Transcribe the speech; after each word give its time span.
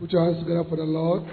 Put 0.00 0.12
your 0.12 0.24
hands 0.24 0.38
together 0.38 0.64
for 0.66 0.76
the 0.76 0.82
Lord. 0.82 1.24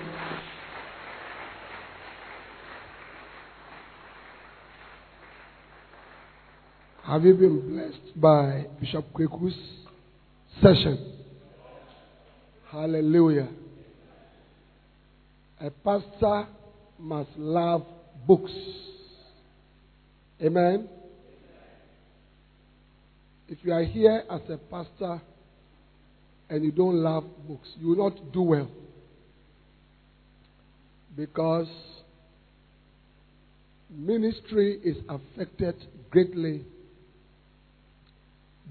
Have 7.01 7.23
you 7.23 7.33
been 7.35 7.69
blessed 7.69 8.19
by 8.19 8.65
Bishop 8.81 9.05
Kweku's 9.13 9.57
session? 10.61 11.13
Hallelujah. 12.69 13.47
A 15.61 15.69
pastor 15.69 16.47
must 16.99 17.29
love 17.37 17.85
books. 18.27 18.51
Amen. 20.41 20.89
If 23.47 23.59
you 23.63 23.71
are 23.71 23.85
here 23.85 24.23
as 24.29 24.41
a 24.49 24.57
pastor 24.57 25.21
and 26.49 26.63
you 26.63 26.71
don't 26.71 26.95
love 26.95 27.23
books, 27.47 27.67
you 27.79 27.89
will 27.89 28.09
not 28.09 28.31
do 28.31 28.41
well. 28.41 28.69
Because 31.15 31.67
ministry 33.89 34.79
is 34.83 34.97
affected 35.09 35.75
greatly 36.09 36.63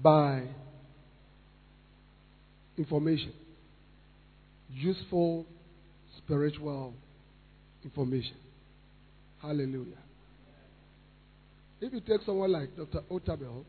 by 0.01 0.43
information, 2.77 3.33
useful 4.71 5.45
spiritual 6.17 6.93
information. 7.83 8.35
Hallelujah. 9.41 9.97
If 11.79 11.93
you 11.93 12.01
take 12.01 12.25
someone 12.25 12.51
like 12.51 12.75
Dr. 12.75 13.01
Otabil, 13.11 13.63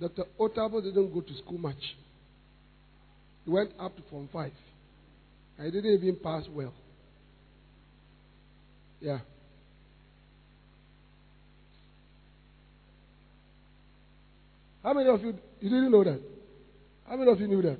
Dr. 0.00 0.24
Otabil 0.38 0.82
didn't 0.82 1.12
go 1.12 1.20
to 1.20 1.34
school 1.38 1.58
much. 1.58 1.96
He 3.48 3.54
went 3.54 3.70
up 3.80 3.96
to 3.96 4.02
Form 4.10 4.28
5. 4.30 4.52
And 5.56 5.72
didn't 5.72 5.90
even 5.90 6.16
pass 6.16 6.42
well. 6.50 6.74
Yeah. 9.00 9.20
How 14.82 14.92
many 14.92 15.08
of 15.08 15.22
you, 15.22 15.34
you 15.62 15.70
didn't 15.70 15.90
know 15.90 16.04
that? 16.04 16.20
How 17.08 17.16
many 17.16 17.32
of 17.32 17.40
you 17.40 17.48
knew 17.48 17.62
that? 17.62 17.78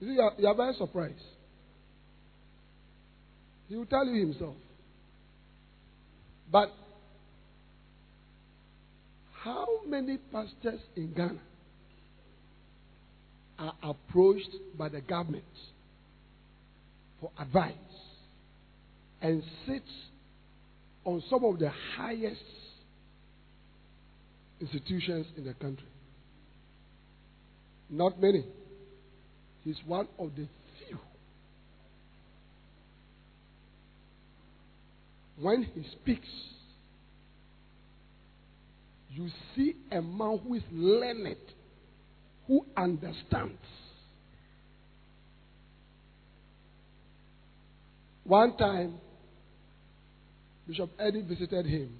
You 0.00 0.06
see, 0.06 0.12
you 0.12 0.20
are, 0.20 0.32
you 0.36 0.46
are 0.46 0.54
very 0.54 0.74
surprised. 0.74 1.14
He 3.70 3.76
will 3.76 3.86
tell 3.86 4.04
you 4.04 4.20
himself. 4.20 4.56
But 6.52 6.68
how 9.42 9.66
many 9.86 10.18
pastors 10.30 10.82
in 10.94 11.14
Ghana 11.14 11.40
are 13.58 13.74
approached 13.82 14.50
by 14.76 14.88
the 14.88 15.00
government 15.00 15.44
for 17.20 17.30
advice 17.38 17.74
and 19.20 19.42
sit 19.66 19.82
on 21.04 21.22
some 21.28 21.44
of 21.44 21.58
the 21.58 21.70
highest 21.96 22.40
institutions 24.60 25.26
in 25.36 25.44
the 25.44 25.54
country? 25.54 25.86
Not 27.90 28.20
many. 28.20 28.44
He's 29.64 29.78
one 29.86 30.08
of 30.18 30.30
the 30.36 30.46
few. 30.86 30.98
When 35.40 35.64
he 35.64 35.84
speaks, 35.92 36.28
you 39.10 39.28
see 39.56 39.74
a 39.90 40.02
man 40.02 40.38
who 40.46 40.54
is 40.54 40.62
learned, 40.72 41.36
who 42.48 42.64
understands. 42.76 43.58
One 48.24 48.56
time, 48.56 48.94
Bishop 50.66 50.90
Eddie 50.98 51.22
visited 51.22 51.66
him, 51.66 51.90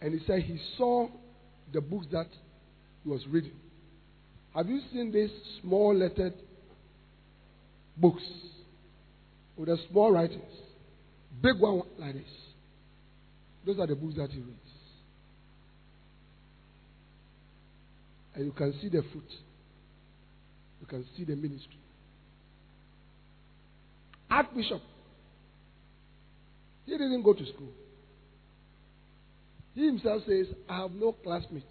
and 0.00 0.18
he 0.18 0.24
said 0.26 0.42
he 0.42 0.58
saw 0.76 1.08
the 1.72 1.80
books 1.80 2.06
that 2.12 2.28
he 3.02 3.10
was 3.10 3.26
reading. 3.26 3.52
Have 4.54 4.68
you 4.68 4.80
seen 4.92 5.12
these 5.12 5.30
small 5.60 5.94
lettered 5.94 6.34
books 7.96 8.22
with 9.56 9.68
the 9.68 9.78
small 9.90 10.12
writings? 10.12 10.42
Big 11.42 11.58
one 11.58 11.82
like 11.98 12.14
this. 12.14 12.24
Those 13.66 13.78
are 13.78 13.86
the 13.86 13.96
books 13.96 14.14
that 14.16 14.30
he 14.30 14.38
reads. 14.38 14.67
And 18.38 18.46
you 18.46 18.52
can 18.52 18.72
see 18.80 18.88
the 18.88 19.02
fruit. 19.10 19.28
You 20.80 20.86
can 20.86 21.04
see 21.16 21.24
the 21.24 21.34
ministry. 21.34 21.76
Archbishop, 24.30 24.80
he 26.86 26.92
didn't 26.92 27.22
go 27.24 27.32
to 27.34 27.44
school. 27.46 27.72
He 29.74 29.86
himself 29.86 30.22
says, 30.28 30.46
I 30.68 30.82
have 30.82 30.92
no 30.92 31.10
classmates. 31.10 31.66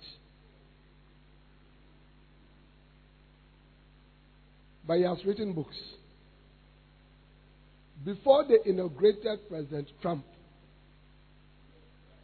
But 4.86 4.98
he 4.98 5.04
has 5.04 5.20
written 5.26 5.54
books. 5.54 5.76
Before 8.04 8.44
they 8.46 8.70
inaugurated 8.70 9.48
President 9.48 9.88
Trump, 10.02 10.26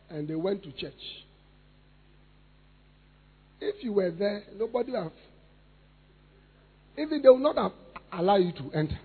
and 0.09 0.27
they 0.27 0.35
went 0.35 0.63
to 0.63 0.71
church. 0.73 0.93
If 3.65 3.81
you 3.81 3.93
were 3.93 4.11
there, 4.11 4.43
nobody 4.57 4.91
would 4.91 5.03
have. 5.03 5.11
Even 6.97 7.21
they 7.21 7.29
would 7.29 7.41
not 7.41 7.55
have 7.57 7.71
allowed 8.11 8.43
you 8.43 8.51
to 8.51 8.77
enter. 8.77 8.99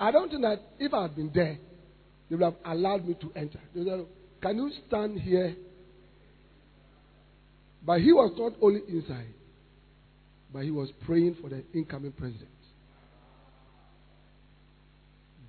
I 0.00 0.10
don't 0.10 0.28
think 0.28 0.42
that 0.42 0.60
if 0.80 0.92
I 0.92 1.02
had 1.02 1.14
been 1.14 1.30
there, 1.32 1.56
they 2.28 2.34
would 2.34 2.42
have 2.42 2.56
allowed 2.64 3.06
me 3.06 3.14
to 3.20 3.32
enter. 3.36 3.60
They 3.72 3.82
would 3.82 3.98
have, 3.98 4.06
Can 4.42 4.56
you 4.56 4.70
stand 4.88 5.20
here? 5.20 5.54
But 7.86 8.00
he 8.00 8.12
was 8.12 8.32
not 8.36 8.54
only 8.60 8.80
inside, 8.88 9.32
but 10.52 10.64
he 10.64 10.72
was 10.72 10.88
praying 11.06 11.36
for 11.40 11.48
the 11.50 11.62
incoming 11.72 12.12
president. 12.12 12.48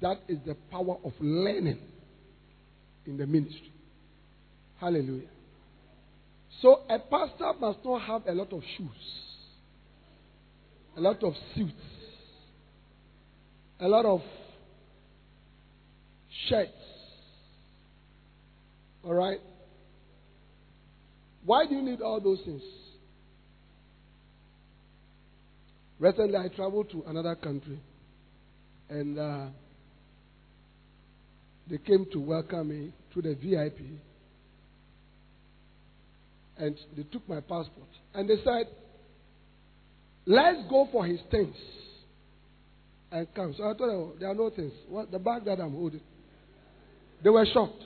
That 0.02 0.20
is 0.28 0.38
the 0.46 0.56
power 0.70 0.98
of 1.04 1.14
learning 1.20 1.80
in 3.08 3.18
the 3.18 3.26
ministry. 3.26 3.72
Hallelujah. 4.80 5.30
So 6.62 6.82
a 6.90 7.00
pastor 7.00 7.54
must 7.60 7.80
not 7.84 8.02
have 8.02 8.28
a 8.28 8.32
lot 8.32 8.52
of 8.54 8.62
shoes, 8.78 8.90
a 10.98 11.02
lot 11.02 11.24
of 11.24 11.34
suits, 11.54 11.74
a 13.80 13.88
lot 13.88 14.06
of 14.06 14.22
shirts. 16.48 16.72
All 19.04 19.14
right? 19.14 19.40
Why 21.46 21.66
do 21.68 21.76
you 21.76 21.82
need 21.82 22.02
all 22.02 22.20
those 22.20 22.40
things? 22.44 22.62
Recently, 26.00 26.36
I 26.36 26.48
traveled 26.50 26.90
to 26.92 27.04
another 27.08 27.36
country, 27.36 27.80
and 28.90 29.18
uh, 29.18 29.46
they 31.70 31.78
came 31.78 32.06
to 32.12 32.20
welcome 32.20 32.70
me 32.70 32.92
to 33.14 33.22
the 33.22 33.36
VIP. 33.36 33.80
And 36.58 36.78
they 36.96 37.04
took 37.04 37.28
my 37.28 37.42
passport. 37.42 37.90
And 38.14 38.30
they 38.30 38.38
said, 38.44 38.68
let's 40.26 40.60
go 40.70 40.88
for 40.92 41.06
his 41.06 41.20
things. 41.30 41.56
and 43.12 43.28
come. 43.34 43.54
So 43.58 43.64
I 43.64 43.74
told 43.74 43.90
them, 43.90 44.20
there 44.20 44.30
are 44.30 44.36
no 44.36 44.50
things. 44.50 44.74
What, 44.90 45.12
the 45.12 45.20
bag 45.20 45.46
that 45.46 45.60
I'm 45.60 45.74
holding. 45.74 46.02
They 47.24 47.30
were 47.30 47.46
shocked. 47.54 47.84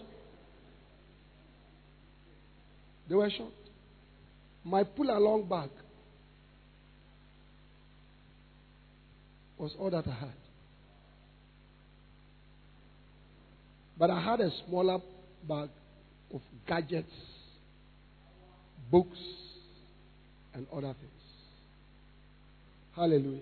They 3.07 3.15
were 3.15 3.29
shocked. 3.29 3.53
My 4.63 4.83
pull 4.83 5.09
along 5.09 5.47
bag 5.47 5.69
was 9.57 9.71
all 9.79 9.91
that 9.91 10.07
I 10.07 10.11
had. 10.11 10.33
But 13.97 14.09
I 14.09 14.23
had 14.23 14.39
a 14.39 14.49
smaller 14.67 14.99
bag 15.47 15.69
of 16.33 16.41
gadgets, 16.67 17.11
books, 18.91 19.17
and 20.53 20.67
other 20.73 20.93
things. 20.93 21.11
Hallelujah. 22.95 23.39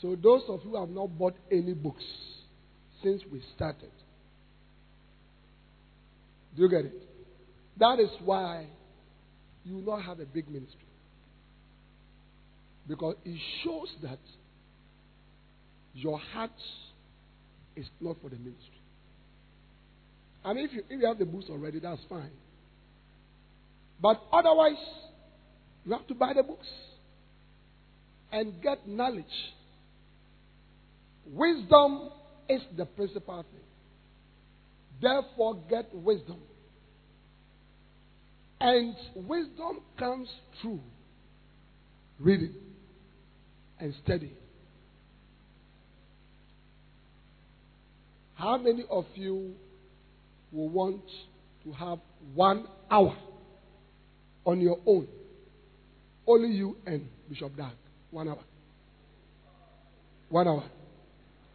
So, 0.00 0.16
those 0.16 0.42
of 0.48 0.60
you 0.64 0.70
who 0.70 0.80
have 0.80 0.88
not 0.88 1.18
bought 1.18 1.34
any 1.50 1.74
books 1.74 2.04
since 3.02 3.22
we 3.30 3.42
started, 3.54 3.90
do 6.54 6.62
you 6.62 6.68
get 6.68 6.86
it? 6.86 7.02
That 7.78 7.98
is 7.98 8.10
why 8.24 8.66
you 9.64 9.76
will 9.76 9.96
not 9.96 10.02
have 10.04 10.20
a 10.20 10.24
big 10.24 10.48
ministry. 10.48 10.80
Because 12.88 13.16
it 13.24 13.38
shows 13.64 13.88
that 14.02 14.18
your 15.92 16.18
heart 16.18 16.50
is 17.74 17.86
not 18.00 18.16
for 18.22 18.30
the 18.30 18.36
ministry. 18.36 18.80
And 20.44 20.58
if 20.60 20.72
you, 20.72 20.82
if 20.88 21.00
you 21.00 21.06
have 21.06 21.18
the 21.18 21.24
books 21.24 21.46
already, 21.50 21.80
that's 21.80 22.00
fine. 22.08 22.30
But 24.00 24.22
otherwise, 24.32 24.76
you 25.84 25.92
have 25.92 26.06
to 26.08 26.14
buy 26.14 26.32
the 26.34 26.42
books 26.42 26.66
and 28.32 28.60
get 28.62 28.86
knowledge. 28.86 29.24
Wisdom 31.26 32.10
is 32.48 32.60
the 32.76 32.84
principal 32.84 33.42
thing. 33.42 33.60
Therefore, 35.00 35.58
get 35.68 35.94
wisdom. 35.94 36.38
And 38.60 38.94
wisdom 39.14 39.80
comes 39.98 40.28
through 40.60 40.80
reading 42.18 42.54
and 43.78 43.94
studying. 44.04 44.36
How 48.34 48.58
many 48.58 48.84
of 48.90 49.04
you 49.14 49.54
will 50.52 50.68
want 50.68 51.02
to 51.64 51.72
have 51.72 51.98
one 52.34 52.66
hour 52.90 53.16
on 54.46 54.60
your 54.60 54.78
own? 54.86 55.06
Only 56.26 56.56
you 56.56 56.76
and 56.86 57.06
Bishop 57.28 57.54
Dag. 57.56 57.72
One 58.10 58.28
hour. 58.28 58.38
One 60.30 60.48
hour. 60.48 60.64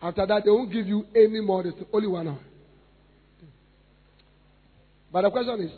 After 0.01 0.25
that, 0.27 0.43
they 0.43 0.51
won't 0.51 0.71
give 0.71 0.87
you 0.87 1.05
any 1.15 1.41
more. 1.41 1.65
It's 1.65 1.77
only 1.91 2.07
one 2.07 2.27
hour. 2.27 2.39
But 5.11 5.23
the 5.23 5.31
question 5.31 5.61
is, 5.61 5.71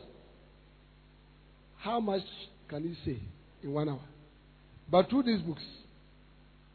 how 1.78 2.00
much 2.00 2.22
can 2.70 2.84
you 2.84 2.96
say 3.04 3.20
in 3.64 3.72
one 3.74 3.90
hour? 3.90 4.00
But 4.90 5.10
through 5.10 5.24
these 5.24 5.42
books, 5.42 5.64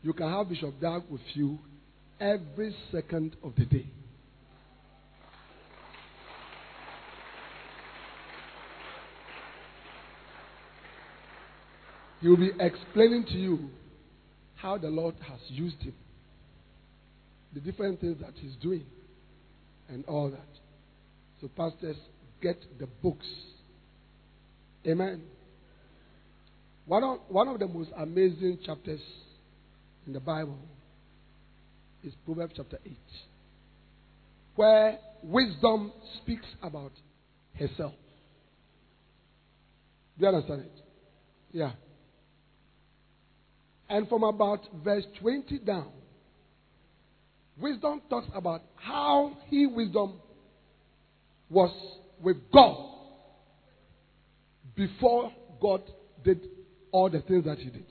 you 0.02 0.12
can 0.12 0.30
have 0.30 0.48
Bishop 0.48 0.80
Dag 0.80 1.02
with 1.10 1.20
you 1.34 1.58
every 2.20 2.74
second 2.92 3.36
of 3.42 3.54
the 3.56 3.64
day. 3.64 3.86
He 12.20 12.28
will 12.28 12.36
be 12.36 12.50
explaining 12.58 13.24
to 13.26 13.34
you 13.34 13.70
how 14.56 14.76
the 14.76 14.88
Lord 14.88 15.14
has 15.28 15.38
used 15.48 15.80
him, 15.80 15.94
the 17.54 17.60
different 17.60 18.00
things 18.00 18.16
that 18.20 18.32
he's 18.36 18.54
doing, 18.56 18.84
and 19.88 20.04
all 20.06 20.30
that. 20.30 20.40
So, 21.40 21.48
pastors, 21.56 21.96
get 22.42 22.56
the 22.78 22.86
books. 23.02 23.26
Amen. 24.86 25.22
One 26.86 27.04
of, 27.04 27.18
one 27.28 27.48
of 27.48 27.58
the 27.58 27.68
most 27.68 27.90
amazing 27.96 28.58
chapters 28.64 29.00
in 30.06 30.12
the 30.12 30.20
Bible 30.20 30.58
is 32.02 32.12
Proverbs 32.24 32.54
chapter 32.56 32.78
8, 32.84 32.92
where 34.56 34.98
wisdom 35.22 35.92
speaks 36.22 36.46
about 36.62 36.92
herself. 37.58 37.94
Do 40.18 40.26
you 40.26 40.28
understand 40.28 40.62
it? 40.62 40.82
Yeah. 41.52 41.72
And 43.88 44.08
from 44.08 44.22
about 44.22 44.60
verse 44.84 45.04
20 45.20 45.58
down, 45.60 45.90
wisdom 47.58 48.02
talks 48.10 48.28
about 48.34 48.62
how 48.76 49.36
he, 49.46 49.66
wisdom, 49.66 50.20
was 51.48 51.70
with 52.22 52.36
God 52.52 52.76
before 54.76 55.32
God 55.60 55.82
did 56.24 56.46
all 56.92 57.08
the 57.08 57.20
things 57.22 57.44
that 57.44 57.58
he 57.58 57.70
did. 57.70 57.86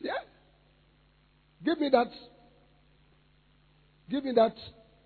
Yeah? 0.00 0.12
Give 1.64 1.80
me 1.80 1.88
that. 1.90 2.10
Give 4.10 4.24
me 4.24 4.32
that. 4.32 4.54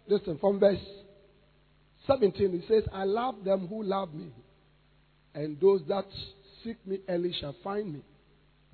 Listen, 0.07 0.39
from 0.39 0.59
verse 0.59 0.81
17, 2.07 2.55
it 2.55 2.65
says, 2.69 2.83
I 2.93 3.05
love 3.05 3.45
them 3.45 3.67
who 3.69 3.83
love 3.83 4.13
me, 4.13 4.29
and 5.35 5.59
those 5.61 5.81
that 5.89 6.07
seek 6.65 6.85
me 6.87 6.99
early 7.09 7.35
shall 7.41 7.55
find 7.63 7.93
me. 7.93 8.01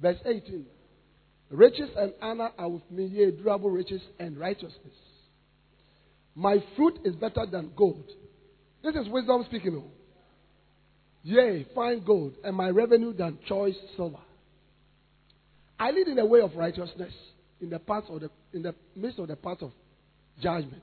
Verse 0.01 0.19
18. 0.25 0.65
Riches 1.51 1.91
and 1.97 2.13
honor 2.23 2.51
are 2.57 2.69
with 2.69 2.89
me, 2.91 3.07
yea, 3.07 3.33
durable 3.33 3.71
riches 3.71 4.01
and 4.19 4.39
righteousness. 4.39 4.95
My 6.35 6.63
fruit 6.77 7.01
is 7.05 7.17
better 7.17 7.45
than 7.51 7.73
gold. 7.77 8.05
This 8.83 8.95
is 8.95 9.09
wisdom 9.09 9.45
speaking. 9.49 9.83
Oh. 9.83 9.91
Yea, 11.23 11.67
fine 11.75 12.03
gold, 12.05 12.35
and 12.45 12.57
my 12.57 12.71
revenue 12.71 13.13
than 13.13 13.39
choice 13.47 13.75
silver. 13.97 14.17
I 15.79 15.91
lead 15.91 16.09
in 16.09 16.17
the 16.17 16.25
way 16.25 16.41
of 16.41 16.55
righteousness 16.55 17.13
in 17.61 17.69
the 17.71 17.79
path 17.79 18.05
of 18.09 18.21
the 18.21 18.31
in 18.53 18.63
the 18.63 18.75
midst 18.97 19.19
of 19.19 19.29
the 19.29 19.37
path 19.37 19.59
of 19.61 19.73
judgment. 20.43 20.83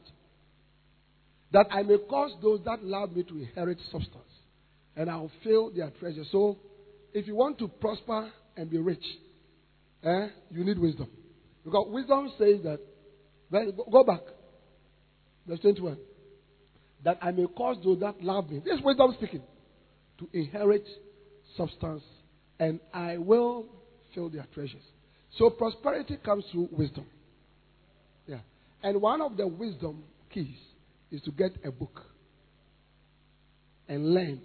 That 1.53 1.67
I 1.71 1.81
may 1.83 1.97
cause 2.09 2.31
those 2.41 2.59
that 2.65 2.83
love 2.83 3.15
me 3.15 3.23
to 3.23 3.37
inherit 3.37 3.79
substance, 3.91 4.31
and 4.95 5.09
I 5.09 5.15
will 5.15 5.31
fill 5.43 5.71
their 5.71 5.91
treasure. 5.99 6.23
So 6.31 6.57
if 7.13 7.27
you 7.27 7.35
want 7.35 7.59
to 7.59 7.67
prosper 7.67 8.31
and 8.55 8.69
be 8.69 8.77
rich, 8.77 9.03
eh, 10.03 10.27
you 10.51 10.63
need 10.63 10.79
wisdom. 10.79 11.09
Because 11.63 11.87
wisdom 11.89 12.31
says 12.37 12.61
that, 12.63 12.79
go 13.91 14.03
back, 14.03 14.21
verse 15.47 15.59
21, 15.59 15.97
that 17.03 17.17
I 17.21 17.31
may 17.31 17.45
cause 17.47 17.77
those 17.83 17.99
that 17.99 18.21
love 18.21 18.49
me, 18.49 18.61
this 18.63 18.79
wisdom 18.83 19.15
speaking, 19.17 19.41
to 20.19 20.29
inherit 20.33 20.85
substance, 21.55 22.03
and 22.59 22.79
I 22.93 23.17
will 23.17 23.65
fill 24.13 24.29
their 24.29 24.47
treasures. 24.53 24.81
So 25.37 25.49
prosperity 25.49 26.17
comes 26.23 26.43
through 26.51 26.69
wisdom. 26.71 27.05
Yeah. 28.25 28.39
And 28.81 29.01
one 29.01 29.21
of 29.21 29.37
the 29.37 29.47
wisdom 29.47 30.03
keys 30.33 30.57
is 31.11 31.21
to 31.23 31.31
get 31.31 31.51
a 31.63 31.71
book 31.71 32.01
and 33.87 34.13
learn 34.13 34.41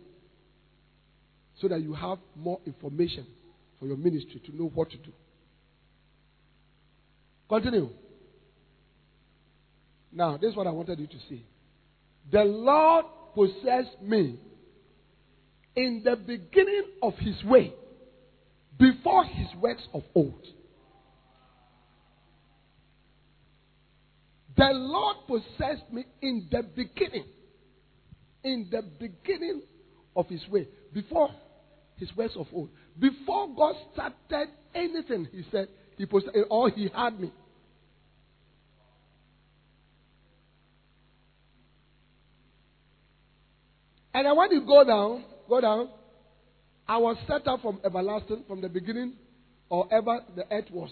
so 1.62 1.69
that 1.69 1.81
you 1.81 1.95
have 1.95 2.19
more 2.37 2.59
information 2.66 3.25
for 3.78 3.87
your 3.87 3.97
ministry 3.97 4.42
to 4.45 4.57
know 4.57 4.71
what 4.75 4.90
to 4.90 4.97
do. 4.97 5.12
Continue. 7.49 7.88
Now, 10.12 10.37
this 10.37 10.50
is 10.50 10.57
what 10.57 10.66
I 10.66 10.71
wanted 10.71 10.99
you 10.99 11.07
to 11.07 11.19
see. 11.28 11.47
The 12.31 12.42
Lord 12.45 13.04
possessed 13.35 14.02
me 14.02 14.38
in 15.76 16.02
the 16.04 16.16
beginning 16.16 16.85
of 17.00 17.14
his 17.19 17.42
way, 17.45 17.73
before 18.78 19.25
his 19.25 19.49
works 19.61 19.83
of 19.95 20.02
old. 20.14 20.47
The 24.57 24.71
Lord 24.73 25.16
possessed 25.28 25.90
me 25.92 26.04
in 26.21 26.49
the 26.50 26.62
beginning, 26.62 27.25
in 28.42 28.69
the 28.71 28.83
beginning 28.83 29.62
of 30.16 30.28
his 30.28 30.47
way, 30.49 30.69
before 30.92 31.31
his 32.02 32.16
works 32.16 32.35
of 32.37 32.47
old. 32.52 32.68
Before 32.99 33.49
God 33.54 33.76
started 33.92 34.49
anything, 34.75 35.28
he 35.30 35.44
said, 35.52 35.68
he 35.97 36.04
posted, 36.04 36.35
eh, 36.35 36.40
or 36.50 36.68
he 36.68 36.88
had 36.94 37.18
me. 37.18 37.30
And 44.14 44.26
then 44.26 44.37
when 44.37 44.50
you 44.50 44.66
go 44.66 44.85
down, 44.85 45.25
go 45.49 45.61
down, 45.61 45.90
I 46.88 46.99
was 46.99 47.16
set 47.28 47.47
up 47.47 47.62
from 47.62 47.80
everlasting, 47.85 48.44
from 48.49 48.61
the 48.61 48.68
beginning, 48.68 49.14
or 49.68 49.87
ever 49.92 50.21
the 50.35 50.44
earth 50.52 50.71
was. 50.73 50.90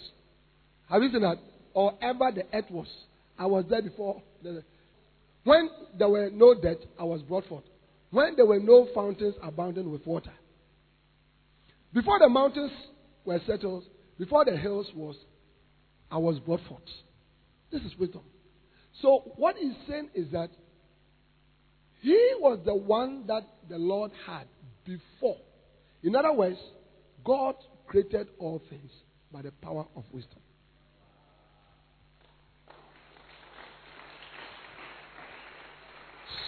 Have 0.88 1.02
you 1.02 1.10
seen 1.10 1.22
that? 1.22 1.38
Or 1.74 1.94
ever 2.00 2.30
the 2.32 2.44
earth 2.56 2.70
was. 2.70 2.86
I 3.36 3.46
was 3.46 3.64
there 3.68 3.82
before. 3.82 4.22
The, 4.42 4.62
when 5.42 5.68
there 5.98 6.08
were 6.08 6.30
no 6.32 6.54
death, 6.54 6.78
I 6.98 7.04
was 7.04 7.20
brought 7.22 7.46
forth. 7.46 7.64
When 8.10 8.36
there 8.36 8.46
were 8.46 8.60
no 8.60 8.88
fountains 8.94 9.34
abounding 9.42 9.90
with 9.90 10.06
water, 10.06 10.32
before 11.92 12.18
the 12.18 12.28
mountains 12.28 12.72
were 13.24 13.40
settled, 13.46 13.84
Before 14.18 14.44
the 14.44 14.56
hills 14.56 14.86
was, 14.94 15.16
I 16.10 16.18
was 16.18 16.38
brought 16.40 16.60
forth. 16.68 16.82
This 17.72 17.82
is 17.82 17.96
wisdom. 17.98 18.22
So 19.00 19.32
what 19.36 19.56
he's 19.56 19.74
saying 19.88 20.10
is 20.14 20.30
that 20.32 20.50
he 22.02 22.32
was 22.38 22.58
the 22.64 22.74
one 22.74 23.24
that 23.28 23.42
the 23.68 23.78
Lord 23.78 24.10
had 24.26 24.46
before. 24.84 25.38
In 26.02 26.16
other 26.16 26.32
words, 26.32 26.58
God 27.24 27.54
created 27.86 28.28
all 28.38 28.60
things 28.70 28.90
by 29.32 29.42
the 29.42 29.52
power 29.52 29.86
of 29.96 30.04
wisdom. 30.12 30.38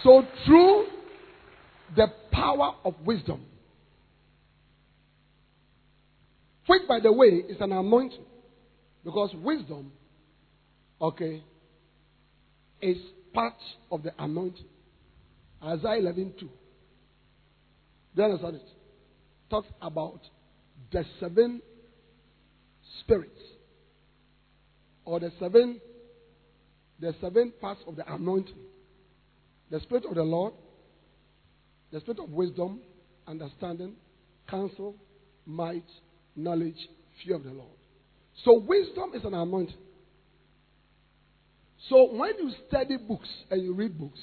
So, 0.03 0.27
through 0.45 0.87
the 1.95 2.07
power 2.31 2.75
of 2.83 2.93
wisdom, 3.05 3.45
which, 6.67 6.87
by 6.87 6.99
the 6.99 7.11
way, 7.11 7.43
is 7.49 7.57
an 7.59 7.71
anointing, 7.71 8.25
because 9.03 9.31
wisdom, 9.35 9.91
okay, 11.01 11.43
is 12.81 12.97
part 13.33 13.55
of 13.91 14.03
the 14.03 14.11
anointing. 14.19 14.65
Isaiah 15.63 15.99
11 15.99 16.33
2. 16.39 16.45
Do 16.45 16.51
you 18.15 18.23
understand 18.23 18.55
it? 18.55 18.69
Talks 19.49 19.67
about 19.81 20.19
the 20.91 21.05
seven 21.19 21.61
spirits 22.99 23.39
or 25.05 25.19
the 25.19 25.31
seven 25.39 25.79
the 26.99 27.13
seven 27.19 27.51
parts 27.59 27.81
of 27.87 27.95
the 27.95 28.13
anointing 28.13 28.55
the 29.71 29.79
spirit 29.81 30.05
of 30.05 30.15
the 30.15 30.23
lord 30.23 30.53
the 31.91 31.99
spirit 31.99 32.19
of 32.19 32.29
wisdom 32.29 32.79
understanding 33.27 33.93
counsel 34.49 34.95
might 35.45 35.85
knowledge 36.35 36.77
fear 37.23 37.35
of 37.35 37.43
the 37.43 37.51
lord 37.51 37.69
so 38.43 38.59
wisdom 38.59 39.11
is 39.13 39.23
an 39.23 39.33
anointing 39.33 39.75
so 41.89 42.13
when 42.13 42.31
you 42.39 42.51
study 42.67 42.97
books 42.97 43.29
and 43.51 43.61
you 43.61 43.73
read 43.73 43.97
books 43.97 44.19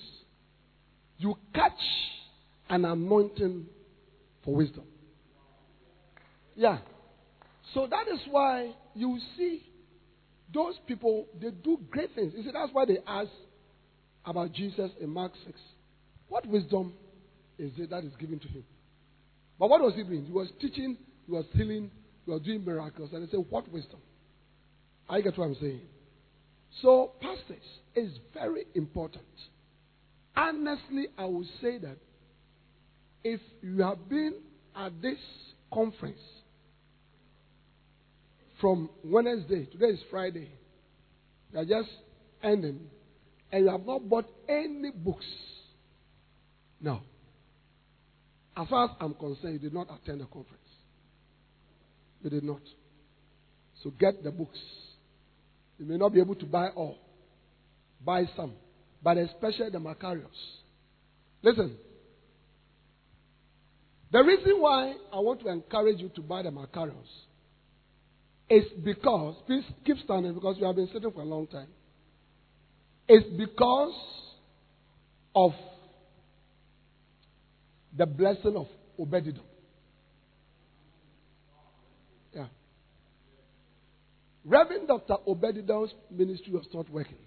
you 1.19 1.35
catch 1.55 1.73
an 2.69 2.85
anointing 2.85 3.67
for 4.45 4.55
wisdom 4.55 4.85
yeah 6.57 6.79
so 7.75 7.87
that 7.89 8.09
is 8.09 8.21
why 8.31 8.73
you 8.95 9.19
see 9.37 9.63
those 10.53 10.75
people, 10.87 11.27
they 11.41 11.51
do 11.51 11.79
great 11.91 12.15
things. 12.15 12.33
You 12.37 12.43
see, 12.43 12.51
that's 12.53 12.73
why 12.73 12.85
they 12.85 12.99
ask 13.07 13.31
about 14.25 14.53
Jesus 14.53 14.91
in 15.01 15.11
Mark 15.11 15.33
6. 15.47 15.59
What 16.29 16.47
wisdom 16.47 16.93
is 17.59 17.73
it 17.79 17.91
that 17.91 18.05
is 18.05 18.13
given 18.19 18.39
to 18.41 18.49
him? 18.49 18.65
But 19.59 19.71
what 19.71 19.81
was 19.81 19.95
he 19.95 20.03
doing? 20.03 20.25
He 20.25 20.33
was 20.33 20.49
teaching, 20.61 20.97
he 21.27 21.33
was 21.33 21.45
healing, 21.53 21.91
he 22.31 22.35
was 22.35 22.43
doing 22.43 22.65
miracles. 22.65 23.11
And 23.13 23.27
they 23.27 23.31
say, 23.31 23.39
What 23.39 23.71
wisdom? 23.71 24.01
I 25.09 25.21
get 25.21 25.37
what 25.37 25.47
I'm 25.47 25.57
saying. 25.61 25.81
So, 26.83 27.13
pastors 27.21 27.65
is 27.97 28.13
very 28.33 28.65
important. 28.75 29.25
Honestly, 30.37 31.07
I 31.19 31.25
would 31.25 31.49
say 31.61 31.79
that 31.79 31.97
if 33.25 33.41
you 33.61 33.83
have 33.83 34.09
been 34.09 34.35
at 34.77 35.03
this 35.03 35.19
conference 35.73 36.21
from 38.61 38.89
Wednesday, 39.05 39.67
today 39.67 39.87
is 39.87 40.01
Friday, 40.11 40.49
you 41.53 41.59
are 41.59 41.65
just 41.65 41.91
ending, 42.43 42.79
and 43.51 43.65
you 43.65 43.71
have 43.71 43.85
not 43.85 44.09
bought 44.09 44.27
any 44.49 44.91
books. 44.95 45.27
No. 46.81 47.01
As 48.57 48.69
far 48.69 48.85
as 48.85 48.91
I'm 49.01 49.15
concerned, 49.15 49.55
you 49.55 49.59
did 49.59 49.75
not 49.75 49.89
attend 49.91 50.21
the 50.21 50.27
conference. 50.27 50.70
You 52.23 52.31
did 52.31 52.45
not. 52.45 52.61
So 53.83 53.91
get 53.91 54.23
the 54.23 54.31
books. 54.31 54.59
You 55.79 55.87
may 55.87 55.97
not 55.97 56.13
be 56.13 56.21
able 56.21 56.35
to 56.35 56.47
buy 56.47 56.69
all. 56.69 56.99
Buy 58.05 58.25
some. 58.37 58.53
But 59.03 59.17
especially 59.17 59.71
the 59.71 59.79
Makarios. 59.79 60.27
Listen. 61.43 61.77
The 64.13 64.23
reason 64.23 64.61
why 64.61 64.95
I 65.13 65.21
want 65.21 65.41
to 65.41 65.49
encourage 65.49 66.01
you 66.01 66.11
to 66.11 66.21
buy 66.21 66.43
the 66.43 66.51
Makarios 66.51 66.93
is 68.51 68.65
because, 68.85 69.37
please 69.47 69.65
keep 69.87 69.97
standing 70.05 70.35
because 70.35 70.57
you 70.59 70.67
have 70.67 70.75
been 70.75 70.89
sitting 70.93 71.11
for 71.13 71.21
a 71.21 71.25
long 71.25 71.47
time. 71.47 71.69
It's 73.09 73.27
because 73.37 73.95
of 75.35 75.53
the 77.97 78.07
blessing 78.07 78.57
of 78.57 78.67
Obededom. 78.99 79.41
Yeah. 82.35 82.47
Reverend 84.45 84.89
Dr. 84.89 85.17
Obededom's 85.27 85.93
ministry 86.11 86.53
was 86.53 86.67
not 86.73 86.89
working. 86.91 87.19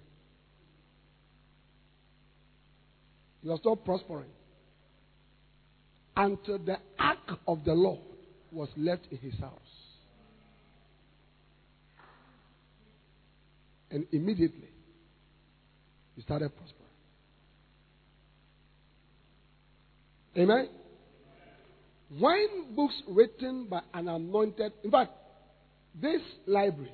He 3.41 3.49
was 3.49 3.59
not 3.63 3.83
prospering 3.83 4.29
until 6.15 6.59
the 6.59 6.77
ark 6.97 7.39
of 7.47 7.63
the 7.65 7.73
Lord 7.73 7.99
was 8.51 8.69
left 8.77 9.07
in 9.11 9.17
his 9.17 9.37
house. 9.39 9.59
And 13.91 14.07
immediately, 14.11 14.69
he 16.15 16.21
started 16.21 16.51
prospering. 16.55 16.83
Amen? 20.37 20.69
When 22.19 22.75
books 22.75 22.95
written 23.07 23.67
by 23.69 23.81
an 23.93 24.07
anointed, 24.07 24.71
in 24.83 24.89
fact, 24.89 25.11
this 26.01 26.21
library, 26.47 26.91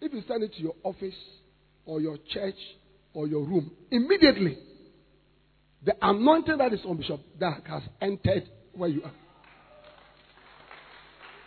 if 0.00 0.12
you 0.12 0.22
send 0.28 0.42
it 0.42 0.54
to 0.54 0.62
your 0.62 0.74
office 0.82 1.14
or 1.84 2.00
your 2.00 2.16
church 2.32 2.56
or 3.14 3.26
your 3.26 3.44
room, 3.44 3.70
immediately, 3.90 4.58
the 5.84 5.94
anointing 6.02 6.58
that 6.58 6.72
is 6.72 6.80
on 6.84 6.96
Bishop 6.96 7.20
Dag 7.38 7.66
has 7.66 7.82
entered 8.00 8.48
where 8.74 8.88
you 8.88 9.02
are. 9.02 9.12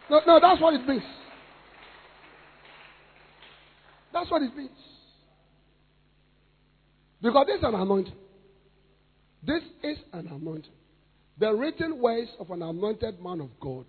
No, 0.10 0.22
no, 0.28 0.40
that's 0.42 0.62
what 0.62 0.74
it 0.74 0.88
means. 0.88 1.04
That's 4.14 4.30
what 4.30 4.42
it 4.42 4.56
means. 4.56 4.72
Because 7.22 7.46
this 7.48 7.58
is 7.60 7.64
an 7.64 7.76
anointing. 7.76 8.14
This 9.44 9.64
is 9.84 9.98
an 10.12 10.28
anointing. 10.28 10.72
The 11.40 11.54
written 11.54 12.00
words 12.00 12.30
of 12.40 12.52
an 12.52 12.62
anointed 12.62 13.22
man 13.24 13.42
of 13.42 13.50
God 13.60 13.86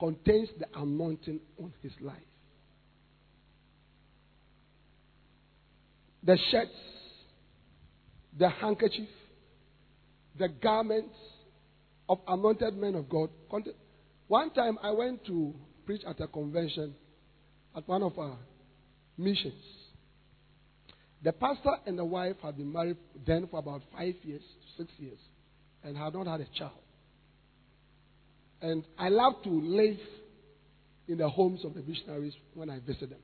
contains 0.00 0.48
the 0.58 0.66
anointing 0.74 1.40
on 1.60 1.72
his 1.82 1.92
life. 2.00 2.16
The 6.24 6.38
shirts, 6.50 6.70
the 8.38 8.48
handkerchief, 8.48 9.08
the 10.38 10.48
garments 10.48 11.14
of 12.08 12.18
anointed 12.26 12.76
men 12.76 12.94
of 12.94 13.08
God. 13.08 13.30
One 14.28 14.50
time 14.50 14.78
I 14.82 14.90
went 14.90 15.24
to 15.26 15.54
preach 15.84 16.02
at 16.08 16.20
a 16.20 16.26
convention 16.26 16.94
at 17.76 17.86
one 17.86 18.02
of 18.02 18.18
our 18.18 18.38
missions. 19.18 19.62
The 21.22 21.32
pastor 21.32 21.76
and 21.86 21.98
the 21.98 22.04
wife 22.04 22.36
had 22.42 22.56
been 22.56 22.72
married 22.72 22.96
then 23.26 23.46
for 23.50 23.58
about 23.58 23.82
five 23.92 24.14
years, 24.22 24.42
six 24.76 24.90
years, 24.98 25.18
and 25.82 25.96
had 25.96 26.14
not 26.14 26.26
had 26.26 26.40
a 26.40 26.58
child. 26.58 26.72
And 28.60 28.84
I 28.98 29.08
love 29.08 29.42
to 29.44 29.50
live 29.50 29.98
in 31.06 31.18
the 31.18 31.28
homes 31.28 31.64
of 31.64 31.74
the 31.74 31.82
missionaries 31.82 32.34
when 32.54 32.70
I 32.70 32.78
visit 32.80 33.10
them. 33.10 33.18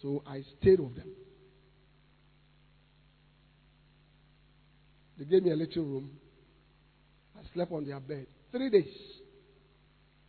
So 0.00 0.22
I 0.26 0.44
stayed 0.60 0.80
with 0.80 0.96
them. 0.96 1.08
They 5.22 5.28
gave 5.28 5.44
me 5.44 5.52
a 5.52 5.56
little 5.56 5.84
room. 5.84 6.10
I 7.36 7.42
slept 7.54 7.70
on 7.70 7.86
their 7.86 8.00
bed. 8.00 8.26
Three 8.50 8.70
days. 8.70 8.92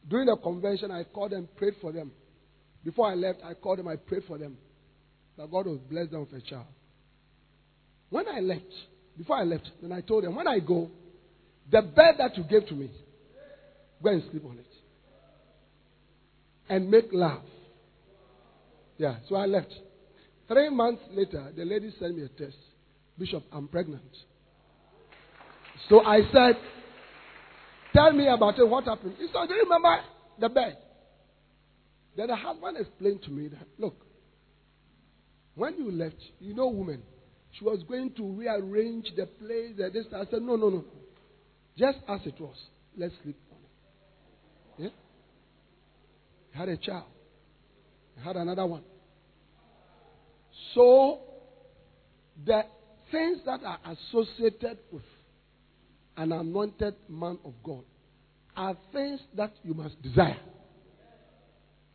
During 0.08 0.28
the 0.28 0.36
convention, 0.36 0.92
I 0.92 1.04
called 1.04 1.32
them, 1.32 1.50
prayed 1.56 1.74
for 1.82 1.92
them. 1.92 2.12
Before 2.84 3.10
I 3.10 3.16
left, 3.16 3.40
I 3.44 3.56
called 3.56 3.80
them, 3.80 3.88
I 3.88 3.96
prayed 3.96 4.24
for 4.28 4.38
them 4.38 4.56
that 5.36 5.50
God 5.50 5.66
would 5.66 5.90
bless 5.90 6.10
them 6.10 6.20
with 6.20 6.34
a 6.34 6.42
child. 6.46 6.68
When 8.10 8.28
I 8.28 8.40
left, 8.40 8.72
before 9.18 9.38
I 9.38 9.44
left, 9.44 9.68
then 9.82 9.92
I 9.92 10.02
told 10.02 10.26
them, 10.26 10.36
when 10.36 10.48
I 10.48 10.60
go, 10.60 10.92
the 11.72 11.82
bed 11.82 12.16
that 12.20 12.38
you 12.38 12.44
gave 12.44 12.68
to 12.68 12.76
me, 12.76 12.92
go 14.04 14.12
and 14.12 14.22
sleep 14.30 14.46
on 14.46 14.60
it. 14.60 14.66
And 16.70 16.92
make 16.92 17.08
love. 17.12 17.42
Yeah, 18.98 19.16
so 19.28 19.36
I 19.38 19.48
left. 19.48 19.74
Three 20.48 20.70
months 20.70 21.02
later, 21.12 21.52
the 21.56 21.66
lady 21.66 21.92
sent 22.00 22.16
me 22.16 22.26
a 22.26 22.28
test. 22.28 22.58
Bishop, 23.18 23.44
I'm 23.52 23.68
pregnant. 23.68 24.04
So 25.90 26.02
I 26.04 26.22
said, 26.32 26.58
Tell 27.94 28.12
me 28.12 28.28
about 28.28 28.58
it. 28.58 28.68
What 28.68 28.86
happened? 28.86 29.16
He 29.20 29.28
said, 29.28 29.48
Do 29.48 29.54
you 29.54 29.64
remember 29.64 30.00
the 30.40 30.50
bed? 30.50 30.78
Then 32.18 32.28
the 32.28 32.36
husband 32.36 32.78
explained 32.80 33.24
to 33.24 33.32
me 33.32 33.48
that, 33.50 33.68
look, 33.78 33.96
when 35.56 35.78
you 35.78 35.92
left, 35.92 36.16
you 36.40 36.54
know, 36.54 36.68
woman, 36.68 37.02
she 37.52 37.66
was 37.66 37.84
going 37.88 38.14
to 38.16 38.24
rearrange 38.24 39.08
the 39.16 39.26
place. 39.26 39.76
And 39.80 39.94
this, 39.94 40.06
I 40.16 40.26
said, 40.30 40.42
no, 40.42 40.56
no, 40.56 40.70
no. 40.70 40.84
Just 41.78 42.00
as 42.08 42.20
it 42.26 42.40
was. 42.40 42.56
Let's 42.98 43.14
sleep 43.24 43.38
on 43.52 44.86
it. 44.86 44.94
Yeah? 46.54 46.60
Had 46.60 46.70
a 46.70 46.78
child. 46.78 47.06
I 48.20 48.24
had 48.24 48.36
another 48.36 48.66
one. 48.66 48.84
So, 50.76 51.20
the 52.46 52.64
things 53.12 53.40
that 53.46 53.62
are 53.64 53.80
associated 53.92 54.78
with 54.92 55.04
an 56.18 56.32
anointed 56.32 56.96
man 57.10 57.38
of 57.44 57.54
God 57.64 57.84
are 58.56 58.78
things 58.92 59.20
that 59.36 59.52
you 59.64 59.74
must 59.74 60.02
desire. 60.02 60.38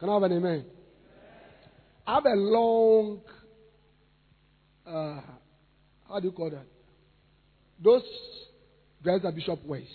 Can 0.00 0.08
I 0.08 0.14
have 0.14 0.22
an 0.24 0.32
amen? 0.32 0.64
I 2.06 2.14
have 2.14 2.24
a 2.24 2.34
long, 2.34 3.20
uh, 4.86 5.20
how 6.08 6.20
do 6.20 6.26
you 6.26 6.32
call 6.32 6.50
that? 6.50 6.66
Those 7.82 8.02
dresses 9.02 9.22
that 9.22 9.34
Bishop 9.34 9.64
wears. 9.64 9.86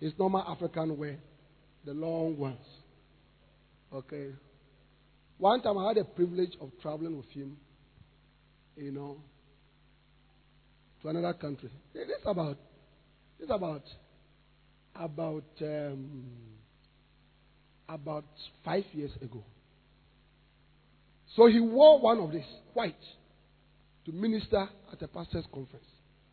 His 0.00 0.12
normal 0.18 0.42
African 0.46 0.98
wear, 0.98 1.16
the 1.84 1.94
long 1.94 2.36
ones. 2.36 2.58
Okay. 3.94 4.32
One 5.38 5.62
time 5.62 5.78
I 5.78 5.88
had 5.88 5.98
a 5.98 6.04
privilege 6.04 6.52
of 6.60 6.70
traveling 6.82 7.16
with 7.16 7.28
him, 7.30 7.56
you 8.76 8.90
know, 8.90 9.18
to 11.02 11.08
another 11.08 11.34
country. 11.34 11.70
It's 11.94 12.10
about, 12.26 12.58
it's 13.40 13.50
about, 13.50 13.82
about, 14.94 15.44
um, 15.60 16.24
about 17.88 18.24
five 18.64 18.84
years 18.92 19.12
ago. 19.20 19.42
So 21.34 21.46
he 21.46 21.60
wore 21.60 22.00
one 22.00 22.18
of 22.18 22.32
these, 22.32 22.42
white, 22.72 22.94
to 24.06 24.12
minister 24.12 24.68
at 24.92 25.02
a 25.02 25.08
pastor's 25.08 25.44
conference. 25.52 25.84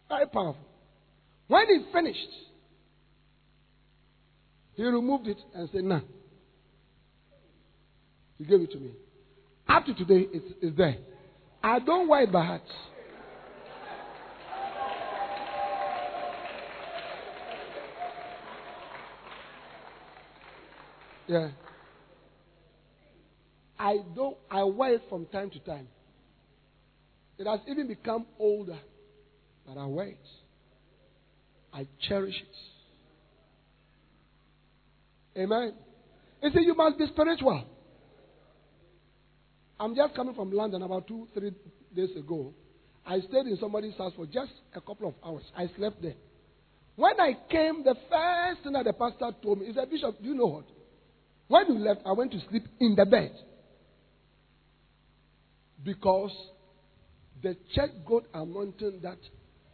Very 0.07 0.27
powerful. 0.27 0.65
When 1.47 1.67
he 1.67 1.85
finished, 1.91 2.19
he 4.75 4.83
removed 4.83 5.27
it 5.27 5.37
and 5.53 5.69
said, 5.71 5.83
Nah. 5.83 6.01
He 8.37 8.45
gave 8.45 8.61
it 8.61 8.71
to 8.71 8.79
me. 8.79 8.91
Up 9.67 9.85
to 9.85 9.93
today, 9.93 10.27
it's, 10.31 10.53
it's 10.61 10.77
there. 10.77 10.97
I 11.63 11.79
don't 11.79 12.07
wear 12.07 12.23
it 12.23 12.31
by 12.31 12.45
heart. 12.45 12.61
Yeah. 21.27 21.49
I 23.79 23.97
don't 24.15 24.37
I 24.49 24.63
wear 24.63 24.93
it 24.95 25.03
from 25.09 25.25
time 25.27 25.49
to 25.51 25.59
time. 25.59 25.87
It 27.37 27.47
has 27.47 27.59
even 27.67 27.87
become 27.87 28.25
older, 28.39 28.77
but 29.65 29.77
I 29.77 29.85
wear 29.85 30.07
it. 30.07 30.27
I 31.73 31.87
cherish 32.07 32.35
it. 32.35 32.55
Amen. 35.39 35.73
You 36.43 36.51
see, 36.51 36.61
you 36.61 36.75
must 36.75 36.97
be 36.97 37.07
spiritual. 37.07 37.65
I'm 39.79 39.95
just 39.95 40.15
coming 40.15 40.35
from 40.35 40.51
London 40.51 40.83
about 40.83 41.07
two, 41.07 41.27
three 41.33 41.51
days 41.95 42.15
ago. 42.15 42.53
I 43.05 43.19
stayed 43.19 43.47
in 43.47 43.57
somebody's 43.59 43.97
house 43.97 44.13
for 44.15 44.25
just 44.25 44.51
a 44.75 44.81
couple 44.81 45.07
of 45.07 45.15
hours. 45.25 45.43
I 45.57 45.67
slept 45.75 46.01
there. 46.01 46.13
When 46.95 47.19
I 47.19 47.35
came, 47.49 47.83
the 47.83 47.95
first 48.09 48.63
thing 48.63 48.73
that 48.73 48.85
the 48.85 48.93
pastor 48.93 49.31
told 49.41 49.59
me, 49.59 49.65
is, 49.67 49.75
said, 49.75 49.89
Bishop, 49.89 50.21
do 50.21 50.29
you 50.29 50.35
know 50.35 50.45
what? 50.45 50.65
When 51.47 51.67
you 51.67 51.79
left, 51.79 52.01
I 52.05 52.13
went 52.13 52.31
to 52.31 52.39
sleep 52.49 52.65
in 52.79 52.95
the 52.95 53.05
bed. 53.05 53.31
Because 55.83 56.31
the 57.41 57.57
church 57.75 57.91
goat 58.07 58.25
anointing 58.33 59.01
that 59.03 59.17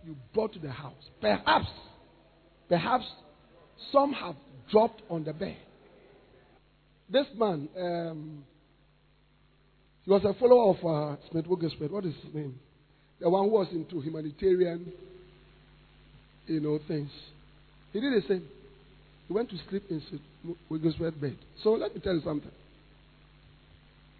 you 0.03 0.15
brought 0.33 0.53
to 0.53 0.59
the 0.59 0.71
house, 0.71 1.03
perhaps, 1.21 1.67
perhaps 2.67 3.05
some 3.91 4.13
have 4.13 4.35
dropped 4.71 5.01
on 5.09 5.23
the 5.23 5.33
bed. 5.33 5.57
This 7.09 7.25
man, 7.37 7.69
um, 7.79 8.43
he 10.03 10.11
was 10.11 10.23
a 10.23 10.33
follower 10.39 10.75
of 10.75 10.85
uh, 10.85 11.21
Smith 11.31 11.47
Wigglesworth. 11.47 11.91
What 11.91 12.05
is 12.05 12.13
his 12.23 12.33
name? 12.33 12.59
The 13.19 13.29
one 13.29 13.45
who 13.45 13.51
was 13.51 13.67
into 13.71 14.01
humanitarian, 14.01 14.91
you 16.47 16.59
know, 16.59 16.79
things. 16.87 17.09
He 17.93 17.99
did 17.99 18.13
the 18.13 18.27
same. 18.27 18.43
He 19.27 19.33
went 19.33 19.49
to 19.49 19.57
sleep 19.69 19.83
in 19.89 20.01
Wigglesworth 20.69 21.19
bed. 21.19 21.37
So 21.63 21.71
let 21.71 21.93
me 21.93 22.01
tell 22.01 22.13
you 22.13 22.21
something. 22.21 22.51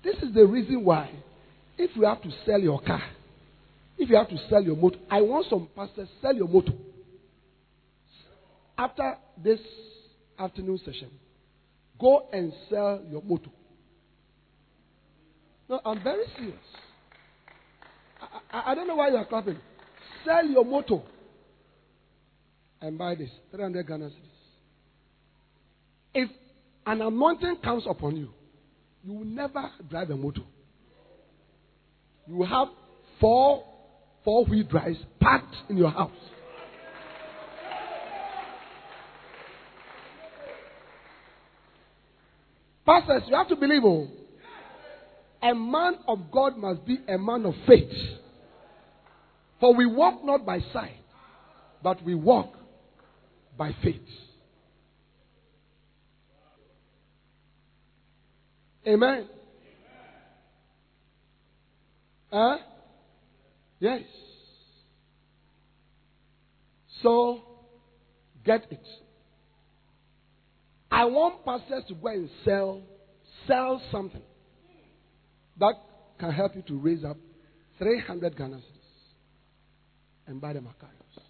This 0.03 0.15
is 0.17 0.33
the 0.33 0.45
reason 0.45 0.83
why, 0.83 1.09
if 1.77 1.95
you 1.95 2.05
have 2.05 2.21
to 2.21 2.31
sell 2.45 2.59
your 2.59 2.81
car, 2.81 3.01
if 3.97 4.09
you 4.09 4.15
have 4.15 4.29
to 4.29 4.37
sell 4.49 4.63
your 4.63 4.75
motor, 4.75 4.97
I 5.09 5.21
want 5.21 5.47
some 5.49 5.67
pastors 5.75 6.07
sell 6.21 6.33
your 6.33 6.47
motor. 6.47 6.71
After 8.77 9.15
this 9.43 9.59
afternoon 10.37 10.79
session, 10.85 11.09
go 11.99 12.27
and 12.31 12.53
sell 12.69 13.01
your 13.09 13.21
motor. 13.21 13.49
No, 15.69 15.81
I'm 15.85 16.01
very 16.01 16.23
serious. 16.37 16.55
I, 18.21 18.57
I, 18.57 18.71
I 18.71 18.75
don't 18.75 18.87
know 18.87 18.95
why 18.95 19.09
you 19.09 19.17
are 19.17 19.25
clapping. 19.25 19.57
Sell 20.25 20.45
your 20.45 20.65
motor 20.65 20.99
and 22.81 22.97
buy 22.97 23.15
this 23.15 23.29
300 23.51 23.85
Ghana 23.85 24.05
cedis. 24.05 24.28
If 26.13 26.29
an 26.85 27.01
anointing 27.01 27.57
comes 27.63 27.83
upon 27.87 28.17
you, 28.17 28.29
you 29.03 29.13
will 29.13 29.25
never 29.25 29.69
drive 29.89 30.09
a 30.09 30.15
motor. 30.15 30.41
You 32.27 32.35
will 32.35 32.47
have 32.47 32.67
four 33.19 33.63
four 34.23 34.45
wheel 34.45 34.63
drives 34.63 34.97
packed 35.19 35.55
in 35.69 35.77
your 35.77 35.91
house. 35.91 36.11
Pastors, 42.85 43.23
you 43.27 43.35
have 43.35 43.47
to 43.49 43.55
believe, 43.55 43.83
oh, 43.85 44.07
a 45.43 45.53
man 45.53 45.95
of 46.07 46.31
God 46.31 46.57
must 46.57 46.85
be 46.85 46.97
a 47.07 47.17
man 47.17 47.45
of 47.45 47.53
faith. 47.67 47.91
For 49.59 49.75
we 49.75 49.85
walk 49.85 50.23
not 50.23 50.45
by 50.45 50.59
sight, 50.73 50.97
but 51.83 52.03
we 52.03 52.15
walk 52.15 52.53
by 53.57 53.75
faith. 53.83 54.01
Amen. 58.87 59.27
Huh? 62.31 62.57
Yes. 63.79 64.01
So, 67.01 67.41
get 68.45 68.65
it. 68.71 68.85
I 70.91 71.05
want 71.05 71.45
pastors 71.45 71.83
to 71.87 71.93
go 71.93 72.07
and 72.07 72.29
sell, 72.43 72.81
sell 73.47 73.81
something 73.91 74.21
that 75.59 75.75
can 76.19 76.31
help 76.31 76.55
you 76.55 76.61
to 76.63 76.77
raise 76.77 77.03
up 77.03 77.17
300 77.77 78.35
Ghana 78.35 78.59
and 80.27 80.41
buy 80.41 80.53
the 80.53 80.59
Makarios. 80.59 81.23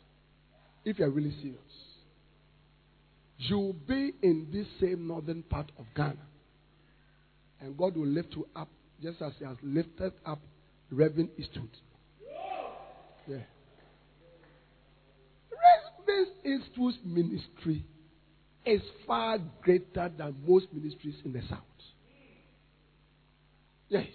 If 0.85 0.99
you're 0.99 1.09
really 1.09 1.33
serious. 1.41 1.59
You'll 3.37 3.73
be 3.73 4.13
in 4.21 4.47
this 4.51 4.67
same 4.81 5.07
northern 5.07 5.43
part 5.43 5.71
of 5.77 5.85
Ghana. 5.95 6.17
And 7.61 7.77
God 7.77 7.95
will 7.95 8.07
lift 8.07 8.35
you 8.35 8.47
up 8.55 8.69
just 9.01 9.21
as 9.21 9.33
He 9.39 9.45
has 9.45 9.57
lifted 9.61 10.13
up 10.25 10.39
Reverend 10.91 11.29
Eastwood. 11.37 11.69
Yeah. 13.27 13.37
Reverend 15.51 16.27
Eastwood's 16.43 16.97
ministry 17.03 17.83
is 18.65 18.81
far 19.05 19.37
greater 19.61 20.11
than 20.17 20.35
most 20.47 20.67
ministries 20.73 21.15
in 21.23 21.33
the 21.33 21.41
South. 21.49 21.59
Yes, 23.89 24.07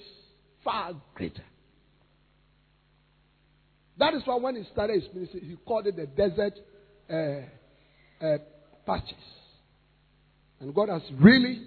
far 0.62 0.92
greater. 1.14 1.42
That 3.98 4.14
is 4.14 4.22
why 4.24 4.36
when 4.36 4.56
he 4.56 4.64
started 4.72 5.02
his 5.02 5.14
ministry, 5.14 5.40
he 5.40 5.56
called 5.64 5.86
it 5.86 5.96
the 5.96 6.06
desert 6.06 6.58
uh, 7.10 8.24
uh, 8.24 8.38
patches. 8.86 9.14
And 10.60 10.74
God 10.74 10.88
has 10.88 11.02
really 11.18 11.62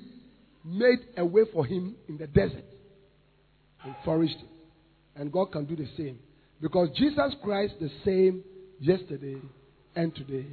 made 0.64 1.00
a 1.18 1.26
way 1.26 1.44
for 1.52 1.66
him 1.66 1.96
in 2.08 2.18
the 2.18 2.28
desert 2.28 2.66
and 3.84 3.96
it. 4.06 4.38
And 5.16 5.32
God 5.32 5.52
can 5.52 5.66
do 5.66 5.76
the 5.76 5.88
same. 5.98 6.20
Because 6.62 6.90
Jesus 6.96 7.36
Christ 7.44 7.76
the 7.80 7.90
same 8.04 8.44
yesterday 8.80 9.38
and 9.96 10.14
today 10.16 10.46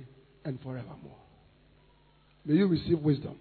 and 0.45 0.59
forevermore. 0.63 1.17
May 2.45 2.55
you 2.55 2.67
receive 2.67 2.99
wisdom. 3.01 3.37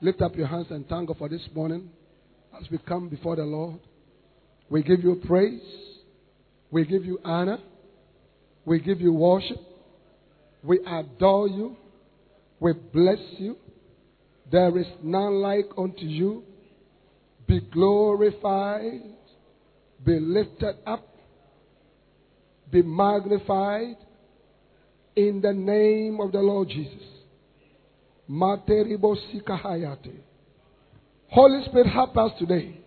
Lift 0.00 0.22
up 0.22 0.34
your 0.36 0.46
hands 0.46 0.68
and 0.70 0.88
thank 0.88 1.08
God 1.08 1.18
for 1.18 1.28
this 1.28 1.46
morning 1.54 1.90
as 2.58 2.70
we 2.70 2.78
come 2.78 3.08
before 3.08 3.36
the 3.36 3.42
Lord. 3.42 3.80
We 4.68 4.82
give 4.82 5.02
you 5.02 5.20
praise. 5.26 5.60
We 6.70 6.84
give 6.84 7.04
you 7.04 7.18
honor. 7.24 7.58
We 8.64 8.80
give 8.80 9.00
you 9.00 9.12
worship. 9.12 9.58
We 10.62 10.78
adore 10.86 11.48
you. 11.48 11.76
We 12.60 12.72
bless 12.72 13.18
you. 13.38 13.56
There 14.50 14.76
is 14.78 14.86
none 15.02 15.34
like 15.40 15.68
unto 15.78 16.04
you. 16.04 16.42
Be 17.46 17.60
glorified. 17.60 19.02
Be 20.04 20.18
lifted 20.18 20.76
up. 20.86 21.06
Be 22.70 22.82
magnified 22.82 23.96
in 25.16 25.40
the 25.40 25.52
name 25.52 26.20
of 26.20 26.32
the 26.32 26.40
Lord 26.40 26.68
Jesus. 26.68 27.02
Holy 31.28 31.64
Spirit, 31.64 31.86
help 31.88 32.16
us 32.16 32.32
today. 32.38 32.80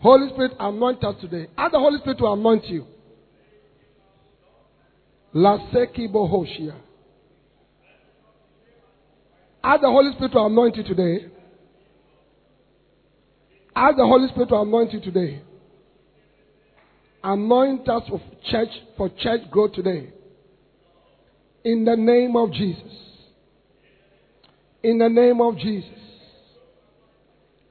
Holy 0.00 0.30
Spirit, 0.30 0.52
anoint 0.58 1.04
us 1.04 1.14
today. 1.20 1.46
Ask 1.58 1.72
the 1.72 1.78
Holy 1.78 1.98
Spirit 1.98 2.18
to 2.18 2.26
anoint 2.26 2.64
you. 2.66 2.86
Laseki 5.34 6.10
bohoshia. 6.10 6.74
Ask 9.62 9.82
the 9.82 9.90
Holy 9.90 10.12
Spirit 10.12 10.32
to 10.32 10.40
anoint 10.40 10.76
you 10.76 10.84
today. 10.84 11.26
Ask 13.76 13.96
the 13.96 14.06
Holy 14.06 14.28
Spirit 14.28 14.48
to 14.48 14.56
anoint 14.56 14.92
you 14.92 15.00
today. 15.00 15.42
Anoint 17.22 17.86
us 17.88 18.02
for 18.08 18.20
church 18.50 18.68
for 18.96 19.10
church 19.10 19.42
growth 19.50 19.72
today. 19.72 20.12
In 21.64 21.84
the 21.84 21.96
name 21.96 22.36
of 22.36 22.52
Jesus. 22.52 22.82
In 24.82 24.98
the 24.98 25.08
name 25.08 25.40
of 25.42 25.58
Jesus. 25.58 25.90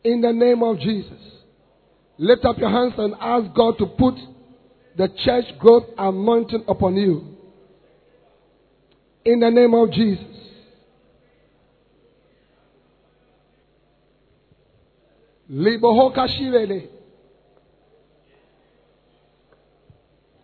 In 0.04 0.22
the 0.22 0.32
name 0.32 0.62
of 0.62 0.80
Jesus. 0.80 1.18
Lift 2.20 2.46
up 2.46 2.58
your 2.60 2.70
hands 2.70 2.94
and 2.98 3.16
ask 3.20 3.54
God 3.56 3.78
to 3.80 3.88
put 3.88 4.16
the 4.96 5.08
church 5.26 5.46
growth 5.58 5.86
anointing 5.98 6.66
upon 6.68 6.96
you. 6.96 7.36
In 9.26 9.40
the 9.40 9.50
name 9.50 9.74
of 9.74 9.92
Jesus. 9.92 10.26
Libohoka 15.50 16.28
shirele. 16.28 16.90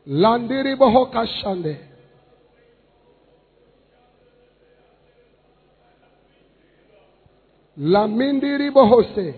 Landiri 0.08 0.76
bohoka 0.76 1.28
shande. 1.28 1.78
Lamindiri 7.78 8.72
bohose. 8.72 9.36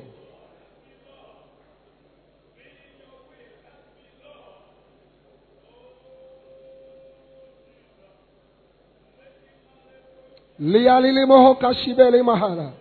Lialili 10.60 11.26
mohoka 11.26 11.74
shibele 11.74 12.24
mahara. 12.24 12.74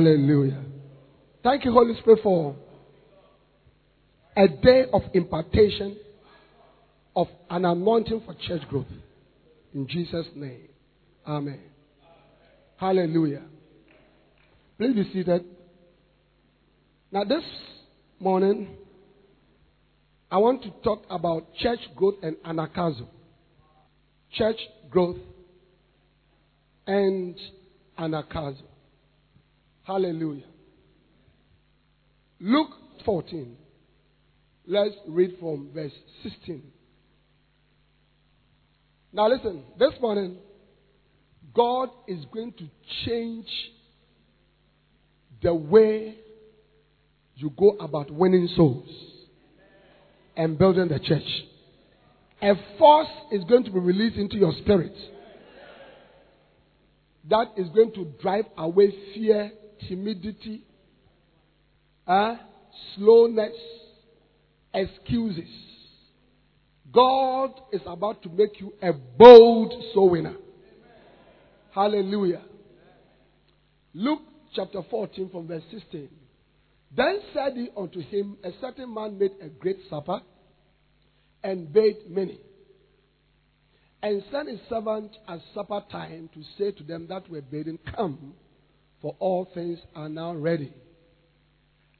Hallelujah. 0.00 0.62
Thank 1.42 1.66
you, 1.66 1.72
Holy 1.72 1.94
Spirit, 2.00 2.20
for 2.22 2.56
a 4.34 4.48
day 4.48 4.86
of 4.94 5.02
impartation 5.12 5.94
of 7.14 7.26
an 7.50 7.66
anointing 7.66 8.22
for 8.24 8.34
church 8.48 8.66
growth. 8.70 8.86
In 9.74 9.86
Jesus' 9.86 10.24
name. 10.34 10.68
Amen. 11.26 11.60
Hallelujah. 12.78 13.42
Please 14.78 14.94
be 14.94 15.04
seated. 15.12 15.44
Now, 17.12 17.24
this 17.24 17.44
morning, 18.18 18.68
I 20.30 20.38
want 20.38 20.62
to 20.62 20.70
talk 20.82 21.02
about 21.10 21.54
church 21.56 21.80
growth 21.94 22.14
and 22.22 22.36
anakazo. 22.36 23.06
Church 24.32 24.60
growth 24.90 25.18
and 26.86 27.38
anakazo. 27.98 28.62
Hallelujah. 29.84 30.44
Luke 32.38 32.70
14. 33.04 33.56
Let's 34.66 34.94
read 35.08 35.36
from 35.40 35.70
verse 35.74 35.92
16. 36.22 36.62
Now, 39.12 39.28
listen, 39.28 39.64
this 39.78 39.92
morning, 40.00 40.36
God 41.54 41.88
is 42.06 42.24
going 42.32 42.52
to 42.52 42.68
change 43.04 43.48
the 45.42 45.52
way 45.52 46.16
you 47.34 47.50
go 47.50 47.70
about 47.80 48.10
winning 48.10 48.48
souls 48.54 48.88
and 50.36 50.56
building 50.56 50.88
the 50.88 51.00
church. 51.00 51.22
A 52.42 52.52
force 52.78 53.08
is 53.32 53.42
going 53.44 53.64
to 53.64 53.70
be 53.70 53.80
released 53.80 54.16
into 54.16 54.36
your 54.36 54.52
spirit 54.62 54.94
that 57.28 57.52
is 57.56 57.68
going 57.70 57.92
to 57.92 58.06
drive 58.20 58.44
away 58.56 58.92
fear, 59.14 59.52
timidity, 59.88 60.62
uh, 62.06 62.36
slowness, 62.94 63.54
excuses. 64.74 65.48
God 66.92 67.52
is 67.72 67.80
about 67.86 68.22
to 68.22 68.28
make 68.28 68.60
you 68.60 68.72
a 68.82 68.92
bold 68.92 69.72
soul 69.94 70.10
winner. 70.10 70.34
Hallelujah. 71.72 72.42
Luke 73.94 74.22
chapter 74.54 74.82
14 74.90 75.30
from 75.30 75.46
verse 75.46 75.62
16. 75.70 76.08
Then 76.96 77.20
said 77.32 77.52
he 77.54 77.68
unto 77.76 78.00
him, 78.00 78.36
A 78.42 78.50
certain 78.60 78.92
man 78.92 79.18
made 79.18 79.32
a 79.40 79.48
great 79.48 79.78
supper 79.88 80.20
and 81.42 81.72
bade 81.72 81.98
many. 82.08 82.40
And 84.02 84.22
sent 84.32 84.48
his 84.48 84.60
servant 84.68 85.12
at 85.28 85.40
supper 85.54 85.82
time 85.90 86.30
to 86.34 86.42
say 86.58 86.72
to 86.72 86.82
them 86.82 87.06
that 87.08 87.30
were 87.30 87.42
bidden, 87.42 87.78
Come, 87.94 88.34
for 89.00 89.16
all 89.18 89.48
things 89.54 89.78
are 89.94 90.08
now 90.08 90.34
ready. 90.34 90.72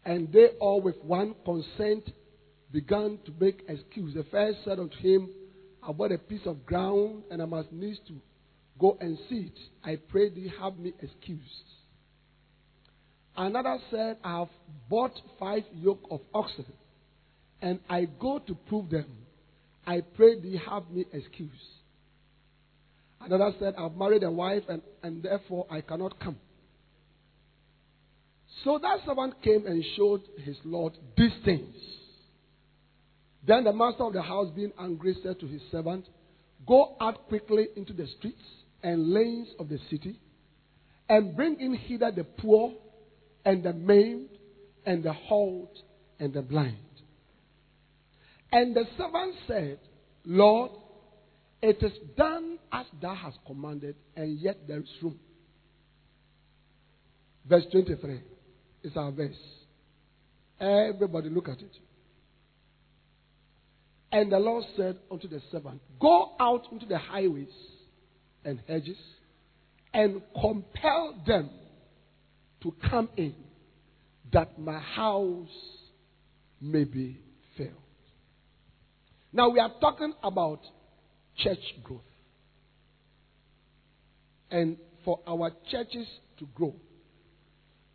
And 0.05 0.33
they 0.33 0.49
all 0.61 0.81
with 0.81 0.97
one 1.03 1.35
consent 1.45 2.11
began 2.73 3.19
to 3.27 3.33
make 3.41 3.63
excuse. 3.69 4.15
The 4.15 4.25
first 4.31 4.59
said 4.65 4.79
unto 4.79 4.97
him, 4.97 5.29
I 5.87 5.93
bought 5.93 6.13
a 6.13 6.19
piece 6.19 6.47
of 6.47 6.65
ground 6.67 7.25
and 7.31 7.41
I 7.41 7.45
must 7.47 7.73
needs 7.73 7.99
to 8.09 8.15
go 8.79 8.97
and 9.01 9.19
see 9.29 9.51
it. 9.53 9.59
I 9.85 9.97
pray 9.97 10.31
thee 10.31 10.53
have 10.61 10.79
me 10.79 10.93
excused. 11.01 11.43
Another 13.37 13.79
said, 13.91 14.19
I 14.23 14.41
have 14.41 14.49
bought 14.89 15.13
five 15.39 15.63
yoke 15.73 16.07
of 16.11 16.21
oxen 16.35 16.67
and 17.63 17.79
I 17.89 18.07
go 18.19 18.39
to 18.39 18.55
prove 18.69 18.91
them. 18.91 19.07
I 19.87 20.03
pray 20.17 20.41
thee 20.41 20.61
have 20.69 20.91
me 20.91 21.07
excused. 21.13 21.55
Another 23.21 23.53
said, 23.59 23.75
I've 23.77 23.97
married 23.97 24.23
a 24.23 24.31
wife 24.31 24.63
and, 24.69 24.83
and 25.03 25.23
therefore 25.23 25.67
I 25.71 25.81
cannot 25.81 26.19
come. 26.21 26.37
So 28.65 28.79
that 28.79 28.99
servant 29.07 29.43
came 29.43 29.67
and 29.67 29.83
showed 29.97 30.23
his 30.45 30.57
Lord 30.65 30.93
these 31.17 31.33
things. 31.45 31.75
Then 33.47 33.65
the 33.65 33.73
master 33.73 34.05
of 34.05 34.13
the 34.13 34.23
house, 34.23 34.49
being 34.55 34.73
angry, 34.79 35.17
said 35.23 35.41
to 35.41 35.47
his 35.47 35.63
servant, 35.71 36.05
Go 36.67 36.95
out 37.01 37.27
quickly 37.29 37.69
into 37.75 37.95
the 37.95 38.07
streets 38.19 38.43
and 38.83 39.13
lanes 39.13 39.49
of 39.59 39.69
the 39.69 39.79
city, 39.91 40.21
and 41.09 41.35
bring 41.35 41.59
in 41.59 41.75
hither 41.75 42.13
the 42.15 42.25
poor, 42.25 42.75
and 43.45 43.63
the 43.63 43.73
maimed, 43.73 44.29
and 44.85 45.03
the 45.03 45.13
halt, 45.13 45.75
and 46.19 46.35
the 46.35 46.43
blind. 46.43 46.77
And 48.53 48.77
the 48.77 48.85
servant 48.99 49.35
said, 49.47 49.79
Lord, 50.27 50.73
it 51.63 51.83
is 51.83 51.93
done 52.17 52.59
as 52.73 52.85
thou 53.01 53.15
hast 53.15 53.39
commanded, 53.47 53.97
and 54.17 54.39
yet 54.39 54.69
there 54.69 54.81
is 54.81 54.89
room. 55.03 55.19
Verse 57.49 57.65
23 57.73 58.21
is 58.83 58.97
our 58.97 59.11
verse. 59.11 59.35
Everybody 60.61 61.31
look 61.31 61.49
at 61.49 61.61
it. 61.61 61.77
And 64.13 64.33
the 64.33 64.39
Lord 64.39 64.65
said 64.77 64.99
unto 65.11 65.29
the 65.29 65.41
servant, 65.53 65.81
Go 66.01 66.33
out 66.41 66.65
into 66.73 66.87
the 66.87 66.99
highways 66.99 67.53
and 68.45 68.61
hedges 68.67 68.99
and 69.95 70.21
compel 70.41 71.15
them 71.27 71.51
to 72.63 72.75
come 72.91 73.09
in, 73.17 73.35
that 74.33 74.59
my 74.59 74.79
house 74.79 75.49
may 76.61 76.85
be 76.85 77.19
filled. 77.57 77.71
Now 79.33 79.49
we 79.49 79.61
are 79.61 79.73
talking 79.81 80.13
about 80.23 80.61
church 81.39 81.59
growth. 81.83 82.01
And 84.51 84.77
for 85.05 85.21
our 85.27 85.53
churches 85.71 86.07
to 86.39 86.47
grow, 86.55 86.75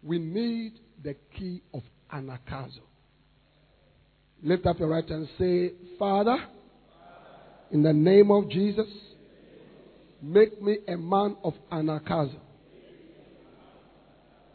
we 0.05 0.19
need 0.19 0.73
the 1.03 1.15
key 1.37 1.61
of 1.73 1.81
anakazo. 2.13 2.79
Lift 4.43 4.65
up 4.67 4.79
your 4.79 4.89
right 4.89 5.07
hand 5.07 5.27
and 5.27 5.29
say, 5.39 5.73
Father, 5.97 6.37
in 7.71 7.81
the 7.81 7.91
name 7.91 8.29
of 8.29 8.49
Jesus, 8.49 8.85
make 10.21 10.61
me 10.61 10.77
a 10.87 10.95
man 10.95 11.35
of 11.43 11.53
anakazo. 11.71 12.39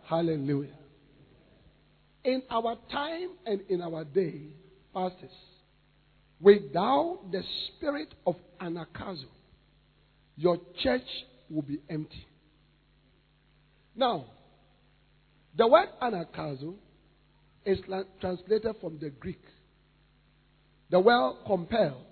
Hallelujah. 0.04 0.76
In 2.24 2.42
our 2.50 2.76
time 2.90 3.30
and 3.44 3.60
in 3.68 3.82
our 3.82 4.04
day, 4.04 4.42
pastors, 4.94 5.30
without 6.40 7.20
the 7.32 7.42
spirit 7.68 8.14
of 8.24 8.36
anakazo, 8.60 9.24
your 10.36 10.58
church 10.82 11.06
will 11.48 11.62
be 11.62 11.80
empty. 11.88 12.26
Now, 13.96 14.26
the 15.56 15.66
word 15.66 15.88
anakazo 16.00 16.74
is 17.64 17.78
translated 18.20 18.76
from 18.80 18.98
the 18.98 19.10
Greek. 19.10 19.42
The 20.90 21.00
word 21.00 21.34
compel. 21.46 22.02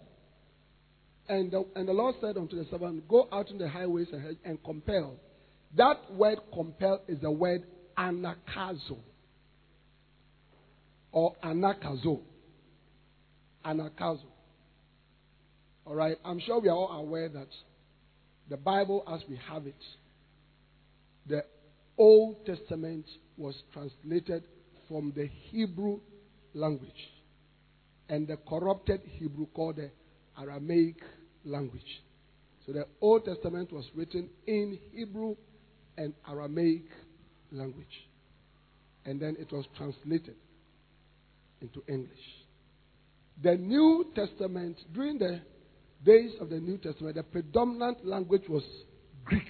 And 1.28 1.50
the, 1.50 1.64
and 1.74 1.86
the 1.86 1.92
Lord 1.92 2.14
said 2.20 2.36
unto 2.36 2.56
the 2.56 2.66
servant, 2.70 3.06
Go 3.08 3.28
out 3.30 3.50
in 3.50 3.58
the 3.58 3.68
highways 3.68 4.08
and, 4.12 4.36
and 4.44 4.64
compel. 4.64 5.16
That 5.76 5.96
word 6.12 6.38
compel 6.52 7.02
is 7.06 7.20
the 7.20 7.30
word 7.30 7.64
anakazo 7.96 8.98
or 11.12 11.34
anakazo. 11.44 12.20
Anakazo. 13.64 14.24
All 15.84 15.94
right. 15.94 16.16
I'm 16.24 16.40
sure 16.40 16.60
we 16.60 16.68
are 16.68 16.76
all 16.76 17.00
aware 17.00 17.28
that 17.28 17.48
the 18.48 18.56
Bible, 18.56 19.04
as 19.12 19.20
we 19.28 19.38
have 19.50 19.66
it, 19.66 19.74
the 21.26 21.44
Old 21.98 22.46
Testament 22.46 23.04
was 23.38 23.54
translated 23.72 24.44
from 24.88 25.12
the 25.16 25.28
Hebrew 25.50 26.00
language 26.54 26.90
and 28.08 28.26
the 28.26 28.36
corrupted 28.48 29.00
Hebrew 29.18 29.46
called 29.54 29.76
the 29.76 29.90
Aramaic 30.40 30.96
language. 31.44 32.02
So 32.66 32.72
the 32.72 32.86
Old 33.00 33.24
Testament 33.24 33.72
was 33.72 33.84
written 33.94 34.28
in 34.46 34.78
Hebrew 34.92 35.36
and 35.96 36.14
Aramaic 36.28 36.84
language. 37.52 37.86
And 39.04 39.20
then 39.20 39.36
it 39.38 39.52
was 39.52 39.64
translated 39.76 40.34
into 41.60 41.82
English. 41.88 42.10
The 43.42 43.54
New 43.54 44.06
Testament, 44.14 44.76
during 44.92 45.18
the 45.18 45.40
days 46.04 46.32
of 46.40 46.50
the 46.50 46.58
New 46.60 46.78
Testament, 46.78 47.16
the 47.16 47.22
predominant 47.22 48.06
language 48.06 48.42
was 48.48 48.62
Greek. 49.24 49.42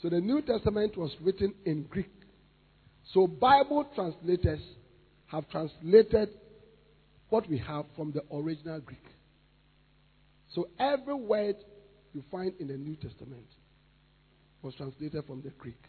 So 0.00 0.08
the 0.08 0.20
New 0.20 0.42
Testament 0.42 0.96
was 0.96 1.10
written 1.20 1.54
in 1.64 1.82
Greek. 1.84 2.10
So 3.14 3.26
Bible 3.26 3.86
translators 3.94 4.60
have 5.26 5.48
translated 5.50 6.30
what 7.28 7.48
we 7.48 7.58
have 7.58 7.84
from 7.96 8.12
the 8.12 8.22
original 8.34 8.80
Greek. 8.80 9.04
So 10.54 10.68
every 10.78 11.14
word 11.14 11.56
you 12.14 12.24
find 12.30 12.52
in 12.58 12.68
the 12.68 12.76
New 12.76 12.96
Testament 12.96 13.46
was 14.62 14.74
translated 14.74 15.24
from 15.26 15.42
the 15.42 15.50
Greek. 15.50 15.80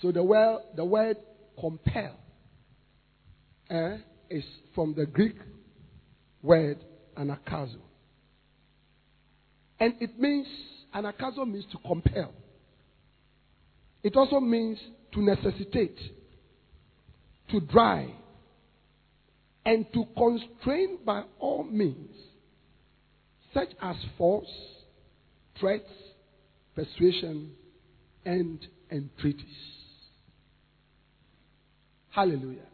So 0.00 0.12
the 0.12 0.22
word, 0.22 0.60
the 0.76 0.84
word 0.84 1.16
compel 1.58 2.16
eh, 3.70 3.98
is 4.30 4.44
from 4.74 4.94
the 4.94 5.06
Greek 5.06 5.36
word 6.42 6.78
anakazo. 7.16 7.80
And 9.80 9.94
it 10.00 10.18
means, 10.18 10.46
anakazo 10.94 11.46
means 11.46 11.66
to 11.72 11.78
compel. 11.86 12.32
It 14.02 14.16
also 14.16 14.40
means 14.40 14.78
to 15.12 15.22
necessitate, 15.22 15.98
to 17.50 17.60
drive, 17.60 18.10
and 19.64 19.86
to 19.92 20.04
constrain 20.16 20.98
by 21.04 21.22
all 21.38 21.64
means, 21.64 22.14
such 23.52 23.68
as 23.82 23.96
force, 24.16 24.46
threats, 25.58 25.90
persuasion, 26.74 27.52
and 28.24 28.66
entreaties. 28.90 29.46
Hallelujah. 32.10 32.66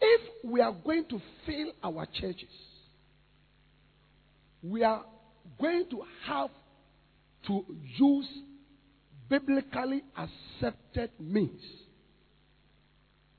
If 0.00 0.20
we 0.44 0.60
are 0.60 0.72
going 0.72 1.04
to 1.10 1.20
fill 1.46 1.72
our 1.82 2.06
churches, 2.06 2.48
we 4.62 4.82
are 4.82 5.04
going 5.60 5.84
to 5.90 6.02
have 6.26 6.50
to 7.46 7.64
use 7.96 8.28
biblically 9.30 10.02
accepted 10.16 11.10
means 11.18 11.62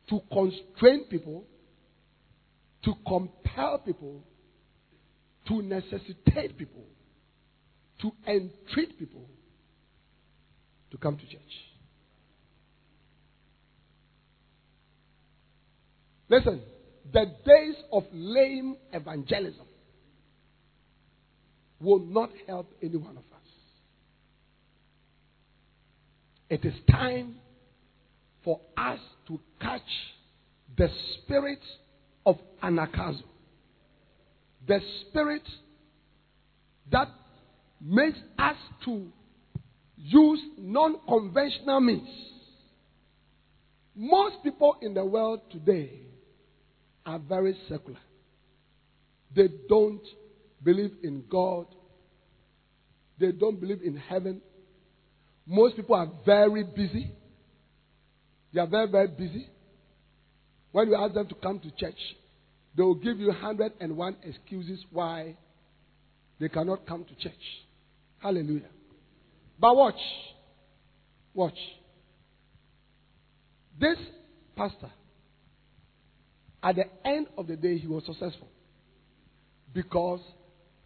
to 0.09 0.21
constrain 0.31 1.05
people, 1.09 1.43
to 2.83 2.93
compel 3.05 3.77
people, 3.85 4.23
to 5.47 5.61
necessitate 5.61 6.57
people, 6.57 6.85
to 8.01 8.11
entreat 8.27 8.97
people 8.97 9.27
to 10.91 10.97
come 10.97 11.17
to 11.17 11.25
church. 11.25 11.41
Listen, 16.29 16.61
the 17.11 17.25
days 17.45 17.75
of 17.91 18.03
lame 18.13 18.77
evangelism 18.93 19.65
will 21.79 21.99
not 21.99 22.29
help 22.47 22.71
any 22.81 22.95
one 22.95 23.17
of 23.17 23.23
us. 23.30 23.30
It 26.51 26.65
is 26.65 26.73
time 26.91 27.35
for 28.43 28.59
us 28.75 28.99
to 29.27 29.39
catch 29.61 29.81
the 30.77 30.89
spirit 31.13 31.61
of 32.25 32.35
anakazo. 32.61 33.23
The 34.67 34.81
spirit 35.07 35.43
that 36.91 37.07
makes 37.79 38.17
us 38.37 38.57
to 38.83 39.07
use 39.95 40.41
non 40.57 40.97
conventional 41.07 41.79
means. 41.79 42.09
Most 43.95 44.43
people 44.43 44.75
in 44.81 44.93
the 44.93 45.05
world 45.05 45.39
today 45.53 46.01
are 47.05 47.19
very 47.19 47.57
secular. 47.69 47.99
They 49.33 49.47
don't 49.69 50.05
believe 50.61 50.97
in 51.01 51.23
God. 51.29 51.67
They 53.17 53.31
don't 53.31 53.57
believe 53.57 53.83
in 53.83 53.95
heaven. 53.95 54.41
Most 55.45 55.75
people 55.75 55.95
are 55.95 56.09
very 56.25 56.63
busy. 56.63 57.11
They 58.53 58.59
are 58.59 58.67
very, 58.67 58.87
very 58.89 59.07
busy. 59.07 59.47
When 60.71 60.87
you 60.87 60.95
ask 60.95 61.13
them 61.13 61.27
to 61.27 61.35
come 61.35 61.59
to 61.59 61.71
church, 61.71 61.97
they 62.75 62.83
will 62.83 62.95
give 62.95 63.19
you 63.19 63.27
101 63.27 64.15
excuses 64.23 64.85
why 64.91 65.35
they 66.39 66.49
cannot 66.49 66.85
come 66.85 67.03
to 67.03 67.15
church. 67.15 67.33
Hallelujah. 68.19 68.69
But 69.59 69.75
watch. 69.75 69.99
Watch. 71.33 71.57
This 73.79 73.97
pastor, 74.55 74.91
at 76.63 76.75
the 76.75 76.85
end 77.05 77.27
of 77.37 77.47
the 77.47 77.55
day, 77.55 77.77
he 77.77 77.87
was 77.87 78.03
successful 78.05 78.47
because 79.73 80.19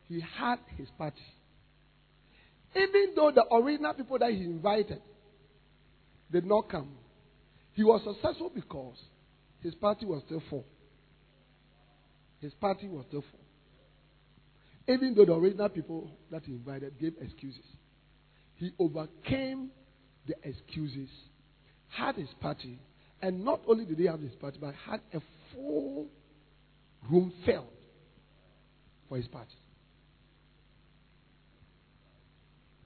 he 0.08 0.22
had 0.38 0.58
his 0.78 0.88
party. 0.98 1.22
Even 2.76 3.14
though 3.16 3.32
the 3.32 3.46
original 3.54 3.94
people 3.94 4.20
that 4.20 4.32
he 4.32 4.44
invited 4.44 5.02
did 6.32 6.46
not 6.46 6.70
come, 6.70 6.90
he 7.74 7.84
was 7.84 8.02
successful 8.04 8.52
because 8.54 8.98
his 9.62 9.74
party 9.76 10.06
was 10.06 10.22
still 10.26 10.44
full. 10.50 10.66
His 12.42 12.54
party 12.54 12.88
was 12.88 13.06
still 13.08 13.24
full. 13.32 14.94
Even 14.94 15.16
though 15.16 15.26
the 15.26 15.34
original 15.34 15.70
people 15.70 16.12
that 16.32 16.44
he 16.44 16.52
invited 16.52 17.00
gave 17.00 17.14
excuses, 17.22 17.66
he 18.56 18.72
overcame 18.78 19.72
the 20.28 20.36
excuses, 20.44 21.10
had 21.90 22.16
his 22.16 22.30
party, 22.40 22.78
and 23.22 23.44
not 23.44 23.62
only 23.68 23.86
did 23.86 23.98
he 23.98 24.06
have 24.06 24.20
his 24.20 24.36
party, 24.36 24.58
but 24.60 24.74
had 24.88 25.02
a 25.14 25.22
full 25.54 26.08
room 27.10 27.34
filled 27.46 27.68
for 29.08 29.18
his 29.18 29.28
party. 29.28 29.56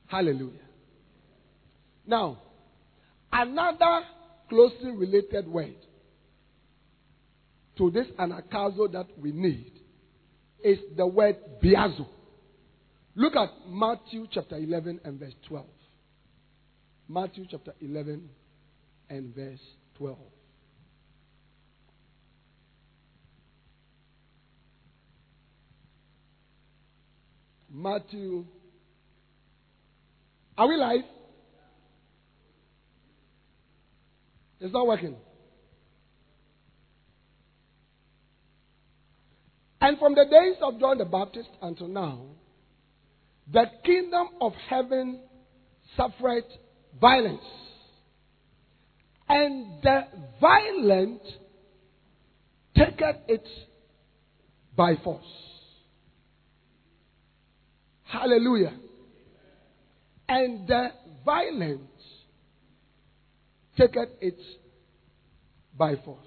Hallelujah. 0.09 0.65
Now, 2.07 2.39
another 3.31 4.01
closely 4.49 4.89
related 4.89 5.47
word 5.47 5.75
to 7.77 7.91
this 7.91 8.07
anakazo 8.17 8.91
that 8.91 9.05
we 9.19 9.31
need 9.31 9.71
is 10.63 10.79
the 10.97 11.05
word 11.05 11.37
biazo. 11.63 12.07
Look 13.13 13.35
at 13.35 13.49
Matthew 13.67 14.25
chapter 14.31 14.57
11 14.57 15.01
and 15.03 15.19
verse 15.19 15.35
12. 15.47 15.65
Matthew 17.07 17.45
chapter 17.49 17.75
11 17.79 18.29
and 19.11 19.35
verse 19.35 19.59
12. 19.99 20.17
Matthew. 27.71 28.45
Are 30.59 30.67
we 30.67 30.75
live? 30.75 31.05
It's 34.59 34.73
not 34.73 34.85
working. 34.85 35.15
And 39.79 39.97
from 39.97 40.15
the 40.15 40.25
days 40.25 40.57
of 40.61 40.77
John 40.81 40.97
the 40.97 41.05
Baptist 41.05 41.47
until 41.61 41.87
now, 41.87 42.23
the 43.49 43.67
kingdom 43.85 44.27
of 44.41 44.51
heaven 44.69 45.21
suffered 45.95 46.43
violence. 46.99 47.39
And 49.29 49.81
the 49.81 50.01
violent 50.41 51.21
taketh 52.75 53.15
it 53.29 53.47
by 54.75 54.95
force. 55.05 55.23
Hallelujah. 58.03 58.73
And 60.29 60.67
the 60.67 60.89
violent 61.25 61.81
taketh 63.75 64.09
it 64.21 64.37
by 65.75 65.95
force. 66.05 66.19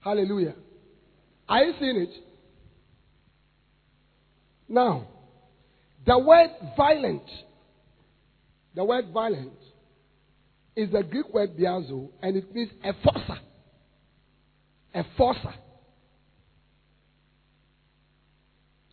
Hallelujah. 0.00 0.54
Are 1.48 1.64
you 1.64 1.72
seeing 1.80 1.96
it? 1.96 2.10
Now, 4.68 5.08
the 6.06 6.18
word 6.18 6.50
violent, 6.76 7.22
the 8.74 8.84
word 8.84 9.06
violent 9.12 9.52
is 10.76 10.90
the 10.92 11.02
Greek 11.02 11.32
word 11.32 11.56
biazo, 11.56 12.10
and 12.22 12.36
it 12.36 12.54
means 12.54 12.70
a 12.84 12.92
forcer. 13.02 13.40
A 14.94 15.04
forcer. 15.16 15.54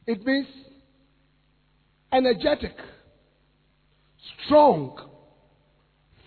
It 0.07 0.25
means 0.25 0.47
energetic, 2.15 2.75
strong, 4.45 4.97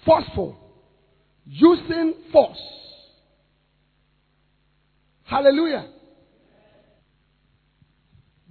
forceful, 0.04 0.56
using 1.46 2.14
force. 2.30 2.60
Hallelujah. 5.24 5.86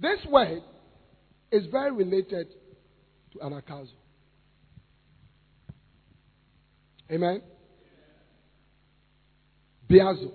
This 0.00 0.18
word 0.28 0.62
is 1.50 1.66
very 1.70 1.92
related 1.92 2.48
to 3.32 3.38
anagkazo. 3.38 3.88
Amen. 7.10 7.42
Biazo. 9.90 10.32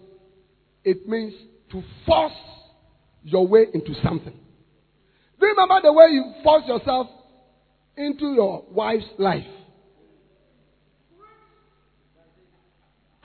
It 0.83 1.07
means 1.07 1.33
to 1.71 1.83
force 2.05 2.33
your 3.23 3.47
way 3.47 3.67
into 3.73 3.93
something. 4.03 4.37
Do 5.43 5.47
you 5.47 5.55
remember 5.55 5.81
the 5.83 5.91
way 5.91 6.05
you 6.11 6.33
force 6.41 6.63
yourself 6.65 7.07
into 7.97 8.27
your 8.27 8.63
wife's 8.71 9.03
life? 9.17 9.43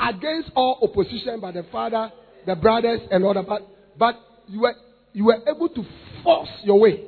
Against 0.01 0.51
all 0.57 0.81
opposition 0.83 1.39
by 1.39 1.53
the 1.53 1.65
father, 1.71 2.11
the 2.45 2.57
brothers, 2.57 3.03
and 3.13 3.23
all 3.23 3.35
that. 3.35 3.47
But, 3.47 3.63
but 3.97 4.17
you, 4.49 4.63
were, 4.63 4.75
you 5.13 5.27
were 5.27 5.39
able 5.49 5.69
to 5.69 5.85
force 6.25 6.49
your 6.65 6.81
way. 6.81 7.05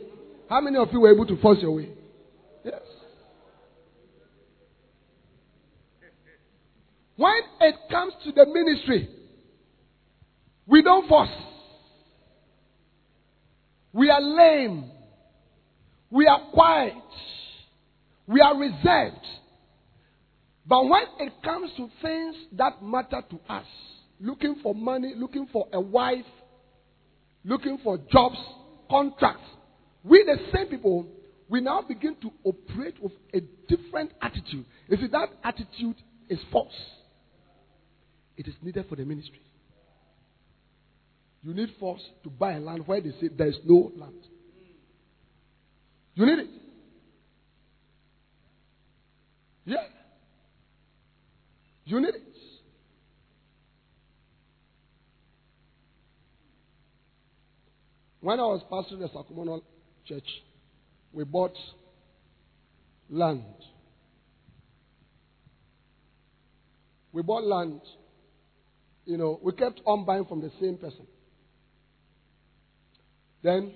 How 0.48 0.60
many 0.60 0.76
of 0.76 0.86
you 0.92 1.00
were 1.00 1.12
able 1.12 1.26
to 1.26 1.36
force 1.42 1.58
your 1.60 1.72
way? 1.72 1.88
Yes. 2.64 2.74
When 7.16 7.40
it 7.62 7.74
comes 7.90 8.12
to 8.26 8.30
the 8.30 8.46
ministry, 8.46 9.08
we 10.68 10.82
don't 10.82 11.08
force. 11.08 11.30
We 13.92 14.08
are 14.08 14.20
lame. 14.20 14.92
We 16.10 16.26
are 16.26 16.40
quiet. 16.52 16.94
We 18.26 18.40
are 18.40 18.56
reserved. 18.56 19.26
But 20.66 20.84
when 20.84 21.02
it 21.20 21.32
comes 21.42 21.70
to 21.76 21.88
things 22.02 22.36
that 22.52 22.82
matter 22.82 23.22
to 23.30 23.52
us, 23.52 23.66
looking 24.20 24.56
for 24.62 24.74
money, 24.74 25.14
looking 25.16 25.46
for 25.52 25.66
a 25.72 25.80
wife, 25.80 26.24
looking 27.44 27.78
for 27.82 27.98
jobs, 28.12 28.36
contracts, 28.88 29.48
we, 30.04 30.24
the 30.24 30.36
same 30.54 30.66
people, 30.66 31.06
we 31.48 31.60
now 31.60 31.82
begin 31.82 32.16
to 32.22 32.30
operate 32.44 32.94
with 33.02 33.12
a 33.34 33.40
different 33.68 34.12
attitude. 34.22 34.64
You 34.88 34.96
see, 34.96 35.08
that 35.08 35.28
attitude 35.42 35.96
is 36.28 36.38
false. 36.52 36.72
It 38.36 38.46
is 38.46 38.54
needed 38.62 38.86
for 38.88 38.96
the 38.96 39.04
ministry. 39.04 39.42
You 41.42 41.54
need 41.54 41.70
force 41.80 42.02
to 42.22 42.30
buy 42.30 42.58
land 42.58 42.86
where 42.86 43.00
they 43.00 43.10
say 43.20 43.28
there 43.36 43.48
is 43.48 43.56
no 43.64 43.90
land. 43.96 44.14
You 46.20 46.26
need 46.26 46.38
it. 46.38 46.50
Yeah. 49.64 49.76
You 51.86 52.00
need 52.02 52.08
it. 52.08 52.22
When 58.20 58.38
I 58.38 58.42
was 58.42 58.60
pastoring 58.70 58.98
the 58.98 59.08
Sakumono 59.08 59.62
church, 60.06 60.28
we 61.14 61.24
bought 61.24 61.56
land. 63.08 63.42
We 67.14 67.22
bought 67.22 67.44
land 67.44 67.80
you 69.06 69.16
know, 69.16 69.40
we 69.42 69.52
kept 69.52 69.80
on 69.86 70.04
buying 70.04 70.24
from 70.26 70.40
the 70.40 70.52
same 70.60 70.76
person. 70.76 71.06
Then, 73.42 73.72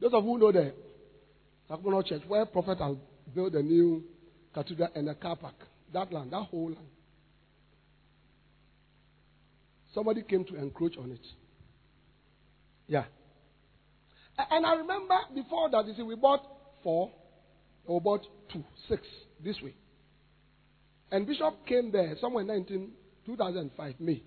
those 0.00 0.12
of 0.12 0.24
you 0.24 0.30
who 0.30 0.38
know 0.38 0.52
the 0.52 0.74
Sakumono 1.70 2.06
Church, 2.06 2.22
where 2.26 2.46
Prophet 2.46 2.78
has 2.78 2.96
built 3.34 3.54
a 3.54 3.62
new 3.62 4.02
cathedral 4.54 4.88
and 4.94 5.08
a 5.08 5.14
car 5.14 5.36
park, 5.36 5.54
that 5.92 6.12
land, 6.12 6.32
that 6.32 6.42
whole 6.42 6.66
land. 6.66 6.86
Somebody 9.94 10.22
came 10.22 10.44
to 10.44 10.56
encroach 10.56 10.96
on 10.98 11.10
it. 11.12 11.26
Yeah. 12.86 13.04
And 14.50 14.64
I 14.64 14.74
remember 14.74 15.14
before 15.34 15.70
that, 15.70 15.86
you 15.86 15.94
see, 15.94 16.02
we 16.02 16.14
bought 16.14 16.42
four, 16.82 17.10
or 17.86 18.00
bought 18.00 18.22
two, 18.52 18.62
six 18.88 19.02
this 19.42 19.56
way. 19.62 19.74
And 21.10 21.26
Bishop 21.26 21.66
came 21.66 21.90
there 21.90 22.14
somewhere 22.20 22.42
in 22.42 22.48
19, 22.48 22.90
2005, 23.26 23.94
May, 23.98 24.22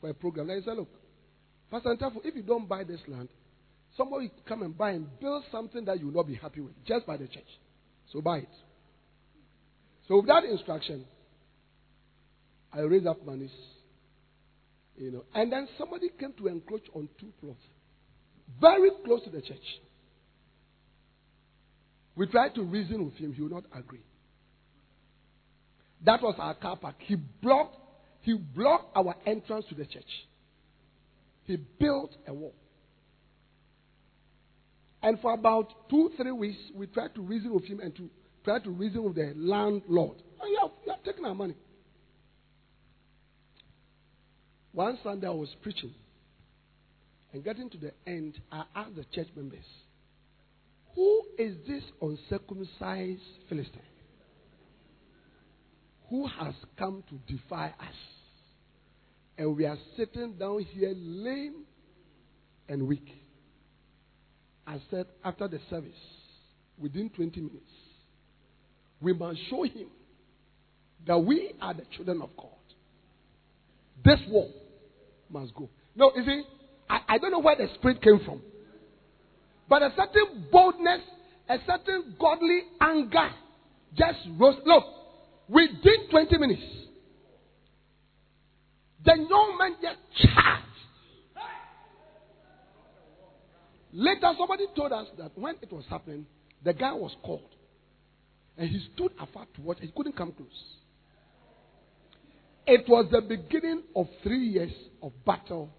for 0.00 0.10
a 0.10 0.14
program. 0.14 0.50
And 0.50 0.62
he 0.62 0.64
said, 0.64 0.76
Look, 0.76 0.88
Pastor 1.70 1.94
Ntafo, 1.96 2.24
if 2.24 2.34
you 2.34 2.42
don't 2.42 2.68
buy 2.68 2.84
this 2.84 3.00
land, 3.08 3.28
somebody 3.96 4.30
come 4.46 4.62
and 4.62 4.76
buy 4.76 4.90
and 4.90 5.06
build 5.20 5.44
something 5.50 5.84
that 5.84 5.98
you 5.98 6.06
will 6.06 6.14
not 6.14 6.26
be 6.26 6.34
happy 6.34 6.60
with 6.60 6.72
just 6.86 7.06
by 7.06 7.16
the 7.16 7.26
church. 7.26 7.48
So 8.12 8.20
buy 8.20 8.38
it. 8.38 8.48
So 10.08 10.16
with 10.16 10.26
that 10.26 10.44
instruction, 10.44 11.04
I 12.72 12.80
raised 12.80 13.06
up 13.06 13.24
monies. 13.24 13.50
You 14.96 15.10
know, 15.10 15.24
and 15.34 15.52
then 15.52 15.68
somebody 15.78 16.08
came 16.18 16.32
to 16.38 16.46
encroach 16.46 16.84
on 16.94 17.08
two 17.20 17.32
plots, 17.40 17.60
very 18.60 18.90
close 19.04 19.22
to 19.24 19.30
the 19.30 19.42
church. 19.42 19.58
We 22.14 22.26
tried 22.26 22.54
to 22.54 22.62
reason 22.62 23.04
with 23.04 23.14
him; 23.14 23.34
he 23.34 23.42
would 23.42 23.52
not 23.52 23.64
agree. 23.74 24.00
That 26.04 26.22
was 26.22 26.34
our 26.38 26.54
car 26.54 26.76
park. 26.76 26.94
He 27.00 27.16
blocked 27.16 27.76
he 28.22 28.34
blocked 28.34 28.96
our 28.96 29.14
entrance 29.24 29.66
to 29.68 29.74
the 29.76 29.84
church. 29.84 30.02
He 31.44 31.56
built 31.78 32.10
a 32.26 32.34
wall. 32.34 32.54
And 35.02 35.20
for 35.20 35.34
about 35.34 35.72
two, 35.88 36.10
three 36.16 36.32
weeks, 36.32 36.58
we 36.74 36.86
tried 36.86 37.14
to 37.14 37.22
reason 37.22 37.52
with 37.54 37.64
him 37.64 37.80
and 37.80 37.94
to 37.96 38.10
try 38.44 38.58
to 38.58 38.70
reason 38.70 39.04
with 39.04 39.14
the 39.14 39.32
landlord. 39.36 40.16
And 40.40 40.50
you 40.50 40.58
have, 40.62 40.70
you 40.84 40.92
have 40.92 41.02
taken 41.04 41.24
our 41.24 41.34
money. 41.34 41.54
One 44.72 44.98
Sunday 45.02 45.26
I 45.26 45.30
was 45.30 45.54
preaching. 45.62 45.94
And 47.32 47.44
getting 47.44 47.70
to 47.70 47.78
the 47.78 47.92
end, 48.06 48.38
I 48.50 48.64
asked 48.74 48.96
the 48.96 49.04
church 49.14 49.28
members, 49.36 49.64
Who 50.94 51.22
is 51.38 51.56
this 51.66 51.82
uncircumcised 52.00 53.20
Philistine? 53.48 53.80
Who 56.10 56.26
has 56.26 56.54
come 56.78 57.02
to 57.08 57.34
defy 57.34 57.66
us? 57.80 57.94
and 59.38 59.56
we 59.56 59.66
are 59.66 59.78
sitting 59.96 60.34
down 60.34 60.60
here 60.72 60.92
lame 60.94 61.64
and 62.68 62.86
weak. 62.86 63.25
I 64.66 64.80
said, 64.90 65.06
after 65.24 65.46
the 65.48 65.60
service, 65.70 65.92
within 66.78 67.10
20 67.10 67.40
minutes, 67.40 67.70
we 69.00 69.12
must 69.12 69.38
show 69.48 69.62
him 69.62 69.88
that 71.06 71.18
we 71.18 71.52
are 71.60 71.74
the 71.74 71.84
children 71.96 72.20
of 72.22 72.30
God. 72.36 72.48
This 74.04 74.18
war 74.28 74.48
must 75.30 75.54
go. 75.54 75.68
No, 75.94 76.12
you 76.14 76.24
see, 76.24 76.42
I, 76.88 77.00
I 77.08 77.18
don't 77.18 77.30
know 77.30 77.38
where 77.38 77.56
the 77.56 77.68
spirit 77.74 78.02
came 78.02 78.20
from. 78.24 78.40
But 79.68 79.82
a 79.82 79.90
certain 79.96 80.46
boldness, 80.50 81.00
a 81.48 81.56
certain 81.66 82.14
godly 82.20 82.62
anger 82.80 83.30
just 83.96 84.18
rose. 84.38 84.56
Look, 84.64 84.84
within 85.48 86.10
20 86.10 86.38
minutes, 86.38 86.62
the 89.04 89.16
young 89.16 89.56
man 89.58 89.76
just 89.80 89.98
charged. 90.22 90.66
Later, 93.98 94.32
somebody 94.38 94.64
told 94.76 94.92
us 94.92 95.06
that 95.16 95.30
when 95.36 95.54
it 95.62 95.72
was 95.72 95.84
happening, 95.88 96.26
the 96.62 96.74
guy 96.74 96.92
was 96.92 97.16
called. 97.22 97.48
And 98.58 98.68
he 98.68 98.86
stood 98.94 99.12
afar 99.18 99.46
to 99.54 99.60
watch. 99.62 99.78
He 99.80 99.90
couldn't 99.96 100.16
come 100.16 100.32
close. 100.32 100.48
It 102.66 102.86
was 102.88 103.06
the 103.10 103.22
beginning 103.22 103.84
of 103.94 104.06
three 104.22 104.48
years 104.48 104.72
of 105.02 105.12
battle 105.24 105.70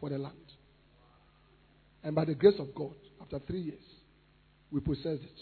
for 0.00 0.08
the 0.08 0.16
land. 0.16 0.34
And 2.02 2.14
by 2.14 2.24
the 2.24 2.34
grace 2.34 2.58
of 2.58 2.74
God, 2.74 2.94
after 3.20 3.38
three 3.40 3.60
years, 3.60 3.84
we 4.72 4.80
possessed 4.80 5.22
it. 5.22 5.40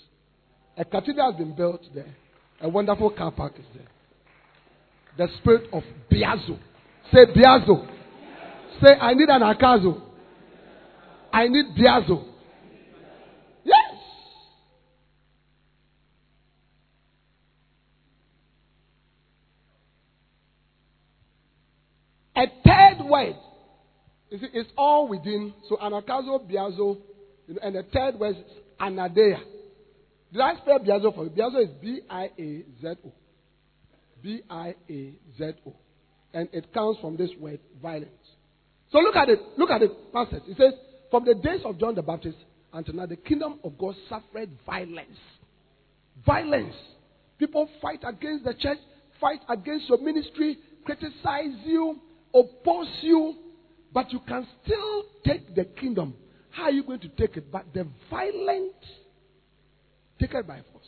A 0.77 0.85
cathedral 0.85 1.31
has 1.31 1.39
been 1.39 1.55
built 1.55 1.83
there. 1.95 2.15
A 2.61 2.69
wonderful 2.69 3.11
car 3.11 3.31
park 3.31 3.53
is 3.59 3.67
there. 3.75 3.87
The 5.29 5.33
spirit 5.39 5.69
of 5.73 5.85
Biazo 6.11 6.59
Say 7.13 7.27
Biazo. 7.27 7.87
Say, 8.83 8.95
I 9.01 9.15
need 9.15 9.29
anagkazo. 9.29 10.03
I 11.35 11.49
need 11.49 11.75
Biazo. 11.77 12.25
Yes. 13.65 13.75
A 22.37 22.47
third 22.65 23.05
word. 23.05 23.35
You 24.31 24.39
see, 24.39 24.47
it's 24.53 24.71
all 24.79 25.09
within. 25.09 25.53
So 25.69 25.77
anagkazo, 25.77 26.49
biazo, 26.49 26.99
you 27.49 27.55
know, 27.55 27.61
and 27.65 27.75
the 27.75 27.83
third 27.93 28.15
word 28.15 28.37
is 28.37 28.45
anadeia. 28.81 29.41
Did 30.33 30.41
I 30.41 30.55
spell 30.59 30.79
biazo 30.79 31.13
for 31.17 31.25
you? 31.25 31.31
Biazo 31.31 31.65
is 31.65 31.71
B-I-A-Z-O. 31.83 33.13
B-I-A-Z-O. 34.23 35.75
And 36.33 36.49
it 36.53 36.73
comes 36.73 36.97
from 37.01 37.17
this 37.17 37.31
word, 37.41 37.59
violence. 37.83 38.11
So 38.93 38.99
look 38.99 39.17
at 39.17 39.29
it. 39.29 39.41
Look 39.57 39.71
at 39.71 39.83
it. 39.83 40.13
Passage. 40.13 40.43
It 40.47 40.57
says, 40.57 40.75
from 41.11 41.25
the 41.25 41.35
days 41.35 41.61
of 41.65 41.79
John 41.79 41.95
the 41.95 42.03
Baptist 42.03 42.37
until 42.73 42.95
now, 42.95 43.07
the 43.07 43.17
kingdom 43.17 43.61
of 43.63 43.79
God 43.79 43.95
suffered 44.09 44.51
violence. 44.67 45.19
Violence. 46.27 46.75
People 47.39 47.69
fight 47.81 48.01
against 48.07 48.45
the 48.45 48.55
church, 48.55 48.79
fight 49.21 49.41
against 49.49 49.89
your 49.89 49.99
ministry, 49.99 50.59
criticize 50.85 51.55
you, 51.65 52.01
oppose 52.35 52.89
you, 53.03 53.37
but 53.93 54.13
you 54.13 54.21
can 54.27 54.47
still 54.63 55.05
take 55.25 55.55
the 55.55 55.65
kingdom. 55.65 56.15
How 56.51 56.65
are 56.65 56.71
you 56.71 56.83
going 56.85 57.01
to 57.01 57.09
take 57.09 57.37
it? 57.37 57.51
But 57.51 57.67
the 57.73 57.87
violent, 58.11 58.73
take 60.21 60.35
it 60.35 60.47
by 60.47 60.61
force. 60.73 60.87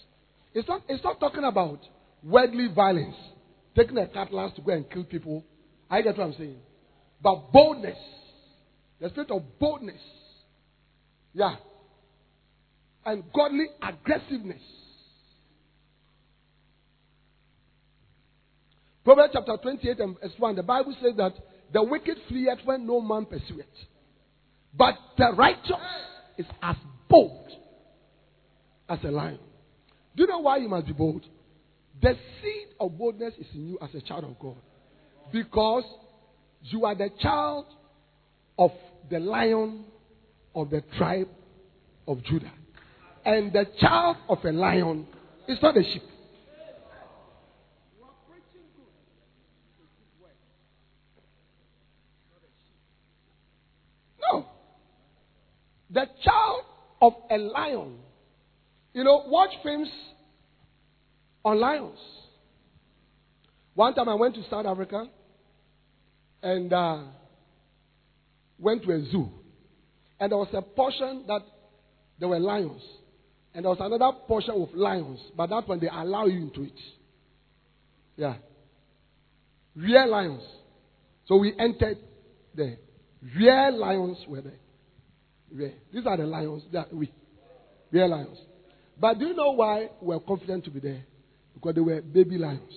It's 0.54 0.66
not, 0.68 0.82
it's 0.88 1.04
not 1.04 1.20
talking 1.20 1.44
about 1.44 1.80
worldly 2.22 2.68
violence, 2.74 3.16
taking 3.76 3.98
a 3.98 4.06
cutlass 4.06 4.52
to 4.56 4.62
go 4.62 4.72
and 4.72 4.88
kill 4.90 5.04
people. 5.04 5.44
I 5.90 6.02
get 6.02 6.16
what 6.18 6.24
I'm 6.24 6.34
saying. 6.34 6.56
But 7.22 7.52
boldness, 7.52 7.98
the 9.00 9.08
spirit 9.10 9.30
of 9.30 9.42
boldness, 9.58 10.00
yeah, 11.32 11.56
and 13.04 13.24
godly 13.34 13.66
aggressiveness. 13.82 14.62
Proverbs 19.04 19.34
chapter 19.34 19.56
28 19.62 20.00
and 20.00 20.20
verse 20.20 20.32
1, 20.36 20.56
the 20.56 20.62
Bible 20.64 20.94
says 21.00 21.12
that 21.16 21.32
the 21.72 21.82
wicked 21.82 22.16
fleeth 22.28 22.58
when 22.64 22.86
no 22.86 23.00
man 23.00 23.26
pursueth. 23.26 23.66
But 24.76 24.94
the 25.16 25.32
righteous 25.36 25.76
is 26.36 26.46
as 26.60 26.76
bold 27.08 27.48
as 28.88 28.98
a 29.04 29.10
lion. 29.10 29.38
Do 30.16 30.22
you 30.22 30.28
know 30.28 30.40
why 30.40 30.56
you 30.56 30.68
must 30.68 30.86
be 30.86 30.92
bold? 30.92 31.24
The 32.02 32.14
seed 32.42 32.68
of 32.80 32.98
boldness 32.98 33.34
is 33.38 33.46
in 33.54 33.68
you 33.68 33.78
as 33.80 33.90
a 33.94 34.00
child 34.00 34.24
of 34.24 34.38
God. 34.38 34.56
Because 35.32 35.84
you 36.62 36.84
are 36.84 36.94
the 36.94 37.10
child 37.20 37.66
of 38.58 38.70
the 39.10 39.18
lion 39.18 39.84
of 40.54 40.70
the 40.70 40.82
tribe 40.96 41.28
of 42.08 42.22
Judah. 42.24 42.52
And 43.24 43.52
the 43.52 43.66
child 43.80 44.16
of 44.28 44.38
a 44.44 44.52
lion 44.52 45.06
is 45.48 45.58
not 45.62 45.76
a 45.76 45.82
sheep. 45.82 46.02
No. 54.20 54.46
The 55.90 56.06
child 56.24 56.62
of 57.02 57.12
a 57.30 57.36
lion. 57.36 57.98
You 58.94 59.04
know, 59.04 59.24
watch 59.26 59.50
films 59.62 59.88
on 61.44 61.60
lions. 61.60 61.98
One 63.74 63.92
time 63.94 64.08
I 64.08 64.14
went 64.14 64.34
to 64.36 64.42
South 64.48 64.64
Africa 64.64 65.06
and 66.42 66.72
uh, 66.72 67.02
went 68.58 68.82
to 68.84 68.92
a 68.92 69.04
zoo. 69.10 69.30
And 70.18 70.32
there 70.32 70.38
was 70.38 70.48
a 70.52 70.62
portion 70.62 71.24
that 71.26 71.42
there 72.18 72.28
were 72.28 72.38
lions. 72.38 72.82
And 73.54 73.64
there 73.64 73.70
was 73.70 73.78
another 73.80 74.16
portion 74.26 74.60
with 74.60 74.74
lions. 74.74 75.20
But 75.36 75.50
that 75.50 75.68
one, 75.68 75.80
they 75.80 75.88
allow 75.88 76.26
you 76.26 76.40
into 76.40 76.62
it. 76.62 76.78
Yeah. 78.16 78.36
Real 79.74 80.10
lions. 80.10 80.42
So 81.26 81.36
we 81.36 81.54
entered 81.58 81.98
there. 82.54 82.76
Real 83.34 83.78
lions 83.78 84.18
were 84.28 84.40
there. 84.40 84.58
Real. 85.52 85.72
These 85.92 86.06
are 86.06 86.16
the 86.16 86.26
lions 86.26 86.62
that 86.72 86.92
we. 86.92 87.12
Real 87.90 88.10
lions. 88.10 88.38
But 88.98 89.18
do 89.18 89.26
you 89.26 89.34
know 89.34 89.52
why 89.52 89.90
we're 90.00 90.20
confident 90.20 90.64
to 90.64 90.70
be 90.70 90.80
there? 90.80 91.04
Because 91.54 91.74
they 91.74 91.80
were 91.80 92.00
baby 92.00 92.38
lions. 92.38 92.72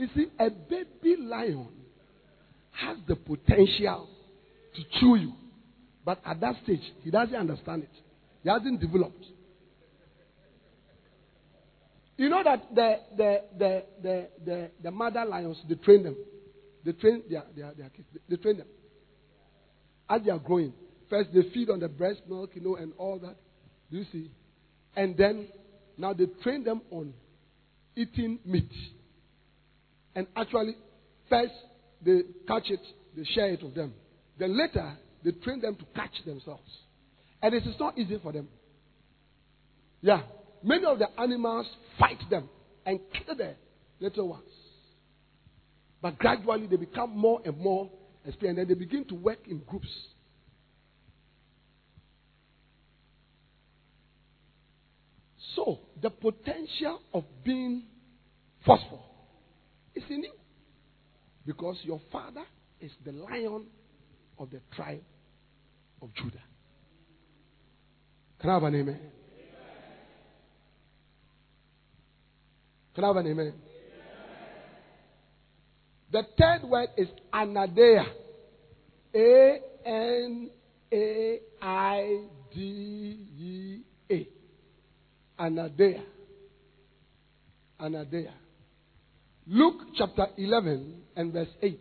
You 0.00 0.08
see, 0.14 0.28
a 0.38 0.48
baby 0.48 1.20
lion 1.20 1.68
has 2.72 2.96
the 3.06 3.16
potential 3.16 4.08
to 4.74 4.82
chew 4.98 5.16
you. 5.16 5.34
But 6.06 6.22
at 6.24 6.40
that 6.40 6.54
stage, 6.64 6.80
he 7.02 7.10
doesn't 7.10 7.36
understand 7.36 7.82
it. 7.82 7.90
He 8.42 8.48
hasn't 8.48 8.80
developed. 8.80 9.22
You 12.16 12.30
know 12.30 12.42
that 12.42 12.74
the, 12.74 12.94
the, 13.14 13.42
the, 13.58 13.84
the, 14.02 14.28
the, 14.42 14.70
the 14.84 14.90
mother 14.90 15.22
lions, 15.26 15.58
they 15.68 15.74
train 15.74 16.04
them. 16.04 16.16
They 16.82 16.92
train 16.92 17.22
their, 17.28 17.44
their, 17.54 17.74
their 17.74 17.90
kids. 17.90 18.08
They, 18.26 18.36
train 18.36 18.56
them. 18.56 18.68
As 20.08 20.22
they 20.24 20.30
are 20.30 20.38
growing, 20.38 20.72
first 21.10 21.28
they 21.34 21.42
feed 21.52 21.68
on 21.68 21.78
the 21.78 21.88
breast 21.90 22.22
milk, 22.26 22.52
you 22.54 22.62
know, 22.62 22.76
and 22.76 22.94
all 22.96 23.18
that. 23.18 23.36
Do 23.90 23.98
you 23.98 24.06
see? 24.10 24.30
And 24.96 25.14
then, 25.14 25.48
now 25.98 26.14
they 26.14 26.24
train 26.42 26.64
them 26.64 26.80
on 26.90 27.12
eating 27.94 28.38
meat. 28.46 28.72
And 30.14 30.26
actually, 30.36 30.74
first 31.28 31.52
they 32.04 32.22
catch 32.46 32.70
it, 32.70 32.80
they 33.16 33.24
share 33.24 33.50
it 33.50 33.62
with 33.62 33.74
them. 33.74 33.94
Then 34.38 34.56
later, 34.56 34.96
they 35.24 35.32
train 35.32 35.60
them 35.60 35.76
to 35.76 35.84
catch 35.94 36.12
themselves. 36.24 36.70
And 37.42 37.54
it 37.54 37.66
is 37.66 37.74
not 37.78 37.98
easy 37.98 38.18
for 38.22 38.32
them. 38.32 38.48
Yeah. 40.00 40.22
Many 40.62 40.84
of 40.84 40.98
the 40.98 41.08
animals 41.18 41.66
fight 41.98 42.18
them 42.28 42.48
and 42.84 43.00
kill 43.12 43.36
the 43.36 43.54
little 43.98 44.28
ones. 44.28 44.44
But 46.02 46.18
gradually 46.18 46.66
they 46.66 46.76
become 46.76 47.16
more 47.16 47.40
and 47.44 47.56
more 47.58 47.90
experienced 48.26 48.60
and 48.60 48.70
they 48.70 48.74
begin 48.74 49.04
to 49.06 49.14
work 49.14 49.38
in 49.48 49.58
groups. 49.60 49.88
So, 55.56 55.80
the 56.00 56.10
potential 56.10 57.00
of 57.12 57.24
being 57.44 57.84
forceful 58.64 59.09
is 60.00 60.10
in 60.10 60.24
you. 60.24 60.32
Because 61.46 61.78
your 61.82 62.00
father 62.12 62.44
is 62.80 62.90
the 63.04 63.12
lion 63.12 63.66
of 64.38 64.50
the 64.50 64.60
tribe 64.74 65.02
of 66.02 66.12
Judah. 66.14 66.42
Can 68.40 68.50
I 68.50 68.54
have 68.54 68.62
an 68.62 68.74
amen? 68.74 69.00
Can 72.94 73.04
I 73.04 73.06
have 73.08 73.16
an 73.16 73.26
amen? 73.26 73.52
The 76.12 76.22
third 76.38 76.68
word 76.68 76.88
is 76.96 77.08
anadeia. 77.32 78.04
A 79.14 79.60
N 79.84 80.50
A 80.92 81.40
I 81.62 82.24
D 82.52 83.26
E 83.38 83.80
A. 84.10 84.28
Anadeia. 85.38 86.02
Anadeia. 87.80 88.32
Luke 89.52 89.80
chapter 89.96 90.28
11 90.36 90.94
and 91.16 91.32
verse 91.32 91.48
8. 91.60 91.80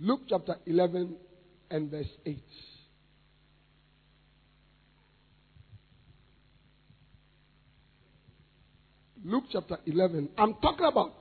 Luke 0.00 0.22
chapter 0.28 0.56
11 0.66 1.14
and 1.70 1.88
verse 1.88 2.08
8. 2.26 2.36
Luke 9.24 9.44
chapter 9.52 9.78
11. 9.86 10.30
I'm 10.36 10.54
talking 10.54 10.84
about 10.84 11.14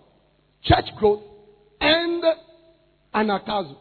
church 0.63 0.85
growth 0.97 1.21
and 1.79 2.23
anagkazo. 3.13 3.77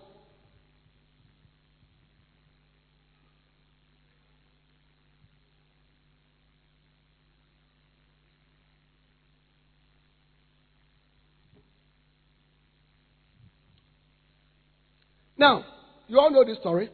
Now, 15.47 15.65
you 16.09 16.19
all 16.19 16.31
know 16.31 16.45
this 16.45 16.59
story. 16.59 16.91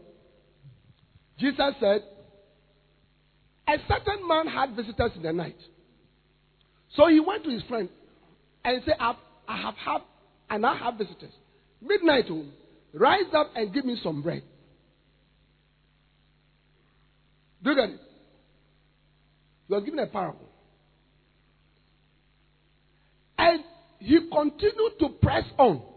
Jesus 1.38 1.74
said, 1.80 2.02
A 3.66 3.76
certain 3.88 4.28
man 4.28 4.46
had 4.46 4.76
visitors 4.76 5.12
in 5.16 5.22
the 5.22 5.32
night. 5.32 5.56
So 6.94 7.08
he 7.08 7.18
went 7.18 7.44
to 7.44 7.50
his 7.50 7.62
friend 7.62 7.88
and 8.62 8.82
said, 8.84 8.96
I 9.00 9.14
have 9.48 9.74
had, 9.82 10.02
and 10.50 10.66
I 10.66 10.76
have 10.76 10.98
visitors. 10.98 11.32
Midnight, 11.80 12.26
oh, 12.28 12.44
rise 12.92 13.32
up 13.34 13.52
and 13.56 13.72
give 13.72 13.86
me 13.86 13.98
some 14.02 14.20
bread. 14.20 14.42
Do 17.64 17.70
you 17.70 17.76
get 17.76 17.88
it? 17.88 18.00
He 19.66 19.74
was 19.74 19.82
given 19.84 19.98
a 19.98 20.06
parable. 20.08 20.50
And 23.38 23.64
he 23.98 24.28
continued 24.30 24.98
to 25.00 25.08
press 25.22 25.44
on. 25.56 25.91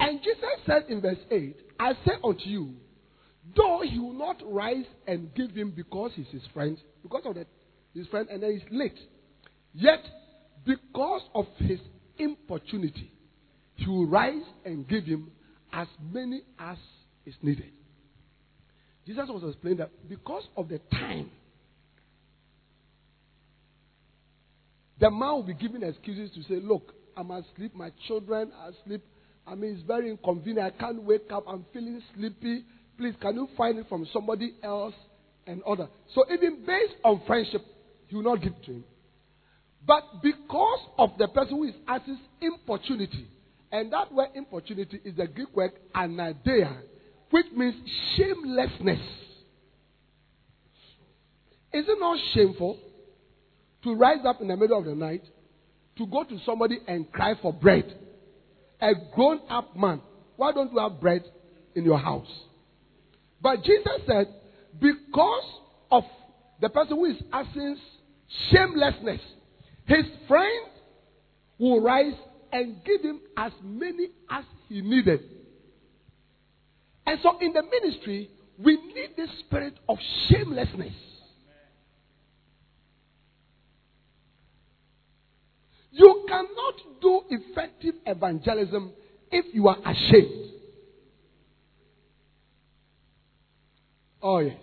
And 0.00 0.20
Jesus 0.22 0.44
said 0.66 0.84
in 0.88 1.00
verse 1.00 1.18
8, 1.30 1.56
I 1.78 1.92
say 2.04 2.12
unto 2.22 2.44
you, 2.44 2.74
Though 3.56 3.82
he 3.88 3.98
will 3.98 4.14
not 4.14 4.42
rise 4.44 4.86
and 5.06 5.32
give 5.34 5.50
him 5.50 5.70
because 5.70 6.12
he's 6.14 6.26
his 6.28 6.42
friend, 6.52 6.78
because 7.02 7.22
of 7.26 7.34
the, 7.34 7.46
his 7.94 8.06
friend, 8.06 8.28
and 8.30 8.42
then 8.42 8.52
he's 8.52 8.68
late. 8.70 8.98
Yet, 9.74 10.00
because 10.64 11.22
of 11.34 11.46
his 11.58 11.78
importunity, 12.18 13.12
he 13.74 13.86
will 13.86 14.06
rise 14.06 14.42
and 14.64 14.88
give 14.88 15.04
him 15.04 15.30
as 15.72 15.88
many 16.12 16.42
as 16.58 16.78
is 17.26 17.34
needed. 17.42 17.70
Jesus 19.06 19.28
was 19.28 19.42
explaining 19.46 19.78
that 19.78 19.90
because 20.08 20.44
of 20.56 20.68
the 20.68 20.80
time, 20.90 21.30
the 24.98 25.10
man 25.10 25.32
will 25.32 25.42
be 25.42 25.54
giving 25.54 25.82
excuses 25.82 26.30
to 26.34 26.42
say, 26.44 26.60
Look, 26.60 26.94
I'm 27.16 27.30
asleep, 27.30 27.74
my 27.74 27.90
children 28.06 28.52
are 28.58 28.70
asleep. 28.70 29.02
I 29.46 29.54
mean, 29.54 29.74
it's 29.74 29.82
very 29.82 30.10
inconvenient. 30.10 30.74
I 30.74 30.78
can't 30.78 31.02
wake 31.02 31.30
up. 31.30 31.44
I'm 31.46 31.64
feeling 31.72 32.00
sleepy. 32.14 32.64
Please, 32.96 33.14
can 33.20 33.34
you 33.34 33.48
find 33.56 33.78
it 33.78 33.86
from 33.88 34.06
somebody 34.12 34.54
else 34.62 34.94
and 35.46 35.62
other? 35.64 35.88
So, 36.14 36.24
even 36.32 36.64
based 36.66 36.94
on 37.04 37.22
friendship, 37.26 37.62
he 38.06 38.16
will 38.16 38.22
not 38.22 38.42
give 38.42 38.54
to 38.66 38.72
him. 38.72 38.84
But 39.86 40.02
because 40.22 40.80
of 40.96 41.10
the 41.18 41.28
person 41.28 41.56
who 41.56 41.64
is 41.64 41.74
asking 41.86 42.18
importunity, 42.40 43.26
and 43.70 43.92
that 43.92 44.12
word 44.12 44.28
importunity 44.34 45.00
is 45.04 45.16
the 45.16 45.26
Greek 45.26 45.54
word 45.54 45.72
anadeia, 45.94 46.78
which 47.30 47.46
means 47.54 47.74
shamelessness. 48.16 49.00
Is 51.72 51.84
it 51.88 51.98
not 51.98 52.18
shameful 52.32 52.78
to 53.82 53.94
rise 53.94 54.24
up 54.24 54.40
in 54.40 54.48
the 54.48 54.56
middle 54.56 54.78
of 54.78 54.84
the 54.84 54.94
night 54.94 55.24
to 55.98 56.06
go 56.06 56.22
to 56.22 56.38
somebody 56.46 56.78
and 56.86 57.10
cry 57.12 57.34
for 57.42 57.52
bread? 57.52 57.92
A 58.80 58.92
grown 59.14 59.40
up 59.48 59.76
man, 59.76 60.00
why 60.36 60.52
don't 60.52 60.72
you 60.72 60.78
have 60.78 61.00
bread 61.00 61.24
in 61.74 61.84
your 61.84 61.98
house? 61.98 62.30
But 63.40 63.62
Jesus 63.62 64.00
said, 64.06 64.28
because 64.80 65.44
of 65.90 66.04
the 66.60 66.68
person 66.68 66.96
who 66.96 67.04
is 67.06 67.16
asking 67.32 67.76
shamelessness, 68.50 69.20
his 69.86 70.04
friend 70.26 70.66
will 71.58 71.80
rise 71.80 72.14
and 72.52 72.82
give 72.84 73.02
him 73.02 73.20
as 73.36 73.52
many 73.62 74.08
as 74.30 74.44
he 74.68 74.80
needed. 74.80 75.20
And 77.06 77.18
so 77.22 77.38
in 77.40 77.52
the 77.52 77.62
ministry, 77.62 78.30
we 78.58 78.76
need 78.76 79.10
this 79.16 79.28
spirit 79.40 79.74
of 79.88 79.98
shamelessness. 80.28 80.94
You 85.90 86.13
cannot 86.28 86.74
do 87.00 87.22
effective 87.30 87.94
evangelism 88.06 88.92
if 89.30 89.54
you 89.54 89.68
are 89.68 89.78
ashamed. 89.84 90.52
Oh, 94.22 94.38
yes. 94.38 94.56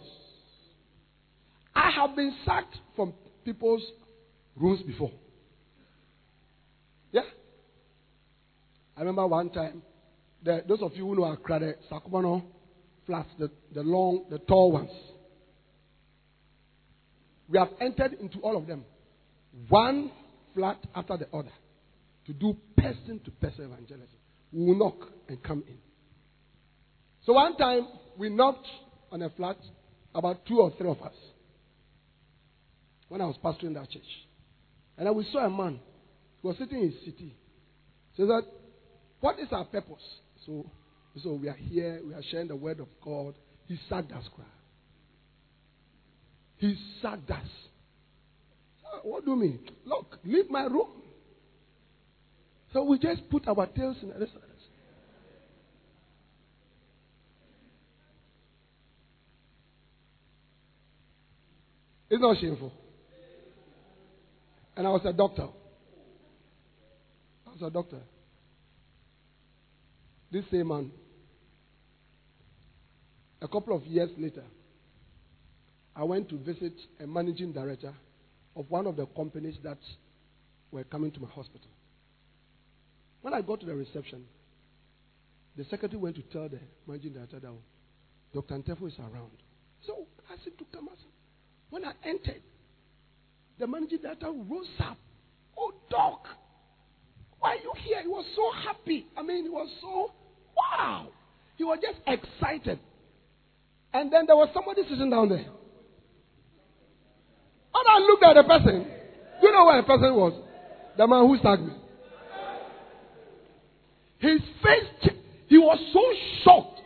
I 1.75 1.91
have 1.91 2.15
been 2.15 2.33
sacked 2.45 2.75
from 2.95 3.13
people's 3.45 3.83
rooms 4.55 4.81
before. 4.81 5.11
Yeah. 7.11 7.21
I 8.97 9.01
remember 9.01 9.27
one 9.27 9.49
time, 9.51 9.83
the, 10.43 10.63
those 10.67 10.81
of 10.81 10.93
you 10.95 11.05
who 11.05 11.15
know 11.15 11.25
Accra, 11.25 11.59
the 11.59 11.75
Sakumono 11.91 12.43
flats, 13.05 13.29
the, 13.37 13.51
the 13.73 13.83
long, 13.83 14.25
the 14.29 14.39
tall 14.39 14.71
ones. 14.71 14.89
We 17.47 17.57
have 17.59 17.69
entered 17.79 18.13
into 18.13 18.39
all 18.39 18.57
of 18.57 18.65
them, 18.65 18.85
one 19.67 20.11
flat 20.53 20.77
after 20.95 21.17
the 21.17 21.27
other, 21.35 21.51
to 22.27 22.33
do 22.33 22.55
person 22.77 23.19
to 23.25 23.31
person 23.31 23.65
evangelism. 23.65 24.07
We 24.51 24.65
will 24.65 24.77
knock 24.77 25.09
and 25.27 25.41
come 25.41 25.63
in. 25.67 25.77
So 27.25 27.33
one 27.33 27.55
time, 27.57 27.87
we 28.17 28.29
knocked 28.29 28.67
on 29.11 29.21
a 29.21 29.29
flat, 29.29 29.57
about 30.13 30.45
two 30.45 30.59
or 30.59 30.71
three 30.77 30.89
of 30.89 31.01
us, 31.01 31.13
when 33.07 33.21
I 33.21 33.25
was 33.25 33.35
pastoring 33.43 33.73
that 33.75 33.89
church. 33.89 34.01
And 34.97 35.07
then 35.07 35.15
we 35.15 35.25
saw 35.31 35.45
a 35.45 35.49
man 35.49 35.79
who 36.41 36.47
was 36.47 36.57
sitting 36.57 36.79
in 36.79 36.91
his 36.91 36.99
city. 37.05 37.35
So 38.17 38.25
that, 38.25 38.43
what 39.19 39.39
is 39.39 39.47
our 39.51 39.65
purpose? 39.65 40.03
So, 40.45 40.69
so 41.23 41.33
we 41.33 41.49
are 41.49 41.53
here, 41.53 42.01
we 42.05 42.13
are 42.13 42.23
sharing 42.29 42.47
the 42.47 42.55
word 42.55 42.79
of 42.79 42.87
God. 43.03 43.35
He 43.67 43.79
sacked 43.89 44.11
us. 44.11 44.23
He 46.57 46.77
sacked 47.01 47.29
us. 47.31 47.47
Ah, 48.91 48.99
what 49.03 49.25
do 49.25 49.31
you 49.31 49.37
mean? 49.37 49.59
Look, 49.85 50.17
leave 50.23 50.49
my 50.49 50.63
room. 50.63 50.89
So 52.73 52.83
we 52.83 52.99
just 52.99 53.29
put 53.29 53.47
our 53.47 53.67
tails 53.67 53.97
in 54.01 54.09
the 54.09 54.27
It's 62.09 62.21
not 62.21 62.37
shameful. 62.41 62.73
And 64.75 64.85
I 64.85 64.89
was 64.89 65.01
a 65.05 65.13
doctor. 65.13 65.47
I 67.47 67.49
was 67.49 67.61
a 67.61 67.69
doctor. 67.69 67.99
This 70.29 70.43
same 70.51 70.67
man, 70.67 70.91
a 73.41 73.47
couple 73.47 73.75
of 73.75 73.83
years 73.85 74.09
later, 74.17 74.43
I 75.95 76.03
went 76.03 76.29
to 76.29 76.37
visit 76.37 76.73
a 76.99 77.07
managing 77.07 77.53
director 77.53 77.93
of 78.55 78.69
one 78.69 78.87
of 78.87 78.95
the 78.95 79.05
companies 79.07 79.55
that 79.63 79.77
were 80.71 80.83
coming 80.83 81.11
to 81.11 81.19
my 81.19 81.29
hospital. 81.29 81.69
When 83.21 83.33
I 83.33 83.41
got 83.41 83.59
to 83.61 83.65
the 83.65 83.75
reception, 83.75 84.23
the 85.57 85.63
secretary 85.65 85.99
went 85.99 86.15
to 86.15 86.21
tell 86.23 86.49
the 86.49 86.59
managing 86.87 87.13
director 87.13 87.39
that 87.39 87.47
oh, 87.47 87.59
Dr. 88.33 88.55
Antefo 88.55 88.87
is 88.87 88.97
around. 88.99 89.31
So 89.85 90.05
I 90.29 90.33
him 90.33 90.53
to 90.57 90.65
come. 90.73 90.89
When 91.69 91.85
I 91.85 91.93
entered, 92.03 92.41
the 93.59 93.67
managing 93.67 93.99
director 93.99 94.31
rose 94.31 94.67
up. 94.79 94.97
Oh, 95.57 95.73
doc, 95.89 96.25
why 97.39 97.51
are 97.51 97.55
you 97.55 97.73
here? 97.83 98.01
He 98.01 98.07
was 98.07 98.25
so 98.35 98.51
happy. 98.63 99.07
I 99.17 99.23
mean, 99.23 99.43
he 99.43 99.49
was 99.49 99.69
so, 99.81 100.11
wow. 100.55 101.09
He 101.57 101.63
was 101.63 101.79
just 101.81 101.99
excited. 102.07 102.79
And 103.93 104.11
then 104.11 104.25
there 104.25 104.35
was 104.35 104.49
somebody 104.53 104.83
sitting 104.89 105.09
down 105.09 105.29
there. 105.29 105.45
And 107.73 107.85
I 107.87 107.99
looked 107.99 108.23
at 108.23 108.33
the 108.35 108.43
person. 108.43 108.87
Do 109.41 109.47
you 109.47 109.53
know 109.53 109.65
where 109.65 109.81
the 109.81 109.87
person 109.87 110.15
was? 110.15 110.33
The 110.97 111.07
man 111.07 111.27
who 111.27 111.37
sacked 111.37 111.61
me. 111.61 111.73
His 114.19 114.41
face, 114.61 115.13
he 115.47 115.57
was 115.57 115.79
so 115.93 116.01
shocked. 116.43 116.81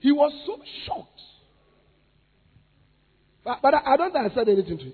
He 0.00 0.12
was 0.12 0.32
so 0.46 0.58
shocked. 0.86 1.20
But, 3.44 3.60
but 3.62 3.74
I, 3.74 3.94
I 3.94 3.96
don't 3.96 4.12
think 4.12 4.30
I 4.30 4.34
said 4.34 4.48
anything 4.48 4.78
to 4.78 4.84
him. 4.84 4.92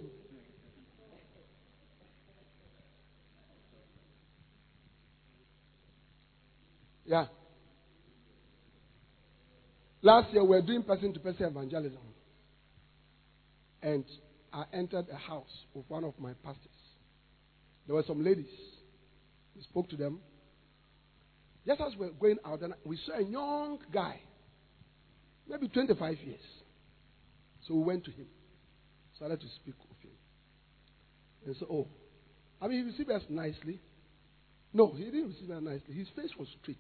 Yeah. 7.05 7.27
Last 10.03 10.33
year 10.33 10.43
we 10.43 10.51
were 10.51 10.63
doing 10.63 10.85
person 10.85 11.13
to 11.13 11.19
person 11.19 11.47
evangelism. 11.47 11.99
And 13.83 14.05
I 14.53 14.65
entered 14.73 15.07
a 15.11 15.17
house 15.17 15.65
of 15.75 15.85
one 15.89 16.05
of 16.05 16.15
my 16.19 16.33
pastors. 16.45 16.67
There 17.87 17.97
were 17.97 18.05
some 18.07 18.25
ladies. 18.25 18.51
We 19.57 19.63
spoke 19.63 19.89
to 19.91 19.97
them. 19.97 20.21
Just 21.67 21.81
as 21.81 21.97
we 21.97 22.07
were 22.07 22.13
going 22.13 22.39
out, 22.45 22.63
we 22.85 22.99
saw 23.07 23.19
a 23.19 23.23
young 23.23 23.79
guy, 23.93 24.21
maybe 25.49 25.69
25 25.69 26.19
years. 26.25 26.41
So 27.67 27.75
we 27.75 27.83
went 27.83 28.05
to 28.05 28.11
him 28.11 28.27
started 29.21 29.39
to 29.39 29.47
speak 29.57 29.75
with 29.87 29.99
him. 30.01 30.17
And 31.45 31.57
so, 31.61 31.67
oh, 31.71 31.89
I 32.59 32.69
mean, 32.69 32.79
he 32.79 32.91
received 32.91 33.11
us 33.11 33.23
nicely. 33.29 33.79
No, 34.73 34.95
he 34.97 35.05
didn't 35.05 35.29
receive 35.29 35.51
us 35.51 35.63
nicely. 35.63 35.95
His 35.95 36.09
face 36.17 36.31
was 36.39 36.49
straight. 36.63 36.79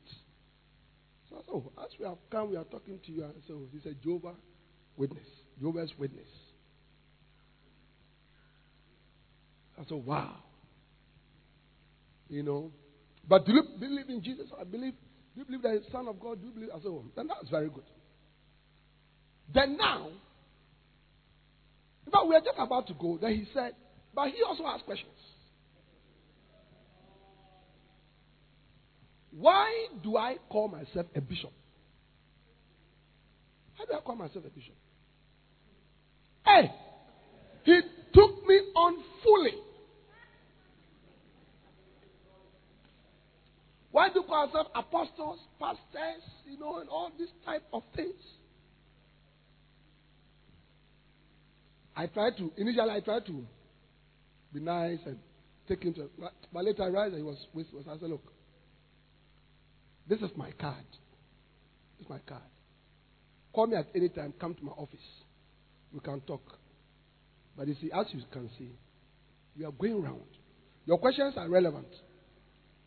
So 1.28 1.36
I 1.36 1.38
said, 1.40 1.52
oh, 1.52 1.72
as 1.84 1.90
we 1.98 2.06
have 2.06 2.16
come, 2.30 2.48
we 2.48 2.56
are 2.56 2.64
talking 2.64 2.98
to 3.04 3.12
you. 3.12 3.24
And 3.24 3.42
so 3.46 3.60
he 3.72 3.80
said, 3.84 3.96
Jehovah 4.02 4.32
Witness. 4.96 5.26
Jehovah's 5.58 5.92
Witness. 5.98 6.28
I 9.80 9.84
said, 9.88 10.04
wow. 10.04 10.36
You 12.28 12.42
know. 12.42 12.70
But 13.26 13.46
do 13.46 13.52
you 13.52 13.62
believe 13.78 14.08
in 14.08 14.22
Jesus? 14.22 14.46
I 14.60 14.64
believe. 14.64 14.92
Do 15.34 15.40
you 15.40 15.44
believe 15.44 15.62
that 15.62 15.72
he's 15.72 15.86
the 15.86 15.92
Son 15.92 16.06
of 16.08 16.20
God? 16.20 16.40
Do 16.40 16.48
you 16.48 16.52
believe? 16.52 16.70
I 16.70 16.78
said, 16.78 16.88
oh, 16.88 17.04
then 17.16 17.28
that's 17.28 17.48
very 17.48 17.68
good. 17.68 17.84
Then 19.52 19.76
now, 19.76 20.08
but 22.10 22.28
we 22.28 22.34
are 22.34 22.40
just 22.40 22.58
about 22.58 22.86
to 22.88 22.94
go. 22.94 23.18
Then 23.20 23.32
he 23.32 23.46
said, 23.54 23.72
but 24.14 24.28
he 24.28 24.42
also 24.46 24.64
asked 24.64 24.84
questions. 24.84 25.10
Why 29.32 29.86
do 30.02 30.16
I 30.16 30.36
call 30.48 30.68
myself 30.68 31.06
a 31.14 31.20
bishop? 31.20 31.52
How 33.74 33.86
do 33.86 33.92
I 33.94 34.00
call 34.00 34.16
myself 34.16 34.44
a 34.44 34.50
bishop? 34.50 34.74
Hey, 36.44 36.70
he 37.64 37.80
took 38.12 38.46
me 38.46 38.60
on 38.74 39.02
fully. 39.22 39.54
Why 43.92 44.08
do 44.08 44.20
you 44.20 44.22
call 44.26 44.46
yourself 44.46 44.68
apostles, 44.74 45.40
pastors, 45.58 46.22
you 46.46 46.58
know, 46.58 46.78
and 46.78 46.88
all 46.88 47.10
these 47.18 47.28
type 47.44 47.64
of 47.72 47.82
things? 47.94 48.14
I 51.96 52.06
tried 52.06 52.36
to, 52.38 52.52
initially 52.56 52.90
I 52.90 53.00
tried 53.00 53.26
to 53.26 53.44
be 54.54 54.60
nice 54.60 55.00
and 55.04 55.18
take 55.68 55.82
him 55.82 55.94
to, 55.94 56.08
but 56.52 56.64
later 56.64 56.84
I 56.84 56.86
realized 56.86 57.16
he 57.16 57.22
was. 57.22 57.36
I 57.88 57.98
said, 57.98 58.08
look, 58.08 58.32
this 60.08 60.20
is 60.20 60.30
my 60.36 60.50
card. 60.52 60.84
This 61.98 62.06
is 62.06 62.10
my 62.10 62.20
card. 62.26 62.42
Call 63.52 63.66
me 63.66 63.76
at 63.76 63.88
any 63.94 64.08
time, 64.08 64.32
come 64.40 64.54
to 64.54 64.64
my 64.64 64.72
office. 64.72 64.98
We 65.92 66.00
can 66.00 66.20
talk. 66.20 66.42
But 67.56 67.66
you 67.66 67.74
see, 67.80 67.90
as 67.92 68.06
you 68.12 68.22
can 68.32 68.48
see, 68.56 68.70
we 69.58 69.64
are 69.64 69.72
going 69.72 70.00
round. 70.00 70.20
Your 70.86 70.98
questions 70.98 71.34
are 71.36 71.48
relevant, 71.48 71.88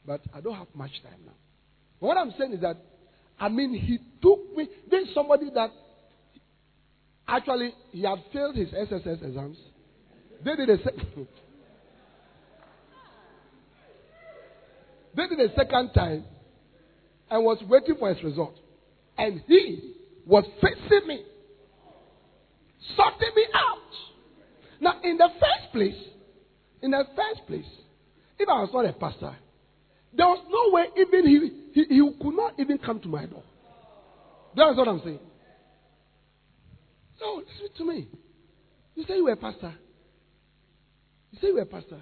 but 0.06 0.22
I 0.34 0.42
don't 0.42 0.56
have 0.56 0.68
much 0.74 0.92
time 1.04 1.20
now. 1.26 1.34
But 2.00 2.08
what 2.08 2.18
I'm 2.18 2.34
saying 2.38 2.54
is 2.54 2.62
that, 2.62 2.78
I 3.40 3.50
mean, 3.50 3.74
he 3.74 4.00
took 4.22 4.56
me. 4.56 4.68
This 4.90 5.08
is 5.08 5.14
somebody 5.14 5.50
that 5.56 5.72
actually 7.28 7.74
he 7.92 8.04
had 8.04 8.20
failed 8.32 8.56
his 8.56 8.70
SSS 8.70 9.22
exams. 9.22 9.58
They 10.44 10.56
did 10.56 10.70
a 10.70 10.78
se- 10.78 11.16
they 15.16 15.28
did 15.28 15.40
a 15.40 15.56
second 15.56 15.94
time 15.94 16.26
and 17.30 17.44
was 17.44 17.64
waiting 17.68 17.96
for 17.98 18.14
his 18.14 18.24
result. 18.24 18.56
And 19.18 19.42
he 19.48 19.94
was 20.26 20.44
facing 20.62 21.08
me, 21.08 21.24
sorting 22.96 23.36
me 23.36 23.46
out. 23.54 23.78
Now, 24.82 25.00
in 25.04 25.18
the 25.18 25.30
first 25.40 25.72
place, 25.72 25.96
in 26.82 26.92
the 26.92 27.06
first 27.16 27.48
place, 27.48 27.66
if 28.38 28.50
I 28.50 28.62
was 28.62 28.70
not 28.74 28.86
a 28.86 28.94
pastor, 28.94 29.36
there 30.16 30.28
was 30.28 30.44
no 30.50 30.74
way 30.74 30.86
even 30.98 31.28
he, 31.28 31.82
he, 31.82 31.96
he 31.96 32.12
could 32.22 32.36
not 32.36 32.60
even 32.60 32.78
come 32.78 33.00
to 33.00 33.08
my 33.08 33.26
door. 33.26 33.44
That's 34.56 34.78
what 34.78 34.88
I'm 34.88 35.02
saying. 35.04 35.20
So, 37.20 37.38
listen 37.38 37.78
to 37.78 37.86
me. 37.86 38.08
You 38.96 39.06
say 39.08 39.16
you 39.16 39.24
were 39.24 39.32
a 39.32 39.38
pastor. 39.38 39.74
You 41.32 41.40
say 41.42 41.48
you 41.48 41.56
were 41.56 41.62
a 41.62 41.66
pastor. 41.66 42.00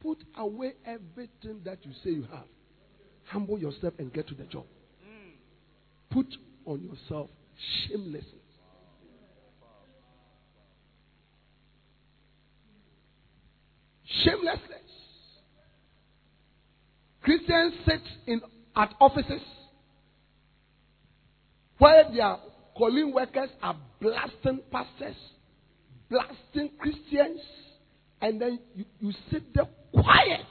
Put 0.00 0.18
away 0.36 0.74
everything 0.86 1.60
that 1.64 1.78
you 1.84 1.92
say 2.02 2.10
you 2.10 2.26
have. 2.32 2.44
Humble 3.24 3.58
yourself 3.58 3.94
and 3.98 4.12
get 4.12 4.28
to 4.28 4.34
the 4.34 4.44
job. 4.44 4.64
Put 6.10 6.26
on 6.64 6.82
yourself 6.82 7.28
shamelessness. 7.88 8.24
Shamelessness. 14.22 14.83
Christians 17.24 17.72
sit 17.86 18.02
in 18.26 18.42
at 18.76 18.94
offices 19.00 19.40
where 21.78 22.04
their 22.14 22.36
calling 22.76 23.14
workers 23.14 23.48
are 23.62 23.76
blasting 24.00 24.60
pastors, 24.70 25.16
blasting 26.10 26.70
Christians, 26.78 27.40
and 28.20 28.38
then 28.40 28.58
you, 28.74 28.84
you 29.00 29.12
sit 29.30 29.54
there 29.54 29.68
quiet. 29.90 30.46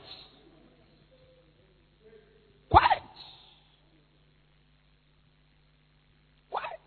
Quiet. 2.70 3.04
Quiet. 6.50 6.80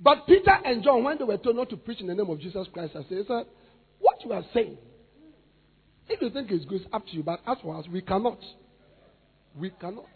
But 0.00 0.26
Peter 0.26 0.58
and 0.64 0.82
John, 0.82 1.04
when 1.04 1.16
they 1.16 1.24
were 1.24 1.36
told 1.36 1.54
not 1.54 1.70
to 1.70 1.76
preach 1.76 2.00
in 2.00 2.08
the 2.08 2.14
name 2.14 2.28
of 2.28 2.40
Jesus 2.40 2.66
Christ, 2.72 2.96
I 2.96 3.04
said, 3.08 3.46
What 4.20 4.28
you 4.28 4.32
are 4.34 4.44
saying, 4.52 4.76
if 6.08 6.20
you 6.20 6.30
think 6.30 6.50
it's 6.50 6.64
good, 6.66 6.82
it's 6.82 6.90
up 6.92 7.06
to 7.06 7.12
you. 7.12 7.22
But 7.22 7.40
as 7.46 7.56
for 7.62 7.76
us, 7.78 7.86
we 7.90 8.02
cannot. 8.02 8.38
We 9.58 9.70
cannot. 9.80 10.08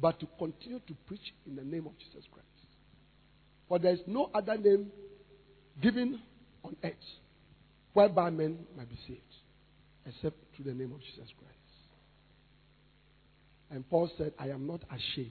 But 0.00 0.20
to 0.20 0.26
continue 0.38 0.80
to 0.80 0.94
preach 1.06 1.32
in 1.46 1.56
the 1.56 1.62
name 1.62 1.86
of 1.86 1.92
Jesus 1.98 2.24
Christ. 2.32 2.46
For 3.68 3.78
there 3.78 3.92
is 3.92 4.00
no 4.06 4.30
other 4.34 4.56
name 4.58 4.90
given 5.80 6.20
on 6.64 6.76
earth 6.84 6.92
whereby 7.94 8.30
men 8.30 8.58
might 8.76 8.88
be 8.88 8.98
saved 9.06 9.20
except 10.06 10.36
through 10.54 10.66
the 10.66 10.74
name 10.74 10.92
of 10.92 11.00
Jesus 11.00 11.30
Christ. 11.38 11.56
And 13.70 13.88
Paul 13.88 14.10
said, 14.18 14.32
I 14.38 14.48
am 14.48 14.66
not 14.66 14.82
ashamed 14.90 15.30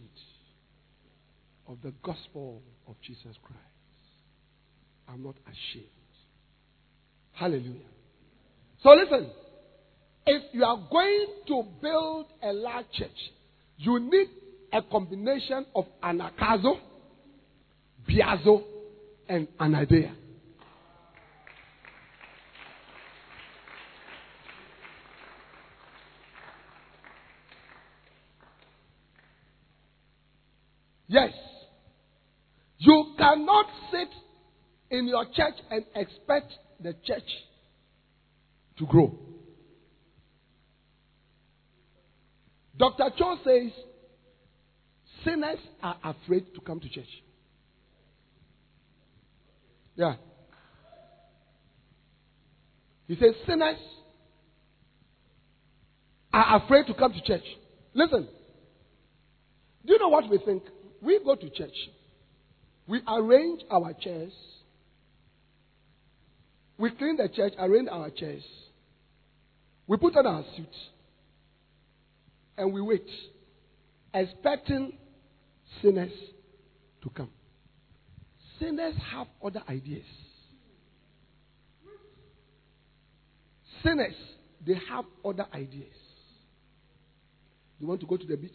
of 1.68 1.78
the 1.84 1.93
gospel 2.01 2.62
of 2.88 2.95
Jesus 3.05 3.36
Christ. 3.43 3.60
I'm 5.07 5.24
not 5.24 5.36
ashamed. 5.45 5.86
Hallelujah. 7.34 7.99
So 8.82 8.91
listen, 8.91 9.30
if 10.25 10.43
you 10.53 10.63
are 10.63 10.80
going 10.89 11.27
to 11.47 11.63
build 11.82 12.27
a 12.41 12.53
large 12.53 12.86
church, 12.93 13.09
you 13.77 13.99
need 13.99 14.27
a 14.71 14.82
combination 14.82 15.65
of 15.75 15.86
anagkazo, 16.03 16.77
biazo, 18.07 18.63
and 19.27 19.47
anadeia. 19.59 20.13
Yes. 31.07 31.34
You 32.77 33.13
cannot 33.17 33.65
sit 33.91 34.07
in 34.91 35.07
your 35.07 35.25
church 35.25 35.55
and 35.69 35.84
expect 35.95 36.53
the 36.80 36.93
church 37.03 37.23
to 38.80 38.86
grow. 38.86 39.17
Dr. 42.77 43.09
Cho 43.17 43.38
says 43.43 43.71
sinners 45.25 45.59
are 45.84 45.97
afraid 46.03 46.45
to 46.55 46.61
come 46.61 46.80
to 46.80 46.89
church. 46.89 47.09
Yeah. 49.95 50.15
He 53.07 53.15
says 53.15 53.36
sinners 53.45 53.77
are 56.32 56.63
afraid 56.63 56.88
to 56.88 56.93
come 56.93 57.11
to 57.11 57.21
church. 57.21 57.43
Listen. 57.93 58.30
Do 59.86 59.93
you 59.93 59.99
know 59.99 60.09
what 60.09 60.30
we 60.30 60.38
think? 60.38 60.63
We 61.01 61.19
go 61.23 61.36
to 61.36 61.49
church. 61.49 61.75
We 62.88 63.01
arrange 63.07 63.61
our 63.69 63.93
chairs. 63.93 64.32
We 66.77 66.91
clean 66.91 67.17
the 67.17 67.27
church, 67.27 67.53
arrange 67.59 67.89
our 67.91 68.09
chairs. 68.09 68.43
We 69.89 69.97
put 69.97 70.15
on 70.15 70.27
our 70.27 70.43
suits. 70.55 70.77
And 72.55 72.71
we 72.71 72.79
wait, 72.79 73.09
expecting 74.13 74.93
sinners 75.81 76.11
to 77.01 77.09
come. 77.09 77.31
Sinners 78.59 78.93
have 79.11 79.25
other 79.43 79.63
ideas. 79.67 80.05
Sinners, 83.83 84.13
they 84.65 84.75
have 84.91 85.05
other 85.25 85.47
ideas. 85.55 85.95
They 87.79 87.87
want 87.87 88.01
to 88.01 88.05
go 88.05 88.17
to 88.17 88.27
the 88.27 88.37
beach. 88.37 88.51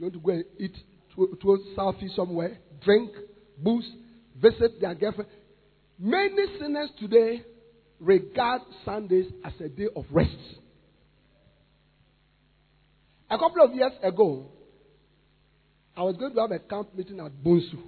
They 0.00 0.06
want 0.06 0.14
to 0.14 0.20
go 0.20 0.32
and 0.32 0.44
eat 0.58 0.74
to, 1.14 1.38
to 1.40 1.58
selfie 1.78 2.16
somewhere, 2.16 2.58
drink, 2.82 3.12
booze, 3.58 3.88
visit 4.40 4.80
their 4.80 4.96
girlfriend. 4.96 5.30
Many 6.00 6.58
sinners 6.58 6.90
today 6.98 7.44
regard 8.02 8.62
Sundays 8.84 9.26
as 9.44 9.52
a 9.60 9.68
day 9.68 9.86
of 9.94 10.04
rest. 10.10 10.36
A 13.30 13.38
couple 13.38 13.62
of 13.62 13.74
years 13.74 13.92
ago, 14.02 14.46
I 15.96 16.02
was 16.02 16.16
going 16.16 16.34
to 16.34 16.40
have 16.40 16.50
a 16.50 16.58
camp 16.58 16.94
meeting 16.94 17.20
at 17.20 17.32
Bonsu. 17.44 17.78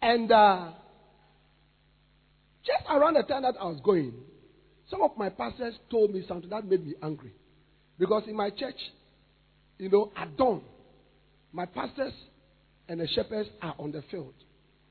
And 0.00 0.30
uh, 0.30 0.72
just 2.64 2.84
around 2.90 3.14
the 3.14 3.22
time 3.22 3.42
that 3.42 3.54
I 3.58 3.64
was 3.64 3.80
going, 3.82 4.12
some 4.90 5.00
of 5.02 5.16
my 5.16 5.30
pastors 5.30 5.74
told 5.90 6.12
me 6.12 6.24
something 6.28 6.50
that 6.50 6.66
made 6.66 6.84
me 6.84 6.94
angry. 7.02 7.32
Because 7.98 8.24
in 8.26 8.36
my 8.36 8.50
church, 8.50 8.76
you 9.78 9.88
know, 9.88 10.12
at 10.16 10.36
dawn, 10.36 10.62
my 11.52 11.66
pastors 11.66 12.12
and 12.88 13.00
the 13.00 13.08
shepherds 13.08 13.48
are 13.62 13.74
on 13.78 13.92
the 13.92 14.02
field, 14.10 14.34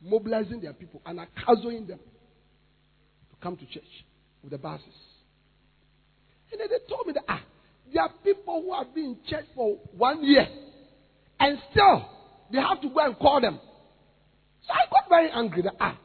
mobilizing 0.02 0.62
their 0.62 0.74
people 0.74 1.02
and 1.06 1.20
accompanying 1.20 1.88
them 1.88 2.00
to 2.00 3.36
come 3.42 3.56
to 3.58 3.66
church 3.66 3.84
with 4.42 4.52
the 4.52 4.58
buses. 4.58 4.86
And 6.52 6.60
then 6.60 6.68
they 6.70 6.80
told 6.90 7.08
me 7.08 7.14
that 7.14 7.24
ah, 7.28 7.42
there 7.94 8.04
are 8.04 8.14
people 8.24 8.62
who 8.62 8.74
have 8.74 8.94
been 8.94 9.06
in 9.06 9.18
church 9.28 9.46
for 9.56 9.78
one 9.96 10.24
year, 10.24 10.48
and 11.40 11.58
still 11.72 12.10
they 12.52 12.60
have 12.60 12.82
to 12.82 12.90
go 12.90 13.00
and 13.00 13.18
call 13.18 13.40
them. 13.42 13.60
So 14.66 14.74
I 14.74 14.90
got 14.90 15.10
very 15.10 15.30
angry 15.32 15.62
that 15.64 15.76
ah, 15.80 15.98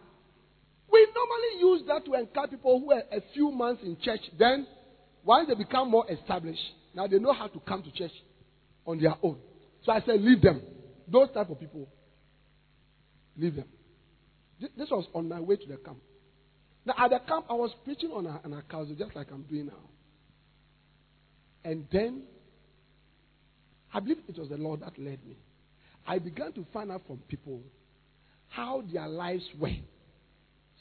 we 0.91 1.09
normally 1.15 1.61
use 1.61 1.83
that 1.89 2.05
to 2.05 2.15
encourage 2.15 2.51
people 2.51 2.81
who 2.81 2.93
are 2.93 3.03
a 3.13 3.21
few 3.35 3.51
months 3.51 3.83
in 3.85 3.97
church. 4.01 4.21
Then, 4.39 4.67
once 5.25 5.49
they 5.49 5.55
become 5.55 5.91
more 5.91 6.11
established, 6.11 6.61
now 6.95 7.07
they 7.07 7.19
know 7.19 7.33
how 7.33 7.49
to 7.49 7.61
come 7.61 7.83
to 7.83 7.91
church 7.91 8.13
on 8.87 9.01
their 9.01 9.15
own. 9.23 9.39
So 9.85 9.93
I 9.93 10.01
said, 10.01 10.21
leave 10.21 10.41
them. 10.41 10.63
Those 11.09 11.29
type 11.35 11.51
of 11.51 11.61
people, 11.61 11.87
leave 13.37 13.57
them. 13.57 13.67
This 14.61 14.91
was 14.91 15.07
on 15.15 15.29
my 15.29 15.41
way 15.41 15.57
to 15.57 15.67
the 15.67 15.77
camp. 15.77 15.99
Now, 16.85 16.95
at 16.99 17.11
the 17.11 17.19
camp, 17.27 17.47
I 17.51 17.55
was 17.55 17.75
preaching 17.85 18.11
on 18.13 18.27
a- 18.27 18.41
an 18.45 18.53
account, 18.53 18.97
just 18.97 19.15
like 19.15 19.31
I'm 19.31 19.43
doing 19.43 19.67
now. 19.67 19.91
And 21.65 21.87
then, 21.91 22.23
I 23.93 24.01
believe 24.01 24.19
it 24.29 24.39
was 24.39 24.49
the 24.49 24.57
Lord 24.57 24.81
that 24.81 24.99
led 24.99 25.25
me. 25.27 25.37
I 26.07 26.19
began 26.19 26.53
to 26.53 26.65
find 26.73 26.93
out 26.93 27.03
from 27.07 27.19
people 27.29 27.61
how 28.49 28.83
their 28.93 29.09
lives 29.09 29.45
were, 29.59 29.77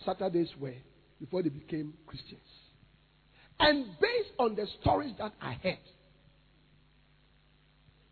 Saturdays 0.05 0.49
were, 0.59 0.75
before 1.19 1.41
they 1.41 1.49
became 1.49 1.93
Christians. 2.05 2.41
And 3.59 3.85
based 3.99 4.29
on 4.37 4.55
the 4.55 4.67
stories 4.81 5.13
that 5.17 5.33
I 5.41 5.53
heard, 5.53 5.79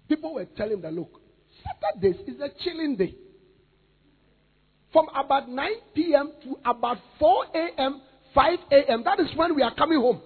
people 0.08 0.34
were 0.34 0.46
telling 0.58 0.82
that, 0.82 0.94
look, 0.94 1.22
Saturdays 1.64 2.28
is 2.28 2.42
a 2.42 2.50
chilling 2.64 2.96
day. 2.96 3.16
From 4.94 5.08
about 5.16 5.50
9 5.50 5.70
p.m. 5.96 6.32
to 6.44 6.56
about 6.64 6.98
4 7.20 7.46
a.m., 7.56 8.02
5 8.34 8.60
a.m., 8.72 9.04
that 9.04 9.20
is 9.20 9.28
when 9.36 9.56
we 9.56 9.64
are 9.64 9.74
coming 9.74 10.00
home. 10.00 10.22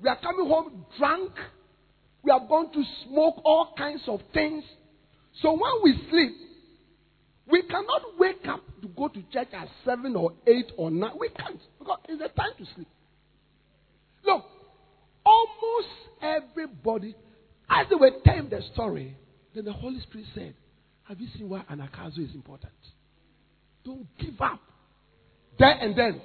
We 0.00 0.08
are 0.08 0.18
coming 0.20 0.46
home 0.46 0.86
drunk. 0.96 1.32
We 2.22 2.30
are 2.30 2.46
going 2.46 2.72
to 2.72 2.82
smoke 3.04 3.42
all 3.44 3.74
kinds 3.76 4.02
of 4.06 4.20
things. 4.32 4.64
So 5.42 5.52
when 5.52 5.82
we 5.82 6.08
sleep, 6.10 6.32
we 7.50 7.62
cannot 7.62 8.18
wake 8.18 8.46
up 8.48 8.62
to 8.82 8.88
go 8.88 9.08
to 9.08 9.22
church 9.32 9.48
at 9.52 9.68
7 9.84 10.14
or 10.16 10.32
8 10.46 10.72
or 10.76 10.90
9. 10.90 11.10
We 11.18 11.28
can't 11.30 11.60
because 11.78 11.98
it's 12.08 12.22
the 12.22 12.28
time 12.28 12.52
to 12.58 12.64
sleep. 12.74 12.88
Look, 14.24 14.44
almost 15.26 15.88
everybody, 16.22 17.14
as 17.68 17.86
they 17.90 17.96
were 17.96 18.12
telling 18.24 18.48
the 18.48 18.62
story, 18.72 19.16
then 19.54 19.64
the 19.64 19.72
Holy 19.72 20.00
Spirit 20.00 20.26
said, 20.34 20.54
Have 21.04 21.20
you 21.20 21.28
seen 21.36 21.48
why 21.48 21.64
anagkazo 21.70 22.18
is 22.18 22.34
important? 22.34 22.72
Don't 23.84 24.06
give 24.18 24.40
up. 24.40 24.60
There 25.58 25.70
and 25.70 25.96
then, 25.96 26.20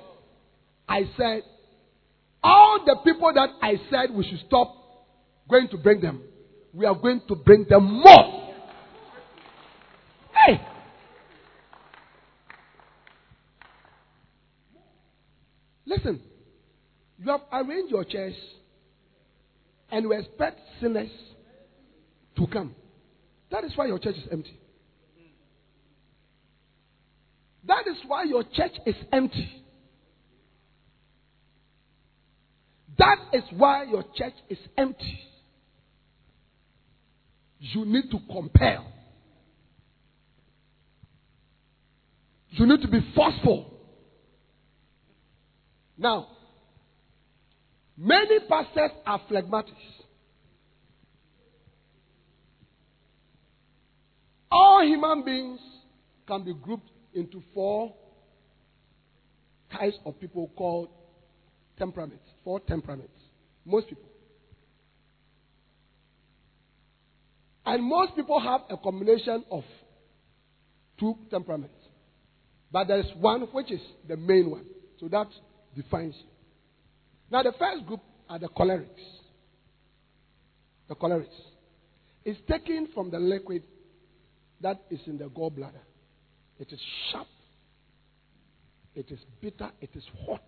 I 0.87 1.01
said, 1.17 1.43
all 2.41 2.79
the 2.85 2.95
people 3.03 3.31
that 3.33 3.49
I 3.61 3.75
said 3.89 4.15
we 4.15 4.23
should 4.27 4.39
stop 4.47 4.75
going 5.49 5.67
to 5.69 5.77
bring 5.77 6.01
them, 6.01 6.21
we 6.73 6.85
are 6.85 6.95
going 6.95 7.21
to 7.27 7.35
bring 7.35 7.65
them 7.69 8.01
more. 8.01 8.53
Hey! 10.33 10.61
Listen, 15.85 16.21
you 17.17 17.29
have 17.31 17.41
arranged 17.51 17.91
your 17.91 18.05
chairs 18.05 18.35
and 19.91 20.03
you 20.03 20.11
expect 20.13 20.59
sinners 20.79 21.09
to 22.37 22.47
come. 22.47 22.75
That 23.51 23.63
is 23.63 23.71
why 23.75 23.87
your 23.87 23.99
church 23.99 24.15
is 24.15 24.27
empty. 24.31 24.57
That 27.67 27.87
is 27.87 27.97
why 28.07 28.23
your 28.23 28.43
church 28.43 28.73
is 28.85 28.95
empty. 29.11 29.49
That 32.97 33.17
is 33.33 33.43
why 33.55 33.83
your 33.83 34.03
church 34.15 34.33
is 34.49 34.57
empty. 34.77 35.19
You 37.59 37.85
need 37.85 38.11
to 38.11 38.19
compel. 38.31 38.85
You 42.51 42.65
need 42.65 42.81
to 42.81 42.87
be 42.87 42.99
forceful. 43.15 43.73
Now, 45.97 46.27
many 47.97 48.39
pastors 48.49 48.91
are 49.05 49.21
phlegmatics. 49.29 49.73
All 54.51 54.83
human 54.83 55.23
beings 55.23 55.59
can 56.27 56.43
be 56.43 56.53
grouped 56.53 56.89
into 57.13 57.41
four 57.53 57.93
types 59.71 59.97
of 60.05 60.19
people 60.19 60.51
called 60.55 60.89
temperaments. 61.77 62.23
Four 62.43 62.59
temperaments. 62.61 63.13
Most 63.65 63.87
people. 63.87 64.09
And 67.65 67.83
most 67.83 68.15
people 68.15 68.39
have 68.39 68.61
a 68.69 68.77
combination 68.77 69.43
of 69.51 69.63
two 70.99 71.15
temperaments. 71.29 71.75
But 72.71 72.87
there 72.87 72.99
is 72.99 73.05
one 73.19 73.41
which 73.51 73.71
is 73.71 73.81
the 74.07 74.17
main 74.17 74.49
one. 74.49 74.65
So 74.99 75.07
that 75.07 75.27
defines 75.75 76.15
you. 76.17 76.29
Now, 77.31 77.43
the 77.43 77.53
first 77.57 77.85
group 77.85 78.01
are 78.27 78.39
the 78.39 78.49
cholerics. 78.49 78.87
The 80.87 80.95
cholerics. 80.95 81.27
It's 82.25 82.39
taken 82.49 82.89
from 82.93 83.11
the 83.11 83.19
liquid 83.19 83.63
that 84.61 84.81
is 84.89 84.99
in 85.05 85.17
the 85.17 85.25
gallbladder. 85.25 85.81
It 86.59 86.71
is 86.73 86.79
sharp. 87.11 87.27
It 88.93 89.09
is 89.11 89.19
bitter. 89.41 89.71
It 89.79 89.91
is 89.95 90.03
hot. 90.25 90.43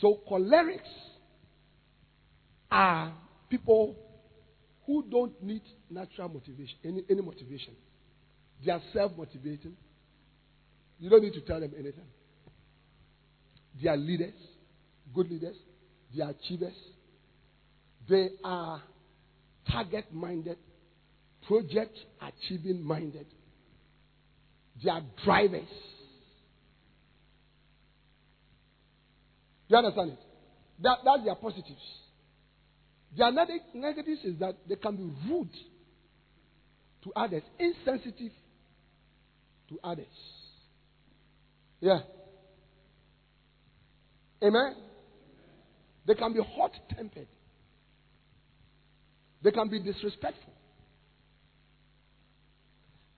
So, 0.00 0.20
cholerics 0.30 0.80
are 2.70 3.12
people 3.50 3.96
who 4.86 5.04
don't 5.10 5.42
need 5.42 5.62
natural 5.90 6.28
motivation, 6.28 6.76
any, 6.84 7.02
any 7.10 7.22
motivation. 7.22 7.74
They 8.64 8.70
are 8.72 8.80
self 8.92 9.12
motivating. 9.16 9.76
You 10.98 11.10
don't 11.10 11.22
need 11.22 11.34
to 11.34 11.40
tell 11.40 11.60
them 11.60 11.72
anything. 11.74 12.04
They 13.82 13.88
are 13.88 13.96
leaders, 13.96 14.34
good 15.14 15.30
leaders. 15.30 15.56
They 16.14 16.22
are 16.22 16.30
achievers. 16.30 16.72
They 18.08 18.30
are 18.44 18.80
target 19.70 20.06
minded, 20.12 20.56
project 21.46 21.98
achieving 22.20 22.82
minded. 22.82 23.26
They 24.82 24.90
are 24.90 25.02
drivers. 25.24 25.68
You 29.68 29.76
understand 29.76 30.12
it? 30.12 30.18
That, 30.82 30.98
that's 31.04 31.24
their 31.24 31.34
positives. 31.34 31.80
Their 33.16 33.32
neg- 33.32 33.74
negatives 33.74 34.20
is 34.24 34.38
that 34.40 34.56
they 34.68 34.76
can 34.76 34.96
be 34.96 35.02
rude 35.28 35.50
to 37.04 37.12
others, 37.16 37.42
insensitive 37.58 38.32
to 39.68 39.78
others. 39.82 40.06
Yeah. 41.80 42.00
Amen. 44.42 44.74
They 46.06 46.14
can 46.14 46.32
be 46.32 46.40
hot 46.56 46.72
tempered. 46.94 47.26
They 49.42 49.50
can 49.50 49.68
be 49.68 49.80
disrespectful. 49.80 50.52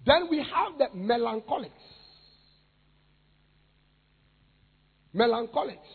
Then 0.08 0.26
we 0.30 0.38
have 0.38 0.78
the 0.78 0.88
melancholics. 0.96 1.74
Melancholics. 5.12 5.86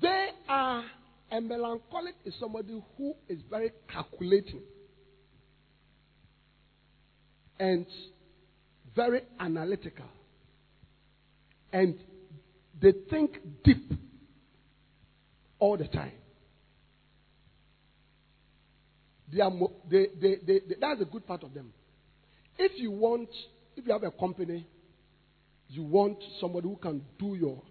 They 0.00 0.28
are, 0.48 0.84
a 1.32 1.40
melancholic 1.40 2.14
is 2.24 2.34
somebody 2.38 2.80
who 2.96 3.14
is 3.28 3.40
very 3.50 3.72
calculating 3.92 4.62
and 7.58 7.84
very 8.94 9.22
analytical. 9.40 10.06
And 11.72 11.98
they 12.80 12.92
think 13.10 13.38
deep 13.64 13.90
all 15.58 15.76
the 15.76 15.88
time. 15.88 16.12
They 19.32 19.40
are 19.40 19.50
mo- 19.50 19.72
they, 19.90 20.10
they, 20.20 20.36
they, 20.46 20.60
that's 20.80 21.00
a 21.00 21.06
good 21.06 21.26
part 21.26 21.42
of 21.42 21.52
them. 21.52 21.72
If 22.58 22.72
you 22.76 22.90
want, 22.90 23.28
if 23.76 23.86
you 23.86 23.92
have 23.92 24.02
a 24.02 24.10
company, 24.10 24.66
you 25.68 25.82
want 25.82 26.18
somebody 26.40 26.68
who 26.68 26.76
can 26.76 27.02
do 27.18 27.34
your 27.34 27.62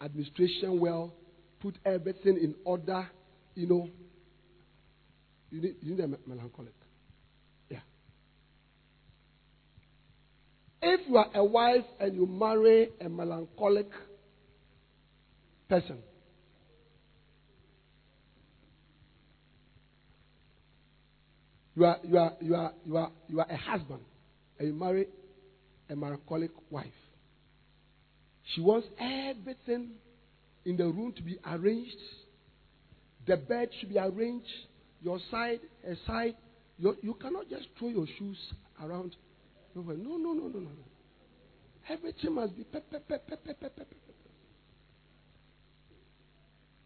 administration 0.00 0.78
well, 0.78 1.12
put 1.60 1.76
everything 1.84 2.36
in 2.36 2.54
order, 2.64 3.08
you 3.54 3.66
know, 3.66 3.88
you 5.50 5.62
need, 5.62 5.76
you 5.80 5.94
need 5.94 6.00
a 6.00 6.08
melancholic. 6.28 6.74
Yeah. 7.68 7.78
If 10.82 11.08
you 11.08 11.16
are 11.16 11.28
a 11.34 11.44
wife 11.44 11.84
and 11.98 12.14
you 12.14 12.26
marry 12.26 12.90
a 13.00 13.08
melancholic 13.08 13.90
person, 15.68 15.98
you 21.74 21.84
are, 21.84 21.98
you 22.04 22.18
are, 22.18 22.32
you 22.40 22.54
are, 22.54 22.72
you 22.84 22.96
are, 22.96 23.10
you 23.28 23.40
are 23.40 23.46
a 23.48 23.56
husband 23.56 24.02
and 24.58 24.68
you 24.68 24.74
marry 24.74 25.06
a 25.90 25.96
melancholic 25.96 26.50
wife. 26.70 26.86
She 28.54 28.60
wants 28.60 28.88
everything 28.98 29.90
in 30.64 30.76
the 30.76 30.84
room 30.84 31.12
to 31.16 31.22
be 31.22 31.38
arranged. 31.46 31.96
The 33.26 33.36
bed 33.36 33.68
should 33.78 33.90
be 33.90 33.98
arranged. 33.98 34.46
Your 35.02 35.18
side, 35.30 35.60
her 35.84 35.96
side. 36.06 36.34
You, 36.78 36.96
you 37.02 37.14
cannot 37.14 37.48
just 37.48 37.66
throw 37.78 37.88
your 37.88 38.06
shoes 38.18 38.38
around. 38.82 39.16
No, 39.74 39.82
no, 39.82 40.16
no, 40.16 40.32
no, 40.32 40.48
no. 40.48 40.68
Everything 41.88 42.34
must 42.34 42.56
be 42.56 42.64
pep, 42.64 42.84
pep, 42.90 43.08
pep, 43.08 43.26
pep, 43.26 43.44
pep, 43.44 43.60
pep, 43.60 43.76
pep. 43.76 43.86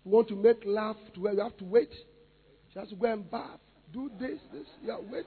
You 0.05 0.11
want 0.11 0.29
to 0.29 0.37
make 0.37 0.62
love 0.64 0.97
to 1.14 1.25
her, 1.27 1.33
you 1.33 1.41
have 1.41 1.57
to 1.59 1.64
wait. 1.64 1.91
She 2.73 2.79
has 2.79 2.89
to 2.89 2.97
go 2.97 3.12
and 3.12 3.31
bath. 3.31 3.61
Do 3.93 4.11
this, 4.18 4.39
this. 4.53 4.66
Yeah, 4.83 4.97
wait. 5.11 5.27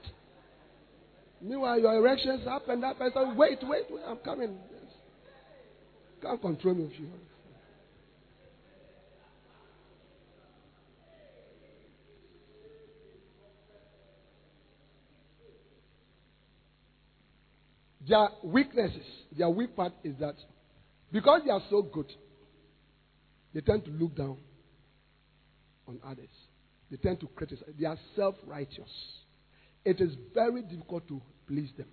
Meanwhile, 1.40 1.80
your 1.80 1.96
erections 1.96 2.46
up 2.46 2.68
and 2.68 2.82
that 2.82 2.98
person, 2.98 3.36
wait, 3.36 3.58
wait, 3.62 3.84
wait, 3.90 4.02
I'm 4.06 4.16
coming. 4.18 4.58
Yes. 4.70 4.92
Can't 6.22 6.40
control 6.40 6.74
me 6.74 6.84
if 6.84 6.98
you 6.98 7.06
want. 7.06 7.20
Their 18.08 18.28
weaknesses, 18.44 19.06
their 19.36 19.50
weak 19.50 19.74
part 19.74 19.92
is 20.04 20.14
that 20.20 20.36
because 21.12 21.42
they 21.44 21.50
are 21.50 21.62
so 21.68 21.82
good, 21.82 22.06
they 23.52 23.60
tend 23.60 23.84
to 23.84 23.90
look 23.90 24.14
down 24.16 24.38
on 25.88 25.98
others. 26.06 26.28
They 26.90 26.98
tend 26.98 27.20
to 27.20 27.26
criticize. 27.28 27.68
They 27.78 27.86
are 27.86 27.98
self 28.14 28.36
righteous. 28.46 28.90
It 29.86 30.00
is 30.00 30.16
very 30.34 30.62
difficult 30.62 31.06
to 31.06 31.22
please 31.46 31.70
them. 31.78 31.86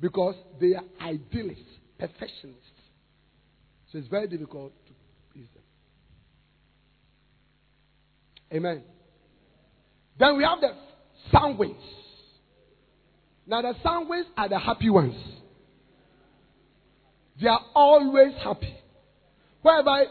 Because 0.00 0.34
they 0.60 0.74
are 0.74 0.82
idealists, 1.00 1.62
perfectionists. 2.00 2.66
So 3.92 3.98
it's 3.98 4.08
very 4.08 4.26
difficult 4.26 4.72
to 4.86 4.92
please 5.32 5.46
them. 5.54 5.62
Amen. 8.52 8.82
Then 10.18 10.36
we 10.36 10.42
have 10.42 10.58
the 10.60 10.74
sanguines. 11.32 11.76
Now, 13.46 13.62
the 13.62 13.74
sanguines 13.84 14.24
are 14.36 14.48
the 14.48 14.58
happy 14.58 14.90
ones. 14.90 15.14
They 17.40 17.46
are 17.46 17.60
always 17.72 18.34
happy. 18.42 18.74
Whereby 19.62 20.06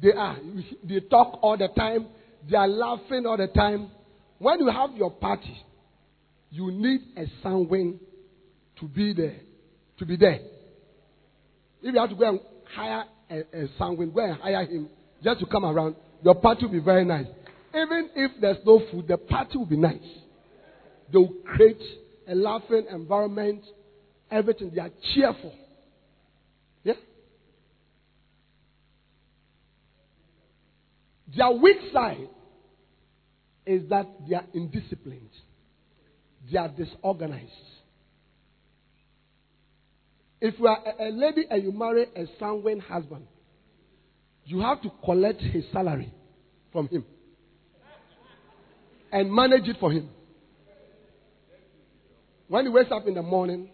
they 0.00 0.12
are, 0.12 0.36
they 0.84 1.00
talk 1.00 1.40
all 1.42 1.56
the 1.56 1.68
time, 1.76 2.06
they 2.48 2.56
are 2.56 2.68
laughing 2.68 3.26
all 3.26 3.36
the 3.36 3.48
time. 3.48 3.90
When 4.38 4.60
you 4.60 4.68
have 4.68 4.90
your 4.96 5.10
party, 5.10 5.56
you 6.50 6.70
need 6.70 7.00
a 7.16 7.24
sanguine 7.42 8.00
to 8.80 8.86
be 8.86 9.12
there. 9.12 9.40
To 9.98 10.06
be 10.06 10.16
there. 10.16 10.40
If 11.82 11.94
you 11.94 12.00
have 12.00 12.10
to 12.10 12.16
go 12.16 12.28
and 12.28 12.40
hire 12.74 13.04
a, 13.30 13.38
a 13.38 13.68
go 13.78 14.24
and 14.24 14.40
hire 14.40 14.64
him 14.64 14.88
just 15.22 15.40
to 15.40 15.46
come 15.46 15.64
around. 15.64 15.96
Your 16.22 16.34
party 16.34 16.66
will 16.66 16.72
be 16.72 16.78
very 16.80 17.04
nice. 17.04 17.26
Even 17.74 18.10
if 18.14 18.32
there's 18.40 18.58
no 18.64 18.82
food, 18.90 19.08
the 19.08 19.16
party 19.16 19.58
will 19.58 19.66
be 19.66 19.76
nice. 19.76 19.98
They 21.12 21.18
will 21.18 21.34
create 21.44 21.82
a 22.28 22.34
laughing 22.34 22.86
environment, 22.90 23.62
everything. 24.30 24.72
They 24.74 24.80
are 24.80 24.90
cheerful. 25.14 25.52
Yeah? 26.82 26.94
Their 31.36 31.50
weak 31.50 31.78
side 31.92 32.28
is 33.66 33.88
that 33.88 34.06
they 34.28 34.34
are 34.34 34.44
indisciplined, 34.54 35.30
they 36.50 36.58
are 36.58 36.68
disorganized. 36.68 37.50
If 40.40 40.58
you 40.58 40.66
are 40.66 40.78
a, 40.98 41.08
a 41.08 41.10
lady 41.10 41.46
and 41.50 41.62
you 41.62 41.72
marry 41.72 42.04
a 42.14 42.26
sanguine 42.38 42.80
husband, 42.80 43.26
you 44.44 44.60
have 44.60 44.82
to 44.82 44.90
collect 45.02 45.40
his 45.40 45.64
salary 45.72 46.12
from 46.70 46.88
him 46.88 47.04
and 49.10 49.32
manage 49.32 49.68
it 49.68 49.76
for 49.80 49.90
him. 49.90 50.10
When 52.48 52.66
he 52.66 52.70
wakes 52.70 52.90
up 52.92 53.06
in 53.06 53.14
the 53.14 53.22
morning 53.22 53.70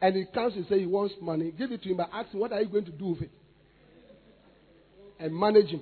and 0.00 0.14
he 0.14 0.26
comes 0.32 0.54
and 0.54 0.64
says 0.68 0.78
he 0.78 0.86
wants 0.86 1.14
money, 1.20 1.50
give 1.50 1.72
it 1.72 1.82
to 1.82 1.88
him, 1.88 1.96
but 1.96 2.10
ask 2.12 2.30
him, 2.30 2.40
what 2.40 2.52
are 2.52 2.60
you 2.60 2.68
going 2.68 2.84
to 2.84 2.92
do 2.92 3.06
with 3.08 3.22
it? 3.22 3.30
And 5.18 5.34
manage 5.34 5.70
him. 5.70 5.80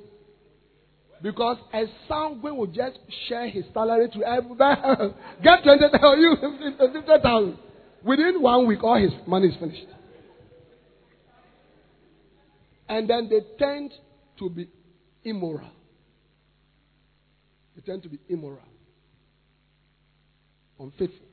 Because 1.23 1.57
a 1.73 1.85
sanguine 2.09 2.57
will 2.57 2.67
just 2.67 2.99
share 3.29 3.49
his 3.49 3.65
salary 3.73 4.09
to 4.11 4.23
everybody. 4.23 4.81
Get 5.43 5.63
20,000, 5.63 6.21
you 6.21 6.37
50,000. 6.79 7.59
Within 8.05 8.43
one 8.43 8.67
week, 8.67 8.85
all 8.85 9.01
his 9.01 9.13
money 9.27 9.49
is 9.49 9.57
finished. 9.59 9.87
And 12.89 13.09
then 13.11 13.29
they 13.29 13.41
tend 13.59 13.93
to 14.39 14.51
be 14.51 14.69
immoral. 15.25 15.71
They 17.75 17.83
tend 17.83 18.03
to 18.05 18.09
be 18.09 18.21
immoral, 18.29 18.61
unfaithful. 20.79 21.27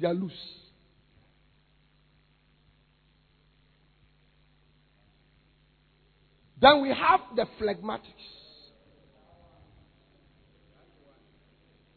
They 0.00 0.06
are 0.06 0.14
loose. 0.14 0.32
Then 6.60 6.82
we 6.82 6.88
have 6.88 7.20
the 7.36 7.46
phlegmatics. 7.60 8.02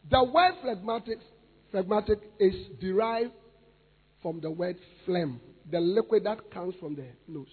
The 0.09 0.23
word 0.23 0.53
phlegmatics, 0.63 1.23
phlegmatic 1.71 2.19
is 2.39 2.53
derived 2.79 3.31
from 4.21 4.41
the 4.41 4.51
word 4.51 4.77
phlegm, 5.05 5.39
the 5.71 5.79
liquid 5.79 6.25
that 6.25 6.51
comes 6.51 6.75
from 6.79 6.95
the 6.95 7.05
nose. 7.27 7.47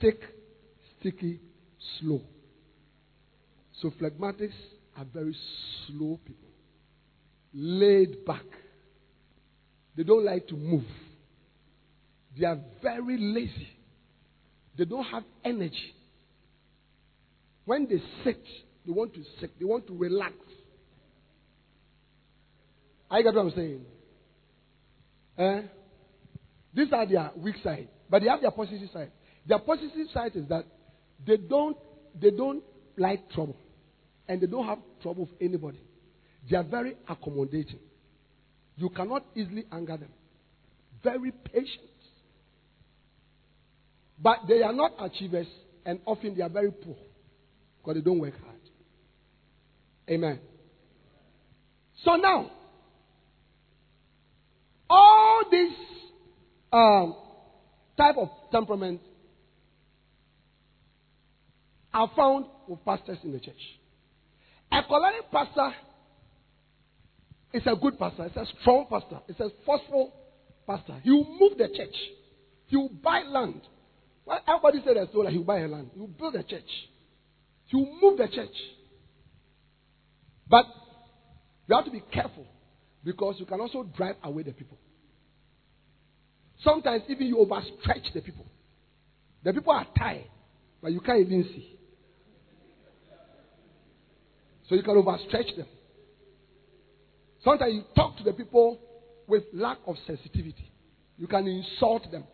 Thick, 0.00 0.20
sticky, 0.98 1.40
slow. 1.98 2.22
So 3.82 3.90
phlegmatics 4.00 4.54
are 4.96 5.04
very 5.12 5.36
slow 5.86 6.18
people, 6.24 6.48
laid 7.52 8.24
back. 8.24 8.44
They 9.96 10.04
don't 10.04 10.24
like 10.24 10.46
to 10.48 10.54
move. 10.54 10.84
They 12.38 12.46
are 12.46 12.60
very 12.82 13.18
lazy. 13.18 13.68
They 14.78 14.84
don't 14.84 15.04
have 15.04 15.24
energy. 15.44 15.94
When 17.66 17.88
they 17.88 18.00
sit, 18.24 18.42
they 18.86 18.92
want 18.92 19.12
to 19.14 19.22
sit. 19.40 19.50
They 19.58 19.64
want 19.64 19.86
to 19.88 19.96
relax. 19.96 20.34
I 23.10 23.22
get 23.22 23.34
what 23.34 23.42
I'm 23.42 23.50
saying? 23.50 23.84
Eh? 25.36 25.62
These 26.72 26.92
are 26.92 27.06
their 27.06 27.30
weak 27.36 27.56
side, 27.62 27.88
but 28.08 28.22
they 28.22 28.28
have 28.28 28.40
their 28.40 28.50
positive 28.52 28.88
side. 28.92 29.10
Their 29.46 29.58
positive 29.58 30.06
side 30.14 30.32
is 30.34 30.48
that 30.48 30.64
they 31.26 31.36
don't 31.36 31.76
they 32.20 32.30
don't 32.30 32.62
like 32.96 33.30
trouble, 33.30 33.56
and 34.28 34.40
they 34.40 34.46
don't 34.46 34.66
have 34.66 34.78
trouble 35.02 35.24
with 35.24 35.34
anybody. 35.40 35.80
They 36.48 36.56
are 36.56 36.64
very 36.64 36.96
accommodating. 37.08 37.80
You 38.76 38.90
cannot 38.90 39.24
easily 39.34 39.64
anger 39.72 39.96
them. 39.96 40.10
Very 41.02 41.32
patient. 41.32 41.90
But 44.18 44.40
they 44.48 44.62
are 44.62 44.72
not 44.72 44.92
achievers, 45.00 45.48
and 45.84 45.98
often 46.06 46.36
they 46.36 46.42
are 46.42 46.48
very 46.48 46.70
poor 46.70 46.96
because 47.86 48.02
they 48.02 48.04
don't 48.04 48.18
work 48.18 48.34
hard. 48.42 48.56
Amen. 50.10 50.40
So 52.04 52.16
now, 52.16 52.50
all 54.90 55.44
these 55.50 55.72
um, 56.72 57.16
type 57.96 58.16
of 58.18 58.28
temperaments 58.50 59.04
are 61.94 62.10
found 62.16 62.46
with 62.68 62.84
pastors 62.84 63.18
in 63.22 63.32
the 63.32 63.38
church. 63.38 63.54
A 64.72 64.82
choleric 64.82 65.30
pastor 65.30 65.72
is 67.52 67.62
a 67.66 67.76
good 67.76 67.98
pastor. 67.98 68.24
It's 68.24 68.36
a 68.36 68.46
strong 68.60 68.86
pastor. 68.90 69.20
It's 69.28 69.40
a 69.40 69.50
forceful 69.64 70.12
pastor. 70.66 70.96
He 71.04 71.10
will 71.10 71.38
move 71.38 71.56
the 71.56 71.68
church. 71.68 71.94
He 72.66 72.76
will 72.76 72.90
buy 73.02 73.22
land. 73.22 73.60
Well, 74.24 74.40
everybody 74.46 74.82
said 74.84 74.96
that 74.96 75.12
so 75.12 75.22
that 75.22 75.30
he 75.30 75.38
will 75.38 75.44
buy 75.44 75.60
a 75.60 75.68
land. 75.68 75.90
He 75.94 76.00
will 76.00 76.08
build 76.08 76.34
a 76.34 76.42
church. 76.42 76.68
Will 77.72 77.86
move 78.00 78.18
the 78.18 78.28
church. 78.28 78.54
But 80.48 80.66
you 81.68 81.74
have 81.74 81.84
to 81.84 81.90
be 81.90 82.02
careful 82.12 82.46
because 83.04 83.36
you 83.38 83.46
can 83.46 83.60
also 83.60 83.82
drive 83.96 84.16
away 84.22 84.44
the 84.44 84.52
people. 84.52 84.78
Sometimes 86.62 87.02
even 87.08 87.26
you 87.26 87.36
overstretch 87.36 88.12
the 88.14 88.20
people. 88.20 88.46
The 89.44 89.52
people 89.52 89.72
are 89.72 89.86
tired, 89.96 90.26
but 90.80 90.92
you 90.92 91.00
can't 91.00 91.20
even 91.20 91.44
see. 91.44 91.78
So 94.68 94.74
you 94.74 94.82
can 94.82 94.94
overstretch 94.94 95.56
them. 95.56 95.66
Sometimes 97.44 97.74
you 97.74 97.84
talk 97.94 98.16
to 98.18 98.24
the 98.24 98.32
people 98.32 98.78
with 99.28 99.44
lack 99.52 99.78
of 99.86 99.96
sensitivity. 100.06 100.70
You 101.18 101.26
can 101.26 101.46
insult 101.46 102.10
them. 102.10 102.24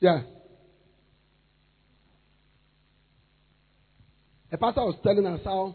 Yeah. 0.00 0.22
A 4.54 4.56
pastor 4.56 4.82
was 4.82 4.94
telling 5.02 5.26
us 5.26 5.40
how 5.44 5.74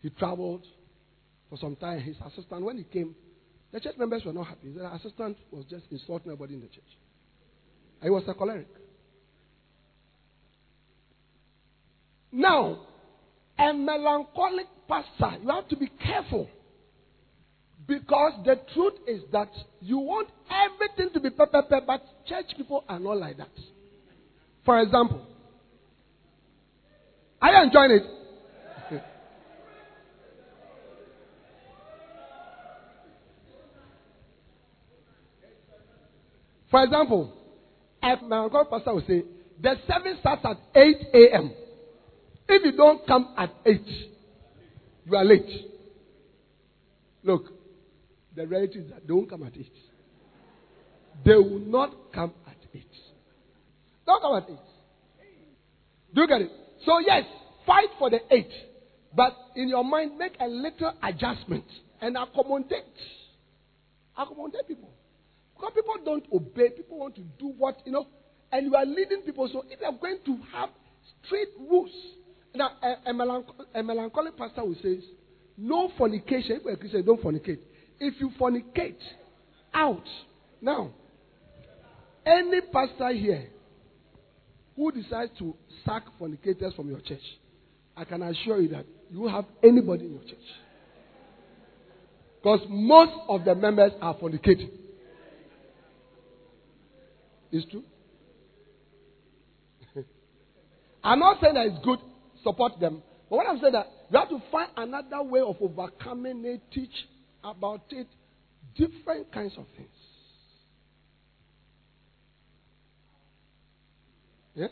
he 0.00 0.08
traveled 0.08 0.64
for 1.50 1.58
some 1.58 1.76
time. 1.76 2.00
His 2.00 2.16
assistant, 2.24 2.64
when 2.64 2.78
he 2.78 2.84
came, 2.84 3.14
the 3.72 3.80
church 3.80 3.96
members 3.98 4.24
were 4.24 4.32
not 4.32 4.46
happy. 4.46 4.70
The 4.74 4.90
assistant 4.94 5.36
was 5.50 5.66
just 5.68 5.84
insulting 5.90 6.32
everybody 6.32 6.54
in 6.54 6.62
the 6.62 6.66
church. 6.68 6.98
He 8.02 8.08
was 8.08 8.22
a 8.26 8.32
choleric. 8.32 8.68
Now, 12.32 12.78
a 13.58 13.74
melancholic 13.74 14.66
pastor, 14.88 15.42
you 15.42 15.50
have 15.50 15.68
to 15.68 15.76
be 15.76 15.88
careful. 16.02 16.48
Because 17.86 18.32
the 18.46 18.58
truth 18.72 18.94
is 19.06 19.20
that 19.30 19.50
you 19.82 19.98
want 19.98 20.28
everything 20.50 21.12
to 21.12 21.20
be 21.20 21.28
perfect, 21.28 21.70
but 21.86 22.02
church 22.26 22.46
people 22.56 22.82
are 22.88 22.98
not 22.98 23.18
like 23.18 23.36
that. 23.36 23.52
For 24.64 24.80
example, 24.80 25.33
are 27.44 27.52
you 27.52 27.62
enjoying 27.64 27.90
it? 27.90 28.04
For 36.70 36.84
example, 36.84 37.32
if 38.02 38.22
my 38.22 38.38
uncle 38.38 38.64
pastor 38.64 38.94
will 38.94 39.04
say, 39.06 39.24
the 39.60 39.76
service 39.86 40.18
starts 40.20 40.44
at 40.44 40.56
8 40.74 40.96
a.m. 41.12 41.52
If 42.48 42.64
you 42.64 42.72
don't 42.72 43.06
come 43.06 43.34
at 43.36 43.50
8, 43.66 43.80
You 45.06 45.16
are 45.16 45.24
late. 45.24 45.70
Look, 47.22 47.44
the 48.34 48.46
reality 48.46 48.78
is 48.78 48.90
that 48.90 49.06
they 49.06 49.12
won't 49.12 49.28
come 49.28 49.42
at 49.42 49.56
8. 49.56 49.70
They 51.24 51.34
will 51.34 51.58
not 51.58 51.94
come 52.12 52.32
at 52.46 52.56
8. 52.74 52.82
Don't 54.06 54.22
come 54.22 54.36
at 54.36 54.48
8. 54.48 54.56
Do 56.14 56.20
you 56.22 56.26
get 56.26 56.40
it? 56.40 56.63
So, 56.84 56.98
yes, 56.98 57.24
fight 57.66 57.88
for 57.98 58.10
the 58.10 58.20
8. 58.30 58.46
But 59.16 59.32
in 59.56 59.68
your 59.68 59.84
mind, 59.84 60.18
make 60.18 60.36
a 60.40 60.46
little 60.46 60.92
adjustment 61.02 61.64
and 62.00 62.16
accommodate. 62.16 62.84
Accommodate 64.16 64.66
people. 64.68 64.90
Because 65.54 65.72
people 65.74 65.94
don't 66.04 66.24
obey, 66.32 66.70
people 66.70 66.98
want 66.98 67.14
to 67.14 67.22
do 67.38 67.52
what, 67.56 67.76
you 67.84 67.92
know, 67.92 68.06
and 68.50 68.66
you 68.66 68.74
are 68.74 68.84
leading 68.84 69.22
people. 69.22 69.48
So 69.52 69.64
if 69.70 69.80
you 69.80 69.86
are 69.86 69.92
going 69.92 70.18
to 70.26 70.38
have 70.52 70.70
straight 71.24 71.48
rules, 71.58 71.90
now 72.54 72.70
a, 72.82 73.10
a, 73.10 73.14
melanch- 73.14 73.46
a 73.74 73.82
melancholic 73.82 74.36
pastor 74.36 74.64
will 74.64 74.76
say, 74.82 74.98
no 75.56 75.90
fornication. 75.96 76.56
If 76.56 76.64
you're 76.64 76.74
a 76.74 76.76
Christian, 76.76 77.04
don't 77.04 77.22
fornicate. 77.22 77.60
If 78.00 78.14
you 78.20 78.30
fornicate, 78.38 78.98
out. 79.74 80.04
Now, 80.60 80.90
any 82.24 82.60
pastor 82.72 83.12
here 83.12 83.48
who 84.76 84.90
decides 84.92 85.30
to 85.38 85.54
sack 85.84 86.02
fornicators 86.18 86.74
from 86.74 86.88
your 86.88 87.00
church, 87.00 87.22
I 87.96 88.04
can 88.04 88.22
assure 88.22 88.60
you 88.60 88.68
that 88.70 88.86
you 89.10 89.20
will 89.20 89.30
have 89.30 89.44
anybody 89.62 90.06
in 90.06 90.12
your 90.12 90.22
church. 90.22 90.38
Because 92.42 92.60
most 92.68 93.12
of 93.28 93.44
the 93.44 93.54
members 93.54 93.92
are 94.02 94.14
fornicating. 94.16 94.70
It's 97.52 97.70
true. 97.70 97.84
I'm 101.04 101.20
not 101.20 101.40
saying 101.40 101.54
that 101.54 101.66
it's 101.66 101.84
good, 101.84 102.00
support 102.42 102.80
them. 102.80 103.02
But 103.30 103.36
what 103.36 103.46
I'm 103.48 103.60
saying 103.60 103.72
that 103.72 103.86
you 104.10 104.18
have 104.18 104.28
to 104.28 104.42
find 104.50 104.70
another 104.76 105.22
way 105.22 105.40
of 105.40 105.56
overcoming 105.60 106.44
it, 106.44 106.60
teach 106.72 106.90
about 107.42 107.82
it, 107.90 108.08
different 108.76 109.32
kinds 109.32 109.52
of 109.56 109.64
things. 109.76 109.88
Yeah? 114.54 114.68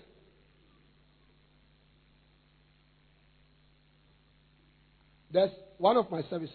There's 5.33 5.51
one 5.79 5.97
of 5.97 6.11
my 6.11 6.23
services. 6.29 6.55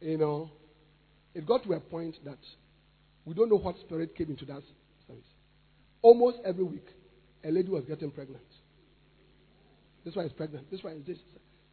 You 0.00 0.16
know, 0.16 0.50
it 1.34 1.46
got 1.46 1.62
to 1.64 1.72
a 1.72 1.80
point 1.80 2.16
that 2.24 2.38
we 3.24 3.34
don't 3.34 3.50
know 3.50 3.58
what 3.58 3.76
spirit 3.80 4.16
came 4.16 4.30
into 4.30 4.44
that 4.46 4.62
service. 5.06 5.22
Almost 6.02 6.38
every 6.44 6.64
week, 6.64 6.86
a 7.44 7.50
lady 7.50 7.68
was 7.68 7.84
getting 7.84 8.10
pregnant. 8.10 8.42
This 10.04 10.14
one 10.14 10.26
is 10.26 10.32
pregnant. 10.32 10.70
This 10.70 10.82
one 10.82 10.94
is 10.94 11.06
this. 11.06 11.18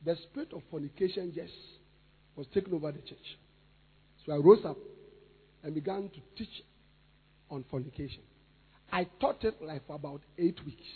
The 0.04 0.16
spirit 0.24 0.52
of 0.54 0.62
fornication 0.70 1.32
yes, 1.34 1.50
was 2.36 2.46
taking 2.54 2.74
over 2.74 2.92
the 2.92 3.00
church. 3.00 3.38
So 4.26 4.34
I 4.34 4.38
rose 4.38 4.64
up 4.66 4.78
and 5.64 5.74
began 5.74 6.10
to 6.10 6.20
teach 6.38 6.64
on 7.50 7.64
fornication. 7.72 8.22
I 8.92 9.06
taught 9.20 9.44
it 9.44 9.56
like 9.62 9.86
for 9.86 9.96
about 9.96 10.22
eight 10.38 10.60
weeks. 10.66 10.88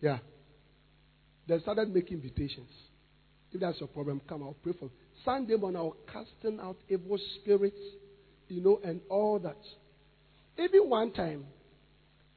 Yeah. 0.00 0.18
They 1.46 1.58
started 1.60 1.94
making 1.94 2.18
invitations. 2.18 2.70
If 3.52 3.60
that's 3.60 3.78
your 3.78 3.88
problem, 3.88 4.20
come, 4.28 4.42
I'll 4.42 4.56
pray 4.62 4.72
for 4.78 4.86
you. 4.86 4.90
Sunday 5.24 5.56
morning, 5.56 5.80
I 5.80 5.82
was 5.82 5.96
casting 6.12 6.58
out 6.60 6.76
evil 6.88 7.18
spirits, 7.36 7.78
you 8.48 8.62
know, 8.62 8.80
and 8.82 9.00
all 9.08 9.38
that. 9.38 9.56
Even 10.58 10.88
one 10.88 11.12
time, 11.12 11.44